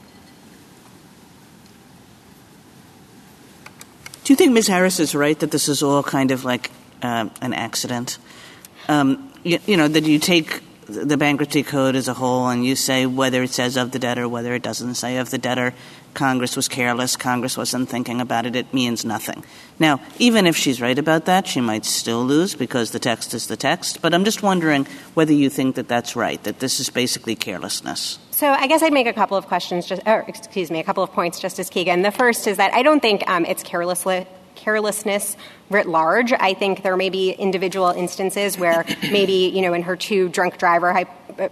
Do 4.27 4.33
you 4.33 4.37
think 4.37 4.55
Ms. 4.55 4.67
Harris 4.67 4.99
is 4.99 5.15
right 5.15 5.39
that 5.39 5.53
this 5.53 5.69
is 5.69 5.85
all 5.85 6.03
kind 6.03 6.33
of 6.33 6.45
like 6.45 6.73
uh, 7.01 7.29
an 7.41 7.53
accident? 7.53 8.19
Um, 8.89 9.33
you, 9.45 9.61
you, 9.67 9.77
know, 9.77 9.87
that 9.87 10.03
you 10.03 10.19
take 10.19 10.65
the 10.89 11.17
bankruptcy 11.17 11.63
code 11.63 11.95
as 11.95 12.09
a 12.09 12.15
whole 12.15 12.49
and 12.49 12.67
you 12.67 12.75
say 12.75 13.07
whether 13.07 13.45
it 13.45 13.51
says 13.51 13.77
of 13.77 13.93
the 13.93 14.01
debtor, 14.01 14.29
whether 14.29 14.53
it 14.53 14.65
doesn't 14.65 14.97
say 14.97 15.19
of 15.19 15.31
the 15.31 15.39
debtor, 15.39 15.75
Congress 16.17 16.57
was 16.57 16.67
careless, 16.67 17.17
Congress 17.17 17.57
wasn't 17.57 17.89
thinking 17.89 18.21
about 18.21 18.47
it, 18.47 18.57
it 18.57 18.75
means 18.75 19.05
nothing. 19.05 19.45
Now, 19.79 20.01
even 20.19 20.47
if 20.47 20.57
she's 20.57 20.81
right 20.81 20.99
about 20.99 21.27
that, 21.27 21.47
she 21.47 21.61
might 21.61 21.85
still 21.85 22.25
lose 22.25 22.55
because 22.55 22.91
the 22.91 22.99
text 22.99 23.35
is 23.35 23.47
the 23.47 23.57
text, 23.57 24.01
but 24.03 24.15
I'm 24.15 24.25
just 24.25 24.43
wondering 24.43 24.87
whether 25.15 25.33
you 25.33 25.51
think 25.51 25.77
that 25.77 25.87
that's 25.87 26.17
right, 26.17 26.43
that 26.45 26.59
this 26.59 26.81
is 26.81 26.91
basically 26.91 27.37
carelessness. 27.37 28.19
So 28.31 28.49
I 28.49 28.67
guess 28.67 28.83
I'd 28.83 28.93
make 28.93 29.07
a 29.07 29.13
couple 29.13 29.37
of 29.37 29.47
questions, 29.47 29.87
just, 29.87 30.03
or 30.07 30.25
excuse 30.27 30.71
me, 30.71 30.81
a 30.81 30.85
couple 30.85 31.03
of 31.03 31.13
points, 31.13 31.39
Justice 31.39 31.71
Kagan. 31.71 32.03
The 32.03 32.11
first 32.11 32.47
is 32.47 32.57
that 32.57 32.73
I 32.75 32.83
don't 32.83 33.01
think 33.01 33.29
um, 33.29 33.45
it's 33.45 33.63
carelessly 33.63 34.27
carelessness 34.57 35.37
writ 35.71 35.87
large. 35.87 36.33
I 36.33 36.55
think 36.55 36.83
there 36.83 36.97
may 36.97 37.11
be 37.11 37.31
individual 37.31 37.91
instances 37.91 38.59
where 38.59 38.85
maybe, 39.13 39.53
you 39.55 39.63
know, 39.63 39.75
in 39.75 39.83
her 39.83 39.97
two 39.97 40.29
drunk 40.29 40.59
driver 40.59 40.93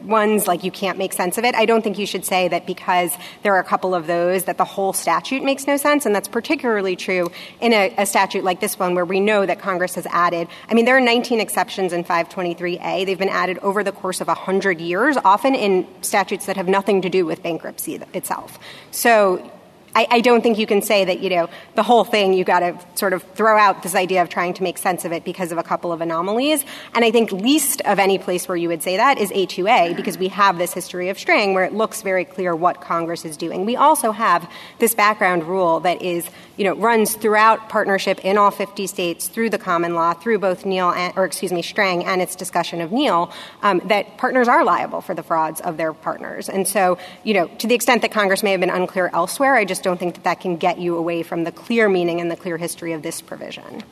ones, 0.01 0.47
like 0.47 0.65
you 0.65 0.71
can't 0.71 0.99
make 0.99 1.13
sense 1.13 1.39
of 1.39 1.45
it. 1.45 1.55
I 1.55 1.67
don't 1.67 1.83
think 1.83 1.99
you 1.99 2.07
should 2.07 2.25
say 2.25 2.49
that 2.49 2.67
because 2.67 3.13
there 3.43 3.55
are 3.55 3.61
a 3.61 3.65
couple 3.65 3.95
of 3.95 4.07
those 4.07 4.45
that 4.45 4.59
the 4.59 4.65
whole 4.65 4.93
statute 4.93 5.43
makes 5.43 5.67
no 5.67 5.77
sense. 5.77 6.07
And 6.07 6.15
that's 6.15 6.29
particularly 6.29 6.97
true 6.97 7.31
in 7.61 7.73
a, 7.73 7.95
a 7.99 8.07
statute 8.07 8.45
like 8.45 8.61
this 8.61 8.79
one 8.79 8.95
where 8.95 9.05
we 9.05 9.21
know 9.21 9.47
that 9.47 9.59
Congress 9.61 9.95
has 9.95 10.07
added, 10.07 10.49
I 10.69 10.75
mean, 10.75 10.85
there 10.85 10.97
are 10.97 11.01
19 11.01 11.41
exceptions 11.41 11.93
in 11.93 12.05
523A. 12.05 13.07
They've 13.07 13.19
been 13.19 13.29
added 13.29 13.59
over 13.59 13.85
the 13.85 13.93
course 13.93 14.21
of 14.21 14.29
100 14.29 14.81
years, 14.81 15.17
often 15.25 15.55
in 15.55 15.87
statutes 16.03 16.47
that 16.47 16.57
have 16.57 16.69
nothing 16.69 17.03
to 17.03 17.11
do 17.11 17.27
with 17.27 17.43
bankruptcy 17.43 17.97
itself. 18.13 18.59
So 18.91 19.51
I, 19.95 20.07
I 20.11 20.21
don't 20.21 20.43
think 20.43 20.59
you 20.59 20.67
can 20.67 20.83
say 20.83 21.05
that, 21.05 21.21
you 21.21 21.31
know, 21.31 21.49
the 21.77 21.83
whole 21.83 22.05
thing, 22.05 22.33
you've 22.33 22.47
got 22.47 22.61
to 22.61 22.79
sort 22.95 23.13
of 23.13 23.23
throw 23.35 23.57
out 23.57 23.83
this 23.83 23.95
idea 23.95 24.23
of 24.23 24.29
trying 24.29 24.55
to 24.55 24.63
make 24.63 24.77
sense 24.79 25.05
of 25.05 25.13
it 25.13 25.25
because 25.25 25.53
of 25.53 25.59
a 25.59 25.63
couple 25.63 25.93
of 25.93 26.01
anomalies. 26.01 26.65
And 26.95 27.05
I 27.05 27.11
think 27.11 27.31
least 27.31 27.81
of 27.83 27.99
any 27.99 28.19
place 28.19 28.49
where 28.49 28.57
you 28.57 28.69
would 28.69 28.83
say 28.83 28.97
that 28.97 29.19
is 29.19 29.31
A2A 29.31 29.95
because 29.95 30.19
we 30.19 30.29
have 30.29 30.59
this 30.59 30.75
history 30.75 31.11
of 31.11 31.19
Strang 31.19 31.55
where 31.55 31.65
it 31.65 31.73
looks 31.73 32.03
very 32.03 32.25
clear 32.25 32.57
what 32.57 32.81
Congress 32.81 33.25
is 33.25 33.37
doing. 33.37 33.65
We 33.65 33.77
also 33.77 34.11
have 34.11 34.51
this 34.81 34.95
background 34.95 35.45
rule 35.45 35.81
that 35.81 36.03
is, 36.03 36.29
you 36.57 36.65
know, 36.65 36.75
runs 36.75 37.15
throughout 37.15 37.69
partnership 37.69 38.25
in 38.25 38.37
all 38.37 38.51
50 38.51 38.89
states 38.89 39.29
through 39.29 39.51
the 39.51 39.59
common 39.59 39.95
law, 39.95 40.13
through 40.13 40.39
both 40.39 40.65
Neal 40.65 40.91
and, 40.91 41.17
or 41.17 41.25
excuse 41.25 41.53
me, 41.53 41.63
Strang 41.63 42.05
and 42.05 42.21
its 42.21 42.35
discussion 42.35 42.81
of 42.81 42.91
Neal, 42.91 43.33
um, 43.63 43.81
that 43.85 44.19
partners 44.19 44.49
are 44.49 44.65
liable 44.65 45.01
for 45.01 45.15
the 45.15 45.23
frauds 45.23 45.61
of 45.61 45.77
their 45.77 45.93
partners. 45.93 46.49
And 46.49 46.67
so, 46.67 46.99
you 47.23 47.35
know, 47.35 47.47
to 47.59 47.69
the 47.69 47.75
extent 47.77 48.03
that 48.03 48.11
Congress 48.11 48.43
may 48.43 48.51
have 48.51 48.61
been 48.61 48.71
unclear 48.71 49.09
elsewhere, 49.13 49.55
I 49.55 49.65
just 49.65 49.84
don't 49.85 49.99
think 49.99 50.15
that 50.15 50.25
that 50.25 50.41
can 50.41 50.57
get 50.57 50.79
you 50.79 50.97
away 50.97 51.23
from 51.23 51.45
the 51.45 51.53
clear 51.53 51.89
meaning 51.89 52.21
and 52.21 52.31
the 52.31 52.37
clear 52.37 52.57
history 52.57 52.93
of 52.93 53.03
this 53.03 53.21
provision. 53.21 53.83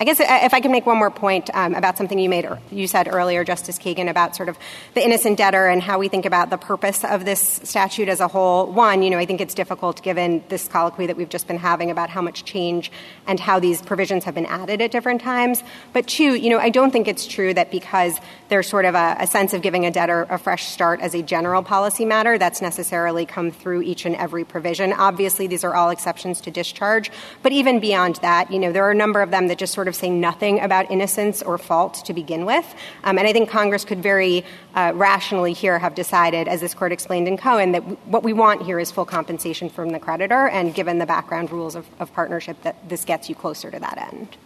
I 0.00 0.04
guess 0.04 0.18
if 0.18 0.52
I 0.52 0.60
can 0.60 0.72
make 0.72 0.86
one 0.86 0.98
more 0.98 1.10
point 1.10 1.50
um, 1.54 1.72
about 1.74 1.96
something 1.96 2.18
you 2.18 2.28
made, 2.28 2.48
you 2.72 2.88
said 2.88 3.06
earlier, 3.06 3.44
Justice 3.44 3.78
Kagan, 3.78 4.10
about 4.10 4.34
sort 4.34 4.48
of 4.48 4.58
the 4.94 5.04
innocent 5.04 5.38
debtor 5.38 5.68
and 5.68 5.80
how 5.80 6.00
we 6.00 6.08
think 6.08 6.26
about 6.26 6.50
the 6.50 6.58
purpose 6.58 7.04
of 7.04 7.24
this 7.24 7.40
statute 7.62 8.08
as 8.08 8.18
a 8.18 8.26
whole. 8.26 8.66
One, 8.66 9.04
you 9.04 9.10
know, 9.10 9.18
I 9.18 9.24
think 9.24 9.40
it's 9.40 9.54
difficult 9.54 10.02
given 10.02 10.42
this 10.48 10.66
colloquy 10.66 11.06
that 11.06 11.16
we've 11.16 11.28
just 11.28 11.46
been 11.46 11.58
having 11.58 11.92
about 11.92 12.10
how 12.10 12.22
much 12.22 12.44
change 12.44 12.90
and 13.28 13.38
how 13.38 13.60
these 13.60 13.82
provisions 13.82 14.24
have 14.24 14.34
been 14.34 14.46
added 14.46 14.82
at 14.82 14.90
different 14.90 15.20
times. 15.20 15.62
But 15.92 16.08
two, 16.08 16.34
you 16.34 16.50
know, 16.50 16.58
I 16.58 16.70
don't 16.70 16.90
think 16.90 17.06
it's 17.06 17.24
true 17.24 17.54
that 17.54 17.70
because 17.70 18.18
there's 18.48 18.68
sort 18.68 18.86
of 18.86 18.96
a, 18.96 19.16
a 19.20 19.28
sense 19.28 19.54
of 19.54 19.62
giving 19.62 19.86
a 19.86 19.92
debtor 19.92 20.26
a 20.28 20.38
fresh 20.38 20.66
start 20.66 21.02
as 21.02 21.14
a 21.14 21.22
general 21.22 21.62
policy 21.62 22.04
matter, 22.04 22.36
that's 22.36 22.60
necessarily 22.60 23.26
come 23.26 23.52
through 23.52 23.82
each 23.82 24.06
and 24.06 24.16
every 24.16 24.44
provision. 24.44 24.92
Obviously, 24.92 25.46
these 25.46 25.62
are 25.62 25.76
all 25.76 25.90
exceptions 25.90 26.40
to 26.40 26.50
discharge, 26.50 27.12
but 27.44 27.52
even 27.52 27.78
beyond 27.78 28.16
that, 28.16 28.50
you 28.50 28.58
know, 28.58 28.72
there 28.72 28.84
are 28.84 28.90
a 28.90 28.94
number 28.94 29.22
of 29.22 29.30
them 29.30 29.46
that 29.46 29.56
just 29.56 29.72
sort 29.72 29.88
of 29.88 29.93
of 29.94 30.00
say 30.00 30.10
nothing 30.10 30.60
about 30.60 30.90
innocence 30.90 31.42
or 31.42 31.58
fault 31.58 32.04
to 32.04 32.12
begin 32.12 32.44
with. 32.44 32.74
Um, 33.04 33.18
and 33.18 33.26
I 33.26 33.32
think 33.32 33.48
Congress 33.48 33.84
could 33.84 34.02
very 34.02 34.44
uh, 34.74 34.92
rationally 34.94 35.52
here 35.52 35.78
have 35.78 35.94
decided, 35.94 36.48
as 36.48 36.60
this 36.60 36.74
court 36.74 36.92
explained 36.92 37.28
in 37.28 37.36
Cohen, 37.36 37.72
that 37.72 37.80
w- 37.80 37.96
what 38.06 38.22
we 38.22 38.32
want 38.32 38.62
here 38.62 38.78
is 38.78 38.90
full 38.90 39.04
compensation 39.04 39.70
from 39.70 39.90
the 39.90 39.98
creditor. 39.98 40.48
And 40.48 40.74
given 40.74 40.98
the 40.98 41.06
background 41.06 41.50
rules 41.50 41.74
of, 41.74 41.86
of 42.00 42.12
partnership, 42.12 42.60
that 42.62 42.88
this 42.88 43.04
gets 43.04 43.28
you 43.28 43.34
closer 43.34 43.70
to 43.70 43.78
that 43.78 44.12
end. 44.12 44.36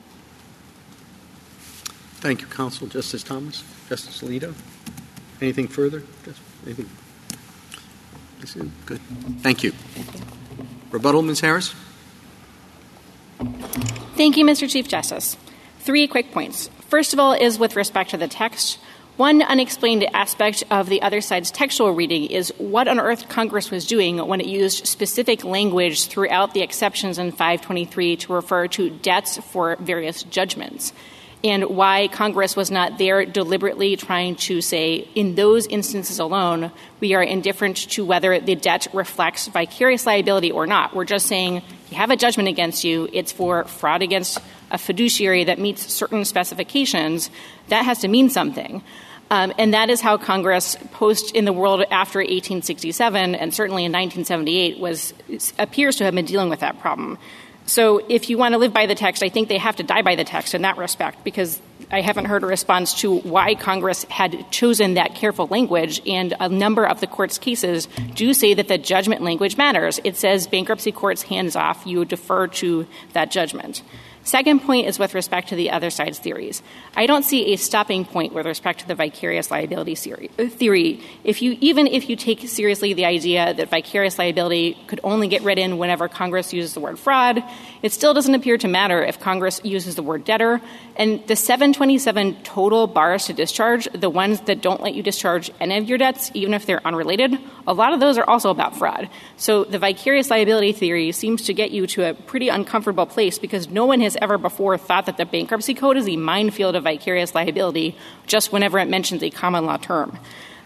Thank 2.21 2.41
you, 2.41 2.47
Counsel. 2.49 2.87
Justice 2.89 3.23
Thomas? 3.23 3.65
Justice 3.89 4.23
Alito? 4.23 4.55
Anything 5.41 5.69
further? 5.69 6.03
Anything? 6.65 6.91
Good. 8.87 9.01
Thank 9.41 9.63
you. 9.63 9.73
Rebuttal, 10.91 11.23
Ms. 11.23 11.41
Harris? 11.41 11.75
Thank 13.39 14.37
you, 14.37 14.45
Mr. 14.45 14.69
Chief 14.69 14.89
Justice. 14.89 15.37
Three 15.81 16.09
quick 16.09 16.33
points. 16.33 16.71
First 16.89 17.13
of 17.13 17.21
all 17.21 17.33
is 17.33 17.59
with 17.59 17.77
respect 17.77 18.11
to 18.11 18.17
the 18.17 18.29
text. 18.29 18.79
One 19.17 19.43
unexplained 19.43 20.05
aspect 20.15 20.65
of 20.71 20.89
the 20.89 21.03
other 21.03 21.21
side's 21.21 21.51
textual 21.51 21.93
reading 21.93 22.27
is 22.27 22.53
what 22.59 22.89
on 22.89 23.01
earth 23.01 23.29
Congress 23.29 23.71
was 23.71 23.87
doing 23.87 24.19
when 24.27 24.41
it 24.41 24.47
used 24.47 24.87
specific 24.87 25.45
language 25.45 26.07
throughout 26.07 26.55
the 26.55 26.63
exceptions 26.63 27.19
in 27.19 27.31
523 27.31 28.17
to 28.17 28.33
refer 28.33 28.69
to 28.69 28.91
debts 28.91 29.39
for 29.39 29.77
various 29.81 30.23
judgments 30.23 30.93
and 31.45 31.65
why 31.65 32.09
Congress 32.09 32.57
was 32.57 32.71
not 32.71 32.99
there 32.99 33.25
deliberately 33.25 33.97
trying 33.97 34.35
to 34.37 34.61
say, 34.61 35.09
in 35.15 35.37
those 35.37 35.67
instances 35.67 36.19
alone, 36.19 36.73
we 37.01 37.15
are 37.15 37.23
indifferent 37.23 37.77
to 37.91 38.05
whether 38.05 38.41
the 38.41 38.57
debt 38.57 38.89
reflects 38.93 39.47
vicarious 39.47 40.05
liability 40.05 40.51
or 40.51 40.67
not. 40.67 40.95
We're 40.95 41.05
just 41.05 41.27
saying, 41.27 41.63
you 41.91 41.97
have 41.97 42.11
a 42.11 42.17
judgment 42.17 42.49
against 42.49 42.83
you, 42.83 43.09
it's 43.13 43.31
for 43.31 43.65
fraud 43.65 44.03
against 44.03 44.39
a 44.71 44.79
fiduciary 44.79 45.45
that 45.45 45.59
meets 45.59 45.93
certain 45.93 46.25
specifications, 46.25 47.31
that 47.69 47.85
has 47.85 48.01
to 48.01 48.09
mean 48.09 48.31
something. 48.31 48.83
Um, 49.31 49.53
and 49.59 49.75
that 49.75 49.91
is 49.91 50.01
how 50.01 50.17
Congress, 50.17 50.77
post 50.93 51.35
in 51.35 51.45
the 51.45 51.53
world 51.53 51.83
after 51.91 52.19
1867 52.19 53.35
and 53.35 53.53
certainly 53.53 53.85
in 53.85 53.93
1978, 53.93 54.79
was 54.79 55.13
appears 55.59 55.97
to 55.97 56.05
have 56.05 56.15
been 56.15 56.25
dealing 56.25 56.49
with 56.49 56.61
that 56.61 56.81
problem. 56.81 57.19
So 57.69 58.03
if 58.09 58.31
you 58.31 58.39
want 58.39 58.55
to 58.55 58.59
live 58.59 58.73
by 58.73 58.87
the 58.87 58.95
text, 58.95 59.23
I 59.23 59.29
think 59.29 59.49
they 59.49 59.59
have 59.59 59.77
to 59.77 59.83
die 59.83 60.01
by 60.01 60.17
the 60.17 60.25
text 60.25 60.55
in 60.55 60.63
that 60.63 60.79
respect, 60.79 61.23
because 61.23 61.61
I 61.91 62.01
haven't 62.01 62.25
heard 62.25 62.43
a 62.43 62.47
response 62.47 62.95
to 63.03 63.19
why 63.19 63.55
Congress 63.55 64.05
had 64.05 64.51
chosen 64.51 64.95
that 64.95 65.15
careful 65.15 65.47
language. 65.49 66.01
And 66.07 66.35
a 66.41 66.49
number 66.49 66.87
of 66.87 67.01
the 67.01 67.07
court's 67.07 67.37
cases 67.37 67.87
do 68.15 68.33
say 68.33 68.55
that 68.55 68.69
the 68.69 68.79
judgment 68.79 69.23
language 69.23 69.59
matters. 69.59 70.01
It 70.03 70.17
says 70.17 70.47
bankruptcy 70.47 70.93
courts 70.93 71.23
hands 71.23 71.57
off, 71.57 71.87
you 71.87 72.07
defer 72.07 72.47
to 72.47 72.87
that 73.13 73.31
judgment. 73.31 73.83
Second 74.29 74.61
point 74.61 74.87
is 74.87 74.99
with 74.99 75.15
respect 75.15 75.49
to 75.49 75.57
the 75.57 75.71
other 75.71 75.89
side's 75.89 76.19
theories. 76.19 76.63
I 76.95 77.07
don't 77.07 77.23
see 77.23 77.55
a 77.55 77.57
stopping 77.57 78.05
point 78.05 78.35
with 78.35 78.45
respect 78.45 78.81
to 78.81 78.87
the 78.87 78.95
vicarious 78.95 79.51
liability 79.51 79.95
theory. 79.95 81.01
If 81.25 81.41
you, 81.41 81.57
even 81.63 81.87
if 81.87 82.11
you 82.11 82.15
take 82.15 82.47
seriously 82.47 82.93
the 82.93 83.07
idea 83.07 83.55
that 83.55 83.71
vicarious 83.71 84.19
liability 84.19 84.77
could 84.87 85.01
only 85.03 85.29
get 85.29 85.41
written 85.45 85.79
whenever 85.79 86.09
Congress 86.09 86.53
uses 86.53 86.75
the 86.75 86.81
word 86.81 86.99
fraud, 86.99 87.43
it 87.83 87.93
still 87.93 88.15
doesn't 88.15 88.35
appear 88.35 88.59
to 88.59 88.69
matter 88.69 89.03
if 89.03 89.21
Congress 89.21 89.61
uses 89.65 89.95
the 89.95 90.03
word 90.03 90.25
debtor. 90.25 90.61
And 90.97 91.25
the 91.27 91.37
727 91.37 92.43
total 92.43 92.87
bars 92.87 93.27
to 93.27 93.33
discharge, 93.33 93.89
the 93.93 94.11
ones 94.11 94.41
that 94.43 94.61
don't 94.61 94.81
let 94.81 94.95
you 94.95 95.03
discharge 95.03 95.51
any 95.61 95.77
of 95.77 95.89
your 95.89 95.99
debts, 95.99 96.31
even 96.35 96.55
if 96.55 96.67
they're 96.67 96.87
unrelated, 96.87 97.39
a 97.67 97.73
lot 97.75 97.93
of 97.93 98.01
those 98.01 98.19
are 98.19 98.29
also 98.29 98.51
about 98.51 98.77
fraud. 98.77 99.09
So 99.37 99.65
the 99.65 99.79
vicarious 99.79 100.31
liability 100.31 100.73
theory 100.73 101.13
seems 101.13 101.43
to 101.43 101.55
get 101.55 101.71
you 101.71 101.87
to 101.89 102.11
a 102.11 102.15
pretty 102.15 102.49
uncomfortable 102.49 103.07
place 103.07 103.39
because 103.39 103.69
no 103.69 103.87
one 103.87 104.01
has 104.01 104.17
ever 104.21 104.39
before 104.39 104.77
thought 104.79 105.07
that 105.07 105.17
the 105.17 105.27
bankruptcy 105.27 105.75
code 105.75 105.97
is 105.97 106.09
a 106.09 106.17
minefield 106.17 106.77
of 106.77 106.85
vicarious 106.85 107.35
liability 107.35 107.97
just 108.27 108.53
whenever 108.53 108.79
it 108.79 108.89
mentions 108.89 109.23
a 109.23 109.31
common 109.31 109.67
law 109.67 109.77
term. 109.77 110.19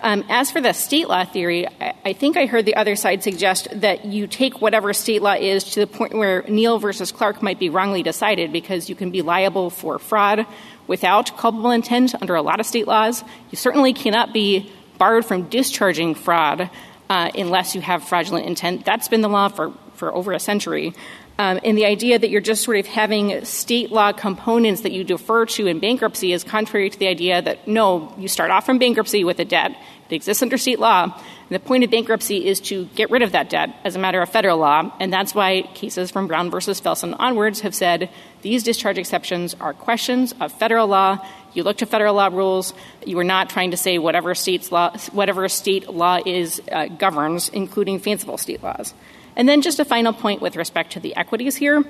Um, 0.03 0.25
as 0.29 0.51
for 0.51 0.61
the 0.61 0.73
state 0.73 1.09
law 1.09 1.25
theory, 1.25 1.67
I, 2.05 2.13
think 2.13 2.37
I 2.37 2.47
heard 2.47 2.67
the 2.67 2.75
other 2.75 2.97
side 2.97 3.23
suggest 3.23 3.69
that 3.73 4.05
you 4.05 4.27
take 4.27 4.61
whatever 4.61 4.93
state 4.93 5.23
law 5.23 5.35
is 5.35 5.63
to 5.75 5.81
the 5.81 5.87
point 5.87 6.15
where 6.15 6.43
Neal 6.49 6.81
versus 6.81 7.13
Clark 7.13 7.41
might 7.41 7.61
be 7.61 7.71
wrongly 7.71 8.03
decided 8.03 8.53
because 8.53 8.89
you 8.89 8.97
can 8.97 9.13
be 9.13 9.23
liable 9.23 9.71
for 9.71 10.01
fraud 10.01 10.45
without 10.89 11.37
culpable 11.37 11.71
intent 11.71 12.17
under 12.21 12.35
a 12.35 12.43
lot 12.43 12.59
of 12.59 12.67
state 12.67 12.89
laws. 12.89 13.23
You 13.53 13.57
certainly 13.57 13.93
cannot 13.93 14.33
be 14.33 14.73
barred 14.99 15.25
from 15.25 15.49
discharging 15.49 16.17
fraud 16.17 16.69
uh, 17.09 17.31
unless 17.37 17.77
you 17.77 17.81
have 17.81 18.03
fraudulent 18.03 18.47
intent. 18.47 18.85
That's 18.85 19.07
been 19.07 19.21
the 19.21 19.29
law 19.29 19.49
for, 19.49 19.73
for 19.95 20.13
over 20.13 20.33
a 20.33 20.41
century. 20.41 20.95
Um, 21.39 21.61
and 21.65 21.79
the 21.79 21.87
idea 21.87 22.19
that 22.19 22.31
you're 22.31 22.41
just 22.41 22.63
sort 22.63 22.77
of 22.77 22.87
having 22.87 23.45
state 23.45 23.91
law 23.91 24.13
components 24.13 24.83
that 24.83 24.93
you 24.93 25.03
defer 25.03 25.47
to 25.47 25.67
in 25.67 25.79
bankruptcy 25.79 26.33
is 26.33 26.45
contrary 26.45 26.91
to 26.91 26.99
the 26.99 27.09
idea 27.09 27.41
that 27.41 27.67
no, 27.67 28.15
you 28.19 28.29
start 28.29 28.51
off 28.51 28.67
from 28.67 28.79
bankruptcy 28.79 29.25
with 29.25 29.39
a 29.41 29.45
debt. 29.45 29.75
It 30.13 30.17
exists 30.17 30.43
under 30.43 30.59
state 30.59 30.79
law. 30.79 31.05
And 31.05 31.49
the 31.49 31.59
point 31.59 31.85
of 31.85 31.91
bankruptcy 31.91 32.47
is 32.47 32.61
to 32.61 32.85
get 32.95 33.11
rid 33.11 33.23
of 33.23 33.33
that 33.33 33.49
debt 33.49 33.75
as 33.83 33.97
a 33.97 33.99
matter 33.99 34.21
of 34.21 34.29
federal 34.29 34.59
law. 34.59 34.95
And 35.01 35.11
that's 35.11 35.35
why 35.35 35.63
cases 35.73 36.11
from 36.11 36.27
Brown 36.27 36.51
versus 36.51 36.83
Felsen 36.83 37.17
onwards 37.19 37.61
have 37.61 37.75
said 37.75 38.11
these 38.43 38.63
discharge 38.63 38.99
exceptions 38.99 39.55
are 39.59 39.73
questions 39.73 40.35
of 40.39 40.53
federal 40.53 40.87
law. 40.87 41.27
You 41.55 41.63
look 41.63 41.79
to 41.79 41.87
federal 41.87 42.15
law 42.15 42.27
rules. 42.27 42.75
You 43.07 43.19
are 43.21 43.25
not 43.25 43.49
trying 43.49 43.71
to 43.71 43.79
say 43.79 43.97
whatever 43.97 44.35
state's 44.35 44.71
law, 44.71 44.95
whatever 45.13 45.49
state 45.49 45.89
law 45.89 46.19
is 46.27 46.61
uh, 46.71 46.89
governs, 46.89 47.49
including 47.49 47.99
fanciful 47.99 48.37
state 48.37 48.63
laws. 48.63 48.93
And 49.35 49.49
then 49.49 49.63
just 49.63 49.81
a 49.81 49.85
final 49.87 50.13
point 50.13 50.43
with 50.43 50.57
respect 50.57 50.93
to 50.93 51.01
the 51.01 51.17
equities 51.17 51.57
here. 51.57 51.85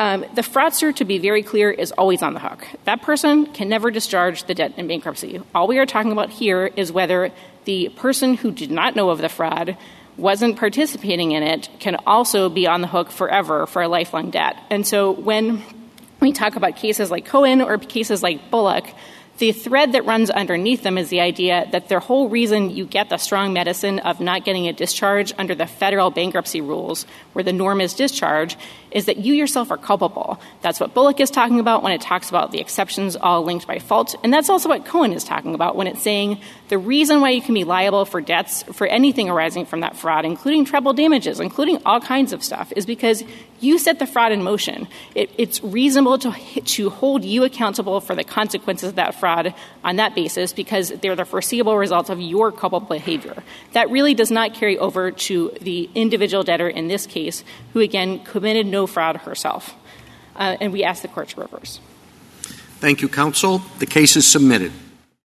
Um, 0.00 0.24
the 0.34 0.42
fraudster, 0.42 0.94
to 0.94 1.04
be 1.04 1.18
very 1.18 1.42
clear, 1.42 1.70
is 1.70 1.90
always 1.92 2.22
on 2.22 2.34
the 2.34 2.40
hook. 2.40 2.66
That 2.84 3.02
person 3.02 3.46
can 3.46 3.68
never 3.68 3.90
discharge 3.90 4.44
the 4.44 4.54
debt 4.54 4.74
in 4.76 4.86
bankruptcy. 4.86 5.42
All 5.54 5.66
we 5.66 5.78
are 5.78 5.86
talking 5.86 6.12
about 6.12 6.30
here 6.30 6.66
is 6.76 6.92
whether 6.92 7.32
the 7.64 7.88
person 7.90 8.34
who 8.34 8.52
did 8.52 8.70
not 8.70 8.94
know 8.94 9.10
of 9.10 9.18
the 9.18 9.28
fraud 9.28 9.76
wasn't 10.16 10.56
participating 10.56 11.32
in 11.32 11.42
it 11.42 11.68
can 11.78 11.96
also 12.06 12.48
be 12.48 12.66
on 12.66 12.80
the 12.80 12.88
hook 12.88 13.10
forever 13.10 13.66
for 13.66 13.82
a 13.82 13.88
lifelong 13.88 14.30
debt. 14.30 14.56
And 14.70 14.86
so 14.86 15.12
when 15.12 15.62
we 16.20 16.32
talk 16.32 16.56
about 16.56 16.76
cases 16.76 17.10
like 17.10 17.24
Cohen 17.24 17.60
or 17.60 17.78
cases 17.78 18.22
like 18.22 18.50
Bullock, 18.50 18.84
the 19.38 19.52
thread 19.52 19.92
that 19.92 20.04
runs 20.04 20.30
underneath 20.30 20.82
them 20.82 20.98
is 20.98 21.10
the 21.10 21.20
idea 21.20 21.68
that 21.70 21.88
the 21.88 22.00
whole 22.00 22.28
reason 22.28 22.70
you 22.70 22.84
get 22.84 23.08
the 23.08 23.18
strong 23.18 23.52
medicine 23.52 24.00
of 24.00 24.20
not 24.20 24.44
getting 24.44 24.66
a 24.66 24.72
discharge 24.72 25.32
under 25.38 25.54
the 25.54 25.66
federal 25.66 26.10
bankruptcy 26.10 26.60
rules, 26.60 27.06
where 27.38 27.44
the 27.44 27.52
norm 27.52 27.80
is 27.80 27.94
discharge, 27.94 28.58
is 28.90 29.04
that 29.04 29.18
you 29.18 29.32
yourself 29.32 29.70
are 29.70 29.76
culpable. 29.76 30.40
That's 30.60 30.80
what 30.80 30.92
Bullock 30.92 31.20
is 31.20 31.30
talking 31.30 31.60
about 31.60 31.84
when 31.84 31.92
it 31.92 32.00
talks 32.00 32.28
about 32.28 32.50
the 32.50 32.58
exceptions 32.58 33.14
all 33.14 33.44
linked 33.44 33.64
by 33.64 33.78
fault. 33.78 34.16
And 34.24 34.32
that's 34.32 34.50
also 34.50 34.68
what 34.68 34.84
Cohen 34.84 35.12
is 35.12 35.22
talking 35.22 35.54
about 35.54 35.76
when 35.76 35.86
it's 35.86 36.02
saying 36.02 36.40
the 36.68 36.78
reason 36.78 37.20
why 37.20 37.30
you 37.30 37.40
can 37.40 37.54
be 37.54 37.62
liable 37.62 38.04
for 38.04 38.20
debts 38.20 38.64
for 38.64 38.88
anything 38.88 39.30
arising 39.30 39.66
from 39.66 39.80
that 39.80 39.96
fraud, 39.96 40.24
including 40.24 40.64
treble 40.64 40.92
damages, 40.92 41.38
including 41.38 41.80
all 41.86 42.00
kinds 42.00 42.32
of 42.32 42.42
stuff, 42.42 42.72
is 42.74 42.86
because 42.86 43.22
you 43.60 43.78
set 43.78 43.98
the 43.98 44.06
fraud 44.06 44.32
in 44.32 44.42
motion. 44.42 44.86
It, 45.14 45.30
it's 45.36 45.62
reasonable 45.62 46.18
to, 46.18 46.32
to 46.60 46.90
hold 46.90 47.24
you 47.24 47.44
accountable 47.44 48.00
for 48.00 48.14
the 48.14 48.24
consequences 48.24 48.90
of 48.90 48.94
that 48.96 49.14
fraud 49.14 49.54
on 49.82 49.96
that 49.96 50.14
basis 50.14 50.52
because 50.52 50.90
they're 50.90 51.16
the 51.16 51.24
foreseeable 51.24 51.76
results 51.76 52.10
of 52.10 52.20
your 52.20 52.52
culpable 52.52 52.86
behavior. 52.86 53.42
That 53.72 53.90
really 53.90 54.14
does 54.14 54.30
not 54.30 54.54
carry 54.54 54.78
over 54.78 55.10
to 55.10 55.56
the 55.60 55.90
individual 55.94 56.44
debtor 56.44 56.68
in 56.68 56.88
this 56.88 57.06
case, 57.06 57.27
who 57.72 57.80
again 57.80 58.24
committed 58.24 58.66
no 58.66 58.86
fraud 58.86 59.16
herself. 59.16 59.74
Uh, 60.36 60.56
and 60.60 60.72
we 60.72 60.84
ask 60.84 61.02
the 61.02 61.08
court 61.08 61.28
to 61.30 61.40
reverse. 61.40 61.80
Thank 62.80 63.02
you, 63.02 63.08
counsel. 63.08 63.62
The 63.78 63.86
case 63.86 64.16
is 64.16 64.26
submitted. 64.26 64.72